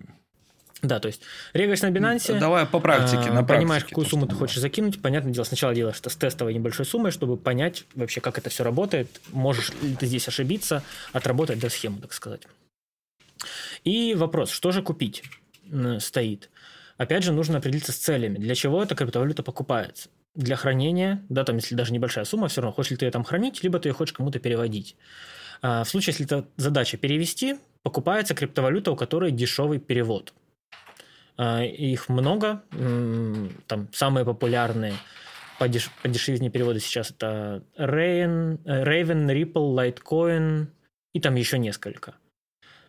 да, 0.86 1.00
то 1.00 1.08
есть 1.08 1.22
регаешь 1.52 1.82
на 1.82 1.90
Binance. 1.90 2.38
Давай 2.38 2.66
по 2.66 2.80
практике. 2.80 3.30
А, 3.30 3.32
на 3.32 3.42
понимаешь, 3.42 3.82
практике, 3.82 3.88
какую 3.90 4.06
сумму 4.06 4.26
ты 4.26 4.34
хочешь 4.34 4.58
закинуть. 4.58 5.00
Понятное 5.00 5.32
дело, 5.32 5.44
сначала 5.44 5.74
делаешь 5.74 5.96
с 5.96 6.16
тестовой 6.16 6.54
небольшой 6.54 6.86
суммой, 6.86 7.10
чтобы 7.10 7.36
понять 7.36 7.84
вообще, 7.94 8.20
как 8.20 8.38
это 8.38 8.50
все 8.50 8.64
работает. 8.64 9.20
Можешь 9.32 9.72
ли 9.82 9.94
ты 9.94 10.06
здесь 10.06 10.28
ошибиться, 10.28 10.82
отработать 11.12 11.58
до 11.58 11.68
схему, 11.68 12.00
так 12.00 12.12
сказать. 12.12 12.42
И 13.84 14.14
вопрос, 14.14 14.50
что 14.50 14.72
же 14.72 14.82
купить 14.82 15.22
стоит. 15.98 16.50
Опять 16.96 17.24
же, 17.24 17.32
нужно 17.32 17.58
определиться 17.58 17.92
с 17.92 17.96
целями. 17.96 18.38
Для 18.38 18.54
чего 18.54 18.82
эта 18.82 18.94
криптовалюта 18.94 19.42
покупается? 19.42 20.08
Для 20.34 20.56
хранения, 20.56 21.24
да, 21.28 21.44
там, 21.44 21.56
если 21.56 21.74
даже 21.74 21.92
небольшая 21.92 22.24
сумма, 22.24 22.48
все 22.48 22.60
равно, 22.60 22.74
хочешь 22.74 22.92
ли 22.92 22.96
ты 22.96 23.06
ее 23.06 23.10
там 23.10 23.24
хранить, 23.24 23.62
либо 23.62 23.78
ты 23.78 23.88
ее 23.88 23.92
хочешь 23.94 24.14
кому-то 24.14 24.38
переводить. 24.38 24.96
А 25.62 25.84
в 25.84 25.88
случае, 25.88 26.12
если 26.12 26.26
это 26.26 26.46
задача 26.56 26.96
перевести, 26.96 27.56
покупается 27.82 28.34
криптовалюта, 28.34 28.92
у 28.92 28.96
которой 28.96 29.30
дешевый 29.30 29.78
перевод– 29.78 30.32
их 31.38 32.08
много. 32.08 32.62
Там 33.66 33.88
самые 33.92 34.24
популярные 34.24 34.94
по, 35.58 35.68
деш... 35.68 35.90
по 36.02 36.08
дешевизне 36.08 36.50
перевода 36.50 36.80
сейчас 36.80 37.10
это 37.10 37.62
Raven, 37.78 38.62
Raven, 38.64 39.26
Ripple, 39.26 39.74
Litecoin 39.74 40.66
и 41.12 41.20
там 41.20 41.34
еще 41.34 41.58
несколько. 41.58 42.14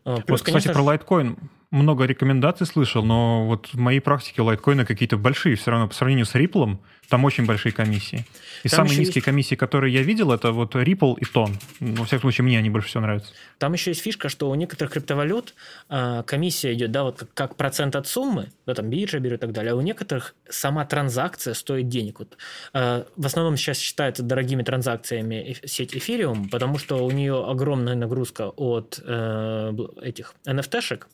А, 0.04 0.18
плюс, 0.18 0.40
вот, 0.40 0.46
кстати, 0.46 0.68
конечно... 0.68 0.74
про 0.74 0.96
Litecoin 0.96 1.38
много 1.72 2.06
рекомендаций 2.06 2.66
слышал, 2.66 3.04
но 3.04 3.46
вот 3.46 3.68
в 3.74 3.78
моей 3.78 4.00
практике 4.00 4.42
лайткоины 4.42 4.86
какие-то 4.86 5.18
большие, 5.18 5.56
все 5.56 5.72
равно 5.72 5.88
по 5.88 5.94
сравнению 5.94 6.26
с 6.26 6.34
Ripple, 6.34 6.78
там 7.10 7.24
очень 7.24 7.46
большие 7.46 7.72
комиссии. 7.72 8.26
И 8.64 8.70
там 8.70 8.80
самые 8.80 9.00
низкие 9.00 9.18
есть... 9.18 9.26
комиссии, 9.26 9.56
которые 9.56 9.94
я 9.94 10.02
видел, 10.02 10.32
это 10.32 10.52
вот 10.52 10.76
Ripple 10.76 11.16
и 11.20 11.24
Ton. 11.24 11.54
Ну, 11.80 11.96
во 11.96 12.06
всяком 12.06 12.22
случае, 12.22 12.46
мне 12.46 12.58
они 12.58 12.70
больше 12.70 12.90
всего 12.90 13.02
нравятся. 13.02 13.32
Там 13.60 13.74
еще 13.74 13.92
есть 13.92 14.02
фишка, 14.02 14.30
что 14.30 14.50
у 14.50 14.56
некоторых 14.56 14.94
криптовалют 14.94 15.54
э, 15.90 16.24
комиссия 16.26 16.74
идет, 16.74 16.92
да, 16.92 17.04
вот 17.04 17.20
как, 17.20 17.34
как 17.34 17.56
процент 17.56 17.96
от 17.96 18.08
суммы, 18.08 18.52
да, 18.66 18.74
там 18.74 18.90
биржа 18.90 19.20
берет 19.20 19.40
и 19.40 19.42
так 19.42 19.52
далее, 19.52 19.74
а 19.74 19.76
у 19.76 19.82
некоторых 19.82 20.36
сама 20.50 20.86
транзакция 20.86 21.54
стоит 21.54 21.88
денег. 21.88 22.20
Вот, 22.20 22.38
э, 22.74 23.04
в 23.16 23.26
основном 23.26 23.56
сейчас 23.58 23.78
считается 23.78 24.24
дорогими 24.24 24.64
транзакциями 24.64 25.56
сеть 25.66 25.96
Ethereum, 25.96 26.50
потому 26.50 26.78
что 26.78 27.06
у 27.06 27.12
нее 27.12 27.46
огромная 27.46 27.96
нагрузка 27.96 28.50
от 28.50 29.00
э, 29.04 29.74
этих 30.02 30.34
NFT-шек, 30.46 31.08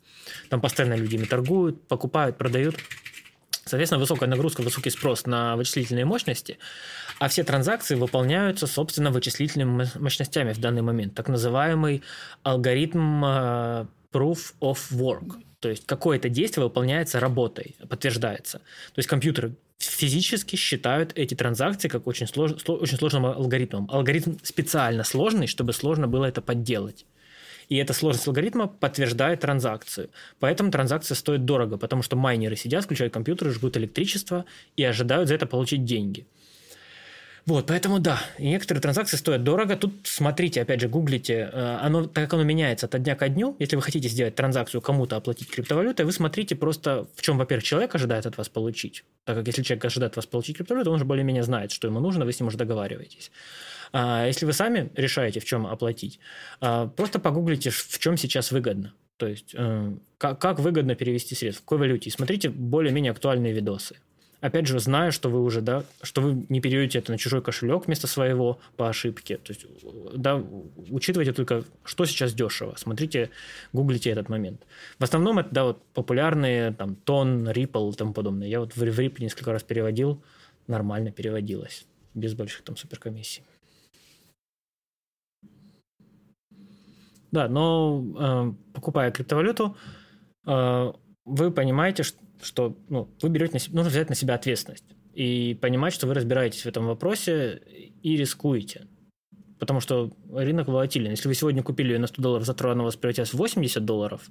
там 0.49 0.61
постоянно 0.61 0.95
люди 0.95 1.15
ими 1.15 1.25
торгуют, 1.25 1.87
покупают, 1.87 2.37
продают. 2.37 2.75
Соответственно, 3.65 3.99
высокая 3.99 4.27
нагрузка, 4.27 4.61
высокий 4.61 4.89
спрос 4.89 5.25
на 5.25 5.55
вычислительные 5.55 6.05
мощности, 6.05 6.57
а 7.19 7.29
все 7.29 7.43
транзакции 7.43 7.95
выполняются, 7.95 8.67
собственно, 8.67 9.09
вычислительными 9.09 9.89
мощностями 9.95 10.51
в 10.51 10.59
данный 10.59 10.81
момент. 10.81 11.15
Так 11.15 11.29
называемый 11.29 12.03
алгоритм 12.43 13.23
uh, 13.23 13.87
Proof 14.11 14.53
of 14.59 14.79
Work. 14.91 15.41
То 15.59 15.69
есть 15.69 15.85
какое-то 15.85 16.27
действие 16.27 16.65
выполняется 16.65 17.21
работой, 17.21 17.77
подтверждается. 17.87 18.57
То 18.57 18.99
есть 18.99 19.07
компьютеры 19.07 19.55
физически 19.77 20.57
считают 20.57 21.13
эти 21.15 21.35
транзакции 21.35 21.87
как 21.87 22.05
очень, 22.05 22.27
слож, 22.27 22.51
очень 22.67 22.97
сложным 22.97 23.25
алгоритмом. 23.25 23.89
Алгоритм 23.89 24.33
специально 24.43 25.05
сложный, 25.05 25.47
чтобы 25.47 25.71
сложно 25.71 26.07
было 26.07 26.25
это 26.25 26.41
подделать. 26.41 27.05
И 27.73 27.77
эта 27.77 27.91
сложность 27.93 28.27
алгоритма 28.27 28.67
подтверждает 28.67 29.39
транзакцию. 29.39 30.11
Поэтому 30.39 30.69
транзакция 30.69 31.15
стоит 31.15 31.43
дорого, 31.43 31.79
потому 31.79 32.03
что 32.03 32.15
майнеры 32.15 32.55
сидят, 32.55 32.83
включают 32.83 33.11
компьютеры, 33.11 33.49
жгут 33.49 33.75
электричество 33.77 34.45
и 34.75 34.83
ожидают 34.83 35.27
за 35.27 35.33
это 35.33 35.47
получить 35.47 35.83
деньги. 35.83 36.27
Вот, 37.47 37.65
поэтому 37.65 37.97
да, 37.97 38.21
некоторые 38.37 38.79
транзакции 38.79 39.17
стоят 39.17 39.43
дорого. 39.43 39.75
Тут 39.75 39.95
смотрите, 40.03 40.61
опять 40.61 40.81
же, 40.81 40.87
гуглите, 40.87 41.49
э, 41.51 41.77
оно, 41.81 42.03
так 42.05 42.25
как 42.25 42.35
оно 42.35 42.43
меняется 42.43 42.85
от 42.85 43.01
дня 43.01 43.15
ко 43.15 43.27
дню, 43.27 43.55
если 43.57 43.75
вы 43.75 43.81
хотите 43.81 44.07
сделать 44.07 44.35
транзакцию 44.35 44.79
кому-то 44.79 45.15
оплатить 45.15 45.49
криптовалютой, 45.49 46.05
вы 46.05 46.11
смотрите 46.11 46.55
просто, 46.55 47.07
в 47.15 47.23
чем, 47.23 47.39
во-первых, 47.39 47.63
человек 47.63 47.95
ожидает 47.95 48.27
от 48.27 48.37
вас 48.37 48.49
получить. 48.49 49.03
Так 49.25 49.37
как 49.37 49.47
если 49.47 49.63
человек 49.63 49.83
ожидает 49.85 50.11
от 50.11 50.17
вас 50.17 50.25
получить 50.27 50.57
криптовалюту, 50.57 50.91
он 50.91 50.97
уже 50.97 51.05
более-менее 51.05 51.41
знает, 51.41 51.71
что 51.71 51.87
ему 51.87 51.99
нужно, 51.99 52.23
вы 52.23 52.33
с 52.33 52.39
ним 52.39 52.49
уже 52.49 52.57
договариваетесь. 52.59 53.31
А 53.93 54.25
если 54.25 54.45
вы 54.45 54.53
сами 54.53 54.91
решаете, 54.95 55.39
в 55.39 55.45
чем 55.45 55.67
оплатить, 55.67 56.19
а, 56.59 56.87
просто 56.87 57.19
погуглите, 57.19 57.69
в 57.69 57.99
чем 57.99 58.17
сейчас 58.17 58.51
выгодно. 58.51 58.93
То 59.17 59.27
есть, 59.27 59.53
э, 59.53 59.93
как, 60.17 60.59
выгодно 60.59 60.95
перевести 60.95 61.35
средства, 61.35 61.61
в 61.61 61.65
какой 61.65 61.77
валюте. 61.77 62.09
И 62.09 62.11
смотрите 62.11 62.49
более-менее 62.49 63.11
актуальные 63.11 63.53
видосы. 63.53 63.95
Опять 64.41 64.67
же, 64.67 64.79
зная, 64.79 65.11
что 65.11 65.29
вы 65.29 65.41
уже, 65.41 65.61
да, 65.61 65.85
что 66.01 66.21
вы 66.21 66.45
не 66.49 66.59
переведете 66.59 66.99
это 66.99 67.13
на 67.13 67.17
чужой 67.17 67.41
кошелек 67.41 67.85
вместо 67.85 68.07
своего 68.07 68.59
по 68.75 68.89
ошибке. 68.89 69.37
То 69.37 69.53
есть, 69.53 69.65
да, 70.15 70.43
учитывайте 70.89 71.31
только, 71.31 71.63
что 71.85 72.03
сейчас 72.05 72.33
дешево. 72.33 72.73
Смотрите, 72.75 73.29
гуглите 73.71 74.09
этот 74.09 74.27
момент. 74.27 74.65
В 74.99 75.03
основном 75.03 75.39
это, 75.39 75.49
да, 75.51 75.63
вот 75.63 75.81
популярные, 75.93 76.73
там, 76.73 76.95
Тон, 76.95 77.47
Ripple 77.47 77.93
и 77.93 77.95
тому 77.95 78.11
подобное. 78.13 78.47
Я 78.47 78.59
вот 78.59 78.75
в 78.75 78.83
Ripple 78.83 79.21
несколько 79.21 79.53
раз 79.53 79.63
переводил, 79.63 80.21
нормально 80.67 81.11
переводилось, 81.11 81.85
без 82.13 82.33
больших 82.33 82.63
там 82.63 82.75
суперкомиссий. 82.75 83.43
Да, 87.33 87.47
но 87.47 88.05
э, 88.15 88.73
покупая 88.75 89.09
криптовалюту, 89.09 89.75
э, 90.45 90.93
вы 91.25 91.51
понимаете, 91.51 92.03
что, 92.03 92.19
что 92.43 92.77
ну, 92.89 93.09
вы 93.23 93.29
берете 93.29 93.53
на 93.53 93.59
себя, 93.59 93.75
нужно 93.77 93.89
взять 93.89 94.09
на 94.09 94.15
себя 94.15 94.35
ответственность 94.35 94.85
и 95.15 95.57
понимать, 95.59 95.93
что 95.93 96.05
вы 96.05 96.13
разбираетесь 96.13 96.61
в 96.61 96.67
этом 96.67 96.85
вопросе 96.85 97.59
и 98.03 98.15
рискуете. 98.15 98.87
Потому 99.57 99.79
что 99.79 100.11
рынок 100.31 100.67
волатилен. 100.67 101.09
Если 101.09 101.27
вы 101.27 101.33
сегодня 101.33 101.63
купили 101.63 101.93
ее 101.93 101.99
на 101.99 102.05
100 102.05 102.21
долларов, 102.21 102.45
завтра 102.45 102.71
она 102.71 102.83
у 102.83 102.85
вас 102.85 102.97
превратилась 102.97 103.33
в 103.33 103.37
80 103.37 103.83
долларов, 103.83 104.29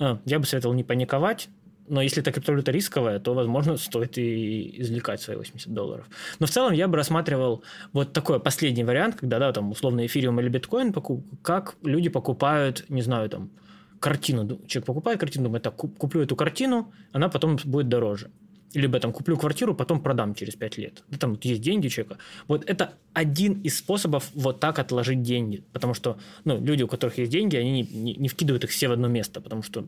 э, 0.00 0.16
я 0.24 0.40
бы 0.40 0.44
советовал 0.44 0.74
не 0.74 0.82
паниковать, 0.82 1.48
но 1.88 2.02
если 2.02 2.22
эта 2.22 2.32
криптовалюта 2.32 2.72
рисковая, 2.72 3.18
то, 3.18 3.34
возможно, 3.34 3.76
стоит 3.76 4.18
и 4.18 4.80
извлекать 4.80 5.20
свои 5.20 5.36
80 5.36 5.72
долларов. 5.72 6.08
Но 6.38 6.46
в 6.46 6.50
целом 6.50 6.72
я 6.72 6.88
бы 6.88 6.96
рассматривал 6.96 7.62
вот 7.92 8.12
такой 8.12 8.40
последний 8.40 8.84
вариант, 8.84 9.16
когда, 9.16 9.38
да, 9.38 9.52
там, 9.52 9.70
условно, 9.70 10.04
эфириум 10.06 10.40
или 10.40 10.48
биткоин, 10.48 10.94
как 11.42 11.76
люди 11.82 12.08
покупают, 12.08 12.84
не 12.88 13.02
знаю, 13.02 13.28
там, 13.28 13.50
картину. 14.00 14.46
Человек 14.66 14.86
покупает 14.86 15.20
картину, 15.20 15.44
думает, 15.44 15.62
так, 15.62 15.76
куплю 15.76 16.22
эту 16.22 16.36
картину, 16.36 16.92
она 17.12 17.28
потом 17.28 17.58
будет 17.64 17.88
дороже. 17.88 18.30
Либо 18.74 18.98
там 18.98 19.12
куплю 19.12 19.36
квартиру, 19.36 19.74
потом 19.74 20.02
продам 20.02 20.34
через 20.34 20.56
5 20.56 20.78
лет. 20.78 21.04
Да, 21.08 21.18
там 21.18 21.38
есть 21.42 21.60
деньги 21.60 21.86
у 21.86 21.90
человека. 21.90 22.18
Вот 22.48 22.68
это 22.68 22.94
один 23.12 23.62
из 23.62 23.78
способов 23.78 24.30
вот 24.34 24.58
так 24.58 24.78
отложить 24.78 25.22
деньги. 25.22 25.62
Потому 25.72 25.94
что 25.94 26.16
ну, 26.44 26.60
люди, 26.60 26.82
у 26.82 26.88
которых 26.88 27.18
есть 27.18 27.30
деньги, 27.30 27.56
они 27.56 27.70
не, 27.70 27.82
не, 27.82 28.14
не 28.14 28.28
вкидывают 28.28 28.64
их 28.64 28.70
все 28.70 28.88
в 28.88 28.92
одно 28.92 29.06
место, 29.06 29.40
потому 29.40 29.62
что 29.62 29.86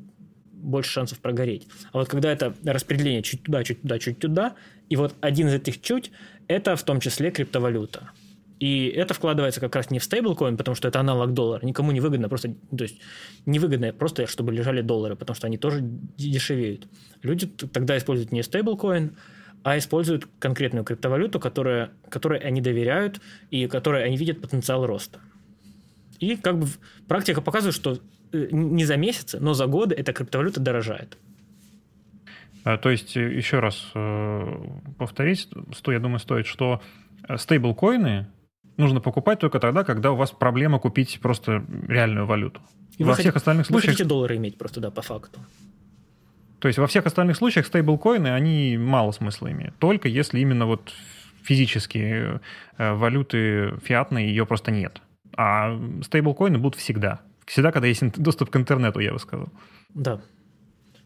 больше 0.67 0.91
шансов 0.91 1.19
прогореть. 1.21 1.69
А 1.93 1.99
вот 1.99 2.09
когда 2.09 2.31
это 2.31 2.55
распределение 2.65 3.23
чуть 3.23 3.43
туда, 3.43 3.65
чуть 3.65 3.83
туда, 3.83 3.99
чуть 3.99 4.19
туда, 4.19 4.55
и 4.89 4.97
вот 4.97 5.15
один 5.21 5.49
из 5.49 5.55
этих 5.55 5.81
чуть, 5.81 6.11
это 6.49 6.77
в 6.77 6.83
том 6.83 7.01
числе 7.01 7.31
криптовалюта. 7.31 8.11
И 8.59 8.87
это 8.89 9.13
вкладывается 9.13 9.61
как 9.61 9.77
раз 9.77 9.91
не 9.91 9.99
в 9.99 10.05
стейблкоин, 10.05 10.57
потому 10.57 10.75
что 10.75 10.89
это 10.89 11.01
аналог 11.01 11.35
доллара. 11.35 11.65
Никому 11.65 11.93
не 11.93 12.01
выгодно, 12.01 12.29
просто, 12.29 12.55
то 12.77 12.85
есть 12.85 12.99
невыгодно 13.45 13.93
просто, 13.93 14.27
чтобы 14.27 14.53
лежали 14.53 14.81
доллары, 14.81 15.15
потому 15.15 15.37
что 15.37 15.47
они 15.47 15.59
тоже 15.59 15.81
дешевеют. 15.83 16.89
Люди 17.23 17.47
тогда 17.47 17.99
используют 17.99 18.33
не 18.33 18.43
стейблкоин, 18.43 19.17
а 19.63 19.77
используют 19.77 20.27
конкретную 20.39 20.85
криптовалюту, 20.85 21.39
которая, 21.39 21.91
которой 22.09 22.41
они 22.41 22.61
доверяют 22.61 23.21
и 23.51 23.67
которой 23.67 24.05
они 24.05 24.17
видят 24.17 24.41
потенциал 24.41 24.87
роста. 24.87 25.21
И 26.19 26.37
как 26.37 26.59
бы 26.59 26.67
практика 27.09 27.43
показывает, 27.43 27.75
что 27.75 27.99
не 28.33 28.85
за 28.85 28.97
месяцы, 28.97 29.39
но 29.41 29.55
за 29.55 29.67
годы 29.67 29.95
эта 29.95 30.13
криптовалюта 30.13 30.61
дорожает. 30.61 31.17
А, 32.65 32.79
то 32.79 32.91
есть, 32.91 33.17
э, 33.17 33.37
еще 33.37 33.61
раз 33.61 33.91
э, 33.95 34.67
повторить, 34.99 35.49
что 35.73 35.93
я 35.93 36.01
думаю, 36.01 36.19
стоит, 36.19 36.47
что 36.47 36.83
стейблкоины 37.37 38.27
нужно 38.77 39.01
покупать 39.01 39.39
только 39.39 39.61
тогда, 39.61 39.85
когда 39.85 40.13
у 40.13 40.17
вас 40.17 40.33
проблема 40.33 40.79
купить 40.79 41.21
просто 41.21 41.65
реальную 41.89 42.27
валюту. 42.27 42.61
И 42.99 43.05
во 43.05 43.15
всех 43.15 43.27
хотите, 43.27 43.39
остальных 43.39 43.67
случаях... 43.67 43.85
Вы 43.85 43.91
хотите 43.91 44.05
доллары 44.09 44.37
иметь 44.37 44.59
просто, 44.59 44.81
да, 44.81 44.91
по 44.91 45.03
факту. 45.03 45.41
То 46.59 46.69
есть 46.69 46.79
во 46.79 46.87
всех 46.87 47.07
остальных 47.07 47.37
случаях 47.37 47.67
стейблкоины, 47.67 48.29
они 48.29 48.77
мало 48.79 49.13
смысла 49.13 49.53
имеют. 49.53 49.77
Только 49.77 50.09
если 50.09 50.41
именно 50.41 50.67
вот 50.67 50.93
физически 51.43 52.41
э, 52.79 52.93
валюты 52.95 53.75
фиатной, 53.85 54.27
ее 54.27 54.47
просто 54.47 54.71
нет. 54.71 55.01
А 55.37 55.79
стейблкоины 56.03 56.59
будут 56.59 56.81
всегда. 56.81 57.21
Всегда, 57.47 57.73
когда 57.73 57.89
есть 57.89 58.03
доступ 58.21 58.51
к 58.51 58.57
интернету, 58.57 59.01
я 59.01 59.13
бы 59.13 59.19
сказал. 59.19 59.49
Да. 59.95 60.21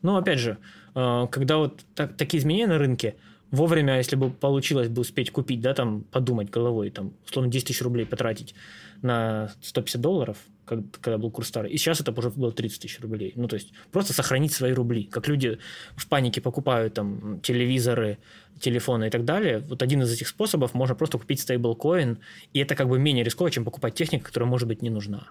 Ну, 0.03 0.17
опять 0.17 0.39
же, 0.39 0.59
э, 0.95 1.27
когда 1.31 1.59
вот 1.59 1.85
так, 1.95 2.17
такие 2.17 2.41
изменения 2.41 2.67
на 2.67 2.79
рынке, 2.79 3.17
вовремя, 3.51 3.99
если 3.99 4.17
бы 4.17 4.31
получилось 4.31 4.89
бы 4.89 5.03
успеть 5.03 5.31
купить, 5.31 5.61
да, 5.61 5.75
там, 5.75 6.03
подумать 6.05 6.51
головой, 6.51 6.91
там, 6.91 7.13
условно, 7.27 7.51
10 7.51 7.67
тысяч 7.67 7.83
рублей 7.83 8.07
потратить 8.07 8.55
на 9.03 9.53
150 9.61 10.01
долларов, 10.01 10.39
когда 10.65 11.19
был 11.19 11.31
курс 11.31 11.49
старый, 11.49 11.71
и 11.73 11.77
сейчас 11.77 12.01
это 12.01 12.13
уже 12.13 12.31
было 12.31 12.53
30 12.53 12.81
тысяч 12.81 13.01
рублей. 13.01 13.33
Ну, 13.35 13.49
то 13.49 13.57
есть, 13.57 13.73
просто 13.91 14.13
сохранить 14.13 14.53
свои 14.53 14.73
рубли. 14.73 15.05
Как 15.05 15.27
люди 15.29 15.59
в 15.97 16.09
панике 16.09 16.41
покупают 16.41 16.95
там 16.95 17.41
телевизоры, 17.41 18.19
телефоны 18.61 19.09
и 19.09 19.11
так 19.11 19.25
далее, 19.25 19.59
вот 19.59 19.83
один 19.83 20.03
из 20.03 20.13
этих 20.13 20.29
способов 20.29 20.75
можно 20.75 20.95
просто 20.95 21.19
купить 21.19 21.41
стейблкоин, 21.41 22.19
и 22.53 22.59
это 22.61 22.75
как 22.77 22.89
бы 22.89 22.99
менее 22.99 23.25
рисково, 23.25 23.51
чем 23.51 23.65
покупать 23.65 23.95
технику, 23.95 24.27
которая 24.27 24.49
может 24.49 24.69
быть 24.69 24.81
не 24.81 24.91
нужна. 24.91 25.29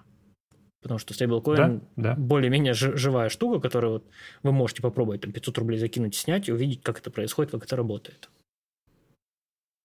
Потому 0.82 0.98
что 0.98 1.12
стейблкоин 1.12 1.80
да, 1.96 2.14
да. 2.14 2.14
более-менее 2.14 2.72
живая 2.72 3.28
штука, 3.28 3.60
которую 3.60 3.92
вот 3.94 4.04
вы 4.42 4.52
можете 4.52 4.80
попробовать 4.80 5.20
там 5.20 5.32
500 5.32 5.58
рублей 5.58 5.78
закинуть, 5.78 6.14
снять 6.14 6.48
и 6.48 6.52
увидеть, 6.52 6.82
как 6.82 6.98
это 7.00 7.10
происходит, 7.10 7.50
как 7.50 7.64
это 7.64 7.76
работает. 7.76 8.30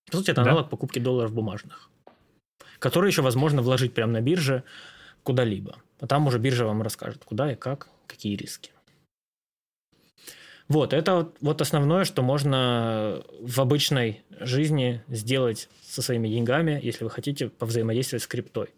По 0.10 0.18
сути, 0.18 0.32
это 0.32 0.44
да. 0.44 0.52
аналог 0.52 0.70
покупки 0.70 1.00
долларов 1.00 1.34
бумажных, 1.34 1.90
которые 2.80 3.10
еще 3.10 3.22
возможно 3.22 3.62
вложить 3.62 3.94
прямо 3.94 4.14
на 4.14 4.22
бирже 4.22 4.64
куда-либо. 5.24 5.78
А 6.00 6.08
там 6.08 6.28
уже 6.28 6.40
биржа 6.40 6.66
вам 6.66 6.82
расскажет, 6.82 7.26
куда 7.26 7.52
и 7.52 7.56
как, 7.56 7.90
какие 8.08 8.36
риски. 8.36 8.72
Вот, 10.68 10.94
это 10.94 11.16
вот, 11.16 11.38
вот 11.42 11.62
основное, 11.62 12.06
что 12.06 12.24
можно 12.24 13.24
в 13.40 13.60
обычной 13.60 14.24
жизни 14.40 15.04
сделать 15.08 15.70
со 15.84 16.02
своими 16.02 16.28
деньгами, 16.28 16.80
если 16.82 17.04
вы 17.04 17.12
хотите 17.12 17.50
повзаимодействовать 17.50 18.24
с 18.24 18.28
криптой. 18.28 18.74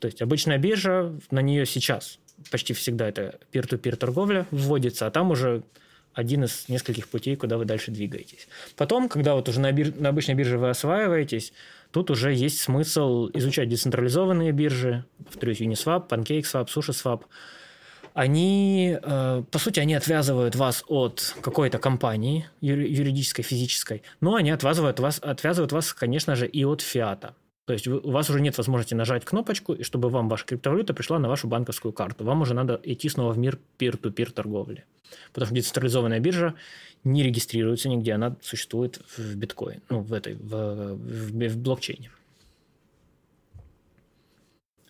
То 0.00 0.06
есть 0.06 0.22
обычная 0.22 0.58
биржа, 0.58 1.12
на 1.30 1.40
нее 1.40 1.66
сейчас 1.66 2.18
почти 2.50 2.72
всегда 2.72 3.08
это 3.08 3.38
peer-to-peer 3.52 3.96
торговля 3.96 4.46
вводится, 4.50 5.06
а 5.06 5.10
там 5.10 5.30
уже 5.30 5.62
один 6.14 6.44
из 6.44 6.68
нескольких 6.68 7.08
путей, 7.08 7.36
куда 7.36 7.58
вы 7.58 7.64
дальше 7.64 7.90
двигаетесь. 7.90 8.48
Потом, 8.76 9.08
когда 9.08 9.34
вот 9.34 9.48
уже 9.48 9.60
на, 9.60 9.70
бир... 9.70 9.94
на 9.94 10.08
обычной 10.08 10.34
бирже 10.34 10.58
вы 10.58 10.70
осваиваетесь, 10.70 11.52
тут 11.92 12.10
уже 12.10 12.34
есть 12.34 12.60
смысл 12.60 13.28
изучать 13.34 13.68
децентрализованные 13.68 14.52
биржи, 14.52 15.04
повторюсь, 15.24 15.60
Uniswap, 15.60 16.08
PancakeSwap, 16.08 16.68
SushiSwap. 16.74 17.22
Они, 18.14 18.98
э, 19.00 19.42
по 19.48 19.58
сути, 19.60 19.78
они 19.78 19.94
отвязывают 19.94 20.56
вас 20.56 20.82
от 20.88 21.36
какой-то 21.40 21.78
компании 21.78 22.48
юридической, 22.60 23.42
физической, 23.42 24.02
но 24.20 24.34
они 24.34 24.50
отвязывают 24.50 24.98
вас, 24.98 25.20
отвязывают 25.22 25.70
вас, 25.70 25.92
конечно 25.92 26.34
же, 26.34 26.48
и 26.48 26.64
от 26.64 26.80
фиата. 26.80 27.34
То 27.68 27.74
есть 27.74 27.86
у 27.86 28.10
вас 28.12 28.30
уже 28.30 28.40
нет 28.40 28.56
возможности 28.56 28.94
нажать 28.94 29.26
кнопочку, 29.26 29.74
и 29.74 29.82
чтобы 29.82 30.08
вам 30.08 30.30
ваша 30.30 30.46
криптовалюта 30.46 30.94
пришла 30.94 31.18
на 31.18 31.28
вашу 31.28 31.48
банковскую 31.48 31.92
карту. 31.92 32.24
Вам 32.24 32.40
уже 32.40 32.54
надо 32.54 32.80
идти 32.82 33.10
снова 33.10 33.34
в 33.34 33.36
мир 33.36 33.58
peer-to-peer 33.78 34.30
торговли. 34.30 34.86
Потому 35.34 35.48
что 35.48 35.54
децентрализованная 35.54 36.18
биржа 36.18 36.54
не 37.04 37.22
регистрируется 37.22 37.90
нигде, 37.90 38.14
она 38.14 38.36
существует 38.40 39.02
в 39.18 39.36
биткоин, 39.36 39.82
ну, 39.90 40.00
в 40.00 40.14
этой, 40.14 40.36
в, 40.36 40.94
в, 40.94 41.48
в 41.48 41.58
блокчейне. 41.58 42.10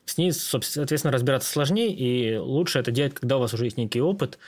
С 0.05 0.17
ней, 0.17 0.31
соответственно, 0.31 1.11
разбираться 1.11 1.51
сложнее, 1.51 1.93
и 1.93 2.37
лучше 2.37 2.79
это 2.79 2.93
делать, 2.93 3.15
когда 3.15 3.39
у 3.39 3.41
вас 3.41 3.53
уже 3.55 3.65
есть 3.65 3.77
некий 3.77 4.01
опыт 4.01 4.39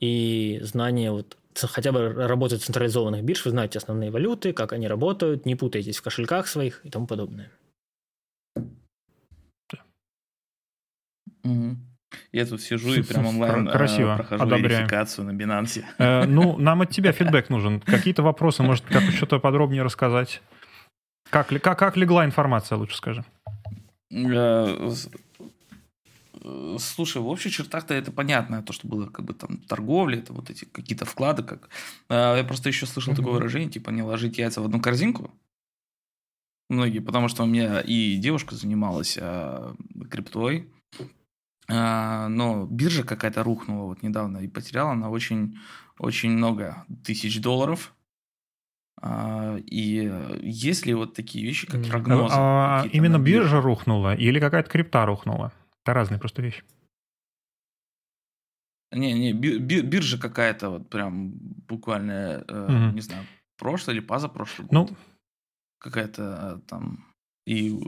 и 0.00 0.58
знание 0.64 1.12
вот 1.12 1.36
хотя 1.54 1.92
бы 1.92 2.12
работать 2.12 2.64
централизованных 2.64 3.22
бирж, 3.22 3.44
вы 3.44 3.52
знаете 3.52 3.78
основные 3.78 4.10
валюты, 4.10 4.52
как 4.52 4.72
они 4.72 4.88
работают, 4.88 5.46
не 5.46 5.54
путайтесь 5.54 5.98
в 5.98 6.02
кошельках 6.02 6.48
своих 6.48 6.84
и 6.84 6.90
тому 6.90 7.06
подобное. 7.06 7.52
Угу. 11.46 11.76
Я 12.32 12.46
тут 12.46 12.60
сижу 12.62 12.94
и 12.94 13.02
прям 13.02 13.26
онлайн 13.26 13.68
Красиво. 13.68 14.14
Э, 14.14 14.16
прохожу 14.16 14.42
Одобряем. 14.42 14.64
верификацию 14.64 15.24
на 15.26 15.30
Binance. 15.30 15.84
Э, 15.98 16.24
ну, 16.24 16.56
нам 16.58 16.82
от 16.82 16.90
тебя 16.90 17.12
фидбэк 17.12 17.50
нужен. 17.50 17.80
Какие-то 17.80 18.22
вопросы, 18.22 18.62
может, 18.62 18.84
как 18.84 19.02
что-то 19.02 19.38
подробнее 19.38 19.82
рассказать? 19.82 20.42
Как, 21.30 21.48
как, 21.48 21.78
как 21.78 21.96
легла 21.96 22.24
информация, 22.24 22.78
лучше 22.78 22.96
скажи? 22.96 23.24
Э, 24.12 24.90
слушай, 26.78 27.20
в 27.20 27.26
общих 27.26 27.52
чертах-то 27.52 27.94
это 27.94 28.12
понятно, 28.12 28.62
то, 28.62 28.72
что 28.72 28.86
было 28.86 29.06
как 29.06 29.24
бы 29.24 29.34
там 29.34 29.58
торговля, 29.58 30.18
это 30.18 30.32
вот 30.32 30.50
эти 30.50 30.64
какие-то 30.64 31.04
вклады. 31.04 31.42
Как... 31.42 31.68
Я 32.08 32.44
просто 32.46 32.68
еще 32.68 32.86
слышал 32.86 33.14
такое 33.14 33.32
выражение, 33.34 33.68
типа 33.68 33.90
не 33.90 34.02
ложить 34.02 34.38
яйца 34.38 34.60
в 34.60 34.64
одну 34.64 34.80
корзинку. 34.80 35.32
Многие, 36.68 36.98
потому 36.98 37.28
что 37.28 37.44
у 37.44 37.46
меня 37.46 37.80
и 37.80 38.16
девушка 38.16 38.56
занималась 38.56 39.18
криптой, 40.10 40.68
а, 40.68 40.75
но 41.68 42.66
биржа 42.70 43.02
какая-то 43.02 43.42
рухнула 43.42 43.86
вот 43.86 44.02
недавно 44.02 44.38
и 44.38 44.48
потеряла 44.48 44.92
она 44.92 45.10
очень, 45.10 45.58
очень 45.98 46.30
много 46.30 46.84
тысяч 47.04 47.40
долларов. 47.40 47.94
А, 49.02 49.56
и 49.58 50.10
есть 50.42 50.86
ли 50.86 50.94
вот 50.94 51.14
такие 51.14 51.44
вещи, 51.44 51.66
как 51.66 51.86
прогнозы? 51.86 52.34
А, 52.36 52.86
именно 52.92 53.18
биржа 53.18 53.60
рухнула 53.60 54.14
или 54.14 54.40
какая-то 54.40 54.70
крипта 54.70 55.04
рухнула? 55.04 55.52
Это 55.82 55.94
разные 55.94 56.18
просто 56.18 56.42
вещи. 56.42 56.64
Не, 58.92 59.12
не, 59.12 59.32
биржа 59.32 60.18
какая-то 60.18 60.70
вот 60.70 60.88
прям 60.88 61.32
буквально, 61.68 62.44
угу. 62.48 62.94
не 62.94 63.00
знаю, 63.00 63.26
прошлый 63.58 63.96
или 63.96 64.04
позапрошлый 64.04 64.68
ну, 64.70 64.88
Какая-то 65.78 66.62
там 66.68 67.04
и 67.46 67.78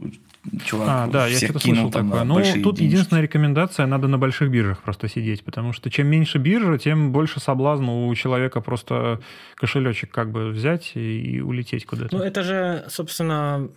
чувак 0.64 0.88
а, 0.88 1.06
да, 1.08 1.26
я 1.26 1.36
что-то 1.36 1.58
слышал 1.58 1.90
такое. 1.90 2.24
Ну, 2.24 2.36
тут 2.36 2.76
денежки. 2.76 2.82
единственная 2.82 3.22
рекомендация, 3.22 3.86
надо 3.86 4.06
на 4.06 4.16
больших 4.16 4.50
биржах 4.50 4.82
просто 4.82 5.08
сидеть, 5.08 5.44
потому 5.44 5.72
что 5.72 5.90
чем 5.90 6.06
меньше 6.06 6.38
биржа, 6.38 6.78
тем 6.78 7.12
больше 7.12 7.40
соблазн 7.40 7.88
у 7.88 8.14
человека 8.14 8.60
просто 8.60 9.20
кошелечек 9.56 10.10
как 10.10 10.30
бы 10.30 10.50
взять 10.50 10.92
и, 10.94 11.20
и 11.20 11.40
улететь 11.40 11.86
куда-то. 11.86 12.16
Ну, 12.16 12.22
это 12.22 12.44
же, 12.44 12.86
собственно, 12.88 13.68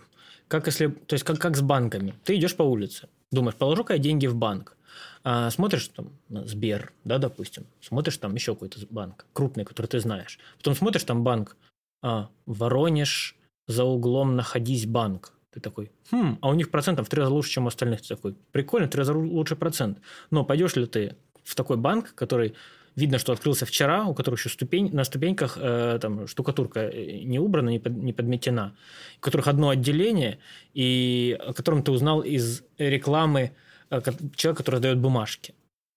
как 0.46 0.66
если, 0.66 0.86
то 0.86 1.14
есть 1.14 1.24
как, 1.24 1.38
как 1.38 1.56
с 1.56 1.62
банками. 1.62 2.14
Ты 2.24 2.36
идешь 2.36 2.54
по 2.54 2.62
улице, 2.62 3.08
думаешь, 3.32 3.56
положу-ка 3.56 3.94
я 3.94 3.98
деньги 3.98 4.28
в 4.28 4.36
банк. 4.36 4.76
А, 5.24 5.50
смотришь 5.50 5.88
там 5.88 6.10
на 6.28 6.46
Сбер, 6.46 6.92
да, 7.04 7.18
допустим, 7.18 7.64
смотришь 7.80 8.18
там 8.18 8.34
еще 8.34 8.54
какой-то 8.54 8.78
банк, 8.90 9.26
крупный, 9.32 9.64
который 9.64 9.86
ты 9.86 9.98
знаешь. 9.98 10.38
Потом 10.58 10.74
смотришь 10.74 11.04
там 11.04 11.24
банк 11.24 11.56
а, 12.02 12.28
Воронеж, 12.46 13.36
за 13.66 13.84
углом 13.84 14.36
находись 14.36 14.86
банк 14.86 15.32
ты 15.52 15.60
такой, 15.60 15.90
хм, 16.10 16.38
а 16.40 16.48
у 16.48 16.54
них 16.54 16.70
процентов 16.70 17.06
в 17.06 17.10
три 17.10 17.20
раза 17.20 17.32
лучше, 17.32 17.50
чем 17.50 17.64
у 17.64 17.68
остальных. 17.68 18.00
Ты 18.02 18.08
такой, 18.08 18.34
прикольно, 18.52 18.86
в 18.86 18.90
три 18.90 18.98
раза 18.98 19.12
лучше 19.12 19.54
процент. 19.54 19.98
Но 20.30 20.44
пойдешь 20.44 20.76
ли 20.76 20.86
ты 20.86 21.16
в 21.44 21.54
такой 21.54 21.76
банк, 21.76 22.14
который 22.14 22.54
видно, 22.96 23.18
что 23.18 23.32
открылся 23.32 23.66
вчера, 23.66 24.04
у 24.04 24.14
которого 24.14 24.38
еще 24.38 24.48
ступень, 24.48 24.90
на 24.92 25.04
ступеньках 25.04 25.58
э, 25.60 25.98
там 26.00 26.26
штукатурка 26.26 26.80
э, 26.80 27.22
не 27.24 27.38
убрана, 27.38 27.70
не, 27.70 27.78
под, 27.78 27.92
не 27.96 28.12
подметена, 28.12 28.74
у 29.18 29.20
которых 29.20 29.48
одно 29.48 29.70
отделение, 29.70 30.38
и 30.74 31.38
о 31.40 31.52
котором 31.52 31.82
ты 31.82 31.92
узнал 31.92 32.20
из 32.20 32.62
рекламы 32.78 33.52
э, 33.90 34.00
человека, 34.34 34.62
который 34.62 34.80
дает 34.80 34.98
бумажки. 34.98 35.54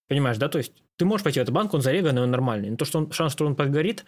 Понимаешь, 0.08 0.38
да? 0.38 0.48
То 0.48 0.58
есть 0.58 0.72
ты 0.96 1.04
можешь 1.04 1.24
пойти 1.24 1.40
в 1.40 1.42
этот 1.42 1.54
банк, 1.54 1.74
он 1.74 1.82
зареганный, 1.82 2.22
он 2.22 2.30
нормальный. 2.30 2.70
Но 2.70 2.76
то, 2.76 2.84
что 2.84 2.98
он, 2.98 3.10
шанс, 3.12 3.32
что 3.32 3.46
он 3.46 3.56
подгорит, 3.56 4.04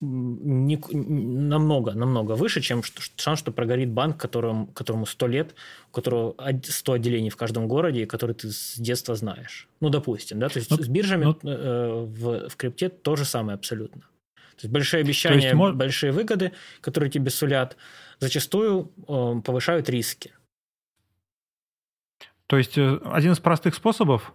не, 0.00 0.78
намного, 0.92 1.92
намного 1.92 2.32
выше, 2.32 2.60
чем 2.60 2.82
шанс, 3.16 3.40
что 3.40 3.50
прогорит 3.50 3.90
банк, 3.90 4.16
которому, 4.16 4.68
которому 4.68 5.06
100 5.06 5.26
лет, 5.26 5.54
у 5.90 5.94
которого 5.94 6.36
100 6.62 6.92
отделений 6.92 7.30
в 7.30 7.36
каждом 7.36 7.66
городе, 7.66 8.06
который 8.06 8.34
ты 8.34 8.50
с 8.50 8.76
детства 8.78 9.16
знаешь. 9.16 9.68
Ну, 9.80 9.88
допустим, 9.88 10.38
да, 10.38 10.48
то 10.48 10.58
есть 10.58 10.70
ну, 10.70 10.76
с 10.76 10.88
биржами 10.88 11.24
ну, 11.24 11.38
э, 11.42 12.04
в, 12.06 12.48
в 12.48 12.56
крипте 12.56 12.88
то 12.88 13.16
же 13.16 13.24
самое 13.24 13.56
абсолютно. 13.56 14.02
То 14.02 14.64
есть 14.64 14.72
большие 14.72 15.00
обещания, 15.00 15.42
есть, 15.42 15.54
мож... 15.54 15.74
большие 15.74 16.12
выгоды, 16.12 16.52
которые 16.80 17.10
тебе 17.10 17.30
сулят, 17.30 17.76
зачастую 18.20 18.92
э, 19.08 19.40
повышают 19.44 19.88
риски. 19.88 20.32
То 22.46 22.56
есть 22.56 22.78
э, 22.78 23.00
один 23.04 23.32
из 23.32 23.40
простых 23.40 23.74
способов, 23.74 24.32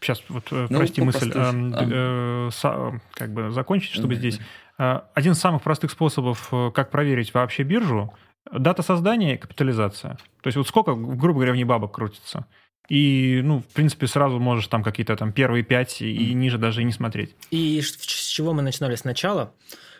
сейчас 0.00 0.20
э, 0.20 0.22
вот 0.28 0.44
э, 0.50 0.66
ну, 0.70 0.78
прости 0.78 1.00
мысль, 1.02 1.30
э, 1.34 2.50
э, 2.50 2.98
как 3.14 3.32
бы 3.32 3.50
закончить, 3.50 3.92
чтобы 3.92 4.14
здесь 4.14 4.40
Э, 4.71 4.71
один 5.14 5.32
из 5.32 5.38
самых 5.38 5.62
простых 5.62 5.90
способов, 5.90 6.48
э, 6.52 6.70
как 6.74 6.90
проверить 6.90 7.32
вообще 7.34 7.62
биржу, 7.62 8.12
дата 8.50 8.82
создания 8.82 9.34
и 9.34 9.38
капитализация. 9.38 10.18
То 10.42 10.48
есть 10.48 10.56
вот 10.56 10.66
сколько, 10.66 10.94
грубо 10.94 11.40
говоря, 11.40 11.52
в 11.52 11.56
ней 11.56 11.64
бабок 11.64 11.94
крутится. 11.94 12.46
И, 12.88 13.40
ну, 13.44 13.60
в 13.60 13.66
принципе, 13.66 14.06
сразу 14.06 14.38
можешь 14.38 14.66
там 14.66 14.82
какие-то 14.82 15.16
там 15.16 15.32
первые 15.32 15.62
пять 15.62 16.02
и 16.02 16.30
mm. 16.30 16.32
ниже 16.32 16.58
даже 16.58 16.82
и 16.82 16.84
не 16.84 16.92
смотреть. 16.92 17.34
И 17.50 17.80
с 17.80 18.26
чего 18.26 18.52
мы 18.52 18.62
начинали 18.62 18.96
сначала, 18.96 19.54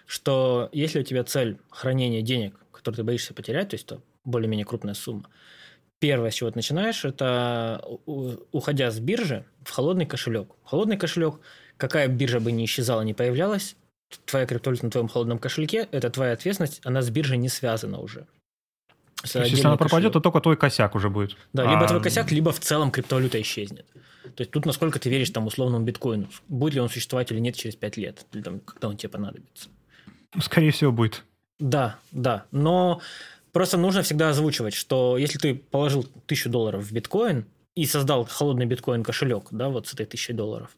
что 0.07 0.69
если 0.73 1.01
у 1.01 1.05
тебя 1.05 1.23
цель 1.25 1.59
хранения 1.71 2.23
денег, 2.23 2.59
которые 2.73 2.97
ты 2.97 3.05
боишься 3.05 3.35
потерять, 3.35 3.71
то 3.71 3.75
есть 3.75 3.87
это 3.87 4.03
более-менее 4.25 4.67
крупная 4.67 4.95
сумма, 4.95 5.29
первое, 6.01 6.31
с 6.31 6.35
чего 6.35 6.51
ты 6.51 6.59
начинаешь, 6.59 7.05
это 7.05 7.83
уходя 8.07 8.91
с 8.91 8.99
биржи 8.99 9.47
в 9.65 9.71
холодный 9.71 10.07
кошелек. 10.07 10.51
Холодный 10.65 10.97
кошелек, 10.97 11.37
какая 11.77 12.09
биржа 12.09 12.41
бы 12.41 12.51
ни 12.51 12.65
исчезала, 12.65 13.03
не 13.03 13.15
появлялась, 13.15 13.77
твоя 14.27 14.47
криптовалюта 14.47 14.85
на 14.85 14.91
твоем 14.91 15.09
холодном 15.09 15.39
кошельке, 15.39 15.89
это 15.93 16.11
твоя 16.11 16.33
ответственность, 16.33 16.81
она 16.85 17.03
с 17.03 17.11
биржей 17.11 17.39
не 17.39 17.49
связана 17.49 17.99
уже. 17.99 18.27
То 19.23 19.41
есть, 19.41 19.53
если 19.53 19.67
она 19.67 19.77
пропадет, 19.77 20.09
кошелек. 20.09 20.13
то 20.15 20.21
только 20.21 20.41
твой 20.41 20.57
косяк 20.57 20.95
уже 20.95 21.09
будет. 21.09 21.37
Да, 21.53 21.63
либо 21.63 21.85
а... 21.85 21.89
твой 21.89 22.03
косяк, 22.03 22.33
либо 22.33 22.51
в 22.53 22.59
целом 22.61 22.91
криптовалюта 22.91 23.41
исчезнет. 23.41 23.87
То 24.35 24.41
есть 24.41 24.51
тут 24.51 24.67
насколько 24.67 24.99
ты 24.99 25.11
веришь 25.11 25.31
там 25.31 25.47
условному 25.47 25.85
биткоину, 25.85 26.29
будет 26.49 26.75
ли 26.75 26.81
он 26.81 26.89
существовать 26.89 27.31
или 27.31 27.39
нет 27.39 27.57
через 27.57 27.77
5 27.77 27.97
лет, 27.97 28.27
или 28.33 28.43
там, 28.43 28.61
когда 28.61 28.89
он 28.89 28.97
тебе 28.97 29.11
понадобится. 29.11 29.69
Скорее 30.41 30.71
всего, 30.71 30.93
будет. 30.93 31.25
Да, 31.59 31.99
да. 32.11 32.47
Но 32.51 33.01
просто 33.53 33.77
нужно 33.77 34.03
всегда 34.03 34.31
озвучивать, 34.31 34.75
что 34.75 35.19
если 35.19 35.39
ты 35.39 35.55
положил 35.55 36.05
тысячу 36.27 36.49
долларов 36.49 36.85
в 36.85 36.93
биткоин 36.93 37.47
и 37.75 37.87
создал 37.87 38.25
холодный 38.25 38.67
биткоин 38.67 39.03
кошелек, 39.03 39.49
да, 39.51 39.69
вот 39.69 39.89
с 39.89 39.95
этой 39.95 40.07
тысячей 40.07 40.33
долларов, 40.33 40.71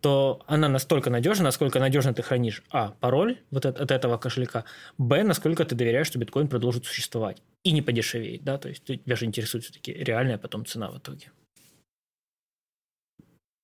то 0.00 0.42
она 0.46 0.68
настолько 0.68 1.10
надежна, 1.10 1.44
насколько 1.44 1.80
надежно 1.80 2.14
ты 2.14 2.22
хранишь, 2.22 2.62
а, 2.70 2.94
пароль 3.00 3.38
вот 3.50 3.66
от, 3.66 3.80
от 3.80 3.90
этого 3.90 4.16
кошелька, 4.16 4.64
б, 4.96 5.22
насколько 5.22 5.64
ты 5.64 5.74
доверяешь, 5.74 6.06
что 6.06 6.18
биткоин 6.18 6.48
продолжит 6.48 6.84
существовать 6.84 7.42
и 7.64 7.72
не 7.72 7.82
подешевеет, 7.82 8.44
да, 8.44 8.58
то 8.58 8.68
есть 8.68 8.84
тебя 8.84 9.16
же 9.16 9.24
интересует 9.24 9.64
все-таки 9.64 9.92
реальная 9.92 10.38
потом 10.38 10.64
цена 10.64 10.90
в 10.90 10.98
итоге. 10.98 11.30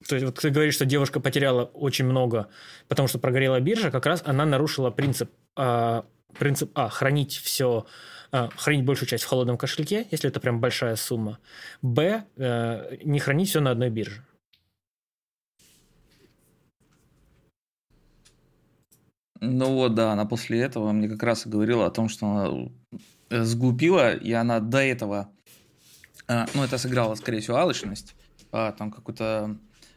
То 0.06 0.16
есть 0.16 0.26
вот 0.26 0.38
ты 0.38 0.50
говоришь, 0.50 0.74
что 0.74 0.84
девушка 0.84 1.20
потеряла 1.20 1.64
очень 1.64 2.04
много, 2.04 2.48
потому 2.88 3.08
что 3.08 3.18
прогорела 3.18 3.60
биржа, 3.60 3.90
как 3.90 4.06
раз 4.06 4.22
она 4.24 4.44
нарушила 4.44 4.90
принцип, 4.90 5.30
э, 5.56 6.02
принцип 6.38 6.70
А, 6.74 6.88
хранить 6.88 7.32
все, 7.36 7.86
э, 8.32 8.48
хранить 8.56 8.84
большую 8.84 9.08
часть 9.08 9.24
в 9.24 9.28
холодном 9.28 9.56
кошельке, 9.56 10.06
если 10.10 10.28
это 10.28 10.40
прям 10.40 10.60
большая 10.60 10.96
сумма. 10.96 11.38
Б, 11.80 12.24
э, 12.36 12.96
не 13.02 13.18
хранить 13.18 13.48
все 13.48 13.60
на 13.60 13.70
одной 13.70 13.88
бирже. 13.88 14.22
Ну 19.44 19.74
вот, 19.74 19.94
да, 19.94 20.12
она 20.12 20.24
после 20.24 20.60
этого 20.60 20.92
мне 20.92 21.08
как 21.08 21.22
раз 21.22 21.46
и 21.46 21.48
говорила 21.48 21.86
о 21.86 21.90
том, 21.90 22.08
что 22.08 22.26
она 22.26 22.70
э, 23.30 23.42
сглупила, 23.44 24.14
и 24.14 24.32
она 24.32 24.60
до 24.60 24.78
этого, 24.78 25.30
э, 26.28 26.46
ну 26.54 26.62
это 26.62 26.78
сыграла, 26.78 27.14
скорее 27.14 27.40
всего, 27.40 27.56
алчность, 27.56 28.14
а, 28.52 28.72
там 28.72 28.90
какой-то 28.90 29.56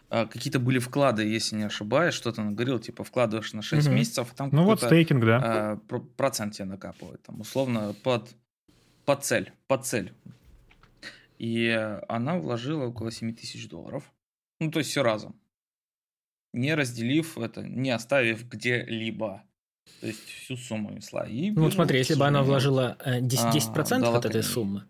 а, 0.10 0.26
какие-то 0.26 0.60
были 0.60 0.80
вклады, 0.80 1.24
если 1.24 1.56
не 1.56 1.64
ошибаюсь, 1.64 2.14
что-то 2.14 2.41
он 2.41 2.56
говорил, 2.56 2.80
типа 2.80 3.03
вкладываешь 3.03 3.53
на 3.53 3.61
6 3.61 3.88
угу. 3.88 3.95
месяцев, 3.95 4.34
там 4.36 4.49
ну 4.52 4.64
вот 4.64 4.82
стейкинг, 4.82 5.26
да. 5.26 5.41
А, 5.44 5.99
процент 6.15 6.53
тебе 6.53 6.65
накапывает, 6.65 7.22
там 7.24 7.41
условно 7.41 7.94
под, 8.03 8.36
под 9.06 9.26
цель, 9.26 9.53
под 9.68 9.86
цель. 9.86 10.14
И 11.38 11.69
она 12.07 12.38
вложила 12.38 12.86
около 12.86 13.11
7 13.11 13.36
тысяч 13.36 13.69
долларов, 13.69 14.03
ну 14.60 14.72
то 14.72 14.80
есть 14.80 14.91
все 14.91 15.03
разом, 15.03 15.40
не 16.58 16.76
разделив 16.76 17.38
это, 17.38 17.62
не 17.62 17.92
оставив 17.92 18.50
где-либо. 18.50 19.44
То 20.02 20.08
есть 20.08 20.26
всю 20.26 20.58
сумму 20.58 20.92
несла. 20.92 21.26
И 21.26 21.52
ну 21.52 21.64
вот 21.64 21.74
смотри, 21.74 22.00
если 22.00 22.16
бы 22.16 22.26
она 22.26 22.44
вложила 22.44 22.98
10%, 23.06 23.22
10 23.22 23.70
а, 23.76 24.18
от 24.18 24.26
этой 24.26 24.44
суммы, 24.44 24.84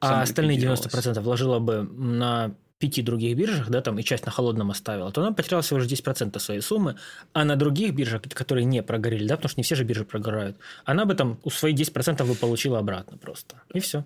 а 0.00 0.22
остальные 0.22 0.58
90% 0.58 1.20
вложила 1.20 1.58
бы 1.58 1.82
на 1.82 2.54
пяти 2.78 3.02
других 3.02 3.36
биржах, 3.36 3.68
да, 3.68 3.82
там 3.82 3.98
и 3.98 4.02
часть 4.02 4.24
на 4.24 4.32
холодном 4.32 4.70
оставила, 4.70 5.12
то 5.12 5.20
она 5.20 5.32
потеряла 5.32 5.62
всего 5.62 5.78
лишь 5.80 5.88
10% 5.88 6.38
своей 6.38 6.62
суммы, 6.62 6.96
а 7.34 7.44
на 7.44 7.56
других 7.56 7.94
биржах, 7.94 8.22
которые 8.22 8.64
не 8.64 8.82
прогорели, 8.82 9.28
да, 9.28 9.36
потому 9.36 9.50
что 9.50 9.60
не 9.60 9.64
все 9.64 9.74
же 9.74 9.84
биржи 9.84 10.04
прогорают, 10.04 10.56
она 10.84 11.04
бы 11.04 11.14
там 11.14 11.38
у 11.44 11.50
свои 11.50 11.74
10% 11.74 12.26
бы 12.26 12.34
получила 12.34 12.78
обратно 12.78 13.18
просто. 13.18 13.62
И 13.74 13.80
все. 13.80 14.04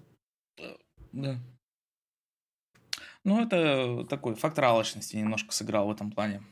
Да. 1.13 1.39
Ну, 3.23 3.41
это 3.41 4.05
такой 4.05 4.35
фактор 4.35 4.65
алчности 4.65 5.17
немножко 5.17 5.53
сыграл 5.53 5.87
в 5.87 5.93
этом 5.93 6.11
плане. 6.11 6.43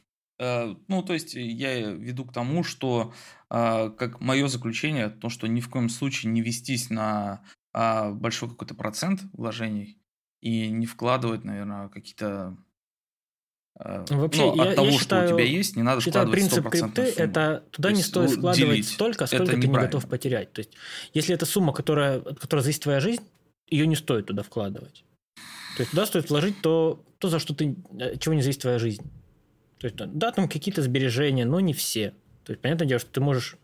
Э, 0.43 0.75
ну, 0.89 1.03
то 1.03 1.13
есть 1.13 1.35
я 1.35 1.93
веду 1.93 2.25
к 2.25 2.33
тому, 2.33 2.65
что 2.65 3.15
э, 3.49 3.91
как 3.91 4.21
мое 4.21 4.49
заключение, 4.49 5.09
то, 5.09 5.29
что 5.29 5.47
ни 5.47 5.61
в 5.61 5.69
коем 5.71 5.89
случае 5.89 6.33
не 6.33 6.43
вестись 6.43 6.91
на 6.91 7.45
а, 7.73 8.11
большой 8.11 8.51
какой-то 8.51 8.75
процент 8.75 9.23
вложений, 9.33 9.99
и 10.41 10.69
не 10.69 10.87
вкладывать, 10.87 11.45
наверное, 11.45 11.89
какие-то 11.89 12.57
э, 13.79 14.05
Вообще, 14.11 14.43
ну, 14.43 14.61
от 14.61 14.69
я, 14.71 14.75
того, 14.75 14.89
я 14.89 14.99
считаю, 14.99 15.27
что 15.29 15.35
у 15.35 15.39
тебя 15.39 15.49
есть, 15.49 15.77
не 15.77 15.85
надо 15.85 16.01
считаю, 16.01 16.27
вкладывать 16.27 16.51
принцип 16.51 16.71
крипты– 16.71 17.03
это 17.23 17.65
туда 17.71 17.91
То 17.91 17.95
не 17.95 18.03
стоит 18.03 18.31
вкладывать 18.33 18.75
делить. 18.75 18.89
столько, 18.89 19.27
сколько 19.27 19.53
ты 19.53 19.57
не 19.57 19.69
готов 19.69 20.09
потерять. 20.09 20.53
То 20.53 20.59
есть, 20.59 20.73
если 21.15 21.37
это 21.37 21.47
сумма, 21.47 21.73
которая, 21.73 22.19
от 22.19 22.41
которой 22.41 22.61
зависит 22.61 22.83
твоя 22.83 22.99
жизнь, 22.99 23.23
ее 23.69 23.87
не 23.87 23.97
стоит 23.97 24.27
туда 24.27 24.43
вкладывать. 24.43 25.05
То 25.77 25.83
есть, 25.83 25.93
туда 25.93 26.05
стоит 26.05 26.29
вложить 26.29 26.61
то, 26.61 27.05
то 27.19 27.29
за 27.29 27.39
что 27.39 27.55
ты, 27.55 27.77
э, 27.99 28.17
чего 28.19 28.35
не 28.35 28.43
зависит 28.43 28.63
твоя 28.63 28.81
жизнь. 28.81 29.09
То 29.83 29.89
есть, 29.89 29.97
да, 29.97 30.31
там 30.31 30.49
какие-то 30.49 30.81
сбережения, 30.81 31.45
но 31.45 31.59
не 31.59 31.73
все. 31.73 32.15
То 32.45 32.53
есть, 32.53 32.63
понятное 32.63 32.87
дело, 32.87 33.01
что 33.01 33.11
ты 33.11 33.21
можешь 33.21 33.57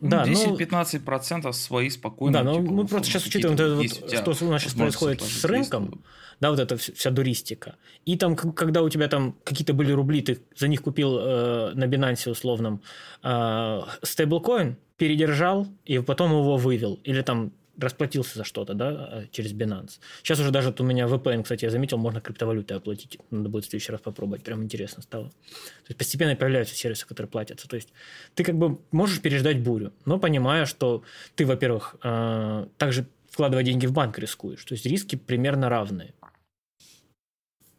да, 0.00 0.24
10-15% 0.26 1.40
ну, 1.44 1.52
свои 1.54 1.88
спокойно. 1.88 2.38
Да, 2.38 2.44
но 2.44 2.60
типа, 2.60 2.72
мы 2.72 2.86
просто 2.86 3.08
сейчас 3.08 3.24
учитываем, 3.24 3.56
вот, 3.78 3.86
вот, 4.26 4.36
что 4.36 4.46
у 4.46 4.50
нас 4.50 4.60
сейчас 4.60 4.74
происходит 4.74 5.22
с 5.22 5.44
рынком, 5.46 6.04
да, 6.40 6.50
вот 6.50 6.60
эта 6.60 6.76
вся 6.76 7.10
дуристика. 7.10 7.76
И 8.04 8.18
там, 8.18 8.36
когда 8.36 8.82
у 8.82 8.90
тебя 8.90 9.08
там 9.08 9.34
какие-то 9.44 9.72
были 9.72 9.92
рубли, 9.92 10.20
ты 10.20 10.42
за 10.54 10.68
них 10.68 10.82
купил 10.82 11.16
э, 11.18 11.72
на 11.72 11.84
Binance 11.84 12.30
условном 12.30 12.82
э, 13.22 13.80
стейблкоин, 14.02 14.76
передержал 14.98 15.68
и 15.86 15.98
потом 16.00 16.32
его 16.32 16.58
вывел. 16.58 17.00
Или 17.04 17.22
там 17.22 17.52
расплатился 17.78 18.38
за 18.38 18.44
что-то, 18.44 18.74
да, 18.74 19.08
э, 19.12 19.26
через 19.30 19.52
Binance. 19.52 20.00
Сейчас 20.22 20.40
уже 20.40 20.50
даже 20.50 20.68
вот 20.68 20.80
у 20.80 20.84
меня 20.84 21.06
VPN, 21.06 21.42
кстати, 21.42 21.64
я 21.64 21.70
заметил, 21.70 21.98
можно 21.98 22.20
криптовалютой 22.20 22.76
оплатить. 22.76 23.18
Надо 23.30 23.48
будет 23.48 23.64
в 23.64 23.68
следующий 23.68 23.92
раз 23.92 24.00
попробовать. 24.00 24.42
Прям 24.42 24.62
интересно 24.62 25.02
стало. 25.02 25.30
То 25.30 25.88
есть 25.88 25.98
постепенно 25.98 26.36
появляются 26.36 26.74
сервисы, 26.74 27.06
которые 27.06 27.30
платятся. 27.30 27.68
То 27.68 27.76
есть 27.76 27.92
ты 28.34 28.44
как 28.44 28.56
бы 28.56 28.78
можешь 28.90 29.20
переждать 29.20 29.60
бурю, 29.60 29.92
но 30.04 30.18
понимая, 30.18 30.66
что 30.66 31.02
ты, 31.34 31.46
во-первых, 31.46 31.96
э, 32.02 32.66
также 32.78 33.06
вкладывая 33.30 33.64
деньги 33.64 33.86
в 33.86 33.92
банк 33.92 34.18
рискуешь. 34.18 34.64
То 34.64 34.74
есть 34.74 34.86
риски 34.86 35.16
примерно 35.16 35.68
равные. 35.68 36.14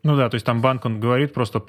Ну 0.04 0.16
да, 0.16 0.30
то 0.30 0.36
есть 0.36 0.46
там 0.46 0.62
банк, 0.62 0.86
он 0.86 1.00
говорит 1.00 1.34
просто, 1.34 1.60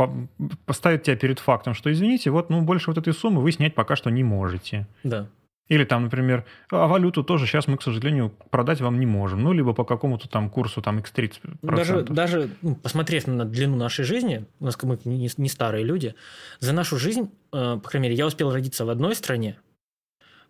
поставит 0.67 1.05
тебя 1.05 1.17
перед 1.17 1.39
фактом, 1.39 1.73
что 1.73 1.91
извините, 1.91 2.31
вот 2.31 2.51
ну 2.51 2.61
больше 2.61 2.91
вот 2.91 2.99
этой 2.99 3.15
суммы 3.15 3.41
вы 3.41 3.51
снять 3.51 3.75
пока 3.75 3.97
что 3.97 4.11
не 4.11 4.25
можете. 4.25 4.87
Да. 5.05 5.31
Или 5.69 5.85
там, 5.85 6.05
например, 6.05 6.45
а 6.71 6.87
валюту 6.87 7.25
тоже 7.25 7.47
сейчас 7.47 7.67
мы, 7.67 7.77
к 7.77 7.83
сожалению, 7.83 8.33
продать 8.51 8.81
вам 8.81 9.01
не 9.01 9.07
можем. 9.07 9.43
Ну, 9.43 9.53
либо 9.53 9.73
по 9.73 9.85
какому-то 9.85 10.29
там 10.29 10.49
курсу 10.49 10.81
там 10.81 10.99
x30%. 10.99 11.59
Даже, 11.63 12.03
даже 12.03 12.51
ну, 12.63 12.77
посмотрев 12.77 13.27
на 13.27 13.45
длину 13.45 13.77
нашей 13.77 14.05
жизни, 14.05 14.47
у 14.61 14.65
нас 14.65 14.81
мы 14.83 14.99
не, 15.05 15.29
не 15.37 15.49
старые 15.49 15.85
люди, 15.85 16.15
за 16.61 16.73
нашу 16.73 16.99
жизнь, 16.99 17.33
э, 17.53 17.81
по 17.83 17.89
крайней 17.89 18.09
мере, 18.09 18.19
я 18.19 18.27
успел 18.27 18.53
родиться 18.53 18.85
в 18.85 18.91
одной 18.91 19.17
стране, 19.17 19.59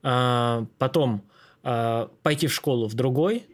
э, 0.03 0.67
потом 0.79 1.23
э, 1.63 2.09
пойти 2.23 2.47
в 2.47 2.53
школу 2.53 2.87
в 2.87 2.95
другой, 2.95 3.47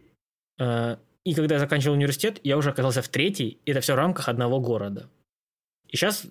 э, 0.59 0.97
и 1.25 1.35
когда 1.35 1.55
я 1.55 1.61
заканчивал 1.61 1.95
университет, 1.95 2.41
я 2.43 2.57
уже 2.57 2.71
оказался 2.71 3.03
в 3.03 3.09
третьей, 3.09 3.59
и 3.65 3.71
это 3.71 3.81
все 3.81 3.93
в 3.93 3.97
рамках 3.97 4.29
одного 4.29 4.59
города. 4.59 5.09
И 5.89 5.97
сейчас 5.97 6.27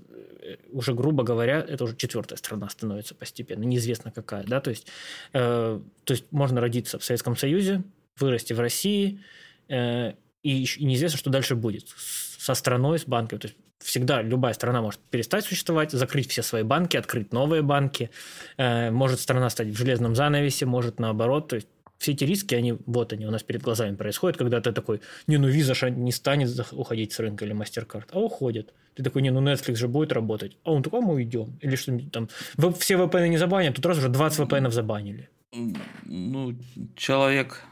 уже, 0.71 0.93
грубо 0.93 1.23
говоря, 1.23 1.65
это 1.67 1.83
уже 1.83 1.95
четвертая 1.95 2.37
страна 2.37 2.69
становится 2.69 3.15
постепенно, 3.15 3.63
неизвестно 3.63 4.11
какая, 4.11 4.43
да, 4.43 4.61
то 4.61 4.69
есть, 4.69 4.87
э, 5.33 5.79
то 6.03 6.11
есть 6.13 6.25
можно 6.31 6.61
родиться 6.61 6.99
в 6.99 7.03
Советском 7.03 7.35
Союзе, 7.35 7.83
вырасти 8.17 8.53
в 8.53 8.59
России, 8.59 9.19
э, 9.69 10.13
и, 10.43 10.67
неизвестно, 10.79 11.17
что 11.17 11.29
дальше 11.29 11.55
будет 11.55 11.87
со 11.87 12.53
страной, 12.53 12.99
с 12.99 13.05
банком, 13.05 13.39
то 13.39 13.47
есть 13.47 13.57
всегда 13.79 14.21
любая 14.21 14.53
страна 14.53 14.81
может 14.81 14.99
перестать 15.09 15.45
существовать, 15.45 15.91
закрыть 15.91 16.29
все 16.29 16.43
свои 16.43 16.63
банки, 16.63 16.97
открыть 16.97 17.33
новые 17.33 17.61
банки, 17.61 18.09
э, 18.57 18.91
может 18.91 19.19
страна 19.19 19.49
стать 19.49 19.67
в 19.67 19.77
железном 19.77 20.15
занавесе, 20.15 20.65
может 20.65 20.99
наоборот, 20.99 21.49
то 21.49 21.55
есть 21.55 21.67
все 22.01 22.13
эти 22.13 22.23
риски, 22.23 22.55
они 22.55 22.73
вот 22.85 23.13
они 23.13 23.27
у 23.27 23.31
нас 23.31 23.43
перед 23.43 23.61
глазами 23.61 23.95
происходят, 23.95 24.37
когда 24.37 24.59
ты 24.59 24.71
такой, 24.71 25.01
не, 25.27 25.37
ну 25.37 25.47
виза 25.47 25.89
не 25.89 26.11
станет 26.11 26.49
уходить 26.71 27.13
с 27.13 27.19
рынка 27.19 27.45
или 27.45 27.53
MasterCard, 27.53 28.05
а 28.11 28.19
уходит. 28.19 28.73
Ты 28.95 29.03
такой, 29.03 29.21
не, 29.21 29.29
ну 29.29 29.41
Netflix 29.41 29.75
же 29.75 29.87
будет 29.87 30.11
работать. 30.11 30.57
А 30.63 30.71
он 30.71 30.81
такой, 30.81 30.99
а 30.99 31.03
мы 31.03 31.13
уйдем. 31.13 31.59
Или 31.61 31.75
что-нибудь 31.75 32.11
там. 32.11 32.27
Все 32.79 32.95
VPN 32.95 33.27
не 33.29 33.37
забанят, 33.37 33.75
тут 33.75 33.85
раз 33.85 33.99
уже 33.99 34.09
20 34.09 34.39
VPN 34.39 34.71
забанили. 34.71 35.29
Ну, 36.05 36.55
человек... 36.95 37.63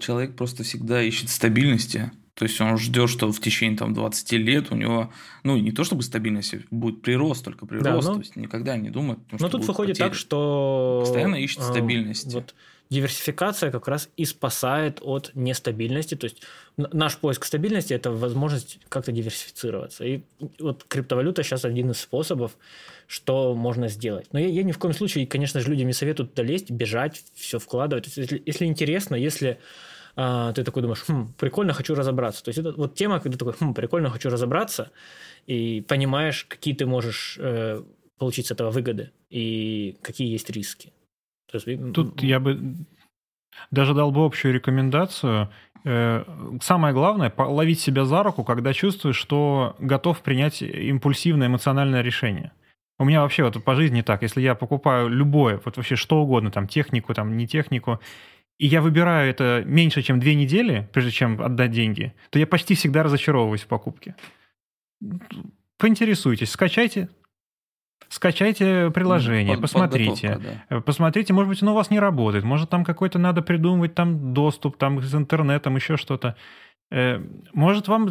Человек 0.00 0.36
просто 0.36 0.62
всегда 0.62 1.02
ищет 1.02 1.30
стабильности. 1.30 2.10
То 2.34 2.44
есть 2.44 2.60
он 2.60 2.78
ждет, 2.78 3.10
что 3.10 3.30
в 3.30 3.40
течение 3.40 3.76
там, 3.76 3.92
20 3.92 4.32
лет 4.32 4.70
у 4.70 4.74
него, 4.74 5.12
ну, 5.42 5.56
не 5.56 5.72
то 5.72 5.84
чтобы 5.84 6.02
стабильность, 6.02 6.54
будет 6.70 7.02
прирост, 7.02 7.44
только 7.44 7.66
прирост. 7.66 8.06
Да, 8.06 8.12
но... 8.12 8.14
То 8.14 8.20
есть 8.20 8.36
никогда 8.36 8.76
не 8.76 8.90
думает. 8.90 9.18
Но 9.38 9.48
тут 9.48 9.64
выходит 9.66 9.96
потери. 9.96 10.08
так, 10.08 10.14
что... 10.14 11.00
Постоянно 11.02 11.36
ищет 11.36 11.62
стабильность. 11.62 12.32
Вот 12.32 12.54
диверсификация 12.90 13.70
как 13.70 13.86
раз 13.88 14.08
и 14.16 14.24
спасает 14.24 14.98
от 15.00 15.30
нестабильности. 15.34 16.16
То 16.16 16.24
есть 16.24 16.42
наш 16.76 17.16
поиск 17.16 17.44
стабильности– 17.44 17.94
это 17.94 18.10
возможность 18.10 18.80
как-то 18.88 19.12
диверсифицироваться. 19.12 20.04
И 20.04 20.22
вот 20.58 20.84
криптовалюта 20.84 21.44
сейчас 21.44 21.64
один 21.64 21.92
из 21.92 22.00
способов, 22.00 22.56
что 23.06 23.54
можно 23.54 23.88
сделать. 23.88 24.26
Но 24.32 24.40
я, 24.40 24.48
я 24.48 24.64
ни 24.64 24.72
в 24.72 24.78
коем 24.78 24.92
случае, 24.92 25.26
конечно 25.26 25.60
же, 25.60 25.70
людям 25.70 25.86
не 25.86 25.92
советую 25.92 26.28
туда 26.28 26.42
лезть, 26.42 26.70
бежать, 26.70 27.22
все 27.34 27.60
вкладывать. 27.60 28.06
есть, 28.06 28.16
если, 28.18 28.42
если 28.44 28.64
интересно, 28.66 29.14
если 29.14 29.58
а, 30.16 30.52
ты 30.52 30.64
такой 30.64 30.82
думаешь, 30.82 31.04
хм, 31.06 31.32
прикольно, 31.38 31.72
хочу 31.72 31.94
разобраться. 31.94 32.42
То 32.42 32.48
есть 32.48 32.58
это 32.58 32.72
вот 32.72 32.96
тема, 32.96 33.20
когда 33.20 33.38
ты 33.38 33.44
такой, 33.44 33.54
хм, 33.58 33.72
прикольно, 33.72 34.10
хочу 34.10 34.30
разобраться, 34.30 34.90
и 35.46 35.84
понимаешь, 35.86 36.44
какие 36.48 36.74
ты 36.74 36.86
можешь 36.86 37.38
э, 37.40 37.82
получить 38.18 38.48
с 38.48 38.50
этого 38.50 38.70
выгоды 38.70 39.12
и 39.30 39.96
какие 40.02 40.28
есть 40.28 40.50
риски. 40.50 40.92
Есть, 41.58 41.92
Тут 41.92 42.22
я 42.22 42.40
бы 42.40 42.74
даже 43.70 43.94
дал 43.94 44.10
бы 44.10 44.24
общую 44.24 44.54
рекомендацию. 44.54 45.50
Э, 45.84 46.24
самое 46.60 46.94
главное— 46.94 47.32
ловить 47.36 47.80
себя 47.80 48.04
за 48.04 48.22
руку, 48.22 48.44
когда 48.44 48.72
чувствуешь, 48.72 49.16
что 49.16 49.76
готов 49.78 50.20
принять 50.22 50.62
импульсивное 50.62 51.48
эмоциональное 51.48 52.02
решение. 52.02 52.52
У 52.98 53.04
меня 53.04 53.22
вообще 53.22 53.44
вот 53.44 53.62
по 53.64 53.74
жизни 53.74 54.02
так, 54.02 54.22
если 54.22 54.42
я 54.42 54.54
покупаю 54.54 55.08
любое, 55.08 55.60
вот 55.64 55.76
вообще 55.76 55.96
что 55.96 56.22
угодно, 56.22 56.50
там 56.50 56.68
технику, 56.68 57.14
там 57.14 57.36
не 57.36 57.46
технику, 57.46 57.98
и 58.58 58.66
я 58.66 58.82
выбираю 58.82 59.30
это 59.30 59.62
меньше, 59.64 60.02
чем 60.02 60.20
две 60.20 60.34
недели, 60.34 60.86
прежде 60.92 61.10
чем 61.10 61.40
отдать 61.40 61.70
деньги, 61.70 62.12
то 62.28 62.38
я 62.38 62.46
почти 62.46 62.74
всегда 62.74 63.02
разочаровываюсь 63.02 63.62
в 63.62 63.68
покупке. 63.68 64.16
Поинтересуйтесь, 65.78 66.50
скачайте, 66.50 67.08
скачайте 68.10 68.90
приложение, 68.90 69.54
Под, 69.54 69.62
посмотрите. 69.62 70.38
Да. 70.42 70.76
Э, 70.76 70.80
посмотрите, 70.80 71.32
может 71.32 71.48
быть, 71.48 71.62
оно 71.62 71.72
у 71.72 71.74
вас 71.76 71.90
не 71.90 71.98
работает, 71.98 72.44
может, 72.44 72.68
там 72.68 72.84
какой-то 72.84 73.18
надо 73.18 73.40
придумывать 73.40 73.94
там 73.94 74.34
доступ, 74.34 74.76
там 74.76 75.00
с 75.00 75.14
интернетом, 75.14 75.76
еще 75.76 75.96
что-то. 75.96 76.36
Э, 76.90 77.20
может, 77.52 77.88
вам 77.88 78.10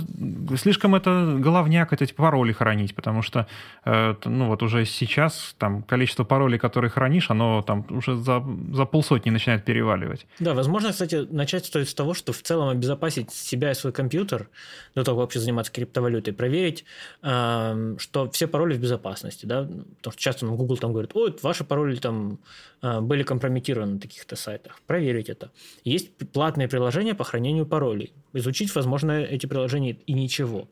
слишком 0.58 0.96
это 0.96 1.36
головняк, 1.38 1.92
эти 1.94 2.14
пароли 2.14 2.54
хранить, 2.54 2.96
потому 2.96 3.22
что, 3.22 3.48
э, 3.86 4.16
ну, 4.24 4.48
вот 4.48 4.64
уже 4.64 4.86
сейчас 4.86 5.56
там 5.58 5.84
количество 5.84 6.24
паролей, 6.24 6.58
которые 6.60 6.90
хранишь, 6.90 7.30
оно 7.30 7.62
там 7.62 7.86
уже 7.90 8.16
за, 8.16 8.44
за 8.72 8.86
полсотни 8.86 9.32
начинает 9.32 9.66
переваливать. 9.66 10.26
Да, 10.40 10.54
возможно, 10.54 10.92
кстати, 10.92 11.28
начать 11.30 11.66
стоит 11.66 11.90
с 11.90 11.94
того, 11.94 12.14
что 12.14 12.32
в 12.32 12.42
целом 12.42 12.70
обезопасить 12.70 13.32
себя 13.32 13.72
и 13.72 13.74
свой 13.74 13.92
компьютер, 13.92 14.48
до 14.96 15.04
того, 15.04 15.18
как 15.18 15.26
вообще 15.26 15.40
заниматься 15.40 15.74
криптовалютой, 15.74 16.34
проверить, 16.34 16.86
эм, 17.22 18.00
что 18.00 18.30
все 18.32 18.48
пароли 18.48 18.76
в 18.76 18.80
безопасности, 18.80 19.46
да, 19.46 19.64
потому 19.64 20.14
что 20.14 20.22
часто 20.22 20.46
Google 20.46 20.78
там 20.78 20.92
говорит, 20.92 21.12
ой, 21.16 21.36
ваши 21.42 21.64
пароли 21.64 21.96
там 21.98 22.40
были 22.82 23.24
компрометированы 23.24 23.94
на 23.94 24.00
таких-то 24.00 24.36
сайтах. 24.36 24.80
Проверить 24.88 25.30
это. 25.30 25.52
Есть 25.84 26.16
платные 26.32 26.68
приложения 26.68 27.14
по 27.14 27.24
хранению 27.24 27.66
паролей. 27.66 28.14
Изучить 28.34 28.74
возможно, 28.76 29.12
эти 29.12 29.46
приложения 29.46 29.98
и 30.06 30.14
ничего. 30.14 30.68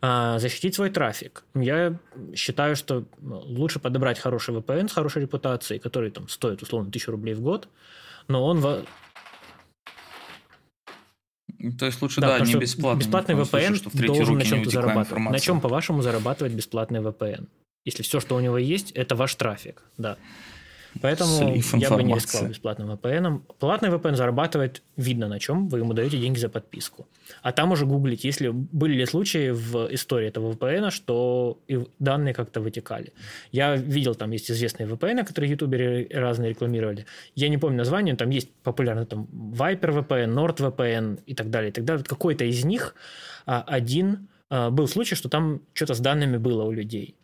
А, 0.00 0.38
защитить 0.38 0.74
свой 0.74 0.90
трафик. 0.90 1.44
Я 1.54 1.98
считаю, 2.34 2.76
что 2.76 3.04
лучше 3.20 3.80
подобрать 3.80 4.18
хороший 4.18 4.54
VPN 4.54 4.88
с 4.88 4.92
хорошей 4.92 5.22
репутацией, 5.22 5.80
который 5.80 6.10
там 6.10 6.28
стоит 6.28 6.62
условно 6.62 6.88
1000 6.88 7.10
рублей 7.10 7.34
в 7.34 7.40
год, 7.40 7.68
но 8.28 8.44
он 8.44 8.60
то 11.78 11.86
есть 11.86 12.00
лучше, 12.00 12.20
да, 12.20 12.38
да 12.38 12.44
не 12.44 12.54
бесплатный. 12.54 13.00
Бесплатный 13.00 13.34
VPN 13.34 13.90
в 13.90 14.06
должен 14.06 14.38
на 14.38 14.44
чем-то 14.44 14.70
зарабатывать. 14.70 15.08
Информация. 15.08 15.32
На 15.32 15.40
чем, 15.40 15.60
по-вашему, 15.60 16.02
зарабатывает 16.02 16.54
бесплатный 16.54 17.00
VPN? 17.00 17.48
Если 17.84 18.02
все, 18.02 18.20
что 18.20 18.36
у 18.36 18.40
него 18.40 18.58
есть, 18.58 18.92
это 18.92 19.16
ваш 19.16 19.34
трафик, 19.34 19.82
да. 19.96 20.18
Поэтому 21.00 21.54
я 21.76 21.90
бы 21.90 22.02
не 22.02 22.14
рисковал 22.14 22.48
бесплатным 22.48 22.90
VPN. 22.90 23.40
Платный 23.58 23.90
VPN 23.90 24.16
зарабатывает, 24.16 24.82
видно 24.96 25.28
на 25.28 25.38
чем, 25.38 25.68
вы 25.68 25.78
ему 25.80 25.92
даете 25.92 26.18
деньги 26.18 26.38
за 26.38 26.48
подписку. 26.48 27.06
А 27.42 27.52
там 27.52 27.72
уже 27.72 27.86
гуглить, 27.86 28.24
если 28.24 28.48
были 28.48 28.94
ли 28.94 29.06
случаи 29.06 29.50
в 29.50 29.88
истории 29.94 30.28
этого 30.28 30.52
VPN, 30.52 30.90
что 30.90 31.58
данные 31.98 32.34
как-то 32.34 32.60
вытекали. 32.60 33.12
Я 33.52 33.76
видел, 33.76 34.14
там 34.14 34.30
есть 34.32 34.50
известные 34.50 34.88
VPN, 34.88 35.24
которые 35.24 35.50
ютуберы 35.50 36.08
разные 36.12 36.50
рекламировали. 36.50 37.06
Я 37.34 37.48
не 37.48 37.58
помню 37.58 37.78
название, 37.78 38.16
там 38.16 38.30
есть 38.30 38.50
популярный 38.62 39.06
там 39.06 39.28
Viper 39.32 40.06
VPN, 40.06 40.34
NordVPN 40.34 41.20
и 41.26 41.34
так 41.34 41.50
далее. 41.50 41.70
И 41.70 41.72
так 41.72 41.84
далее. 41.84 42.04
Какой-то 42.04 42.44
из 42.44 42.64
них 42.64 42.94
а, 43.46 43.62
один 43.62 44.28
а, 44.50 44.70
был 44.70 44.88
случай, 44.88 45.14
что 45.14 45.28
там 45.28 45.60
что-то 45.74 45.94
с 45.94 46.00
данными 46.00 46.38
было 46.38 46.64
у 46.64 46.72
людей. 46.72 47.17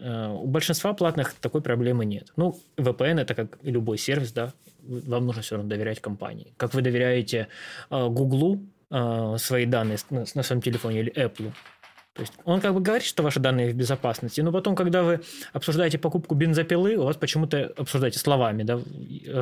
Э, 0.00 0.28
у 0.28 0.46
большинства 0.46 0.92
платных 0.92 1.34
такой 1.34 1.60
проблемы 1.60 2.04
нет. 2.04 2.32
Ну, 2.36 2.58
VPN 2.76 3.20
это 3.20 3.34
как 3.34 3.58
любой 3.62 3.98
сервис, 3.98 4.32
да, 4.32 4.52
вам 4.82 5.26
нужно 5.26 5.42
все 5.42 5.56
равно 5.56 5.68
доверять 5.68 6.00
компании. 6.00 6.52
Как 6.56 6.74
вы 6.74 6.82
доверяете 6.82 7.48
э, 7.90 8.08
Гуглу 8.08 8.60
э, 8.90 9.36
свои 9.38 9.66
данные 9.66 9.98
на, 10.10 10.24
на 10.34 10.42
своем 10.42 10.62
телефоне 10.62 11.00
или 11.00 11.12
Apple. 11.12 11.52
То 12.18 12.22
есть 12.22 12.32
он 12.44 12.60
как 12.60 12.74
бы 12.74 12.80
говорит, 12.80 13.06
что 13.06 13.22
ваши 13.22 13.38
данные 13.38 13.70
в 13.70 13.76
безопасности, 13.76 14.40
но 14.40 14.50
потом, 14.50 14.74
когда 14.74 15.04
вы 15.04 15.20
обсуждаете 15.52 15.98
покупку 15.98 16.34
бензопилы, 16.34 16.96
у 16.96 17.04
вас 17.04 17.16
почему-то 17.16 17.72
обсуждаете 17.76 18.18
словами, 18.18 18.64
да, 18.64 18.80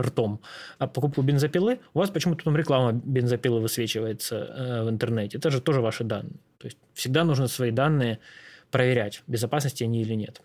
ртом, 0.03 0.43
а 0.79 0.87
покупку 0.87 1.23
бензопилы, 1.23 1.79
у 1.95 2.01
вас 2.01 2.11
почему-то 2.11 2.41
потом 2.41 2.55
реклама 2.55 2.93
бензопилы 2.93 3.61
высвечивается 3.61 4.37
э, 4.37 4.85
в 4.85 4.91
интернете. 4.91 5.39
Это 5.39 5.51
же 5.51 5.63
тоже 5.63 5.81
ваши 5.81 6.05
данные. 6.05 6.37
То 6.59 6.67
есть 6.67 6.77
всегда 6.93 7.25
нужно 7.25 7.49
свои 7.49 7.71
данные 7.71 8.19
проверять, 8.77 9.23
в 9.27 9.31
безопасности 9.31 9.85
они 9.85 10.03
или 10.03 10.15
нет. 10.15 10.43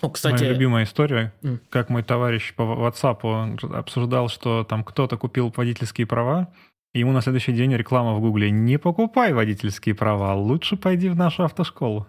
О, 0.00 0.10
кстати... 0.10 0.40
Моя 0.40 0.52
любимая 0.52 0.84
история, 0.84 1.32
mm. 1.42 1.60
как 1.70 1.88
мой 1.88 2.02
товарищ 2.02 2.52
по 2.54 2.62
WhatsApp 2.62 3.74
обсуждал, 3.74 4.28
что 4.28 4.64
там 4.64 4.82
кто-то 4.82 5.16
купил 5.16 5.52
водительские 5.56 6.06
права, 6.06 6.52
и 6.92 6.98
ему 6.98 7.12
на 7.12 7.20
следующий 7.20 7.52
день 7.52 7.72
реклама 7.74 8.14
в 8.14 8.20
Гугле 8.20 8.50
«Не 8.50 8.78
покупай 8.78 9.32
водительские 9.32 9.94
права, 9.94 10.34
лучше 10.34 10.76
пойди 10.76 11.08
в 11.08 11.16
нашу 11.16 11.44
автошколу». 11.44 12.08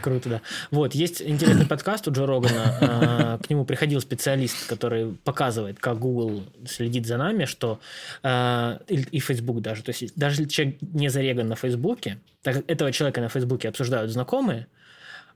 Круто, 0.00 0.28
да. 0.28 0.40
Вот, 0.70 0.94
есть 0.94 1.22
интересный 1.22 1.66
подкаст 1.66 2.06
у 2.08 2.12
Джо 2.12 2.26
Рогана. 2.26 2.78
А, 2.80 3.38
к 3.38 3.50
нему 3.50 3.64
приходил 3.64 4.00
специалист, 4.00 4.66
который 4.66 5.16
показывает, 5.24 5.78
как 5.78 5.98
Google 5.98 6.44
следит 6.66 7.06
за 7.06 7.16
нами, 7.16 7.44
что 7.44 7.80
а, 8.22 8.80
и 8.88 9.18
Facebook 9.18 9.60
даже. 9.60 9.82
То 9.82 9.90
есть 9.90 10.14
даже 10.16 10.46
человек 10.46 10.76
не 10.80 11.08
зареган 11.08 11.48
на 11.48 11.56
Фейсбуке, 11.56 12.18
так 12.42 12.54
как 12.56 12.70
этого 12.70 12.92
человека 12.92 13.20
на 13.20 13.28
Фейсбуке 13.28 13.68
обсуждают 13.68 14.10
знакомые, 14.10 14.66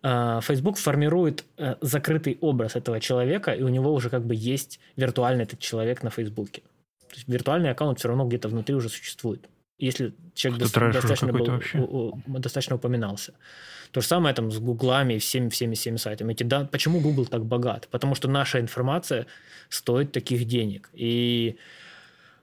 а, 0.03 0.41
Facebook 0.41 0.79
формирует 0.79 1.45
закрытый 1.81 2.39
образ 2.41 2.77
этого 2.77 3.01
человека, 3.01 3.53
и 3.53 3.63
у 3.63 3.69
него 3.69 3.93
уже 3.93 4.11
как 4.11 4.25
бы 4.25 4.35
есть 4.35 4.81
виртуальный 4.97 5.45
этот 5.45 5.61
человек 5.61 6.03
на 6.03 6.11
Фейсбуке. 6.11 6.63
То 7.09 7.15
есть 7.15 7.29
виртуальный 7.29 7.71
аккаунт 7.71 7.99
все 7.99 8.09
равно 8.09 8.27
где-то 8.27 8.49
внутри 8.49 8.75
уже 8.75 8.89
существует. 8.89 9.49
Если 9.79 10.13
человек 10.35 10.61
доста- 10.61 10.93
достаточно, 10.93 11.33
был, 11.33 12.21
достаточно 12.27 12.77
упоминался. 12.77 13.33
То 13.93 14.01
же 14.01 14.07
самое 14.07 14.35
там 14.35 14.51
с 14.51 14.59
гуглами 14.59 15.15
и 15.15 15.19
всеми, 15.19 15.49
всеми, 15.49 15.75
всеми 15.75 15.97
сайтами. 15.97 16.33
Эти, 16.33 16.43
да, 16.43 16.65
почему 16.65 17.01
Google 17.01 17.27
так 17.27 17.45
богат? 17.45 17.89
Потому 17.91 18.15
что 18.15 18.29
наша 18.29 18.61
информация 18.61 19.27
стоит 19.69 20.13
таких 20.13 20.45
денег. 20.45 20.91
И 20.93 21.57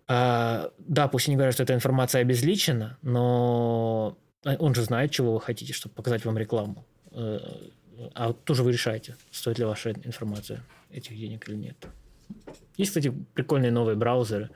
э, 0.07 0.69
да, 0.77 1.07
пусть 1.07 1.27
они 1.27 1.35
говорят, 1.35 1.53
что 1.53 1.63
эта 1.63 1.73
информация 1.73 2.22
обезличена, 2.22 2.97
но 3.01 4.17
он 4.59 4.76
же 4.76 4.84
знает, 4.84 5.11
чего 5.11 5.34
вы 5.34 5.41
хотите, 5.41 5.73
чтобы 5.73 5.95
показать 5.95 6.26
вам 6.26 6.38
рекламу. 6.38 6.85
Э, 7.11 7.39
а 8.13 8.34
тоже 8.34 8.63
вы 8.63 8.72
решаете, 8.72 9.15
стоит 9.31 9.59
ли 9.59 9.65
ваша 9.65 9.91
информация 9.91 10.63
этих 10.91 11.17
денег 11.17 11.47
или 11.49 11.55
нет. 11.55 11.88
Есть, 12.77 12.91
кстати, 12.91 13.13
прикольные 13.34 13.72
новые 13.72 13.95
браузеры, 13.95 14.49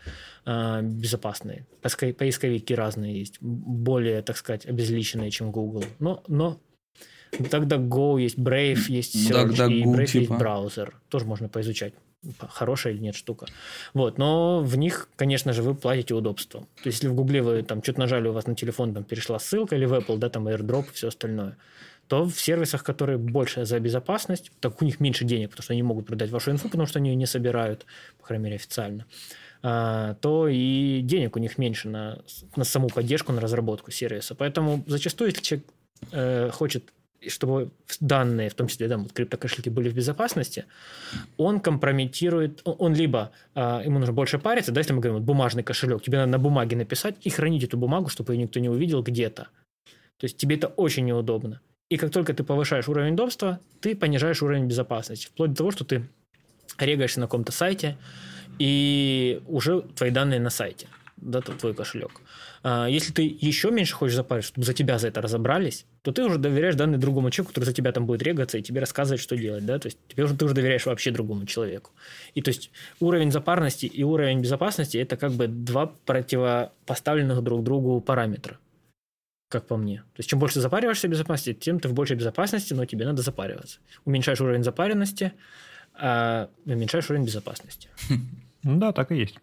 э, 0.45 0.82
безопасные. 0.82 1.66
Поисковики 1.82 2.76
разные 2.76 3.20
есть, 3.20 3.38
более, 3.41 4.22
так 4.22 4.38
сказать, 4.38 4.66
обезличенные, 4.66 5.32
чем 5.32 5.52
Google. 5.52 5.86
Но, 5.99 6.24
но 6.28 6.60
Тогда 7.50 7.78
Go 7.78 8.20
есть, 8.20 8.38
Brave 8.38 8.80
есть 8.88 9.16
Search, 9.16 9.52
DuckDuckGo, 9.52 9.72
и 9.72 9.84
Brave 9.84 10.06
типа. 10.06 10.20
есть 10.20 10.30
браузер. 10.32 10.96
Тоже 11.10 11.26
можно 11.26 11.48
поизучать 11.48 11.94
хорошая 12.50 12.94
или 12.94 13.02
нет 13.02 13.16
штука. 13.16 13.46
Вот, 13.94 14.18
но 14.18 14.62
в 14.62 14.78
них, 14.78 15.10
конечно 15.16 15.54
же, 15.54 15.64
вы 15.64 15.74
платите 15.76 16.14
удобство. 16.14 16.62
То 16.62 16.88
есть, 16.90 16.98
если 16.98 17.08
в 17.08 17.14
Гугле 17.14 17.42
вы 17.42 17.64
там 17.64 17.82
что-то 17.82 18.00
нажали, 18.00 18.28
у 18.28 18.34
вас 18.34 18.46
на 18.46 18.56
телефон 18.56 18.94
там 18.94 19.04
перешла 19.04 19.40
ссылка, 19.40 19.76
или 19.76 19.86
в 19.86 19.94
Apple, 19.94 20.18
да, 20.18 20.30
там 20.30 20.48
AirDrop 20.48 20.88
и 20.90 20.94
все 20.94 21.08
остальное, 21.08 21.58
то 22.08 22.26
в 22.26 22.42
сервисах, 22.42 22.84
которые 22.84 23.18
больше 23.18 23.66
за 23.66 23.80
безопасность, 23.80 24.52
так 24.60 24.82
у 24.82 24.86
них 24.86 25.00
меньше 25.00 25.26
денег, 25.26 25.52
потому 25.52 25.64
что 25.64 25.74
они 25.74 25.84
могут 25.84 26.08
продать 26.08 26.32
вашу 26.32 26.52
инфу, 26.52 26.68
потому 26.68 26.88
что 26.88 27.00
они 27.00 27.12
ее 27.12 27.16
не 27.16 27.28
собирают, 27.28 27.86
по 28.18 28.26
крайней 28.26 28.46
мере, 28.46 28.56
официально, 28.56 29.06
а, 29.62 30.16
то 30.16 30.48
и 30.48 31.02
денег 31.04 31.36
у 31.36 31.40
них 31.40 31.58
меньше 31.58 31.88
на, 31.88 32.22
на 32.56 32.64
саму 32.64 32.90
поддержку, 32.90 33.32
на 33.32 33.42
разработку 33.42 33.92
сервиса. 33.92 34.36
Поэтому 34.36 34.84
зачастую, 34.88 35.30
если 35.30 35.44
человек 35.44 35.68
э, 36.12 36.50
хочет 36.52 36.92
чтобы 37.28 37.72
данные, 38.00 38.50
в 38.50 38.54
том 38.54 38.68
числе 38.68 38.88
да, 38.88 38.98
вот 38.98 39.12
криптокошельки, 39.12 39.70
были 39.70 39.90
в 39.90 39.94
безопасности, 39.94 40.66
он 41.38 41.60
компрометирует, 41.60 42.62
он 42.64 42.94
либо 42.94 43.32
э, 43.56 43.82
ему 43.86 44.00
нужно 44.00 44.14
больше 44.14 44.40
париться, 44.40 44.72
да, 44.72 44.80
если 44.80 44.94
мы 44.94 45.02
говорим, 45.02 45.18
вот 45.20 45.26
бумажный 45.26 45.64
кошелек, 45.64 46.02
тебе 46.02 46.18
надо 46.18 46.32
на 46.32 46.40
бумаге 46.40 46.76
написать 46.76 47.16
и 47.22 47.30
хранить 47.30 47.64
эту 47.64 47.78
бумагу, 47.78 48.10
чтобы 48.10 48.34
ее 48.34 48.44
никто 48.44 48.60
не 48.60 48.70
увидел 48.70 49.04
где-то. 49.04 49.48
То 50.18 50.26
есть 50.26 50.38
тебе 50.38 50.56
это 50.56 50.68
очень 50.68 51.06
неудобно. 51.06 51.62
И 51.90 51.98
как 51.98 52.12
только 52.12 52.34
ты 52.34 52.44
повышаешь 52.44 52.88
уровень 52.88 53.14
удобства, 53.14 53.60
ты 53.82 53.96
понижаешь 53.96 54.44
уровень 54.44 54.68
безопасности. 54.68 55.28
Вплоть 55.28 55.52
до 55.52 55.58
того, 55.58 55.72
что 55.72 55.86
ты 55.86 56.08
регаешься 56.78 57.20
на 57.20 57.26
каком-то 57.26 57.52
сайте, 57.52 57.98
и 58.60 59.41
уже 59.48 59.82
твои 59.82 60.12
данные 60.12 60.40
на 60.40 60.50
сайте, 60.50 60.88
да, 61.22 61.41
твой 61.41 61.74
кошелек. 61.74 62.12
А, 62.64 62.88
если 62.88 63.12
ты 63.12 63.38
еще 63.41 63.72
меньше 63.72 63.96
хочешь 63.96 64.16
запарить, 64.16 64.46
чтобы 64.46 64.66
за 64.66 64.74
тебя 64.74 64.98
за 64.98 65.08
это 65.08 65.22
разобрались, 65.22 65.86
то 66.02 66.12
ты 66.12 66.24
уже 66.24 66.38
доверяешь 66.38 66.76
данные 66.76 66.98
другому 66.98 67.30
человеку, 67.30 67.54
который 67.54 67.66
за 67.66 67.74
тебя 67.74 67.91
там 67.91 68.06
будет 68.06 68.24
регаться 68.24 68.58
и 68.58 68.62
тебе 68.62 68.80
рассказывать, 68.80 69.22
что 69.22 69.36
делать. 69.36 69.66
Да? 69.66 69.80
То 69.80 69.88
есть 69.88 69.98
тебе 70.08 70.24
уже, 70.24 70.36
ты 70.36 70.46
уже 70.46 70.54
доверяешь 70.54 70.86
вообще 70.86 71.12
другому 71.12 71.46
человеку. 71.46 71.91
И 72.34 72.41
то 72.41 72.50
есть 72.50 72.72
уровень 73.00 73.32
запарности 73.32 73.86
и 73.86 74.04
уровень 74.04 74.41
безопасности– 74.41 74.98
это 75.00 75.18
как 75.18 75.32
бы 75.32 75.48
два 75.48 75.88
противопоставленных 76.06 77.41
друг 77.44 77.64
другу 77.64 78.02
параметра 78.02 78.60
как 79.50 79.66
по 79.66 79.78
мне. 79.78 79.98
То 79.98 80.20
есть, 80.20 80.30
чем 80.30 80.38
больше 80.38 80.62
запариваешься 80.62 81.08
в 81.08 81.12
безопасности, 81.12 81.54
тем 81.54 81.80
ты 81.80 81.90
в 81.90 81.94
большей 81.94 82.16
безопасности, 82.16 82.76
но 82.76 82.86
тебе 82.86 83.06
надо 83.06 83.24
запариваться. 83.24 83.80
Уменьшаешь 84.06 84.40
уровень 84.40 84.64
запаренности, 84.64 85.34
а 85.96 86.50
уменьшаешь 86.66 87.10
уровень 87.10 87.26
безопасности. 87.26 87.90
Ну 88.62 88.78
да, 88.78 88.91
так 88.91 89.14
и 89.14 89.16
есть. 89.16 89.38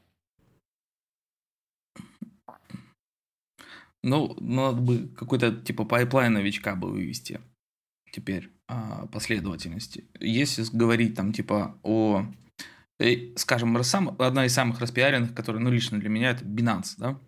Ну, 4.06 4.36
надо 4.38 4.80
бы 4.80 5.08
какой-то 5.08 5.50
типа 5.50 5.84
pipeline 5.84 6.32
новичка 6.32 6.76
бы 6.76 6.88
вывести 6.90 7.40
теперь 8.12 8.50
а, 8.68 9.06
последовательности. 9.08 10.04
Если 10.20 10.64
говорить 10.72 11.16
там 11.16 11.32
типа 11.32 11.76
о, 11.82 12.24
э, 13.00 13.34
скажем, 13.34 13.82
сам, 13.82 14.14
одна 14.20 14.46
из 14.46 14.54
самых 14.54 14.80
распиаренных, 14.80 15.34
которая, 15.34 15.60
ну, 15.60 15.70
лично 15.70 15.98
для 15.98 16.08
меня, 16.08 16.30
это 16.30 16.44
Binance, 16.44 16.94
да? 16.98 17.18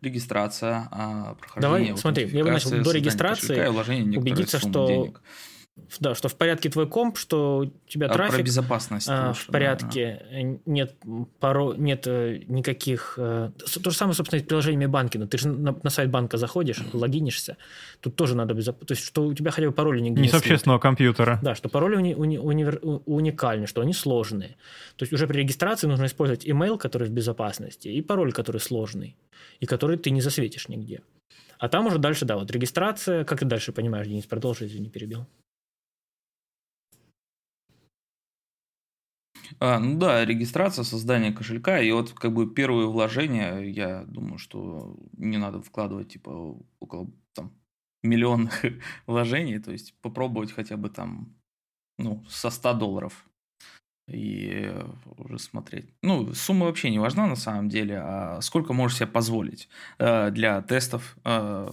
Регистрация, 0.00 0.88
а, 0.90 1.36
прохождение 1.36 1.86
Давай, 1.86 1.98
смотри, 1.98 2.26
я 2.26 2.42
бы 2.42 2.50
начал 2.50 2.70
до 2.82 2.90
регистрации 2.90 3.68
убедиться, 4.18 4.58
что 4.58 4.88
денег 4.88 5.22
да, 5.98 6.14
что 6.14 6.28
в 6.28 6.36
порядке 6.36 6.70
твой 6.70 6.88
комп, 6.88 7.18
что 7.18 7.58
у 7.58 7.88
тебя 7.88 8.06
а 8.06 8.12
трафик 8.12 8.36
про 8.36 8.42
безопасность 8.42 9.08
а, 9.10 9.32
в 9.32 9.46
порядке, 9.46 10.22
да. 10.30 10.40
Э, 10.40 10.58
нет, 10.66 10.96
паро, 11.40 11.74
нет 11.74 12.06
э, 12.06 12.42
никаких... 12.46 13.14
Э, 13.18 13.50
то 13.82 13.90
же 13.90 13.96
самое, 13.96 14.14
собственно, 14.14 14.40
с 14.40 14.44
приложениями 14.44 14.86
банкинга. 14.86 15.26
Ты 15.26 15.38
же 15.38 15.48
на, 15.48 15.76
на 15.82 15.90
сайт 15.90 16.10
банка 16.10 16.36
заходишь, 16.36 16.78
логинишься, 16.92 17.56
тут 18.00 18.14
тоже 18.14 18.36
надо 18.36 18.54
безопасность. 18.54 18.88
То 18.88 18.92
есть, 18.92 19.04
что 19.04 19.24
у 19.24 19.34
тебя 19.34 19.50
хотя 19.50 19.66
бы 19.66 19.72
пароли 19.72 20.00
нигде 20.00 20.20
не, 20.20 20.28
не 20.28 20.32
с 20.32 20.34
общественного 20.34 20.78
компьютера. 20.78 21.40
Да, 21.42 21.56
что 21.56 21.68
пароли 21.68 21.96
уни, 21.96 22.14
уни, 22.14 22.38
универ, 22.38 22.78
уникальны, 22.82 23.66
что 23.66 23.80
они 23.80 23.92
сложные. 23.92 24.56
То 24.96 25.02
есть, 25.02 25.12
уже 25.12 25.26
при 25.26 25.38
регистрации 25.38 25.88
нужно 25.88 26.06
использовать 26.06 26.46
email, 26.46 26.78
который 26.78 27.08
в 27.08 27.10
безопасности, 27.10 27.88
и 27.88 28.00
пароль, 28.00 28.32
который 28.32 28.60
сложный, 28.60 29.16
и 29.58 29.66
который 29.66 29.96
ты 29.96 30.10
не 30.10 30.20
засветишь 30.20 30.68
нигде. 30.68 31.00
А 31.58 31.68
там 31.68 31.86
уже 31.86 31.98
дальше, 31.98 32.24
да, 32.24 32.36
вот 32.36 32.50
регистрация. 32.50 33.24
Как 33.24 33.40
ты 33.40 33.44
дальше 33.44 33.72
понимаешь, 33.72 34.06
Денис, 34.06 34.26
продолжи, 34.26 34.66
извини, 34.66 34.88
перебил. 34.88 35.26
А, 39.66 39.78
ну 39.78 39.98
да, 39.98 40.22
регистрация, 40.26 40.84
создание 40.84 41.32
кошелька. 41.32 41.80
И 41.80 41.90
вот 41.90 42.12
как 42.12 42.34
бы 42.34 42.52
первые 42.52 42.86
вложения, 42.86 43.60
я 43.60 44.04
думаю, 44.04 44.36
что 44.36 44.94
не 45.16 45.38
надо 45.38 45.62
вкладывать 45.62 46.10
типа 46.12 46.58
около 46.80 47.10
там 47.32 47.50
миллион 48.02 48.50
вложений. 49.06 49.60
То 49.60 49.72
есть 49.72 49.94
попробовать 50.02 50.52
хотя 50.52 50.76
бы 50.76 50.90
там 50.90 51.34
ну, 51.96 52.22
со 52.28 52.50
100 52.50 52.74
долларов 52.74 53.24
и 54.06 54.70
уже 55.16 55.38
смотреть. 55.38 55.88
Ну, 56.02 56.34
сумма 56.34 56.66
вообще 56.66 56.90
не 56.90 56.98
важна 56.98 57.26
на 57.26 57.36
самом 57.36 57.70
деле, 57.70 58.00
а 58.02 58.42
сколько 58.42 58.74
можешь 58.74 58.98
себе 58.98 59.06
позволить 59.06 59.70
э, 59.98 60.30
для 60.30 60.60
тестов, 60.60 61.16
э, 61.24 61.72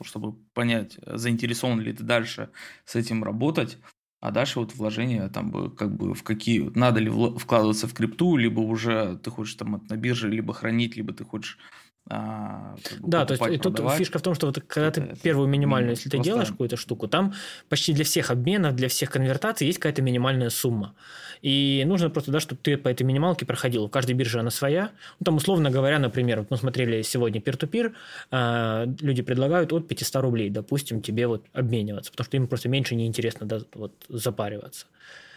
чтобы 0.00 0.32
понять, 0.54 0.98
заинтересован 1.04 1.80
ли 1.80 1.92
ты 1.92 2.02
дальше 2.02 2.48
с 2.86 2.96
этим 2.96 3.22
работать. 3.22 3.76
А 4.24 4.30
дальше 4.30 4.58
вот 4.58 4.74
вложения 4.74 5.28
там 5.28 5.50
бы 5.50 5.70
как 5.70 5.94
бы 5.96 6.14
в 6.14 6.22
какие, 6.22 6.70
надо 6.74 6.98
ли 6.98 7.10
вкладываться 7.10 7.86
в 7.86 7.92
крипту, 7.92 8.36
либо 8.38 8.60
уже 8.60 9.18
ты 9.18 9.30
хочешь 9.30 9.54
там 9.56 9.84
на 9.90 9.96
бирже, 9.98 10.30
либо 10.30 10.54
хранить, 10.54 10.96
либо 10.96 11.12
ты 11.12 11.24
хочешь 11.26 11.58
а, 12.10 12.76
да, 13.00 13.24
то 13.24 13.32
есть 13.32 13.46
и 13.46 13.58
тут 13.58 13.80
фишка 13.96 14.18
в 14.18 14.22
том, 14.22 14.34
что 14.34 14.46
вот 14.46 14.62
когда 14.66 14.90
ты 14.90 15.00
это, 15.00 15.16
первую 15.16 15.48
минимальную, 15.48 15.92
если 15.92 16.10
ты 16.10 16.18
делаешь 16.18 16.48
какую-то 16.48 16.76
штуку, 16.76 17.08
там 17.08 17.32
почти 17.70 17.94
для 17.94 18.04
всех 18.04 18.30
обменов, 18.30 18.74
для 18.74 18.88
всех 18.88 19.10
конвертаций 19.10 19.66
есть 19.66 19.78
какая-то 19.78 20.02
минимальная 20.02 20.50
сумма. 20.50 20.94
И 21.40 21.82
нужно 21.86 22.10
просто, 22.10 22.30
да, 22.30 22.40
чтобы 22.40 22.60
ты 22.62 22.76
по 22.76 22.88
этой 22.88 23.04
минималке 23.04 23.46
проходил. 23.46 23.84
У 23.84 23.88
каждой 23.88 24.14
биржи 24.14 24.38
она 24.38 24.50
своя. 24.50 24.90
Ну, 25.18 25.24
там, 25.24 25.36
условно 25.36 25.70
говоря, 25.70 25.98
например, 25.98 26.40
вот 26.40 26.50
мы 26.50 26.56
смотрели 26.58 27.00
сегодня 27.02 27.40
peer-to-peer, 27.40 27.94
а, 28.30 28.86
люди 29.00 29.22
предлагают 29.22 29.72
от 29.72 29.88
500 29.88 30.22
рублей, 30.22 30.50
допустим, 30.50 31.00
тебе 31.00 31.26
вот 31.26 31.44
обмениваться, 31.54 32.10
потому 32.10 32.26
что 32.26 32.36
им 32.36 32.48
просто 32.48 32.68
меньше 32.68 32.94
неинтересно 32.96 33.46
да, 33.46 33.60
вот, 33.74 33.92
запариваться. 34.08 34.86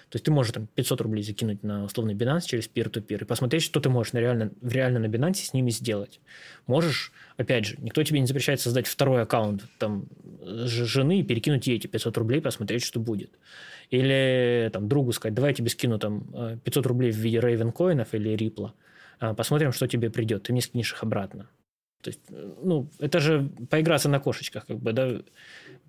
То 0.09 0.15
есть 0.15 0.25
ты 0.25 0.31
можешь 0.31 0.53
там 0.53 0.67
500 0.67 1.01
рублей 1.01 1.21
закинуть 1.21 1.63
на 1.63 1.83
условный 1.83 2.13
Binance 2.13 2.45
через 2.45 2.69
peer-to-peer 2.69 3.23
и 3.23 3.25
посмотреть, 3.25 3.63
что 3.63 3.81
ты 3.81 3.89
можешь 3.89 4.13
на 4.13 4.19
реально, 4.19 4.51
реально 4.61 4.99
на 4.99 5.05
Binance 5.07 5.35
с 5.35 5.53
ними 5.53 5.69
сделать. 5.69 6.21
Можешь, 6.65 7.11
опять 7.35 7.65
же, 7.65 7.75
никто 7.79 8.01
тебе 8.03 8.21
не 8.21 8.25
запрещает 8.25 8.61
создать 8.61 8.87
второй 8.87 9.23
аккаунт 9.23 9.63
там 9.79 10.05
жены 10.41 11.19
и 11.19 11.23
перекинуть 11.23 11.67
ей 11.67 11.75
эти 11.75 11.87
500 11.87 12.17
рублей, 12.17 12.41
посмотреть, 12.41 12.83
что 12.83 13.01
будет. 13.01 13.31
Или 13.89 14.69
там 14.71 14.87
другу 14.87 15.11
сказать, 15.11 15.33
давай 15.33 15.51
я 15.51 15.55
тебе 15.55 15.69
скину 15.69 15.99
там 15.99 16.59
500 16.63 16.85
э, 16.85 16.87
рублей 16.87 17.11
в 17.11 17.17
виде 17.17 17.39
Raven 17.39 17.71
коинов 17.71 18.13
или 18.13 18.33
Ripple, 18.33 18.71
а, 19.19 19.33
посмотрим, 19.33 19.71
что 19.71 19.87
тебе 19.87 20.09
придет, 20.09 20.43
ты 20.43 20.53
мне 20.53 20.61
скинешь 20.61 20.93
их 20.93 21.03
обратно. 21.03 21.49
То 22.01 22.09
есть, 22.09 22.21
э, 22.29 22.53
ну, 22.63 22.89
это 22.99 23.19
же 23.19 23.49
поиграться 23.69 24.09
на 24.09 24.19
кошечках, 24.19 24.65
как 24.65 24.77
бы, 24.77 24.93
да, 24.93 25.21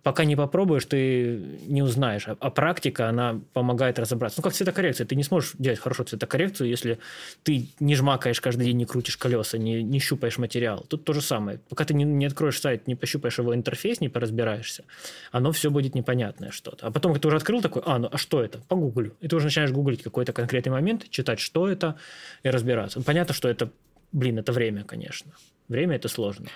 пока 0.02 0.24
не 0.24 0.36
попробуешь, 0.36 0.86
ты 0.86 1.38
не 1.66 1.82
узнаешь. 1.82 2.28
А, 2.28 2.36
а 2.40 2.50
практика, 2.50 3.08
она 3.08 3.40
помогает 3.52 3.98
разобраться. 3.98 4.40
Ну, 4.40 4.42
как 4.42 4.52
цветокоррекция. 4.52 5.06
Ты 5.06 5.16
не 5.16 5.22
сможешь 5.22 5.52
делать 5.58 5.78
хорошую 5.78 6.06
цветокоррекцию, 6.06 6.68
если 6.68 6.98
ты 7.42 7.68
не 7.80 7.94
жмакаешь 7.94 8.40
каждый 8.40 8.66
день, 8.66 8.76
не 8.76 8.86
крутишь 8.86 9.16
колеса, 9.16 9.58
не, 9.58 9.82
не 9.82 9.98
щупаешь 9.98 10.38
материал. 10.38 10.84
Тут 10.88 11.04
то 11.04 11.12
же 11.12 11.20
самое. 11.20 11.60
Пока 11.68 11.84
ты 11.84 11.94
не, 11.94 12.04
не 12.04 12.26
откроешь 12.26 12.60
сайт, 12.60 12.86
не 12.86 12.94
пощупаешь 12.94 13.38
его 13.38 13.54
интерфейс, 13.54 14.00
не 14.00 14.08
поразбираешься, 14.08 14.84
оно 15.32 15.52
все 15.52 15.70
будет 15.70 15.94
непонятное 15.94 16.50
что-то. 16.50 16.86
А 16.86 16.90
потом, 16.90 17.12
когда 17.12 17.22
ты 17.22 17.28
уже 17.28 17.36
открыл 17.36 17.60
такой, 17.60 17.82
а, 17.84 17.98
ну, 17.98 18.08
а 18.10 18.16
что 18.18 18.42
это? 18.42 18.60
Погуглю. 18.68 19.14
И 19.20 19.28
ты 19.28 19.36
уже 19.36 19.46
начинаешь 19.46 19.72
гуглить 19.72 20.02
какой-то 20.02 20.32
конкретный 20.32 20.72
момент, 20.72 21.08
читать, 21.10 21.40
что 21.40 21.68
это, 21.68 21.96
и 22.42 22.50
разбираться. 22.50 23.02
Понятно, 23.02 23.34
что 23.34 23.48
это, 23.48 23.70
блин, 24.12 24.38
это 24.38 24.52
время, 24.52 24.84
конечно. 24.84 25.32
Время 25.68 25.96
это 25.96 26.08
сложно. 26.08 26.46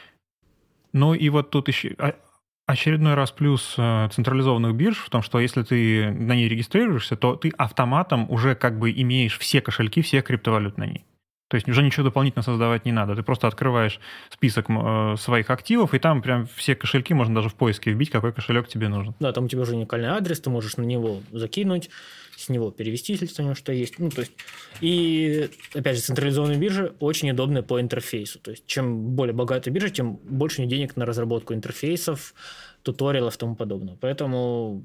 Ну 0.93 1.15
и 1.15 1.29
вот 1.29 1.51
тут 1.51 1.69
еще 1.69 1.95
а, 1.99 2.15
Очередной 2.65 3.15
раз 3.15 3.33
плюс 3.33 3.75
э, 3.77 4.09
централизованных 4.13 4.75
бирж 4.75 4.99
в 4.99 5.11
том, 5.11 5.21
что 5.23 5.41
если 5.41 5.63
ты 5.65 6.11
на 6.13 6.37
ней 6.37 6.49
регистрируешься, 6.49 7.17
то 7.17 7.35
ты 7.35 7.51
автоматом 7.59 8.31
уже 8.31 8.55
как 8.55 8.79
бы 8.79 8.93
имеешь 8.93 9.37
все 9.39 9.61
кошельки 9.61 10.01
всех 10.01 10.25
криптовалют 10.25 10.79
на 10.79 10.87
ней. 10.87 11.05
То 11.49 11.57
есть 11.57 11.69
уже 11.69 11.83
ничего 11.83 12.05
дополнительно 12.05 12.43
создавать 12.43 12.87
не 12.87 12.93
надо. 12.93 13.17
Ты 13.17 13.25
просто 13.25 13.49
открываешь 13.49 14.01
список 14.31 14.71
э, 14.71 15.17
своих 15.19 15.51
активов, 15.51 15.93
и 15.93 15.99
там 15.99 16.23
прям 16.23 16.47
все 16.55 16.77
кошельки 16.77 17.13
можно 17.13 17.35
даже 17.35 17.49
в 17.49 17.57
поиске 17.57 17.91
вбить, 17.91 18.11
какой 18.11 18.33
кошелек 18.33 18.69
тебе 18.69 18.89
нужен. 18.89 19.15
Да, 19.19 19.33
там 19.33 19.45
у 19.45 19.49
тебя 19.49 19.63
уже 19.63 19.75
уникальный 19.75 20.09
адрес, 20.09 20.41
ты 20.41 20.49
можешь 20.49 20.77
на 20.77 20.83
него 20.83 21.21
закинуть, 21.33 21.91
с 22.43 22.49
него 22.49 22.71
перевести, 22.71 23.13
если 23.13 23.43
у 23.43 23.45
него 23.45 23.55
что 23.55 23.73
есть. 23.73 23.99
Ну, 23.99 24.11
то 24.11 24.21
есть, 24.21 24.33
и, 24.81 25.49
опять 25.75 25.97
же, 25.97 26.03
централизованные 26.03 26.59
биржи 26.59 26.95
очень 27.01 27.31
удобны 27.31 27.63
по 27.63 27.81
интерфейсу. 27.81 28.39
То 28.39 28.51
есть, 28.51 28.67
чем 28.67 29.11
более 29.15 29.35
богатая 29.35 29.71
биржа, 29.71 29.91
тем 29.91 30.17
больше 30.17 30.67
денег 30.67 30.97
на 30.97 31.07
разработку 31.07 31.55
интерфейсов, 31.55 32.35
туториалов 32.83 33.37
и 33.37 33.39
тому 33.39 33.57
подобного. 33.57 33.97
Поэтому 34.01 34.85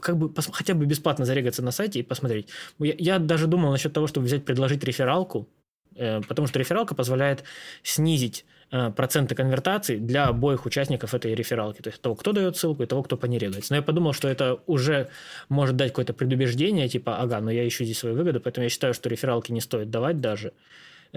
как 0.00 0.16
бы 0.16 0.32
хотя 0.52 0.74
бы 0.74 0.86
бесплатно 0.86 1.24
зарегаться 1.24 1.62
на 1.62 1.70
сайте 1.70 2.00
и 2.00 2.02
посмотреть. 2.02 2.48
Я, 2.78 2.94
я 2.98 3.18
даже 3.18 3.46
думал 3.46 3.70
насчет 3.70 3.92
того, 3.92 4.06
чтобы 4.06 4.26
взять, 4.26 4.44
предложить 4.44 4.82
рефералку, 4.82 5.46
э, 5.94 6.22
потому 6.22 6.48
что 6.48 6.58
рефералка 6.58 6.94
позволяет 6.94 7.44
снизить 7.82 8.46
Э, 8.46 8.53
проценты 8.70 9.34
конвертаций 9.34 9.98
для 9.98 10.26
обоих 10.26 10.66
участников 10.66 11.14
этой 11.14 11.34
рефералки. 11.34 11.80
То 11.80 11.90
есть 11.90 12.00
того, 12.00 12.14
кто 12.14 12.32
дает 12.32 12.56
ссылку, 12.56 12.82
и 12.82 12.86
того, 12.86 13.02
кто 13.02 13.16
по 13.16 13.26
ней 13.26 13.38
регается. 13.38 13.72
Но 13.72 13.76
я 13.76 13.82
подумал, 13.82 14.12
что 14.12 14.28
это 14.28 14.60
уже 14.66 15.08
может 15.48 15.76
дать 15.76 15.90
какое-то 15.90 16.12
предубеждение, 16.12 16.88
типа, 16.88 17.18
ага, 17.18 17.40
но 17.40 17.50
я 17.50 17.66
ищу 17.66 17.84
здесь 17.84 17.98
свою 17.98 18.16
выгоду, 18.16 18.40
поэтому 18.40 18.64
я 18.64 18.70
считаю, 18.70 18.94
что 18.94 19.08
рефералки 19.08 19.52
не 19.52 19.60
стоит 19.60 19.90
давать 19.90 20.20
даже. 20.20 20.52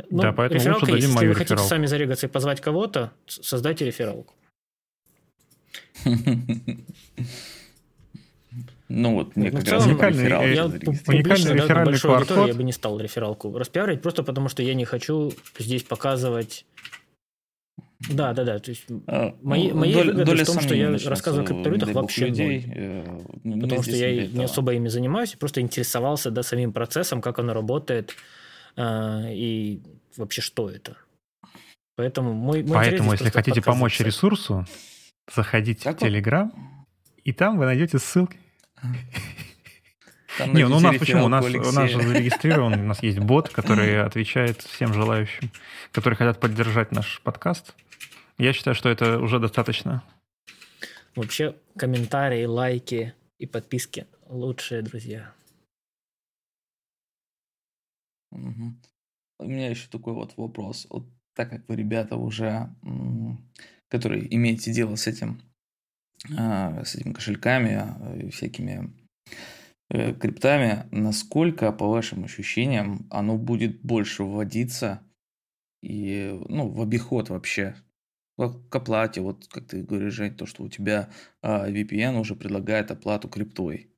Ну, 0.09 0.21
да, 0.21 0.31
поэтому 0.31 0.59
рефералка 0.59 0.81
лучше 0.81 0.93
дадим 0.93 1.09
если 1.09 1.15
мою 1.15 1.29
вы 1.29 1.35
хотите 1.35 1.57
сами 1.57 1.85
зарегаться 1.87 2.27
и 2.27 2.29
позвать 2.29 2.61
кого-то, 2.61 3.11
создайте 3.25 3.85
рефералку. 3.85 4.33
Ну 8.89 9.15
вот, 9.15 9.35
мне 9.35 9.51
ну, 9.51 9.59
как 9.59 9.67
раз 9.67 9.85
уникальный, 9.85 10.29
я 10.29 10.65
уникальный 10.65 11.53
реферальный 11.55 12.25
да, 12.25 12.45
я 12.45 12.53
бы 12.53 12.63
не 12.63 12.71
стал 12.71 12.97
рефералку 12.99 13.57
распиарить, 13.57 14.01
просто 14.01 14.23
потому 14.23 14.47
что 14.47 14.63
я 14.63 14.73
не 14.75 14.85
хочу 14.85 15.33
здесь 15.59 15.83
показывать 15.83 16.65
да, 17.99 18.33
да, 18.33 18.43
да. 18.43 18.59
То 18.59 18.71
есть 18.71 18.85
а, 19.07 19.35
мои, 19.41 19.69
ну, 19.69 19.79
мои 19.79 19.93
доля, 19.93 20.11
выгоды 20.11 20.25
доля 20.25 20.43
в 20.43 20.47
том, 20.47 20.59
что 20.59 20.75
я 20.75 20.91
рассказываю 20.91 21.43
о 21.43 21.47
криптовалютах 21.47 21.93
вообще 21.93 22.27
людей, 22.27 22.65
э, 22.67 23.19
ну, 23.43 23.61
Потому 23.61 23.81
что 23.81 23.91
я 23.91 24.27
не 24.27 24.43
особо 24.43 24.73
ими 24.73 24.87
занимаюсь, 24.87 25.33
просто 25.33 25.61
интересовался 25.61 26.29
да, 26.29 26.43
самим 26.43 26.73
процессом, 26.73 27.21
как 27.21 27.39
оно 27.39 27.53
работает 27.53 28.15
э, 28.75 29.33
и 29.33 29.81
вообще 30.15 30.41
что 30.41 30.69
это. 30.69 30.97
Поэтому 31.95 32.33
мой, 32.33 32.61
мой 32.63 32.75
Поэтому, 32.75 33.13
если 33.13 33.31
хотите 33.31 33.61
помочь 33.61 33.99
ресурсу, 33.99 34.65
заходите 35.33 35.83
как 35.83 35.99
в 35.99 36.03
Telegram, 36.03 36.51
и 37.23 37.33
там 37.33 37.57
вы 37.57 37.65
найдете 37.65 37.97
ссылки. 37.97 38.37
Там 40.37 40.53
не, 40.53 40.67
ну 40.67 40.77
у 40.77 40.79
нас 40.79 40.97
почему? 40.97 41.25
У 41.25 41.27
нас, 41.27 41.45
у 41.45 41.71
нас 41.71 41.89
же 41.89 42.01
зарегистрирован, 42.01 42.73
у 42.73 42.83
нас 42.83 43.01
есть 43.01 43.19
бот, 43.19 43.49
который 43.49 44.01
отвечает 44.05 44.61
всем 44.61 44.93
желающим, 44.93 45.51
которые 45.91 46.17
хотят 46.17 46.39
поддержать 46.39 46.91
наш 46.91 47.21
подкаст. 47.21 47.73
Я 48.37 48.53
считаю, 48.53 48.75
что 48.75 48.89
это 48.89 49.19
уже 49.19 49.39
достаточно. 49.39 50.03
Вообще, 51.15 51.55
комментарии, 51.75 52.45
лайки 52.45 53.15
и 53.39 53.47
подписки 53.47 54.05
лучшие 54.29 54.83
друзья. 54.83 55.33
Угу. 58.31 58.75
У 59.39 59.45
меня 59.45 59.69
еще 59.69 59.87
такой 59.89 60.13
вот 60.13 60.33
вопрос. 60.37 60.85
Вот 60.89 61.07
так 61.33 61.49
как 61.49 61.67
вы, 61.67 61.75
ребята, 61.75 62.15
уже, 62.15 62.69
которые 63.89 64.33
имеете 64.35 64.71
дело 64.71 64.95
с 64.95 65.07
этим, 65.07 65.41
а, 66.37 66.83
с 66.83 66.95
этими 66.95 67.13
кошельками, 67.13 68.23
и 68.23 68.29
всякими 68.29 68.93
э, 69.25 69.33
криптами, 69.89 70.87
насколько, 70.91 71.71
по 71.71 71.87
вашим 71.87 72.25
ощущениям, 72.25 73.07
оно 73.09 73.37
будет 73.37 73.81
больше 73.81 74.23
вводиться 74.23 75.01
и, 75.81 76.39
ну, 76.49 76.69
в 76.69 76.81
обиход 76.81 77.29
вообще? 77.29 77.75
К 78.37 78.75
оплате, 78.75 79.21
вот 79.21 79.47
как 79.47 79.67
ты 79.67 79.83
говоришь, 79.83 80.13
Жень, 80.13 80.35
то, 80.35 80.45
что 80.45 80.63
у 80.63 80.69
тебя 80.69 81.09
а, 81.41 81.69
VPN 81.69 82.19
уже 82.19 82.35
предлагает 82.35 82.91
оплату 82.91 83.29
криптой. 83.29 83.91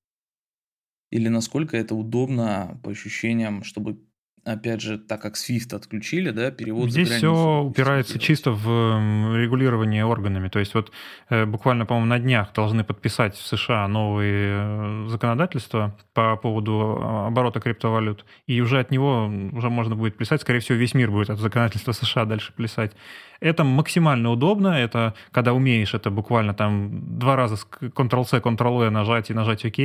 Или 1.12 1.28
насколько 1.28 1.76
это 1.76 1.96
удобно 1.96 2.80
по 2.84 2.92
ощущениям, 2.92 3.64
чтобы 3.64 4.06
опять 4.46 4.82
же, 4.82 4.98
так 4.98 5.22
как 5.22 5.36
SWIFT 5.36 5.76
отключили, 5.76 6.32
да, 6.32 6.52
перевод 6.52 6.92
Здесь 6.92 7.10
все 7.10 7.62
упирается 7.62 8.20
чисто 8.20 8.52
в 8.52 9.36
регулирование 9.36 10.06
органами. 10.06 10.50
То 10.50 10.60
есть 10.60 10.74
вот 10.74 10.92
э, 11.30 11.46
буквально, 11.46 11.86
по-моему, 11.86 12.08
на 12.08 12.20
днях 12.20 12.54
должны 12.54 12.84
подписать 12.84 13.36
в 13.36 13.46
США 13.46 13.88
новые 13.88 14.60
э, 14.60 15.08
законодательства 15.10 15.98
по 16.14 16.36
поводу 16.36 16.98
а, 17.02 17.28
оборота 17.28 17.60
криптовалют, 17.60 18.26
и 18.48 18.62
уже 18.62 18.80
от 18.80 18.92
него 18.92 19.32
уже 19.52 19.70
можно 19.70 19.96
будет 19.96 20.18
плясать, 20.18 20.42
скорее 20.42 20.60
всего, 20.60 20.78
весь 20.78 20.94
мир 20.94 21.12
будет 21.12 21.30
от 21.30 21.40
законодательства 21.40 21.92
США 21.92 22.26
дальше 22.26 22.54
плясать. 22.54 22.94
Это 23.40 23.64
максимально 23.64 24.32
удобно, 24.32 24.70
это 24.70 25.14
когда 25.32 25.54
умеешь, 25.54 25.94
это 25.94 26.10
буквально 26.12 26.54
там 26.54 27.18
два 27.20 27.36
раза 27.36 27.56
Ctrl-C, 27.56 28.38
Ctrl-V 28.38 28.90
нажать 28.90 29.30
и 29.30 29.34
нажать 29.34 29.66
ОК, 29.66 29.80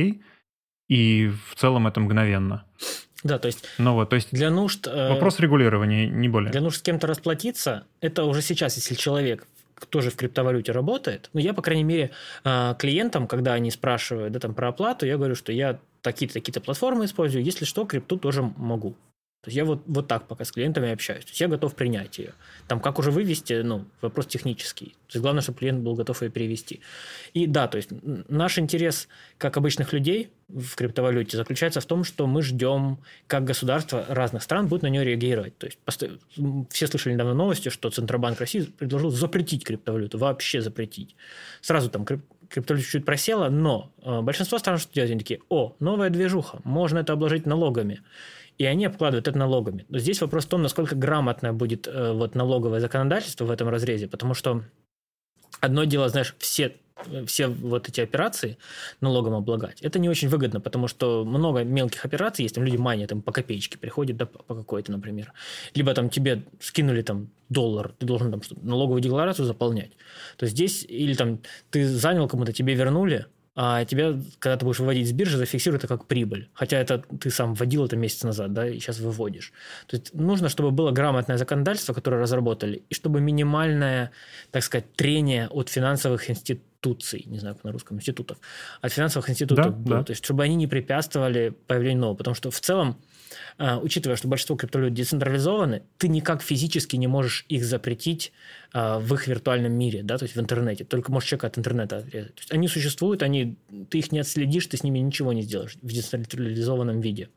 и 0.87 1.31
в 1.49 1.55
целом 1.55 1.87
это 1.87 1.99
мгновенно. 1.99 2.65
Да, 3.25 3.39
то 3.39 3.47
есть, 3.47 3.65
ну 3.79 3.95
вот, 3.95 4.09
то 4.11 4.15
есть 4.15 4.29
для 4.31 4.51
нужд... 4.51 4.85
Э, 4.87 5.09
вопрос 5.09 5.39
регулирования, 5.39 6.07
не 6.07 6.29
более. 6.29 6.51
Для 6.51 6.61
нужд 6.61 6.77
с 6.77 6.81
кем-то 6.83 7.07
расплатиться, 7.07 7.87
это 7.99 8.23
уже 8.23 8.43
сейчас, 8.43 8.75
если 8.75 8.93
человек 8.93 9.47
тоже 9.89 10.11
в 10.11 10.15
криптовалюте 10.15 10.71
работает, 10.71 11.31
ну, 11.33 11.39
я, 11.39 11.55
по 11.55 11.63
крайней 11.63 11.83
мере, 11.83 12.11
э, 12.43 12.75
клиентам, 12.77 13.27
когда 13.27 13.53
они 13.53 13.71
спрашивают 13.71 14.31
да, 14.31 14.39
там, 14.39 14.53
про 14.53 14.67
оплату, 14.67 15.07
я 15.07 15.17
говорю, 15.17 15.33
что 15.33 15.51
я 15.51 15.79
такие-то 16.03 16.35
такие 16.35 16.53
платформы 16.61 17.05
использую, 17.05 17.43
если 17.43 17.65
что, 17.65 17.85
крипту 17.85 18.17
тоже 18.17 18.43
могу. 18.57 18.95
То 19.45 19.49
есть 19.49 19.57
я 19.57 19.63
вот, 19.63 19.83
вот 19.85 20.07
так 20.07 20.27
пока 20.27 20.43
с 20.43 20.51
клиентами 20.51 20.91
общаюсь. 20.91 21.23
То 21.23 21.29
есть 21.29 21.39
я 21.39 21.47
готов 21.47 21.75
принять 21.75 22.17
ее. 22.17 22.33
Там 22.67 22.79
как 22.79 22.97
уже 22.97 23.11
вывести, 23.11 23.61
ну, 23.61 23.85
вопрос 24.01 24.25
технический. 24.25 24.95
То 25.05 25.17
есть 25.17 25.21
главное, 25.21 25.43
чтобы 25.43 25.59
клиент 25.59 25.81
был 25.81 25.93
готов 25.93 26.23
ее 26.23 26.31
перевести. 26.31 26.81
И 27.35 27.45
да, 27.45 27.67
то 27.67 27.77
есть 27.77 27.89
наш 28.27 28.57
интерес, 28.57 29.07
как 29.37 29.55
обычных 29.57 29.93
людей 29.93 30.31
в 30.47 30.75
криптовалюте, 30.75 31.37
заключается 31.37 31.79
в 31.79 31.85
том, 31.85 32.03
что 32.03 32.25
мы 32.25 32.41
ждем, 32.41 32.97
как 33.27 33.43
государство 33.43 34.03
разных 34.09 34.41
стран 34.41 34.65
будет 34.65 34.81
на 34.81 34.87
нее 34.87 35.03
реагировать. 35.03 35.55
То 35.59 35.67
есть 35.67 35.77
все 36.71 36.87
слышали 36.87 37.13
недавно 37.13 37.35
новости, 37.35 37.69
что 37.69 37.91
Центробанк 37.91 38.39
России 38.39 38.61
предложил 38.61 39.11
запретить 39.11 39.63
криптовалюту, 39.63 40.17
вообще 40.17 40.59
запретить. 40.59 41.15
Сразу 41.61 41.91
там 41.91 42.03
криптовалюта 42.03 42.89
чуть 42.89 43.05
просела, 43.05 43.49
но 43.49 43.91
э, 44.01 44.21
большинство 44.21 44.57
стран 44.57 44.79
что 44.79 44.91
делают? 44.91 45.11
Они 45.11 45.19
такие, 45.19 45.39
о, 45.49 45.75
новая 45.79 46.09
движуха, 46.09 46.61
можно 46.63 46.97
это 46.97 47.13
обложить 47.13 47.45
налогами 47.45 48.01
и 48.57 48.65
они 48.65 48.85
обкладывают 48.85 49.27
это 49.27 49.37
налогами. 49.37 49.85
Но 49.89 49.99
здесь 49.99 50.21
вопрос 50.21 50.45
в 50.45 50.49
том, 50.49 50.61
насколько 50.61 50.95
грамотно 50.95 51.53
будет 51.53 51.87
э, 51.87 52.11
вот 52.13 52.35
налоговое 52.35 52.79
законодательство 52.79 53.45
в 53.45 53.51
этом 53.51 53.69
разрезе, 53.69 54.07
потому 54.07 54.33
что 54.33 54.63
одно 55.59 55.83
дело, 55.83 56.09
знаешь, 56.09 56.35
все 56.39 56.75
все 57.25 57.47
вот 57.47 57.89
эти 57.89 57.99
операции 57.99 58.57
налогом 59.01 59.33
облагать, 59.33 59.81
это 59.81 59.99
не 59.99 60.09
очень 60.09 60.29
выгодно, 60.29 60.61
потому 60.61 60.87
что 60.87 61.25
много 61.25 61.63
мелких 61.63 62.05
операций 62.05 62.43
есть, 62.43 62.55
там 62.55 62.63
люди 62.63 62.77
мания 62.77 63.05
там 63.05 63.21
по 63.21 63.31
копеечке 63.31 63.77
приходят, 63.77 64.15
да, 64.15 64.25
по 64.25 64.55
какой-то, 64.55 64.91
например. 64.91 65.33
Либо 65.73 65.93
там 65.93 66.09
тебе 66.09 66.43
скинули 66.59 67.01
там 67.01 67.29
доллар, 67.49 67.93
ты 67.99 68.05
должен 68.05 68.31
там 68.31 68.41
налоговую 68.61 69.01
декларацию 69.01 69.45
заполнять. 69.45 69.91
То 70.37 70.45
есть 70.45 70.55
здесь, 70.55 70.85
или 70.87 71.13
там 71.15 71.41
ты 71.69 71.85
занял 71.85 72.27
кому-то, 72.29 72.53
тебе 72.53 72.73
вернули, 72.75 73.25
а 73.57 73.85
тебя, 73.85 74.19
когда 74.39 74.57
ты 74.57 74.65
будешь 74.65 74.79
выводить 74.79 75.07
с 75.07 75.13
биржи, 75.13 75.37
зафиксируют 75.37 75.85
это 75.85 75.97
как 75.97 76.07
прибыль. 76.07 76.49
Хотя 76.53 76.77
это 76.77 76.97
ты 77.19 77.29
сам 77.29 77.53
вводил 77.53 77.85
это 77.85 77.95
месяц 77.95 78.23
назад, 78.23 78.51
да, 78.51 78.67
и 78.67 78.79
сейчас 78.79 78.99
выводишь. 78.99 79.53
То 79.87 79.95
есть 79.95 80.13
нужно, 80.13 80.49
чтобы 80.49 80.71
было 80.71 80.91
грамотное 80.91 81.37
законодательство, 81.37 81.93
которое 81.93 82.21
разработали, 82.21 82.83
и 82.89 82.93
чтобы 82.93 83.21
минимальное, 83.21 84.11
так 84.51 84.63
сказать, 84.63 84.93
трение 84.95 85.47
от 85.47 85.69
финансовых 85.69 86.29
институций, 86.29 87.23
не 87.27 87.39
знаю, 87.39 87.55
как 87.55 87.63
на 87.63 87.71
русском, 87.71 87.95
институтов, 87.95 88.37
от 88.81 88.91
финансовых 88.91 89.29
институтов 89.29 89.65
да, 89.65 89.71
было. 89.71 89.97
Да. 89.99 90.03
То 90.03 90.11
есть 90.11 90.25
чтобы 90.25 90.43
они 90.43 90.55
не 90.55 90.67
препятствовали 90.67 91.53
появлению 91.67 92.01
нового. 92.01 92.17
Потому 92.17 92.35
что 92.35 92.51
в 92.51 92.59
целом 92.59 92.97
учитывая, 93.81 94.17
что 94.17 94.27
большинство 94.27 94.55
криптовалют 94.55 94.93
децентрализованы, 94.93 95.83
ты 95.97 96.07
никак 96.07 96.41
физически 96.41 96.97
не 96.97 97.07
можешь 97.07 97.45
их 97.47 97.63
запретить 97.63 98.33
а, 98.73 98.99
в 98.99 99.13
их 99.13 99.27
виртуальном 99.27 99.71
мире, 99.73 100.03
да, 100.03 100.17
то 100.17 100.23
есть 100.23 100.35
в 100.35 100.39
интернете. 100.39 100.83
Только 100.83 101.11
можешь 101.11 101.29
человека 101.29 101.47
от 101.47 101.57
интернета 101.57 101.97
отрезать. 101.97 102.35
То 102.35 102.41
есть 102.41 102.51
они 102.51 102.67
существуют, 102.67 103.23
они, 103.23 103.55
ты 103.89 103.99
их 103.99 104.11
не 104.11 104.19
отследишь, 104.19 104.67
ты 104.67 104.77
с 104.77 104.83
ними 104.83 104.99
ничего 104.99 105.31
не 105.31 105.41
сделаешь 105.43 105.77
в 105.81 105.87
децентрализованном 105.87 106.99
виде. 106.99 107.29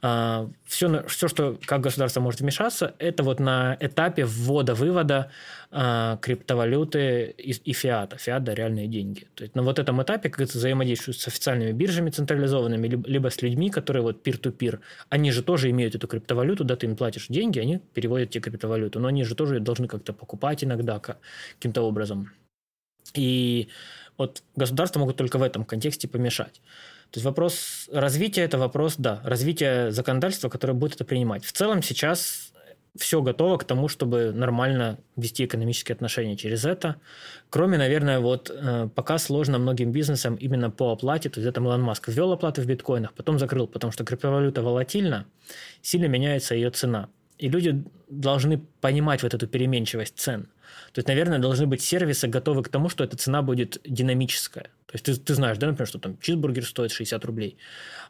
Все, 0.00 0.88
а, 0.88 1.04
все, 1.06 1.28
что 1.28 1.58
как 1.64 1.80
государство 1.80 2.20
может 2.20 2.40
вмешаться, 2.40 2.94
это 2.98 3.22
вот 3.22 3.40
на 3.40 3.76
этапе 3.80 4.24
ввода-вывода 4.24 5.30
а, 5.70 6.18
криптовалюты 6.18 7.34
и, 7.36 7.50
и 7.52 7.72
фиата. 7.72 8.16
Фиат– 8.18 8.44
да, 8.44 8.54
реальные 8.54 8.88
деньги. 8.88 9.26
То 9.34 9.44
есть 9.44 9.54
на 9.54 9.62
вот 9.62 9.78
этом 9.78 10.02
этапе, 10.02 10.28
как 10.28 10.40
это 10.40 10.58
взаимодействует 10.58 11.18
с 11.18 11.28
официальными 11.28 11.72
биржами 11.72 12.10
централизованными, 12.10 12.88
либо, 12.88 13.30
с 13.30 13.42
людьми, 13.42 13.70
которые 13.70 14.02
вот 14.02 14.26
peer-to-peer, 14.26 14.80
они 15.08 15.30
же 15.30 15.42
тоже 15.42 15.70
имеют 15.70 15.94
эту 15.94 16.06
криптовалюту, 16.06 16.64
да, 16.64 16.76
ты 16.76 16.86
им 16.86 16.96
платишь 16.96 17.26
деньги, 17.28 17.58
они 17.58 17.80
переводят 17.94 18.30
тебе 18.30 18.42
криптовалюту, 18.42 19.00
но 19.00 19.08
они 19.08 19.24
же 19.24 19.34
тоже 19.34 19.60
должны 19.60 19.88
как-то 19.88 20.12
покупать 20.12 20.62
иногда 20.64 21.00
каким-то 21.00 21.82
образом. 21.82 22.30
И 23.14 23.68
вот 24.18 24.42
государства 24.54 25.00
могут 25.00 25.16
только 25.16 25.38
в 25.38 25.42
этом 25.42 25.64
контексте 25.64 26.08
помешать. 26.08 26.60
То 27.10 27.18
есть 27.18 27.24
вопрос 27.24 27.88
развития– 27.92 28.42
это 28.42 28.58
вопрос, 28.58 28.96
да, 28.98 29.20
развития 29.24 29.90
законодательства, 29.90 30.48
которое 30.48 30.74
будет 30.74 30.94
это 30.96 31.04
принимать. 31.04 31.44
В 31.44 31.52
целом 31.52 31.82
сейчас 31.82 32.52
все 32.98 33.22
готово 33.22 33.58
к 33.58 33.64
тому, 33.64 33.88
чтобы 33.88 34.32
нормально 34.32 34.98
вести 35.16 35.44
экономические 35.44 35.94
отношения 35.94 36.36
через 36.36 36.64
это. 36.64 36.96
Кроме, 37.50 37.78
наверное, 37.78 38.20
вот 38.20 38.50
э, 38.50 38.88
пока 38.94 39.18
сложно 39.18 39.58
многим 39.58 39.92
бизнесам 39.92 40.34
именно 40.36 40.70
по 40.70 40.92
оплате. 40.92 41.28
То 41.28 41.40
есть 41.40 41.48
это 41.48 41.60
Илон 41.60 41.82
Маск 41.82 42.08
ввел 42.08 42.32
оплаты 42.32 42.62
в 42.62 42.66
биткоинах, 42.66 43.12
потом 43.14 43.38
закрыл, 43.38 43.66
потому 43.66 43.92
что 43.92 44.04
криптовалюта 44.04 44.62
волатильна, 44.62 45.26
сильно 45.82 46.06
меняется 46.06 46.54
ее 46.54 46.70
цена. 46.70 47.08
И 47.38 47.48
люди 47.48 47.84
должны 48.08 48.58
понимать 48.80 49.22
вот 49.22 49.34
эту 49.34 49.46
переменчивость 49.46 50.18
цен. 50.18 50.48
То 50.92 50.98
есть, 50.98 51.08
наверное, 51.08 51.38
должны 51.38 51.66
быть 51.66 51.82
сервисы 51.82 52.28
готовы 52.28 52.62
к 52.62 52.68
тому, 52.68 52.88
что 52.88 53.04
эта 53.04 53.16
цена 53.16 53.42
будет 53.42 53.80
динамическая. 53.84 54.64
То 54.86 54.94
есть, 54.94 55.04
ты, 55.04 55.16
ты 55.16 55.34
знаешь, 55.34 55.58
да, 55.58 55.66
например, 55.66 55.88
что 55.88 55.98
там 55.98 56.18
чизбургер 56.18 56.64
стоит 56.64 56.92
60 56.92 57.24
рублей. 57.24 57.58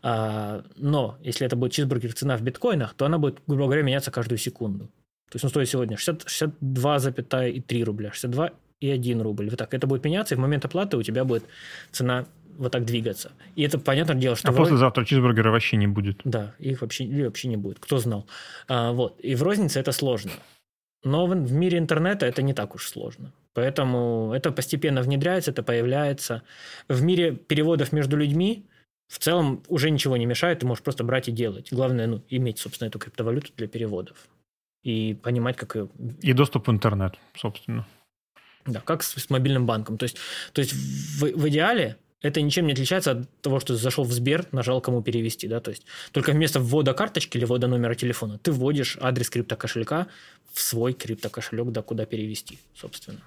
А, 0.03 0.65
но 0.77 1.19
если 1.23 1.47
это 1.47 1.57
будет 1.57 1.73
чизбургер 1.73 2.13
цена 2.13 2.37
в 2.37 2.43
биткоинах, 2.43 2.95
то 2.95 3.07
она 3.07 3.19
будет, 3.19 3.41
грубо 3.47 3.65
говоря, 3.65 3.83
меняться 3.83 4.11
каждую 4.11 4.39
секунду. 4.39 4.87
То 5.31 5.37
есть 5.37 5.45
он 5.45 5.51
стоит 5.51 5.69
сегодня 5.69 5.97
60, 5.97 6.25
62,3 6.25 7.83
рубля, 7.85 8.13
62 8.13 8.51
и 8.81 8.91
1 8.91 9.23
рубль. 9.23 9.51
Вот 9.51 9.59
так. 9.59 9.75
Это 9.75 9.87
будет 9.87 10.05
меняться, 10.05 10.35
и 10.35 10.39
в 10.39 10.41
момент 10.41 10.65
оплаты 10.65 10.97
у 10.97 11.03
тебя 11.03 11.25
будет 11.25 11.45
цена 11.91 12.27
вот 12.59 12.73
так 12.73 12.85
двигаться. 12.85 13.33
И 13.55 13.63
это 13.63 13.79
понятное 13.79 14.17
дело, 14.17 14.37
что... 14.37 14.49
А 14.49 14.53
в... 14.53 14.57
послезавтра 14.57 15.05
чизбургера 15.05 15.51
вообще 15.51 15.77
не 15.77 15.87
будет. 15.87 16.21
Да, 16.25 16.55
их 16.59 16.81
вообще, 16.83 17.05
или 17.05 17.25
вообще 17.25 17.49
не 17.49 17.57
будет. 17.57 17.79
Кто 17.79 17.99
знал. 17.99 18.27
А, 18.69 18.93
вот. 18.93 19.19
И 19.21 19.35
в 19.35 19.43
рознице 19.43 19.81
это 19.81 19.93
сложно. 19.93 20.33
Но 21.05 21.27
в, 21.27 21.31
в 21.31 21.53
мире 21.53 21.79
интернета 21.79 22.27
это 22.27 22.43
не 22.43 22.55
так 22.55 22.75
уж 22.75 22.89
сложно. 22.89 23.33
Поэтому 23.55 24.33
это 24.35 24.53
постепенно 24.53 25.03
внедряется, 25.03 25.51
это 25.51 25.63
появляется. 25.63 26.43
В 26.89 27.03
мире 27.03 27.33
переводов 27.33 27.93
между 27.93 28.17
людьми 28.17 28.67
в 29.09 29.19
целом 29.19 29.63
уже 29.69 29.91
ничего 29.91 30.17
не 30.17 30.27
мешает, 30.27 30.59
ты 30.59 30.67
можешь 30.67 30.83
просто 30.83 31.05
брать 31.05 31.29
и 31.29 31.33
делать. 31.33 31.69
Главное, 31.71 32.07
ну, 32.07 32.23
иметь, 32.29 32.59
собственно, 32.59 32.89
эту 32.89 32.99
криптовалюту 32.99 33.53
для 33.57 33.69
переводов. 33.69 34.29
И 34.83 35.15
понимать, 35.15 35.57
как 35.57 35.75
ее... 35.75 35.89
И 36.23 36.33
доступ 36.33 36.69
в 36.69 36.71
интернет, 36.71 37.15
собственно. 37.35 37.87
Да, 38.67 38.81
как 38.81 39.03
с, 39.03 39.15
с 39.15 39.31
мобильным 39.31 39.65
банком. 39.65 39.97
То 39.97 40.05
есть, 40.05 40.19
то 40.53 40.61
есть 40.61 40.73
в, 40.73 41.23
в 41.23 41.49
идеале 41.49 41.97
это 42.23 42.41
ничем 42.41 42.67
не 42.67 42.73
отличается 42.73 43.13
от 43.13 43.41
того, 43.41 43.61
что 43.61 43.77
зашел 43.77 44.05
в 44.05 44.13
Сбер, 44.13 44.47
нажал 44.53 44.81
кому 44.81 45.03
перевести, 45.03 45.49
да, 45.49 45.61
то 45.61 45.71
есть 45.71 45.85
только 46.13 46.33
вместо 46.33 46.61
ввода 46.61 46.95
карточки 46.95 47.37
или 47.37 47.45
ввода 47.45 47.67
номера 47.67 47.95
телефона 47.95 48.39
ты 48.39 48.53
вводишь 48.53 48.97
адрес 49.01 49.31
криптокошелька 49.31 50.07
в 50.53 50.61
свой 50.61 50.93
криптокошелек, 50.93 51.69
да, 51.69 51.83
куда 51.83 52.07
перевести, 52.07 52.59
собственно. 52.75 53.21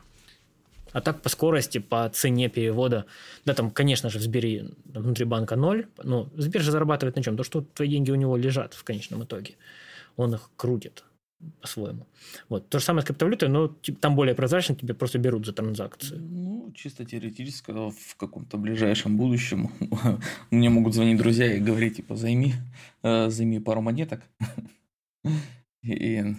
А 0.92 1.02
так 1.02 1.22
по 1.22 1.30
скорости, 1.30 1.78
по 1.78 2.10
цене 2.10 2.50
перевода, 2.50 3.06
да, 3.46 3.54
там, 3.54 3.70
конечно 3.70 4.10
же, 4.10 4.18
в 4.18 4.24
Сбере 4.24 4.72
внутри 4.86 5.26
банка 5.26 5.56
ноль, 5.56 5.86
но 6.02 6.28
Сбер 6.36 6.62
же 6.62 6.72
зарабатывает 6.72 7.16
на 7.16 7.22
чем? 7.22 7.38
То, 7.38 7.44
что 7.44 7.62
твои 7.62 7.90
деньги 7.90 8.10
у 8.10 8.16
него 8.16 8.36
лежат 8.36 8.74
в 8.74 8.84
конечном 8.84 9.24
итоге. 9.24 9.56
Он 10.18 10.34
их 10.34 10.50
крутит 10.58 11.04
по-своему. 11.62 12.08
Вот. 12.50 12.70
То 12.70 12.80
же 12.80 12.86
самое 12.86 13.04
с 13.04 13.06
криптовалютой, 13.06 13.50
но 13.50 13.68
там 14.02 14.16
более 14.16 14.36
прозрачно, 14.36 14.76
тебе 14.76 14.94
просто 14.94 15.20
берут 15.20 15.46
за 15.46 15.54
транзакции. 15.54 16.16
Ну, 16.16 16.72
чисто 16.76 17.06
теоретически, 17.06 17.72
в 17.72 18.16
каком-то 18.18 18.58
ближайшем 18.58 19.18
будущем 19.18 19.72
мне 20.52 20.70
могут 20.70 20.94
звонить 20.94 21.18
друзья 21.18 21.54
и 21.54 21.60
говорить, 21.60 21.98
типа, 21.98 22.16
займи, 22.16 22.54
э, 23.04 23.30
займи 23.30 23.60
пару 23.60 23.82
монеток. 23.82 24.22
И 25.84 26.36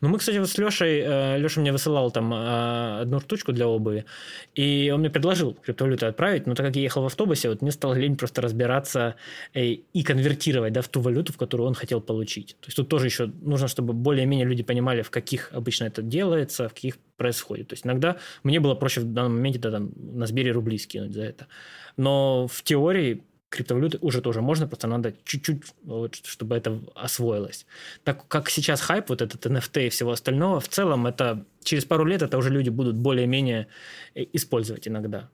Ну, 0.00 0.08
мы, 0.08 0.18
кстати, 0.18 0.38
вот 0.38 0.48
с 0.48 0.58
Лешей, 0.58 1.02
э, 1.04 1.38
Леша 1.38 1.60
мне 1.60 1.72
высылал 1.72 2.10
там 2.10 2.32
э, 2.32 3.00
одну 3.00 3.20
штучку 3.20 3.52
для 3.52 3.68
обуви, 3.68 4.04
и 4.54 4.90
он 4.92 5.00
мне 5.00 5.10
предложил 5.10 5.54
криптовалюту 5.54 6.06
отправить, 6.06 6.46
но 6.46 6.54
так 6.54 6.66
как 6.66 6.76
я 6.76 6.82
ехал 6.82 7.02
в 7.02 7.06
автобусе, 7.06 7.48
вот 7.48 7.62
мне 7.62 7.70
стало 7.70 7.94
лень 7.94 8.16
просто 8.16 8.42
разбираться 8.42 9.16
и 9.54 10.02
конвертировать 10.02 10.72
да, 10.72 10.82
в 10.82 10.88
ту 10.88 11.00
валюту, 11.00 11.32
в 11.32 11.36
которую 11.36 11.68
он 11.68 11.74
хотел 11.74 12.00
получить. 12.00 12.56
То 12.60 12.66
есть 12.66 12.76
тут 12.76 12.88
тоже 12.88 13.06
еще 13.06 13.26
нужно, 13.42 13.68
чтобы 13.68 13.92
более-менее 13.92 14.46
люди 14.46 14.62
понимали, 14.62 15.02
в 15.02 15.10
каких 15.10 15.50
обычно 15.52 15.84
это 15.84 16.02
делается, 16.02 16.68
в 16.68 16.74
каких 16.74 16.98
происходит. 17.16 17.68
То 17.68 17.74
есть 17.74 17.84
иногда 17.84 18.16
мне 18.42 18.60
было 18.60 18.74
проще 18.74 19.00
в 19.00 19.12
данном 19.12 19.34
моменте 19.34 19.58
да, 19.58 19.70
там, 19.70 19.90
на 19.96 20.26
Сбере 20.26 20.52
рубли 20.52 20.78
скинуть 20.78 21.12
за 21.12 21.24
это. 21.24 21.46
Но 21.96 22.46
в 22.46 22.62
теории 22.62 23.24
криптовалюты 23.48 23.98
уже 24.00 24.20
тоже 24.20 24.42
можно, 24.42 24.66
просто 24.66 24.86
надо 24.86 25.14
чуть-чуть, 25.24 25.62
вот, 25.84 26.16
чтобы 26.16 26.56
это 26.56 26.80
освоилось. 26.94 27.66
Так 28.04 28.26
как 28.28 28.50
сейчас 28.50 28.80
хайп, 28.80 29.08
вот 29.08 29.22
этот 29.22 29.46
NFT 29.46 29.86
и 29.86 29.88
всего 29.88 30.12
остального, 30.12 30.60
в 30.60 30.68
целом 30.68 31.06
это 31.06 31.44
через 31.62 31.84
пару 31.84 32.04
лет 32.04 32.22
это 32.22 32.36
уже 32.38 32.50
люди 32.50 32.68
будут 32.68 32.96
более-менее 32.96 33.68
э, 34.14 34.24
использовать 34.32 34.86
иногда. 34.86 35.30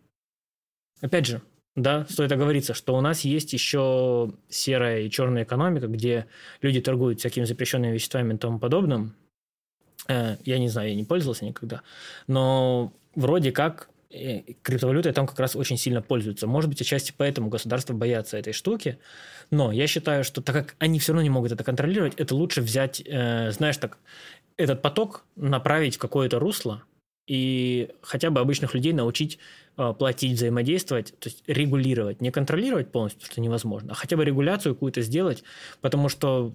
Опять 1.01 1.27
же, 1.27 1.43
да, 1.77 2.07
стоит 2.09 2.31
оговориться, 2.31 2.73
что 2.73 2.97
у 2.97 3.01
нас 3.01 3.23
есть 3.23 3.53
еще 3.53 4.33
серая 4.49 5.03
и 5.03 5.11
черная 5.11 5.43
экономика, 5.43 5.89
где 5.89 6.27
люди 6.63 6.81
торгуют 6.81 7.19
всякими 7.19 7.45
запрещенными 7.45 7.93
веществами 7.93 8.35
и 8.35 8.39
тому 8.39 8.61
подобным. 8.61 9.15
Э, 10.07 10.37
я 10.45 10.59
не 10.59 10.69
знаю, 10.69 10.91
я 10.91 10.95
не 10.95 11.05
пользовался 11.05 11.45
никогда. 11.45 11.83
Но 12.29 12.93
вроде 13.17 13.51
как 13.51 13.89
криптовалютой 14.63 15.13
там 15.13 15.27
как 15.27 15.39
раз 15.41 15.57
очень 15.57 15.77
сильно 15.77 16.03
пользуются. 16.03 16.47
Может 16.47 16.71
быть, 16.71 16.81
отчасти 16.81 17.13
поэтому 17.17 17.49
государства 17.49 17.95
боятся 17.95 18.37
этой 18.37 18.53
штуки. 18.53 18.99
Но 19.51 19.73
я 19.73 19.87
считаю, 19.87 20.25
что 20.25 20.41
так 20.43 20.55
как 20.55 20.77
они 20.79 20.99
все 20.99 21.13
равно 21.13 21.23
не 21.23 21.31
могут 21.31 21.53
это 21.53 21.65
контролировать, 21.65 22.15
это 22.17 22.35
лучше 22.35 22.61
взять, 22.63 23.03
э, 23.05 23.51
знаешь, 23.53 23.77
так, 23.77 23.99
этот 24.57 24.83
поток 24.83 25.25
направить 25.37 25.97
в 25.97 25.99
какое-то 25.99 26.39
русло 26.39 26.83
и 27.27 27.91
хотя 28.03 28.31
бы 28.31 28.41
обычных 28.41 28.75
людей 28.75 28.93
научить 28.93 29.39
э, 29.77 29.95
платить, 29.99 30.37
взаимодействовать, 30.37 31.19
то 31.19 31.29
есть 31.29 31.43
регулировать, 31.47 32.21
не 32.21 32.31
контролировать 32.31 32.93
полностью, 32.93 33.27
что 33.27 33.41
невозможно, 33.41 33.93
а 33.93 33.95
хотя 33.95 34.17
бы 34.17 34.25
регуляцию 34.25 34.75
какую-то 34.75 35.01
сделать, 35.01 35.43
потому 35.81 36.09
что, 36.09 36.53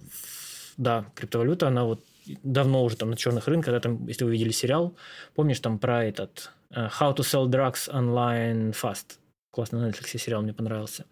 да, 0.76 1.06
криптовалюта, 1.14 1.68
она 1.68 1.84
вот 1.84 2.04
давно 2.42 2.84
уже 2.84 2.96
там 2.96 3.10
на 3.10 3.16
черных 3.16 3.48
рынках, 3.48 3.74
да, 3.74 3.80
там, 3.80 4.06
если 4.06 4.24
вы 4.24 4.32
видели 4.32 4.50
сериал, 4.50 4.96
помнишь 5.34 5.60
там 5.60 5.78
про 5.78 6.04
этот 6.04 6.50
Э, 6.70 6.88
How 6.88 7.14
to 7.14 7.22
Sell 7.22 7.48
Drugs 7.48 7.88
Online 7.92 8.72
Fast. 8.72 9.18
Классный 9.50 9.80
на 9.80 9.90
Netflix 9.90 10.18
сериал, 10.18 10.42
мне 10.42 10.52
понравился. 10.52 11.06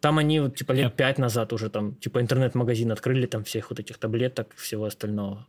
Там 0.00 0.18
они 0.18 0.40
вот 0.40 0.56
типа 0.56 0.72
лет 0.72 0.94
пять 0.94 1.18
назад 1.18 1.52
уже 1.52 1.70
там 1.70 1.94
типа 1.96 2.20
интернет-магазин 2.20 2.92
открыли 2.92 3.26
там 3.26 3.44
всех 3.44 3.70
вот 3.70 3.80
этих 3.80 3.98
таблеток, 3.98 4.54
всего 4.56 4.84
остального. 4.84 5.46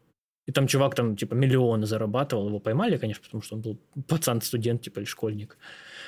И 0.48 0.52
там 0.52 0.66
чувак 0.66 0.96
там 0.96 1.18
типа 1.18 1.34
миллионы 1.36 1.86
зарабатывал, 1.86 2.48
его 2.48 2.60
поймали, 2.60 2.98
конечно, 2.98 3.24
потому 3.24 3.44
что 3.44 3.56
он 3.56 3.62
был 3.62 3.78
пацан-студент 4.08 4.82
типа 4.82 5.00
или 5.00 5.06
школьник. 5.06 5.58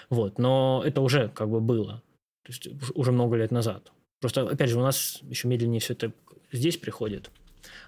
Вот, 0.09 0.39
но 0.39 0.81
это 0.85 1.01
уже 1.01 1.27
как 1.29 1.49
бы 1.49 1.59
было. 1.59 2.01
То 2.43 2.51
есть 2.51 2.67
уже 2.95 3.11
много 3.11 3.35
лет 3.35 3.51
назад. 3.51 3.91
Просто, 4.21 4.47
опять 4.47 4.69
же, 4.69 4.79
у 4.79 4.81
нас 4.81 5.19
еще 5.23 5.47
медленнее 5.47 5.81
все 5.81 5.93
это 5.93 6.13
здесь 6.51 6.77
приходит. 6.77 7.29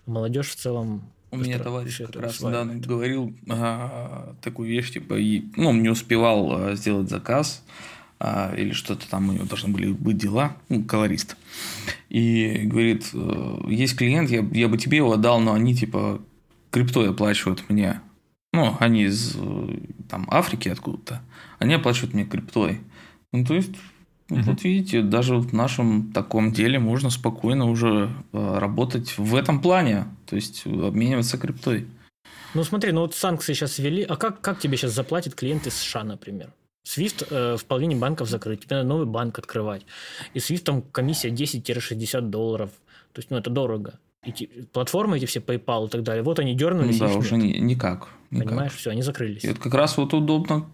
Молодежь 0.05 0.49
в 0.49 0.55
целом 0.55 1.03
у 1.33 1.37
меня 1.37 1.57
товарищ 1.57 1.97
как 1.97 2.15
раз 2.17 2.39
да, 2.39 2.63
говорил 2.63 3.33
а, 3.49 4.35
такую 4.41 4.69
вещь, 4.69 4.91
типа, 4.91 5.15
и, 5.15 5.45
ну, 5.55 5.69
он 5.69 5.81
не 5.81 5.89
успевал 5.89 6.51
а, 6.51 6.75
сделать 6.75 7.09
заказ, 7.09 7.63
а, 8.19 8.53
или 8.55 8.71
что-то 8.71 9.09
там 9.09 9.29
у 9.29 9.33
него 9.33 9.45
должны 9.45 9.69
были 9.69 9.91
быть 9.91 10.17
дела, 10.17 10.55
ну, 10.69 10.83
колорист. 10.83 11.35
И 12.09 12.61
говорит, 12.65 13.09
«Э, 13.13 13.61
есть 13.67 13.95
клиент, 13.95 14.29
я, 14.29 14.47
я 14.51 14.67
бы 14.67 14.77
тебе 14.77 14.97
его 14.97 15.11
отдал, 15.13 15.39
но 15.39 15.53
они, 15.53 15.75
типа, 15.75 16.21
криптой 16.69 17.09
оплачивают 17.09 17.67
мне. 17.67 17.99
Ну, 18.53 18.77
они 18.79 19.05
из 19.05 19.35
э, 19.35 19.79
там, 20.07 20.27
Африки 20.29 20.69
откуда-то. 20.69 21.23
Они 21.57 21.73
оплачивают 21.73 22.13
мне 22.13 22.25
криптой. 22.25 22.81
Ну, 23.31 23.43
то 23.43 23.55
есть, 23.55 23.71
Угу. 24.29 24.41
Вот 24.41 24.63
видите, 24.63 25.01
даже 25.01 25.35
в 25.35 25.53
нашем 25.53 26.11
таком 26.13 26.51
деле 26.51 26.79
можно 26.79 27.09
спокойно 27.09 27.69
уже 27.69 28.09
э, 28.31 28.57
работать 28.57 29.17
в 29.17 29.35
этом 29.35 29.61
плане, 29.61 30.05
то 30.25 30.35
есть 30.35 30.65
обмениваться 30.65 31.37
криптой. 31.37 31.87
Ну 32.53 32.63
смотри, 32.63 32.91
ну 32.91 33.01
вот 33.01 33.15
санкции 33.15 33.53
сейчас 33.53 33.79
ввели, 33.79 34.03
а 34.03 34.15
как, 34.15 34.41
как 34.41 34.59
тебе 34.59 34.77
сейчас 34.77 34.93
заплатит 34.93 35.35
клиент 35.35 35.67
из 35.67 35.73
США, 35.73 36.03
например? 36.03 36.53
Свифт 36.83 37.23
э, 37.29 37.57
в 37.57 37.65
половине 37.65 37.95
банков 37.95 38.29
закрыт, 38.29 38.61
тебе 38.61 38.77
надо 38.77 38.87
новый 38.87 39.05
банк 39.05 39.39
открывать. 39.39 39.85
И 40.33 40.39
Свифт 40.39 40.63
там 40.63 40.81
комиссия 40.81 41.29
10-60 41.29 42.21
долларов. 42.21 42.69
То 43.13 43.19
есть, 43.19 43.29
ну, 43.29 43.37
это 43.37 43.49
дорого. 43.49 43.99
И 44.25 44.31
платформы 44.71 45.17
эти 45.17 45.25
все 45.25 45.39
PayPal 45.39 45.87
и 45.87 45.89
так 45.89 46.03
далее, 46.03 46.23
вот 46.23 46.39
они 46.39 46.55
дернулись. 46.55 46.99
Ну, 46.99 47.07
да, 47.07 47.15
уже 47.15 47.37
не, 47.37 47.59
никак, 47.59 48.09
никак. 48.31 48.47
Понимаешь, 48.47 48.73
все, 48.73 48.91
они 48.91 49.01
закрылись. 49.01 49.43
И 49.43 49.49
вот 49.49 49.59
как 49.59 49.73
раз 49.73 49.97
вот 49.97 50.13
удобно 50.13 50.65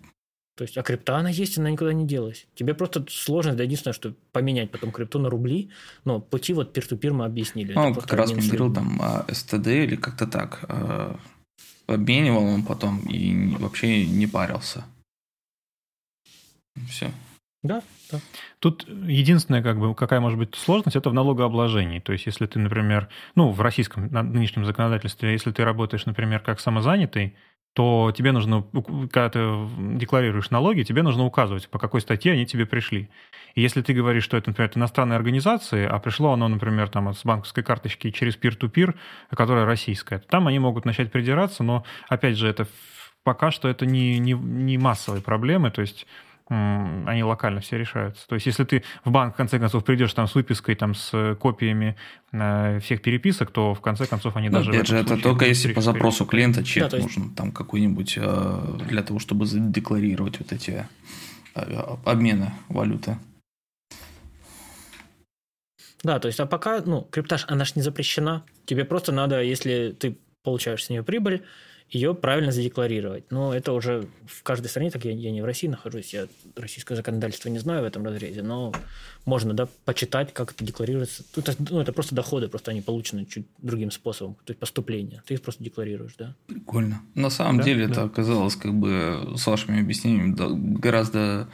то 0.59 0.63
есть, 0.63 0.77
а 0.77 0.83
крипта 0.83 1.15
она 1.15 1.29
есть, 1.29 1.57
она 1.57 1.69
никуда 1.69 1.93
не 1.93 2.05
делась. 2.05 2.45
Тебе 2.53 2.73
просто 2.73 3.05
сложно, 3.07 3.53
да, 3.53 3.63
единственное, 3.63 3.93
что 3.93 4.13
поменять 4.33 4.69
потом 4.71 4.91
крипту 4.91 5.17
на 5.17 5.29
рубли, 5.29 5.69
но 6.03 6.19
пути 6.19 6.51
вот 6.51 6.73
пир-ту-пир 6.73 7.13
мы 7.13 7.23
объяснили. 7.23 7.71
Ну, 7.71 7.95
как 7.95 8.11
раз 8.11 8.31
он 8.31 8.39
говорил 8.39 8.73
там 8.73 9.01
о 9.01 9.25
СТД 9.33 9.67
или 9.67 9.95
как-то 9.95 10.27
так. 10.27 10.65
Э, 10.67 11.15
обменивал 11.87 12.43
он 12.43 12.65
потом 12.65 12.99
и 13.07 13.55
вообще 13.55 14.05
не 14.05 14.27
парился. 14.27 14.83
Все. 16.89 17.09
Да, 17.63 17.81
да. 18.11 18.19
Тут 18.59 18.85
единственная, 18.89 19.63
как 19.63 19.79
бы, 19.79 19.95
какая 19.95 20.19
может 20.19 20.37
быть 20.37 20.55
сложность, 20.55 20.97
это 20.97 21.09
в 21.09 21.13
налогообложении. 21.13 21.99
То 21.99 22.11
есть, 22.11 22.25
если 22.25 22.47
ты, 22.47 22.59
например, 22.59 23.07
ну, 23.35 23.51
в 23.51 23.61
российском 23.61 24.07
нынешнем 24.07 24.65
законодательстве, 24.65 25.31
если 25.31 25.53
ты 25.53 25.63
работаешь, 25.63 26.05
например, 26.05 26.41
как 26.41 26.59
самозанятый, 26.59 27.37
то 27.73 28.11
тебе 28.15 28.31
нужно, 28.31 28.65
когда 29.11 29.29
ты 29.29 29.39
декларируешь 29.97 30.49
налоги, 30.49 30.83
тебе 30.83 31.03
нужно 31.03 31.25
указывать, 31.25 31.69
по 31.69 31.79
какой 31.79 32.01
статье 32.01 32.33
они 32.33 32.45
тебе 32.45 32.65
пришли. 32.65 33.09
И 33.55 33.61
если 33.61 33.81
ты 33.81 33.93
говоришь, 33.93 34.23
что 34.23 34.37
это, 34.37 34.49
например, 34.49 34.71
иностранная 34.75 35.17
организация, 35.17 35.89
а 35.89 35.99
пришло 35.99 36.33
оно, 36.33 36.47
например, 36.47 36.89
там, 36.89 37.13
с 37.13 37.23
банковской 37.23 37.63
карточки 37.63 38.11
через 38.11 38.37
peer-to-peer, 38.37 38.95
которая 39.31 39.65
российская, 39.65 40.19
то 40.19 40.27
там 40.27 40.47
они 40.47 40.59
могут 40.59 40.85
начать 40.85 41.11
придираться, 41.11 41.63
но, 41.63 41.85
опять 42.07 42.37
же, 42.37 42.47
это 42.47 42.67
пока 43.23 43.51
что 43.51 43.67
это 43.67 43.85
не, 43.85 44.17
не, 44.17 44.33
не 44.33 44.77
массовые 44.77 45.21
проблемы, 45.21 45.71
то 45.71 45.81
есть 45.81 46.07
они 46.49 47.23
локально 47.23 47.61
все 47.61 47.77
решаются. 47.77 48.27
То 48.27 48.35
есть, 48.35 48.47
если 48.47 48.63
ты 48.63 48.83
в 49.05 49.11
банк, 49.11 49.35
в 49.35 49.37
конце 49.37 49.59
концов, 49.59 49.85
придешь 49.85 50.13
там 50.13 50.27
с 50.27 50.33
выпиской, 50.33 50.75
там, 50.75 50.95
с 50.95 51.35
копиями 51.39 51.95
э, 52.31 52.79
всех 52.79 53.01
переписок, 53.01 53.51
то 53.51 53.75
в 53.75 53.81
конце 53.81 54.07
концов 54.07 54.35
они 54.35 54.49
ну, 54.49 54.57
даже... 54.57 54.71
Опять 54.71 54.87
же, 54.87 54.97
это 54.97 55.17
только 55.17 55.45
если 55.45 55.73
по 55.73 55.81
запросу 55.81 56.25
клиента 56.25 56.63
чек 56.63 56.89
да, 56.89 56.97
есть... 56.97 57.15
нужен, 57.15 57.35
там 57.35 57.51
какой-нибудь, 57.51 58.17
э, 58.17 58.77
для 58.87 59.03
того, 59.03 59.19
чтобы 59.19 59.45
задекларировать 59.45 60.39
вот 60.39 60.51
эти 60.51 60.87
э, 61.53 61.81
обмены 62.05 62.51
валюты. 62.67 63.17
Да, 66.01 66.19
то 66.19 66.27
есть, 66.27 66.39
а 66.39 66.47
пока, 66.47 66.81
ну, 66.83 67.01
криптаж, 67.11 67.45
она 67.47 67.65
же 67.65 67.73
не 67.75 67.81
запрещена. 67.81 68.43
Тебе 68.65 68.85
просто 68.85 69.11
надо, 69.11 69.41
если 69.43 69.91
ты 69.91 70.17
получаешь 70.43 70.85
с 70.85 70.89
нее 70.89 71.03
прибыль, 71.03 71.43
ее 71.89 72.13
правильно 72.13 72.51
задекларировать. 72.51 73.31
Но 73.31 73.53
это 73.53 73.73
уже 73.73 74.07
в 74.27 74.43
каждой 74.43 74.67
стране, 74.67 74.91
так 74.91 75.05
я, 75.05 75.11
я 75.11 75.31
не 75.31 75.41
в 75.41 75.45
России 75.45 75.67
нахожусь, 75.67 76.13
я 76.13 76.27
российское 76.55 76.95
законодательство 76.95 77.49
не 77.49 77.59
знаю 77.59 77.81
в 77.81 77.85
этом 77.85 78.05
разрезе, 78.05 78.43
но 78.43 78.73
можно, 79.25 79.53
да, 79.53 79.67
почитать, 79.85 80.33
как 80.33 80.51
это 80.51 80.63
декларируется. 80.63 81.23
Это, 81.35 81.55
ну, 81.69 81.81
это 81.81 81.91
просто 81.91 82.15
доходы, 82.15 82.47
просто 82.47 82.71
они 82.71 82.81
получены 82.81 83.25
чуть 83.25 83.45
другим 83.57 83.91
способом, 83.91 84.35
то 84.45 84.51
есть 84.51 84.59
поступления. 84.59 85.23
Ты 85.25 85.35
их 85.35 85.41
просто 85.41 85.63
декларируешь, 85.63 86.13
да. 86.17 86.35
Прикольно. 86.47 87.01
На 87.15 87.29
самом 87.29 87.57
да? 87.57 87.63
деле 87.63 87.87
да. 87.87 87.91
это 87.91 88.03
оказалось 88.03 88.55
как 88.55 88.73
бы 88.73 89.33
с 89.35 89.45
вашими 89.47 89.79
объяснениями 89.79 90.35
гораздо 90.79 91.47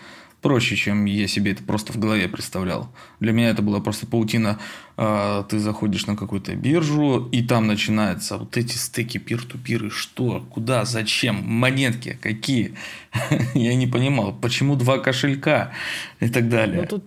проще, 0.46 0.76
чем 0.76 1.06
я 1.06 1.28
себе 1.28 1.54
это 1.54 1.64
просто 1.64 1.92
в 1.92 1.98
голове 1.98 2.30
представлял. 2.30 2.94
Для 3.20 3.32
меня 3.32 3.50
это 3.50 3.64
была 3.64 3.80
просто 3.80 4.06
паутина. 4.06 4.60
А, 4.96 5.42
ты 5.42 5.58
заходишь 5.58 6.06
на 6.06 6.16
какую-то 6.16 6.56
биржу, 6.56 7.28
и 7.32 7.42
там 7.42 7.66
начинаются 7.66 8.38
вот 8.38 8.56
эти 8.56 8.76
стеки 8.76 9.18
пир-ту-пиры. 9.18 9.90
Что? 9.90 10.46
Куда? 10.52 10.86
Зачем? 10.86 11.38
Монетки? 11.38 12.20
Какие? 12.22 12.76
Я 13.56 13.74
не 13.74 13.88
понимал. 13.88 14.34
Почему 14.40 14.76
два 14.76 15.00
кошелька? 15.00 15.72
И 16.20 16.30
так 16.30 16.48
далее. 16.48 16.82
Ну, 16.82 16.88
тут 16.88 17.04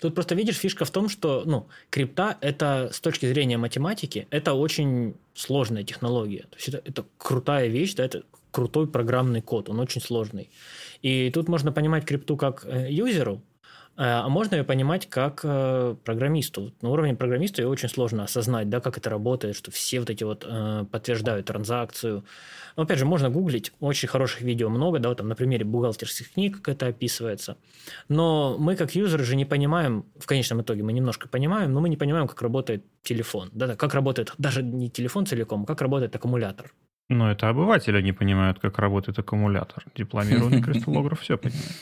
Тут 0.00 0.14
просто 0.14 0.36
видишь, 0.36 0.58
фишка 0.58 0.84
в 0.84 0.90
том, 0.90 1.08
что 1.08 1.42
ну, 1.46 1.66
крипта 1.90 2.36
это 2.40 2.90
с 2.92 3.00
точки 3.00 3.26
зрения 3.26 3.58
математики, 3.58 4.28
это 4.30 4.54
очень 4.54 5.14
сложная 5.34 5.82
технология. 5.82 6.42
То 6.50 6.56
есть 6.56 6.68
это, 6.68 6.82
это 6.84 7.04
крутая 7.16 7.68
вещь, 7.68 7.94
да, 7.94 8.04
это 8.04 8.22
крутой 8.54 8.86
программный 8.86 9.42
код, 9.42 9.68
он 9.68 9.80
очень 9.80 10.00
сложный. 10.00 10.48
И 11.04 11.30
тут 11.30 11.48
можно 11.48 11.70
понимать 11.70 12.06
крипту 12.06 12.38
как 12.38 12.64
э, 12.64 12.90
юзеру, 12.90 13.42
А 13.96 14.28
можно 14.28 14.56
ее 14.56 14.64
понимать 14.64 15.06
как 15.10 15.40
э, 15.44 15.96
программисту. 16.02 16.72
На 16.82 16.88
уровне 16.88 17.14
программиста 17.14 17.62
ее 17.62 17.68
очень 17.68 17.90
сложно 17.90 18.24
осознать, 18.24 18.70
да, 18.70 18.80
как 18.80 18.96
это 18.98 19.10
работает, 19.10 19.54
что 19.54 19.70
все 19.70 20.00
вот 20.00 20.10
эти 20.10 20.24
вот 20.24 20.46
э, 20.48 20.86
подтверждают 20.90 21.46
транзакцию. 21.46 22.24
Но, 22.76 22.84
опять 22.84 22.98
же, 22.98 23.04
можно 23.04 23.28
гуглить, 23.30 23.72
очень 23.80 24.08
хороших 24.08 24.40
видео 24.40 24.70
много, 24.70 24.98
да, 24.98 25.10
вот 25.10 25.18
там 25.18 25.28
на 25.28 25.36
примере 25.36 25.64
бухгалтерских 25.66 26.32
книг, 26.32 26.62
как 26.62 26.74
это 26.76 26.86
описывается. 26.86 27.58
Но 28.08 28.56
мы 28.58 28.74
как 28.74 28.94
юзеры 28.96 29.24
же 29.24 29.36
не 29.36 29.44
понимаем, 29.44 30.06
в 30.18 30.26
конечном 30.26 30.62
итоге 30.62 30.82
мы 30.82 30.94
немножко 30.94 31.28
понимаем, 31.28 31.72
но 31.72 31.80
мы 31.82 31.90
не 31.90 31.98
понимаем, 31.98 32.28
как 32.28 32.40
работает 32.42 32.84
телефон, 33.02 33.50
да, 33.52 33.76
как 33.76 33.94
работает 33.94 34.32
даже 34.38 34.62
не 34.62 34.88
телефон 34.90 35.26
целиком, 35.26 35.64
а 35.64 35.66
как 35.66 35.82
работает 35.82 36.16
аккумулятор. 36.16 36.72
Но 37.08 37.30
это 37.30 37.48
обыватели 37.48 38.00
не 38.00 38.12
понимают, 38.12 38.58
как 38.58 38.78
работает 38.78 39.18
аккумулятор. 39.18 39.84
Дипломированный 39.94 40.62
кристаллограф 40.64 41.20
все 41.20 41.36
понимает. 41.36 41.72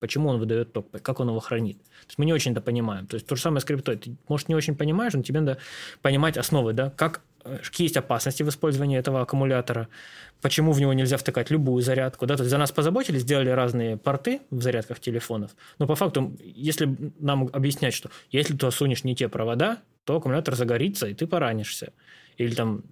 Почему 0.00 0.28
он 0.28 0.38
выдает 0.38 0.72
ток, 0.72 0.88
как 1.02 1.18
он 1.18 1.28
его 1.28 1.40
хранит. 1.40 1.78
То 1.82 2.06
есть 2.06 2.18
мы 2.18 2.24
не 2.24 2.32
очень 2.32 2.52
это 2.52 2.60
понимаем. 2.60 3.08
То 3.08 3.14
есть 3.14 3.26
то 3.26 3.34
же 3.34 3.42
самое 3.42 3.60
с 3.60 3.64
криптой. 3.64 3.96
Ты, 3.96 4.16
может, 4.28 4.48
не 4.48 4.54
очень 4.54 4.76
понимаешь, 4.76 5.12
но 5.14 5.22
тебе 5.22 5.40
надо 5.40 5.58
понимать 6.02 6.38
основы, 6.38 6.72
да, 6.72 6.90
как, 6.90 7.20
э, 7.44 7.58
какие 7.58 7.86
есть 7.86 7.96
опасности 7.96 8.44
в 8.44 8.48
использовании 8.48 8.96
этого 8.96 9.22
аккумулятора, 9.22 9.88
почему 10.40 10.70
в 10.70 10.80
него 10.80 10.92
нельзя 10.92 11.16
втыкать 11.16 11.50
любую 11.50 11.82
зарядку. 11.82 12.26
Да? 12.26 12.36
То 12.36 12.44
есть 12.44 12.50
за 12.50 12.58
нас 12.58 12.70
позаботились, 12.70 13.22
сделали 13.22 13.50
разные 13.50 13.96
порты 13.96 14.40
в 14.50 14.62
зарядках 14.62 15.00
телефонов. 15.00 15.50
Но 15.80 15.88
по 15.88 15.96
факту, 15.96 16.32
если 16.44 16.96
нам 17.18 17.50
объяснять, 17.52 17.94
что 17.94 18.08
если 18.30 18.56
ты 18.56 18.70
сунешь 18.70 19.02
не 19.02 19.16
те 19.16 19.28
провода, 19.28 19.78
то 20.04 20.16
аккумулятор 20.16 20.54
загорится, 20.54 21.08
и 21.08 21.14
ты 21.14 21.26
поранишься. 21.26 21.92
Или 22.36 22.54
там 22.54 22.84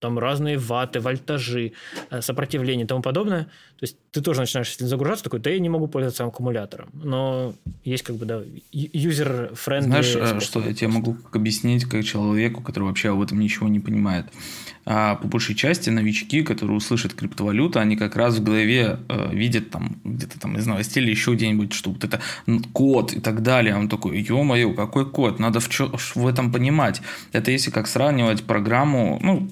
там 0.00 0.18
разные 0.18 0.58
ваты, 0.58 1.00
вольтажи, 1.00 1.72
э, 2.10 2.20
сопротивление 2.22 2.84
и 2.84 2.88
тому 2.88 3.02
подобное. 3.02 3.44
То 3.78 3.84
есть 3.84 3.96
ты 4.10 4.20
тоже 4.20 4.40
начинаешь 4.40 4.76
загружаться, 4.76 5.24
такой, 5.24 5.40
да 5.40 5.50
я 5.50 5.58
не 5.58 5.68
могу 5.68 5.88
пользоваться 5.88 6.24
аккумулятором. 6.24 6.90
Но 6.92 7.54
есть 7.84 8.04
как 8.04 8.16
бы, 8.16 8.26
да, 8.26 8.42
user-friendly... 8.72 9.88
Знаешь, 9.88 10.14
э, 10.16 10.26
способ. 10.26 10.42
что 10.42 10.60
я 10.60 10.74
тебе 10.74 10.88
могу 10.88 11.16
объяснить 11.32 11.84
как 11.84 12.04
человеку, 12.04 12.62
который 12.62 12.84
вообще 12.84 13.10
об 13.10 13.20
этом 13.20 13.40
ничего 13.40 13.68
не 13.68 13.80
понимает. 13.80 14.26
А 14.84 15.16
по 15.16 15.28
большей 15.28 15.54
части 15.54 15.90
новички, 15.90 16.42
которые 16.42 16.76
услышат 16.76 17.12
криптовалюту, 17.12 17.78
они 17.78 17.96
как 17.96 18.16
раз 18.16 18.36
в 18.36 18.42
голове 18.42 18.98
э, 19.08 19.34
видят 19.34 19.70
там 19.70 20.00
где-то 20.04 20.40
там 20.40 20.56
из 20.56 20.66
новостей 20.66 21.02
или 21.02 21.10
еще 21.10 21.34
где-нибудь, 21.34 21.72
что 21.72 21.90
вот 21.90 22.04
это 22.04 22.20
код 22.72 23.12
и 23.12 23.20
так 23.20 23.42
далее. 23.42 23.76
Он 23.76 23.88
такой, 23.88 24.18
ё-моё, 24.20 24.72
какой 24.74 25.10
код? 25.10 25.38
Надо 25.38 25.60
в, 25.60 25.68
чё, 25.68 25.92
в 26.14 26.26
этом 26.26 26.52
понимать. 26.52 27.02
Это 27.32 27.50
если 27.50 27.70
как 27.70 27.86
сравнивать 27.86 28.44
программу, 28.44 29.18
ну, 29.22 29.48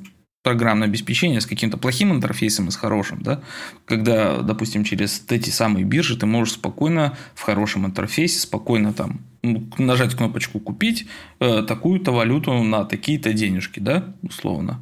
программное 0.46 0.86
обеспечение 0.86 1.40
с 1.40 1.46
каким-то 1.46 1.76
плохим 1.76 2.12
интерфейсом 2.12 2.68
и 2.68 2.70
с 2.70 2.76
хорошим, 2.76 3.20
да, 3.20 3.40
когда, 3.84 4.42
допустим, 4.42 4.84
через 4.84 5.24
эти 5.28 5.50
самые 5.50 5.84
биржи 5.84 6.16
ты 6.16 6.26
можешь 6.26 6.54
спокойно 6.54 7.16
в 7.34 7.42
хорошем 7.42 7.84
интерфейсе, 7.84 8.38
спокойно 8.38 8.92
там 8.92 9.22
ну, 9.42 9.68
нажать 9.78 10.14
кнопочку 10.14 10.60
«Купить» 10.60 11.06
э, 11.40 11.64
такую-то 11.66 12.12
валюту 12.12 12.52
на 12.62 12.84
такие-то 12.84 13.32
денежки, 13.32 13.80
да, 13.80 14.04
условно. 14.22 14.78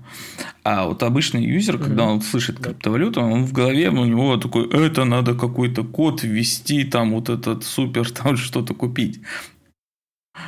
А 0.65 0.85
вот 0.85 1.03
обычный 1.03 1.43
юзер, 1.43 1.79
когда 1.79 2.05
он 2.05 2.21
слышит 2.21 2.59
криптовалюту, 2.59 3.23
он 3.23 3.45
в 3.45 3.53
голове 3.53 3.89
у 3.89 4.05
него 4.05 4.37
такой, 4.37 4.69
это 4.69 5.05
надо 5.05 5.35
какой-то 5.35 5.83
код 5.83 6.23
ввести, 6.23 6.85
там 6.85 7.13
вот 7.13 7.31
этот 7.31 7.65
супер, 7.65 8.11
там 8.23 8.37
что-то 8.37 8.75
купить. 8.75 9.21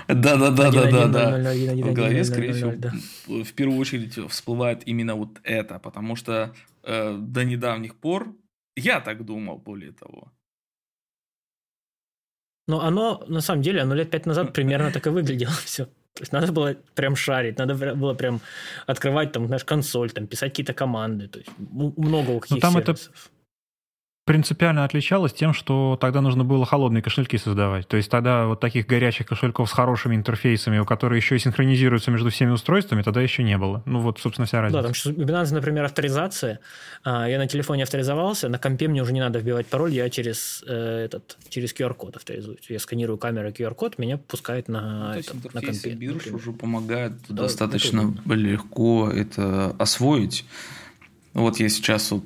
Да, 0.08 0.36
да, 0.36 0.50
да, 0.50 0.70
да, 0.70 0.90
да, 0.90 1.06
да. 1.06 1.52
В 1.54 1.92
голове, 1.92 2.24
скорее 2.24 2.52
всего, 2.52 2.72
в 3.44 3.52
первую 3.52 3.78
очередь 3.78 4.18
всплывает 4.30 4.82
именно 4.86 5.14
вот 5.14 5.40
это, 5.44 5.78
потому 5.78 6.16
что 6.16 6.54
до 6.82 7.44
недавних 7.44 7.94
пор 7.96 8.34
я 8.76 9.00
так 9.00 9.24
думал, 9.24 9.58
более 9.58 9.92
того. 9.92 10.32
Но 12.68 12.80
оно, 12.80 13.24
на 13.28 13.40
самом 13.40 13.62
деле, 13.62 13.82
оно 13.82 13.94
лет 13.94 14.10
пять 14.10 14.26
назад 14.26 14.52
примерно 14.52 14.90
так 14.90 15.06
и 15.06 15.10
выглядело 15.10 15.52
все. 15.52 15.84
То 15.84 16.22
есть 16.22 16.32
надо 16.32 16.50
было 16.50 16.74
прям 16.94 17.14
шарить, 17.14 17.58
надо 17.58 17.74
было 17.94 18.14
прям 18.14 18.40
открывать 18.86 19.32
там, 19.32 19.46
знаешь, 19.46 19.64
консоль, 19.64 20.10
там, 20.10 20.26
писать 20.26 20.52
какие-то 20.52 20.72
команды. 20.74 21.28
То 21.28 21.38
есть 21.38 21.50
много 21.58 22.30
у 22.30 22.40
каких 22.40 22.60
там 22.60 22.72
сервисов. 22.72 23.12
Это 23.12 23.35
принципиально 24.26 24.84
отличалось 24.84 25.32
тем, 25.32 25.54
что 25.54 25.96
тогда 26.00 26.20
нужно 26.20 26.44
было 26.44 26.66
холодные 26.66 27.00
кошельки 27.00 27.38
создавать. 27.38 27.86
То 27.86 27.96
есть 27.96 28.10
тогда 28.10 28.46
вот 28.46 28.58
таких 28.58 28.86
горячих 28.86 29.26
кошельков 29.28 29.70
с 29.70 29.72
хорошими 29.72 30.16
интерфейсами, 30.16 30.78
у 30.78 30.84
которых 30.84 31.22
еще 31.22 31.36
и 31.36 31.38
синхронизируются 31.38 32.10
между 32.10 32.30
всеми 32.30 32.50
устройствами, 32.50 33.02
тогда 33.02 33.22
еще 33.22 33.44
не 33.44 33.56
было. 33.56 33.82
Ну 33.86 34.00
вот, 34.00 34.18
собственно, 34.18 34.46
вся 34.46 34.60
разница. 34.60 34.82
Да, 34.82 34.82
там 34.82 34.94
сейчас 34.94 35.12
Binance, 35.12 35.54
например, 35.54 35.84
авторизация. 35.84 36.58
А, 37.04 37.28
я 37.28 37.38
на 37.38 37.46
телефоне 37.46 37.84
авторизовался, 37.84 38.48
на 38.48 38.58
компе 38.58 38.88
мне 38.88 39.00
уже 39.00 39.12
не 39.12 39.20
надо 39.20 39.38
вбивать 39.38 39.68
пароль, 39.68 39.92
я 39.92 40.10
через, 40.10 40.64
э, 40.66 41.04
этот, 41.04 41.38
через 41.48 41.72
QR-код 41.72 42.16
авторизуюсь. 42.16 42.68
Я 42.68 42.80
сканирую 42.80 43.18
камеру 43.18 43.50
QR-код, 43.50 43.96
меня 43.98 44.18
пускает 44.18 44.66
на, 44.66 45.12
ну, 45.14 45.20
этом, 45.20 45.40
на 45.54 45.62
компе. 45.62 45.90
бирж 45.90 46.14
например. 46.14 46.36
уже 46.36 46.50
помогает 46.50 47.12
да, 47.28 47.44
достаточно 47.44 48.12
легко 48.26 49.08
это 49.08 49.76
освоить. 49.78 50.44
Вот 51.36 51.60
я 51.60 51.68
сейчас 51.68 52.12
вот 52.12 52.24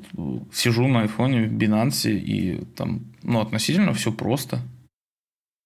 сижу 0.52 0.86
на 0.86 1.02
айфоне 1.02 1.48
в 1.48 1.52
Binance, 1.52 2.12
и 2.12 2.64
там 2.76 3.00
ну, 3.24 3.40
относительно 3.40 3.92
все 3.92 4.12
просто. 4.12 4.60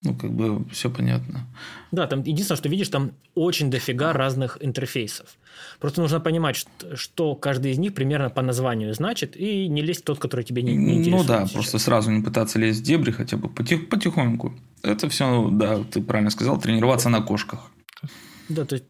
Ну, 0.02 0.14
как 0.14 0.32
бы 0.32 0.64
все 0.70 0.90
понятно. 0.90 1.46
Да, 1.92 2.06
там 2.06 2.22
единственное, 2.22 2.56
что 2.56 2.70
видишь, 2.70 2.88
там 2.88 3.12
очень 3.34 3.70
дофига 3.70 4.14
разных 4.14 4.56
интерфейсов. 4.62 5.36
Просто 5.78 6.00
нужно 6.00 6.20
понимать, 6.20 6.56
что, 6.56 6.96
что 6.96 7.34
каждый 7.34 7.72
из 7.72 7.78
них 7.78 7.94
примерно 7.94 8.30
по 8.30 8.40
названию 8.40 8.94
значит, 8.94 9.36
и 9.36 9.68
не 9.68 9.82
лезть 9.82 10.00
в 10.00 10.04
тот, 10.04 10.18
который 10.18 10.44
тебе 10.44 10.62
не, 10.62 10.74
не 10.74 10.98
интересует. 11.00 11.22
Ну 11.22 11.28
да, 11.28 11.40
сейчас. 11.40 11.52
просто 11.52 11.78
сразу 11.78 12.10
не 12.10 12.22
пытаться 12.22 12.58
лезть 12.58 12.80
в 12.80 12.82
дебри, 12.82 13.10
хотя 13.10 13.36
бы 13.36 13.50
потих, 13.50 13.90
потихоньку. 13.90 14.54
Это 14.82 15.10
все, 15.10 15.50
да, 15.52 15.84
ты 15.84 16.00
правильно 16.00 16.30
сказал, 16.30 16.58
тренироваться 16.58 17.10
на 17.10 17.20
кошках. 17.20 17.70
Да, 18.48 18.64
то 18.64 18.76
есть 18.76 18.84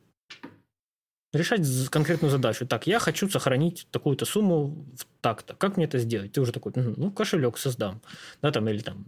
решать 1.35 1.67
конкретную 1.91 2.31
задачу. 2.31 2.67
Так, 2.67 2.87
я 2.87 2.99
хочу 2.99 3.29
сохранить 3.29 3.87
такую-то 3.91 4.25
сумму 4.25 4.87
в 4.97 5.07
так-то. 5.21 5.55
Как 5.55 5.77
мне 5.77 5.87
это 5.87 5.99
сделать? 5.99 6.33
Ты 6.33 6.41
уже 6.41 6.53
такой, 6.53 6.73
ну, 6.75 7.11
кошелек 7.11 7.59
создам. 7.59 8.01
Да, 8.43 8.51
там, 8.51 8.69
или 8.69 8.79
там, 8.79 9.07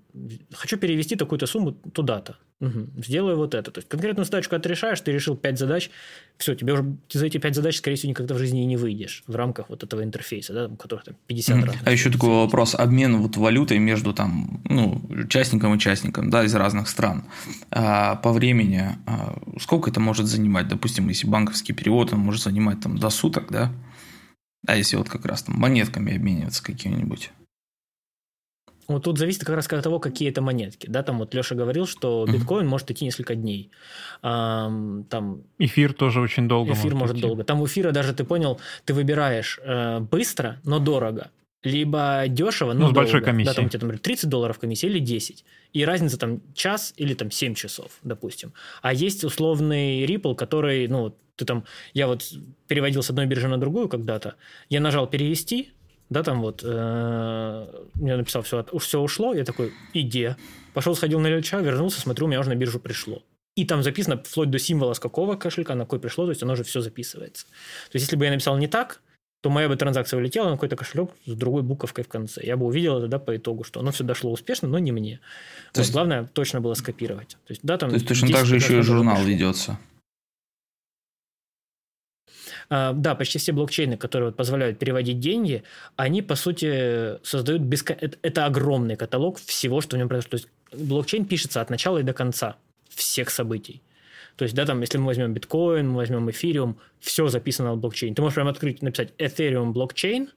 хочу 0.53 0.77
перевести 0.77 1.16
такую-то 1.16 1.47
сумму 1.47 1.73
туда-то. 1.73 2.36
Угу. 2.59 3.03
Сделаю 3.03 3.37
вот 3.37 3.55
это. 3.55 3.70
То 3.70 3.78
есть 3.78 3.89
конкретную 3.89 4.24
задачу, 4.24 4.49
когда 4.49 4.62
ты 4.62 5.12
решил 5.12 5.37
5 5.37 5.59
задач, 5.59 5.91
все, 6.39 6.55
тебе 6.55 6.73
уже 6.73 6.97
за 7.12 7.27
эти 7.27 7.37
5 7.37 7.55
задач, 7.55 7.77
скорее 7.77 7.97
всего, 7.97 8.11
никогда 8.11 8.35
в 8.35 8.39
жизни 8.39 8.62
и 8.62 8.65
не 8.65 8.78
выйдешь 8.78 9.24
в 9.27 9.37
рамках 9.37 9.69
вот 9.69 9.83
этого 9.83 10.03
интерфейса, 10.03 10.55
да, 10.55 10.66
у 10.69 10.77
которых 10.77 11.05
там 11.05 11.16
50 11.27 11.57
mm. 11.57 11.65
раз. 11.66 11.77
А 11.85 11.91
еще 11.93 12.11
такой 12.11 12.31
вопрос, 12.31 12.74
обмен 12.74 13.19
вот 13.19 13.37
валютой 13.37 13.78
между 13.78 14.15
там, 14.15 14.62
ну, 14.65 15.03
участником 15.11 15.73
и 15.73 15.77
участником, 15.77 16.31
да, 16.31 16.45
из 16.45 16.55
разных 16.55 16.89
стран. 16.89 17.24
А, 17.70 18.16
по 18.16 18.33
времени, 18.33 18.97
а, 19.07 19.39
сколько 19.61 19.91
это 19.91 20.01
может 20.01 20.27
занимать? 20.27 20.69
Допустим, 20.69 21.09
если 21.09 21.27
банковский 21.27 21.74
перевод, 21.74 22.15
он 22.15 22.20
может 22.20 22.43
занимать 22.43 22.81
там 22.81 22.97
до 22.97 23.11
суток, 23.11 23.53
да? 23.53 23.70
А 24.66 24.77
если 24.77 24.97
вот 24.97 25.11
как 25.11 25.27
раз 25.27 25.43
там 25.43 25.57
монетками 25.57 26.16
обмениваться 26.16 26.62
какими-нибудь? 26.62 27.31
Вот 28.89 29.05
тут 29.05 29.19
зависит 29.19 29.45
как 29.45 29.57
раз 29.57 29.67
от 29.67 29.83
того, 29.83 29.99
какие 29.99 30.29
это 30.29 30.41
монетки. 30.41 30.87
Да, 30.89 31.03
там 31.03 31.19
вот 31.19 31.35
Леша 31.35 31.55
говорил, 31.55 31.87
что 31.87 32.27
биткоин 32.31 32.67
mm-hmm. 32.67 32.69
может 32.69 32.91
идти 32.91 33.05
несколько 33.05 33.35
дней. 33.35 33.71
А, 34.23 34.71
там... 35.11 35.43
Эфир 35.59 35.93
тоже 35.93 36.21
очень 36.21 36.49
долго 36.49 36.73
Эфир 36.73 36.95
может, 36.95 37.15
может 37.15 37.21
долго. 37.21 37.45
Там 37.45 37.61
у 37.61 37.67
эфира 37.67 37.91
даже, 37.91 38.15
ты 38.15 38.25
понял, 38.25 38.61
ты 38.85 38.95
выбираешь 38.95 39.59
э, 39.63 40.01
быстро, 40.01 40.61
но 40.65 40.79
дорого. 40.79 41.31
Либо 41.65 42.25
дешево, 42.29 42.75
но 42.75 42.81
ну, 42.81 42.87
с 42.87 42.93
долго. 42.93 42.95
большой 42.95 43.23
комиссией. 43.23 43.47
Да, 43.47 43.55
там 43.55 43.67
у 43.67 43.69
тебя, 43.69 43.81
например, 43.81 43.99
30 43.99 44.29
долларов 44.29 44.59
комиссия 44.61 44.87
или 44.87 45.01
10. 45.01 45.45
И 45.73 45.85
разница 45.85 46.17
там 46.17 46.41
час 46.55 46.95
или 46.97 47.15
там 47.15 47.33
7 47.33 47.55
часов, 47.55 47.91
допустим. 48.05 48.53
А 48.83 48.93
есть 48.93 49.25
условный 49.25 50.05
Ripple, 50.05 50.37
который, 50.37 50.87
ну, 50.87 51.17
ты 51.35 51.45
там, 51.45 51.65
я 51.93 52.07
вот 52.07 52.23
переводил 52.69 53.03
с 53.03 53.11
одной 53.11 53.27
биржи 53.27 53.49
на 53.49 53.59
другую 53.59 53.89
когда-то, 53.89 54.37
я 54.69 54.81
нажал 54.81 55.09
перевести, 55.09 55.73
да, 56.09 56.23
там 56.23 56.41
вот, 56.41 56.63
э, 56.65 57.76
я 58.07 58.16
написал, 58.16 58.43
все, 58.43 58.65
уж 58.73 58.85
все 58.85 59.01
ушло, 59.01 59.35
я 59.35 59.45
такой, 59.45 59.73
иди. 59.93 60.31
Пошел, 60.74 60.95
сходил 60.95 61.20
на 61.20 61.28
Ильича, 61.28 61.59
вернулся, 61.61 62.01
смотрю, 62.01 62.27
у 62.27 62.28
меня 62.28 62.41
уже 62.41 62.51
на 62.51 62.55
биржу 62.55 62.81
пришло. 62.81 63.23
И 63.55 63.65
там 63.65 63.83
записано 63.83 64.23
вплоть 64.23 64.51
до 64.51 64.59
символа, 64.59 64.93
с 64.93 65.01
какого 65.01 65.37
кошелька, 65.37 65.74
на 65.74 65.85
какой 65.85 65.99
пришло, 65.99 66.24
то 66.24 66.31
есть 66.31 66.43
оно 66.43 66.53
уже 66.53 66.65
все 66.65 66.81
записывается. 66.81 67.47
То 67.47 67.97
есть, 67.97 68.07
если 68.07 68.16
бы 68.16 68.27
я 68.27 68.31
написал 68.31 68.59
не 68.59 68.69
так, 68.69 69.01
то 69.41 69.51
моя 69.51 69.69
бы 69.69 69.77
транзакция 69.77 70.19
улетела 70.19 70.47
на 70.47 70.53
какой-то 70.53 70.77
кошелек 70.77 71.11
с 71.24 71.33
другой 71.33 71.62
буковкой 71.62 72.05
в 72.05 72.09
конце. 72.09 72.45
Я 72.45 72.57
бы 72.57 72.66
увидел 72.66 73.01
тогда 73.01 73.19
по 73.19 73.37
итогу, 73.37 73.65
что 73.65 73.81
оно 73.81 73.93
все 73.93 74.05
дошло 74.05 74.33
успешно, 74.33 74.69
но 74.69 74.78
не 74.78 74.93
мне. 74.93 75.20
То 75.73 75.78
вот, 75.81 75.83
есть... 75.83 75.93
Главное 75.93 76.24
точно 76.24 76.61
было 76.61 76.74
скопировать. 76.74 77.37
То 77.47 77.53
есть, 77.53 77.61
да, 77.62 77.78
там 77.78 77.91
то 77.91 77.95
есть 77.95 78.09
точно 78.09 78.28
так 78.28 78.45
же 78.45 78.57
еще 78.57 78.78
и 78.78 78.83
журнал 78.83 79.23
ведется. 79.23 79.78
А, 82.69 82.93
да, 82.93 83.15
почти 83.15 83.39
все 83.39 83.53
блокчейны, 83.53 83.97
которые 83.97 84.29
вот 84.29 84.37
позволяют 84.37 84.79
переводить 84.79 85.21
деньги, 85.21 85.63
они, 85.97 86.23
по 86.23 86.35
сути, 86.35 87.25
создают... 87.25 87.63
Беско... 87.63 87.97
Это 88.23 88.47
огромный 88.47 88.97
каталог 88.97 89.39
всего, 89.39 89.81
что 89.81 89.97
в 89.97 89.99
нем 89.99 90.09
произошло. 90.09 90.31
То 90.31 90.37
есть 90.37 90.49
блокчейн 90.73 91.25
пишется 91.25 91.61
от 91.61 91.71
начала 91.71 91.99
и 91.99 92.03
до 92.03 92.13
конца 92.13 92.57
всех 92.89 93.31
событий. 93.31 93.83
То 94.37 94.45
есть, 94.45 94.55
да, 94.55 94.67
там, 94.67 94.81
если 94.81 94.99
мы 94.99 95.07
возьмем 95.07 95.33
биткоин, 95.33 95.89
мы 95.89 95.97
возьмем 95.97 96.31
эфириум, 96.31 96.77
все 97.01 97.29
записано 97.29 97.71
на 97.71 97.77
блокчейн. 97.77 98.15
Ты 98.15 98.23
можешь 98.23 98.35
прямо 98.35 98.51
открыть, 98.51 98.83
написать 98.83 99.13
Ethereum 99.19 99.73
блокчейн, 99.73 100.31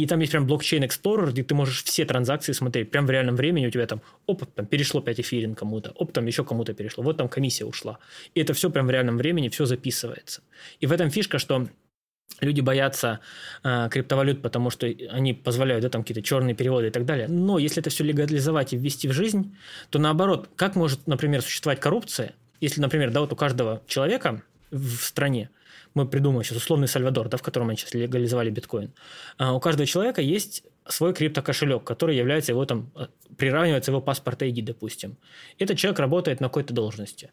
И 0.00 0.06
там 0.06 0.18
есть 0.20 0.32
прям 0.32 0.46
блокчейн 0.46 0.82
Explorer, 0.82 1.30
где 1.30 1.42
ты 1.42 1.54
можешь 1.54 1.84
все 1.84 2.06
транзакции 2.06 2.52
смотреть 2.52 2.90
прям 2.90 3.04
в 3.04 3.10
реальном 3.10 3.36
времени. 3.36 3.66
У 3.66 3.70
тебя 3.70 3.86
там, 3.86 4.00
оп, 4.24 4.46
там 4.46 4.64
перешло 4.64 5.02
5 5.02 5.20
эфирин 5.20 5.54
кому-то, 5.54 5.90
оп, 5.90 6.12
там 6.12 6.24
еще 6.24 6.42
кому-то 6.42 6.72
перешло. 6.72 7.04
Вот 7.04 7.18
там 7.18 7.28
комиссия 7.28 7.66
ушла. 7.66 7.98
И 8.34 8.40
это 8.40 8.54
все 8.54 8.70
прям 8.70 8.86
в 8.86 8.90
реальном 8.90 9.18
времени, 9.18 9.50
все 9.50 9.66
записывается. 9.66 10.40
И 10.80 10.86
в 10.86 10.92
этом 10.92 11.10
фишка, 11.10 11.38
что 11.38 11.68
люди 12.40 12.62
боятся 12.62 13.20
э, 13.62 13.88
криптовалют, 13.90 14.40
потому 14.40 14.70
что 14.70 14.86
они 14.86 15.34
позволяют, 15.34 15.82
да, 15.82 15.90
там 15.90 16.02
какие-то 16.02 16.22
черные 16.22 16.54
переводы 16.54 16.86
и 16.86 16.90
так 16.90 17.04
далее. 17.04 17.28
Но 17.28 17.58
если 17.58 17.82
это 17.82 17.90
все 17.90 18.02
легализовать 18.02 18.72
и 18.72 18.78
ввести 18.78 19.06
в 19.06 19.12
жизнь, 19.12 19.54
то 19.90 19.98
наоборот, 19.98 20.48
как 20.56 20.76
может, 20.76 21.06
например, 21.08 21.42
существовать 21.42 21.78
коррупция, 21.78 22.32
если, 22.62 22.80
например, 22.80 23.10
да, 23.10 23.20
вот 23.20 23.34
у 23.34 23.36
каждого 23.36 23.82
человека 23.86 24.42
в 24.70 24.96
стране 24.96 25.50
мы 25.94 26.06
придумаем 26.06 26.44
сейчас 26.44 26.58
условный 26.58 26.88
Сальвадор, 26.88 27.28
да, 27.28 27.36
в 27.36 27.42
котором 27.42 27.68
они 27.68 27.76
сейчас 27.76 27.94
легализовали 27.94 28.50
биткоин, 28.50 28.92
а 29.38 29.54
у 29.54 29.60
каждого 29.60 29.86
человека 29.86 30.22
есть 30.22 30.64
свой 30.86 31.14
криптокошелек, 31.14 31.84
который 31.84 32.16
является 32.16 32.52
его 32.52 32.64
там, 32.64 32.90
э, 32.96 33.06
приравнивается 33.36 33.90
его 33.90 34.00
паспорт 34.00 34.42
ID, 34.42 34.62
допустим. 34.62 35.16
Этот 35.58 35.78
человек 35.78 35.98
работает 36.00 36.40
на 36.40 36.48
какой-то 36.48 36.74
должности. 36.74 37.30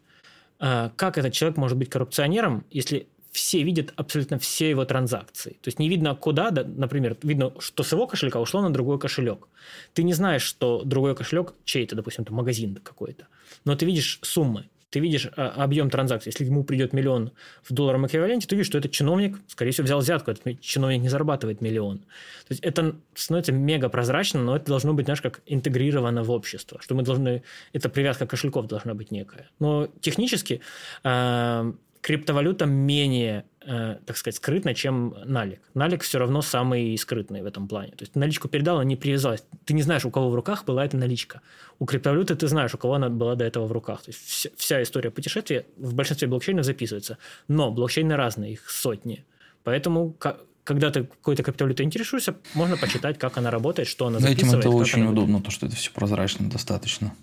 А 0.58 0.90
как 0.96 1.18
этот 1.18 1.32
человек 1.32 1.56
может 1.56 1.78
быть 1.78 1.88
коррупционером, 1.88 2.64
если 2.70 3.08
все 3.30 3.62
видят 3.62 3.92
абсолютно 3.96 4.38
все 4.38 4.70
его 4.70 4.84
транзакции. 4.84 5.52
То 5.60 5.68
есть 5.68 5.78
не 5.78 5.88
видно 5.88 6.14
куда, 6.14 6.50
да, 6.50 6.64
например, 6.64 7.16
видно, 7.22 7.52
что 7.60 7.82
с 7.82 7.92
его 7.92 8.06
кошелька 8.06 8.40
ушло 8.40 8.62
на 8.62 8.72
другой 8.72 8.98
кошелек. 8.98 9.48
Ты 9.92 10.02
не 10.02 10.12
знаешь, 10.12 10.42
что 10.42 10.82
другой 10.82 11.14
кошелек 11.14 11.54
чей-то, 11.64 11.94
допустим, 11.94 12.24
это 12.24 12.32
магазин 12.32 12.74
какой-то. 12.76 13.28
Но 13.64 13.76
ты 13.76 13.86
видишь 13.86 14.18
суммы 14.22 14.68
ты 14.90 15.00
видишь 15.00 15.28
а, 15.36 15.64
объем 15.64 15.90
транзакций. 15.90 16.30
Если 16.30 16.44
ему 16.44 16.64
придет 16.64 16.92
миллион 16.92 17.32
в 17.62 17.72
долларовом 17.72 18.06
эквиваленте, 18.06 18.46
ты 18.46 18.56
видишь, 18.56 18.68
что 18.68 18.78
этот 18.78 18.92
чиновник, 18.92 19.38
скорее 19.46 19.72
всего, 19.72 19.84
взял 19.84 20.00
взятку. 20.00 20.30
Этот 20.30 20.60
чиновник 20.60 21.02
не 21.02 21.08
зарабатывает 21.08 21.60
миллион. 21.60 21.98
То 21.98 22.50
есть 22.50 22.62
это 22.62 22.96
становится 23.14 23.52
мега 23.52 23.88
прозрачно, 23.88 24.42
но 24.42 24.56
это 24.56 24.66
должно 24.66 24.94
быть, 24.94 25.06
знаешь, 25.06 25.20
как 25.20 25.40
интегрировано 25.46 26.22
в 26.22 26.30
общество. 26.30 26.80
Что 26.80 26.94
мы 26.94 27.02
должны... 27.02 27.42
Это 27.72 27.88
привязка 27.88 28.26
кошельков 28.26 28.66
должна 28.66 28.94
быть 28.94 29.10
некая. 29.10 29.50
Но 29.58 29.88
технически 30.00 30.60
э, 31.04 31.72
криптовалюта 32.00 32.66
менее 32.66 33.44
Э, 33.70 33.98
так 34.06 34.16
сказать, 34.16 34.36
скрытно, 34.36 34.72
чем 34.72 35.14
налик. 35.26 35.60
Налик 35.74 36.02
все 36.02 36.18
равно 36.18 36.40
самый 36.40 36.96
скрытный 36.96 37.42
в 37.42 37.44
этом 37.44 37.68
плане. 37.68 37.90
То 37.90 38.04
есть 38.04 38.16
наличку 38.16 38.48
передал, 38.48 38.76
она 38.76 38.84
не 38.84 38.96
привязалась. 38.96 39.44
Ты 39.66 39.74
не 39.74 39.82
знаешь, 39.82 40.06
у 40.06 40.10
кого 40.10 40.30
в 40.30 40.34
руках 40.34 40.64
была 40.64 40.86
эта 40.86 40.96
наличка. 40.96 41.42
У 41.78 41.84
криптовалюты 41.84 42.34
ты 42.34 42.48
знаешь, 42.48 42.74
у 42.74 42.78
кого 42.78 42.94
она 42.94 43.10
была 43.10 43.34
до 43.34 43.44
этого 43.44 43.66
в 43.66 43.72
руках. 43.72 44.04
То 44.04 44.08
есть 44.08 44.26
вся, 44.26 44.48
вся 44.56 44.82
история 44.82 45.10
путешествия 45.10 45.66
в 45.76 45.92
большинстве 45.92 46.28
блокчейнов 46.28 46.64
записывается. 46.64 47.18
Но 47.46 47.70
блокчейны 47.70 48.16
разные, 48.16 48.54
их 48.54 48.70
сотни. 48.70 49.26
Поэтому 49.64 50.16
когда 50.64 50.90
ты 50.90 51.04
какой-то 51.04 51.42
криптовалютой 51.42 51.84
интересуешься, 51.84 52.36
можно 52.54 52.78
почитать, 52.78 53.18
как 53.18 53.36
она 53.36 53.50
работает, 53.50 53.86
что 53.86 54.06
она 54.06 54.18
За 54.18 54.28
записывает. 54.28 54.60
этим 54.60 54.70
это 54.70 54.70
очень 54.70 55.04
удобно, 55.04 55.42
то, 55.42 55.50
что 55.50 55.66
это 55.66 55.76
все 55.76 55.90
прозрачно 55.92 56.48
достаточно. 56.48 57.14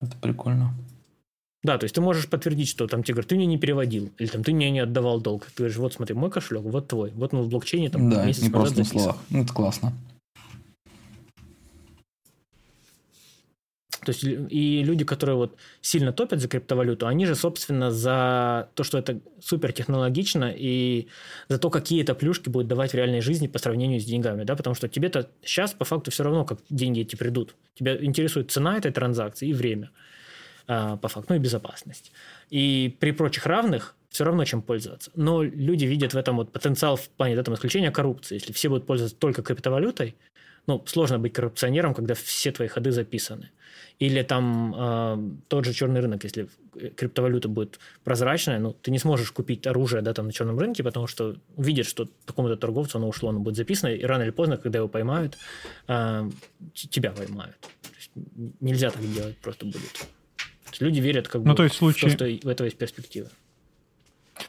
Это 0.00 0.16
прикольно. 0.18 0.72
Да, 1.64 1.78
то 1.78 1.84
есть 1.84 1.94
ты 1.94 2.00
можешь 2.00 2.28
подтвердить, 2.28 2.68
что 2.68 2.88
там 2.88 3.04
тебе 3.04 3.14
говорят, 3.14 3.28
ты 3.28 3.36
мне 3.36 3.46
не 3.46 3.56
переводил, 3.56 4.10
или 4.18 4.26
там 4.26 4.42
ты 4.42 4.52
мне 4.52 4.70
не 4.70 4.80
отдавал 4.80 5.20
долг. 5.20 5.46
Ты 5.46 5.58
говоришь, 5.58 5.76
вот 5.76 5.92
смотри, 5.92 6.14
мой 6.14 6.30
кошелек, 6.30 6.62
вот 6.62 6.88
твой, 6.88 7.12
вот 7.12 7.32
он 7.32 7.42
в 7.42 7.48
блокчейне 7.48 7.88
там 7.88 8.10
да, 8.10 8.24
месяц 8.24 8.42
не 8.42 8.50
просто 8.50 8.78
на 8.78 8.84
словах. 8.84 9.16
Ну, 9.30 9.42
это 9.42 9.52
классно. 9.52 9.92
То 14.04 14.10
есть 14.10 14.24
и 14.24 14.82
люди, 14.82 15.04
которые 15.04 15.36
вот 15.36 15.56
сильно 15.80 16.12
топят 16.12 16.40
за 16.40 16.48
криптовалюту, 16.48 17.06
они 17.06 17.24
же, 17.24 17.36
собственно, 17.36 17.92
за 17.92 18.68
то, 18.74 18.82
что 18.82 18.98
это 18.98 19.20
супер 19.40 19.72
технологично 19.72 20.52
и 20.52 21.06
за 21.48 21.58
то, 21.58 21.70
какие 21.70 22.02
это 22.02 22.16
плюшки 22.16 22.48
будет 22.48 22.66
давать 22.66 22.90
в 22.90 22.94
реальной 22.94 23.20
жизни 23.20 23.46
по 23.46 23.60
сравнению 23.60 24.00
с 24.00 24.04
деньгами, 24.04 24.42
да, 24.42 24.56
потому 24.56 24.74
что 24.74 24.88
тебе-то 24.88 25.30
сейчас 25.44 25.72
по 25.72 25.84
факту 25.84 26.10
все 26.10 26.24
равно, 26.24 26.44
как 26.44 26.58
деньги 26.68 27.02
эти 27.02 27.14
придут. 27.14 27.54
Тебя 27.76 27.96
интересует 28.04 28.50
цена 28.50 28.76
этой 28.76 28.90
транзакции 28.90 29.48
и 29.48 29.52
время. 29.52 29.90
А, 30.66 30.96
по 30.96 31.08
факту, 31.08 31.32
ну 31.32 31.36
и 31.36 31.38
безопасность. 31.38 32.12
И 32.50 32.96
при 33.00 33.12
прочих 33.12 33.46
равных 33.46 33.94
все 34.08 34.24
равно 34.24 34.44
чем 34.44 34.62
пользоваться. 34.62 35.10
Но 35.14 35.42
люди 35.42 35.84
видят 35.84 36.14
в 36.14 36.16
этом 36.16 36.36
вот 36.36 36.52
потенциал 36.52 36.96
в 36.96 37.08
плане 37.08 37.34
этого 37.34 37.54
исключения 37.54 37.90
коррупции. 37.90 38.34
Если 38.34 38.52
все 38.52 38.68
будут 38.68 38.86
пользоваться 38.86 39.16
только 39.16 39.42
криптовалютой, 39.42 40.14
ну, 40.66 40.82
сложно 40.86 41.18
быть 41.18 41.32
коррупционером, 41.32 41.94
когда 41.94 42.14
все 42.14 42.52
твои 42.52 42.68
ходы 42.68 42.92
записаны. 42.92 43.50
Или 43.98 44.22
там 44.22 44.74
э, 44.76 45.30
тот 45.48 45.64
же 45.64 45.72
черный 45.72 46.00
рынок, 46.00 46.22
если 46.24 46.48
криптовалюта 46.96 47.48
будет 47.48 47.80
прозрачная, 48.04 48.58
ну, 48.58 48.72
ты 48.72 48.90
не 48.90 48.98
сможешь 48.98 49.32
купить 49.32 49.66
оружие 49.66 50.02
да, 50.02 50.12
там, 50.14 50.26
на 50.26 50.32
черном 50.32 50.58
рынке, 50.58 50.84
потому 50.84 51.06
что 51.08 51.36
увидят, 51.56 51.86
что 51.86 52.06
такому-то 52.26 52.56
торговцу 52.56 52.98
оно 52.98 53.08
ушло, 53.08 53.30
оно 53.30 53.40
будет 53.40 53.56
записано, 53.56 53.90
и 53.90 54.04
рано 54.04 54.22
или 54.22 54.30
поздно, 54.30 54.56
когда 54.56 54.78
его 54.78 54.88
поймают, 54.88 55.36
э, 55.88 56.30
тебя 56.74 57.10
поймают. 57.10 57.56
Нельзя 58.60 58.90
так 58.90 59.02
делать 59.12 59.38
просто 59.38 59.66
будет 59.66 60.06
люди 60.80 61.00
верят 61.00 61.28
как 61.28 61.42
бы 61.42 61.48
ну, 61.48 61.54
то 61.54 61.64
есть 61.64 61.76
в, 61.76 61.78
случае... 61.78 62.10
в 62.10 62.16
то, 62.16 62.26
что 62.26 62.46
в 62.46 62.50
этого 62.50 62.66
есть 62.66 62.78
перспектива. 62.78 63.28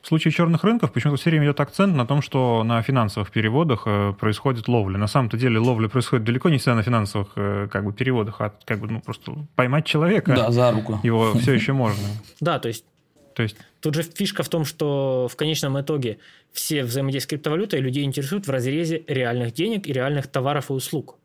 В 0.01 0.07
случае 0.07 0.31
черных 0.31 0.63
рынков 0.63 0.91
почему-то 0.91 1.19
все 1.19 1.29
время 1.29 1.45
идет 1.45 1.59
акцент 1.59 1.95
на 1.95 2.05
том, 2.05 2.21
что 2.21 2.63
на 2.63 2.81
финансовых 2.81 3.31
переводах 3.31 3.83
э, 3.85 4.13
происходит 4.17 4.67
ловля. 4.67 4.97
На 4.97 5.07
самом-то 5.07 5.37
деле 5.37 5.59
ловля 5.59 5.89
происходит 5.89 6.25
далеко 6.25 6.49
не 6.49 6.57
всегда 6.57 6.75
на 6.75 6.83
финансовых 6.83 7.33
э, 7.35 7.67
как 7.71 7.83
бы, 7.83 7.93
переводах, 7.93 8.39
а 8.39 8.53
как 8.65 8.79
бы 8.79 8.87
ну, 8.87 9.01
просто 9.01 9.33
поймать 9.55 9.85
человека. 9.85 10.33
Да, 10.35 10.51
за 10.51 10.71
руку. 10.71 10.99
Его 11.03 11.33
все 11.33 11.53
еще 11.53 11.73
можно. 11.73 12.07
Да, 12.39 12.59
то 12.59 12.67
есть 12.69 12.85
то 13.33 13.43
есть... 13.43 13.57
Тут 13.81 13.95
же 13.95 14.03
фишка 14.03 14.43
в 14.43 14.49
том, 14.49 14.63
что 14.63 15.27
в 15.29 15.35
конечном 15.35 15.79
итоге 15.79 16.19
все 16.51 16.83
взаимодействия 16.83 17.27
с 17.27 17.29
криптовалютой 17.29 17.79
людей 17.79 18.03
интересуют 18.03 18.47
в 18.47 18.51
разрезе 18.51 19.03
реальных 19.07 19.53
денег 19.53 19.87
и 19.87 19.93
реальных 19.93 20.27
товаров 20.27 20.69
и 20.69 20.73
услуг. 20.73 21.17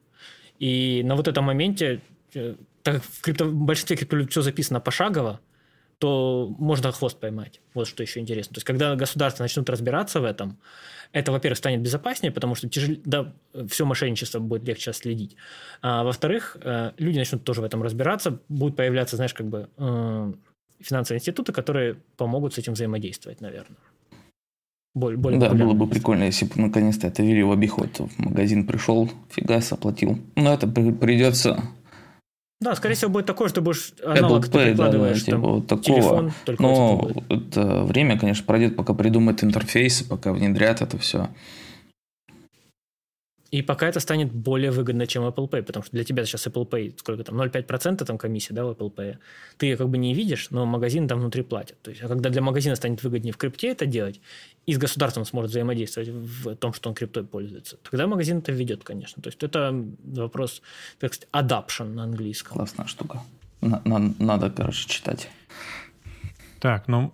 И 0.58 1.02
на 1.04 1.14
вот 1.14 1.28
этом 1.28 1.44
моменте 1.44 2.00
э, 2.34 2.54
так 2.82 2.96
как 2.96 3.04
в, 3.04 3.20
крипто, 3.20 3.44
в 3.44 3.54
большинстве 3.54 3.96
криптовалют 3.96 4.30
все 4.30 4.42
записано 4.42 4.80
пошагово, 4.80 5.40
то 5.98 6.54
можно 6.58 6.92
хвост 6.92 7.18
поймать. 7.18 7.60
Вот 7.74 7.88
что 7.88 8.02
еще 8.02 8.20
интересно. 8.20 8.54
То 8.54 8.58
есть, 8.58 8.66
когда 8.66 8.94
государства 8.94 9.42
начнут 9.42 9.68
разбираться 9.68 10.20
в 10.20 10.24
этом, 10.24 10.58
это, 11.12 11.32
во-первых, 11.32 11.58
станет 11.58 11.80
безопаснее, 11.80 12.32
потому 12.32 12.54
что 12.54 12.68
тяжел... 12.68 12.96
да, 13.04 13.34
все 13.68 13.84
мошенничество 13.84 14.38
будет 14.38 14.66
легче 14.66 14.92
следить. 14.92 15.36
А 15.82 16.04
во-вторых, 16.04 16.56
э, 16.62 16.92
люди 16.98 17.18
начнут 17.18 17.44
тоже 17.44 17.62
в 17.62 17.64
этом 17.64 17.82
разбираться, 17.82 18.40
будут 18.48 18.76
появляться, 18.76 19.16
знаешь, 19.16 19.34
как 19.34 19.46
бы 19.48 19.68
э, 19.76 20.32
финансовые 20.80 21.18
институты, 21.18 21.52
которые 21.52 21.96
помогут 22.16 22.54
с 22.54 22.58
этим 22.58 22.74
взаимодействовать, 22.74 23.40
наверное. 23.40 23.78
Более, 24.94 25.18
более 25.18 25.40
да, 25.40 25.50
было 25.50 25.74
бы 25.74 25.86
прикольно, 25.88 26.24
если 26.24 26.44
бы 26.44 26.52
наконец-то 26.56 27.06
это 27.06 27.22
ввели 27.22 27.42
в 27.42 27.52
обиход. 27.52 27.98
В 27.98 28.18
магазин 28.18 28.66
пришел, 28.66 29.10
фига 29.30 29.60
оплатил. 29.70 30.18
Но 30.34 30.52
это 30.52 30.66
придется 30.66 31.62
да, 32.60 32.74
скорее 32.74 32.96
всего, 32.96 33.10
будет 33.10 33.26
такое, 33.26 33.48
что 33.48 33.60
будешь 33.62 33.92
аналог 34.04 34.46
Apple 34.46 34.50
Pay, 34.50 34.70
прикладываешь, 34.70 35.24
да, 35.24 35.32
да, 35.32 35.36
типа 35.36 35.48
вот 35.48 35.66
такого. 35.68 35.82
телефон, 35.84 36.32
только 36.44 36.62
Но 36.62 37.10
это 37.28 37.82
время, 37.84 38.18
конечно, 38.18 38.44
пройдет, 38.44 38.74
пока 38.74 38.94
придумают 38.94 39.44
интерфейсы, 39.44 40.04
пока 40.04 40.32
внедрят 40.32 40.82
это 40.82 40.98
все. 40.98 41.28
И 43.50 43.62
пока 43.62 43.88
это 43.88 43.98
станет 44.00 44.30
более 44.30 44.70
выгодно, 44.70 45.06
чем 45.06 45.22
Apple 45.24 45.48
Pay, 45.48 45.62
потому 45.62 45.82
что 45.82 45.92
для 45.92 46.04
тебя 46.04 46.26
сейчас 46.26 46.46
Apple 46.46 46.68
Pay, 46.68 46.98
сколько 46.98 47.24
там, 47.24 47.40
0,5% 47.40 48.04
там 48.04 48.18
комиссия, 48.18 48.52
да, 48.52 48.64
в 48.64 48.70
Apple 48.70 48.94
Pay. 48.94 49.16
Ты 49.56 49.66
ее 49.66 49.76
как 49.76 49.88
бы 49.88 49.96
не 49.96 50.12
видишь, 50.12 50.50
но 50.50 50.66
магазин 50.66 51.08
там 51.08 51.20
внутри 51.20 51.42
платит. 51.42 51.80
То 51.80 51.90
есть, 51.90 52.02
а 52.02 52.08
когда 52.08 52.28
для 52.28 52.42
магазина 52.42 52.76
станет 52.76 53.02
выгоднее 53.02 53.32
в 53.32 53.38
крипте 53.38 53.68
это 53.68 53.86
делать, 53.86 54.20
и 54.66 54.74
с 54.74 54.78
государством 54.78 55.24
сможет 55.24 55.50
взаимодействовать 55.50 56.10
в 56.10 56.56
том, 56.56 56.74
что 56.74 56.90
он 56.90 56.94
криптой 56.94 57.24
пользуется, 57.24 57.78
тогда 57.90 58.06
магазин 58.06 58.38
это 58.38 58.52
ведет, 58.52 58.84
конечно. 58.84 59.22
То 59.22 59.28
есть, 59.28 59.42
это 59.42 59.84
вопрос, 60.04 60.60
так 60.98 61.14
сказать, 61.14 61.28
adoption 61.32 61.94
на 61.94 62.04
английском. 62.04 62.52
Классная 62.52 62.86
штука. 62.86 63.22
Надо, 63.62 64.50
короче, 64.50 64.88
читать. 64.88 65.28
Так, 66.60 66.86
ну, 66.86 67.12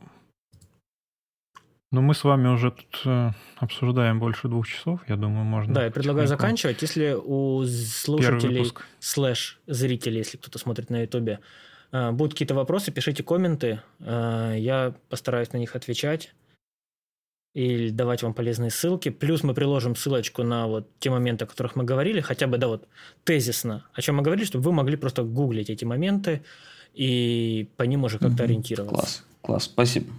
ну, 1.94 2.02
мы 2.02 2.14
с 2.14 2.24
вами 2.24 2.48
уже 2.48 2.72
тут 2.72 3.02
э, 3.04 3.30
обсуждаем 3.56 4.18
больше 4.18 4.48
двух 4.48 4.66
часов, 4.66 5.00
я 5.08 5.16
думаю, 5.16 5.44
можно... 5.44 5.74
Да, 5.74 5.84
я 5.84 5.90
предлагаю 5.90 6.26
заканчивать. 6.26 6.82
Если 6.82 7.16
у 7.16 7.64
слушателей, 7.64 8.72
слэш 8.98 9.60
зрителей, 9.66 10.18
если 10.18 10.36
кто-то 10.36 10.58
смотрит 10.58 10.90
на 10.90 11.02
ютубе, 11.02 11.38
э, 11.92 12.10
будут 12.10 12.34
какие-то 12.34 12.54
вопросы, 12.54 12.90
пишите 12.90 13.22
комменты, 13.22 13.80
э, 14.00 14.56
я 14.58 14.94
постараюсь 15.08 15.52
на 15.52 15.58
них 15.58 15.76
отвечать 15.76 16.34
или 17.54 17.90
давать 17.90 18.24
вам 18.24 18.34
полезные 18.34 18.70
ссылки. 18.70 19.10
Плюс 19.10 19.44
мы 19.44 19.54
приложим 19.54 19.94
ссылочку 19.94 20.42
на 20.42 20.66
вот 20.66 20.88
те 20.98 21.10
моменты, 21.10 21.44
о 21.44 21.46
которых 21.46 21.76
мы 21.76 21.84
говорили, 21.84 22.20
хотя 22.20 22.48
бы, 22.48 22.58
да, 22.58 22.66
вот 22.66 22.88
тезисно, 23.22 23.84
о 23.92 24.02
чем 24.02 24.16
мы 24.16 24.22
говорили, 24.22 24.44
чтобы 24.44 24.64
вы 24.64 24.72
могли 24.72 24.96
просто 24.96 25.22
гуглить 25.22 25.70
эти 25.70 25.84
моменты 25.84 26.42
и 26.92 27.68
по 27.76 27.84
ним 27.84 28.02
уже 28.02 28.18
как-то 28.18 28.42
ориентироваться. 28.42 28.96
Класс, 28.96 29.24
класс, 29.42 29.64
спасибо. 29.64 30.12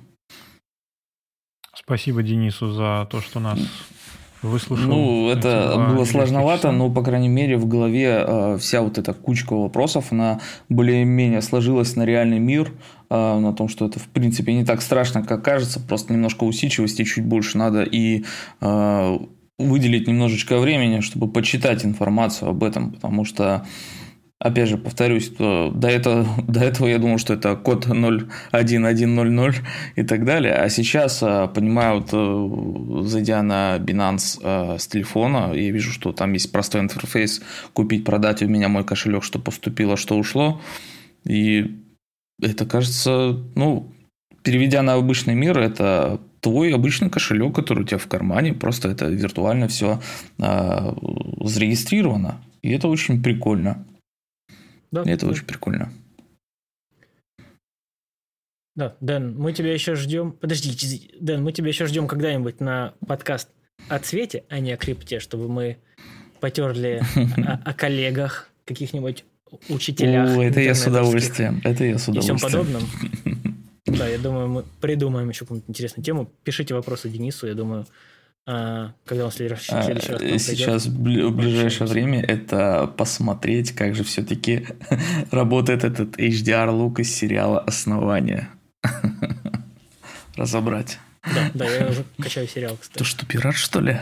Спасибо 1.86 2.24
Денису 2.24 2.72
за 2.72 3.08
то, 3.12 3.22
что 3.22 3.40
нас 3.40 3.60
выслушал. 4.42 4.88
Ну, 4.88 5.30
это 5.30 5.76
было 5.90 6.04
сложновато, 6.06 6.72
но, 6.72 6.90
по 6.90 7.04
крайней 7.04 7.30
мере, 7.30 7.58
в 7.58 7.68
голове 7.68 8.24
э, 8.26 8.58
вся 8.60 8.82
вот 8.82 8.98
эта 8.98 9.14
кучка 9.14 9.54
вопросов, 9.54 10.12
она 10.12 10.40
более-менее 10.68 11.44
сложилась 11.44 11.96
на 11.96 12.04
реальный 12.04 12.40
мир, 12.40 12.72
э, 13.12 13.40
на 13.40 13.54
том, 13.54 13.70
что 13.70 13.86
это, 13.86 14.00
в 14.00 14.08
принципе, 14.08 14.54
не 14.54 14.66
так 14.66 14.82
страшно, 14.82 15.22
как 15.24 15.44
кажется, 15.44 15.80
просто 15.80 16.14
немножко 16.14 16.44
усидчивости 16.44 17.04
чуть 17.04 17.26
больше 17.26 17.60
надо 17.60 17.84
и 17.84 18.26
э, 18.62 19.18
выделить 19.60 20.08
немножечко 20.08 20.58
времени, 20.58 21.02
чтобы 21.02 21.32
почитать 21.32 21.86
информацию 21.86 22.50
об 22.50 22.64
этом, 22.64 22.94
потому 22.94 23.26
что 23.26 23.66
Опять 24.38 24.68
же, 24.68 24.78
повторюсь, 24.78 25.30
до 25.30 25.88
этого, 25.88 26.28
до 26.48 26.60
этого 26.60 26.88
я 26.88 27.00
думал, 27.00 27.18
что 27.18 27.34
это 27.34 27.56
код 27.56 27.86
01100 27.88 29.52
и 29.96 30.04
так 30.04 30.26
далее. 30.26 30.54
А 30.54 30.70
сейчас 30.70 31.24
э, 31.24 31.48
понимаю, 31.54 32.02
вот, 32.02 32.10
э, 32.12 33.08
зайдя 33.08 33.42
на 33.42 33.78
Binance 33.78 34.40
э, 34.42 34.78
с 34.78 34.88
телефона, 34.88 35.54
я 35.54 35.72
вижу, 35.72 35.92
что 35.92 36.12
там 36.12 36.34
есть 36.34 36.52
простой 36.52 36.82
интерфейс 36.82 37.42
купить, 37.74 38.04
продать 38.04 38.44
у 38.44 38.48
меня 38.48 38.68
мой 38.68 38.84
кошелек, 38.84 39.24
что 39.24 39.40
поступило, 39.40 39.96
что 39.96 40.18
ушло. 40.18 40.62
И 41.24 41.82
это 42.42 42.66
кажется, 42.66 43.40
ну, 43.56 43.94
переведя 44.44 44.82
на 44.82 44.96
обычный 44.96 45.34
мир, 45.34 45.58
это 45.58 46.20
твой 46.42 46.74
обычный 46.74 47.10
кошелек, 47.10 47.56
который 47.56 47.84
у 47.84 47.88
тебя 47.88 47.98
в 47.98 48.08
кармане, 48.08 48.54
просто 48.54 48.90
это 48.90 49.08
виртуально 49.08 49.70
все 49.70 50.02
э, 50.40 50.94
зарегистрировано. 51.40 52.44
И 52.62 52.72
это 52.72 52.90
очень 52.90 53.24
прикольно. 53.24 53.86
Да, 55.04 55.12
это 55.12 55.26
да. 55.26 55.32
очень 55.32 55.46
прикольно. 55.46 55.92
Да, 58.76 58.96
Дэн, 59.00 59.38
мы 59.38 59.54
тебя 59.54 59.74
еще 59.74 59.96
ждем. 59.96 60.34
Подожди, 60.34 61.12
Дэн, 61.20 61.42
мы 61.42 61.54
тебя 61.54 61.70
еще 61.70 61.86
ждем 61.86 62.08
когда-нибудь 62.08 62.60
на 62.60 62.94
подкаст 63.08 63.50
о 63.88 64.00
цвете, 64.00 64.44
а 64.50 64.60
не 64.60 64.74
о 64.74 64.78
крипте, 64.78 65.20
чтобы 65.20 65.48
мы 65.48 65.78
потерли 66.42 67.02
о, 67.46 67.62
о 67.64 67.74
коллегах, 67.74 68.50
каких-нибудь 68.66 69.24
учителях. 69.70 70.38
О, 70.38 70.44
это 70.44 70.60
я 70.60 70.76
с 70.76 70.86
удовольствием. 70.86 71.62
Это 71.64 71.86
я 71.86 71.98
с 71.98 72.08
удовольствием. 72.08 72.36
И 72.36 72.40
всем 72.40 72.52
подобном. 72.52 72.84
Да, 73.86 74.08
я 74.08 74.18
думаю, 74.18 74.50
мы 74.50 74.64
придумаем 74.82 75.30
еще 75.30 75.42
какую-нибудь 75.42 75.70
интересную 75.70 76.04
тему. 76.04 76.30
Пишите 76.44 76.74
вопросы 76.74 77.08
Денису, 77.08 77.46
я 77.46 77.54
думаю, 77.54 77.86
а, 78.48 78.94
когда 79.06 79.26
он 79.26 79.32
следующий, 79.32 79.74
а, 79.74 79.82
следующий 79.82 80.12
раз 80.12 80.44
Сейчас 80.44 80.86
в 80.86 81.00
ближайшее 81.00 81.88
время 81.88 82.22
это 82.22 82.88
посмотреть, 82.96 83.72
как 83.72 83.96
же 83.96 84.04
все-таки 84.04 84.68
работает 85.32 85.84
этот 85.84 86.20
HDR-лук 86.20 87.00
из 87.00 87.14
сериала 87.14 87.60
«Основание». 87.60 88.50
Разобрать. 90.36 91.00
Да, 91.24 91.50
да, 91.56 91.66
я 91.66 91.88
уже 91.88 92.06
качаю 92.22 92.48
сериал, 92.48 92.78
кстати. 92.80 93.00
Ты 93.00 93.04
что, 93.04 93.26
пират, 93.26 93.56
что 93.56 93.80
ли? 93.80 94.00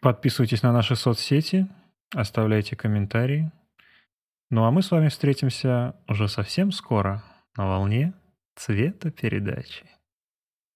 Подписывайтесь 0.00 0.62
на 0.62 0.72
наши 0.72 0.96
соцсети, 0.96 1.68
оставляйте 2.12 2.74
комментарии. 2.74 3.52
Ну 4.50 4.64
а 4.64 4.70
мы 4.70 4.82
с 4.82 4.90
вами 4.90 5.08
встретимся 5.08 5.94
уже 6.08 6.28
совсем 6.28 6.72
скоро 6.72 7.22
на 7.56 7.66
волне 7.68 8.14
цвета 8.56 9.10
передачи. 9.10 9.84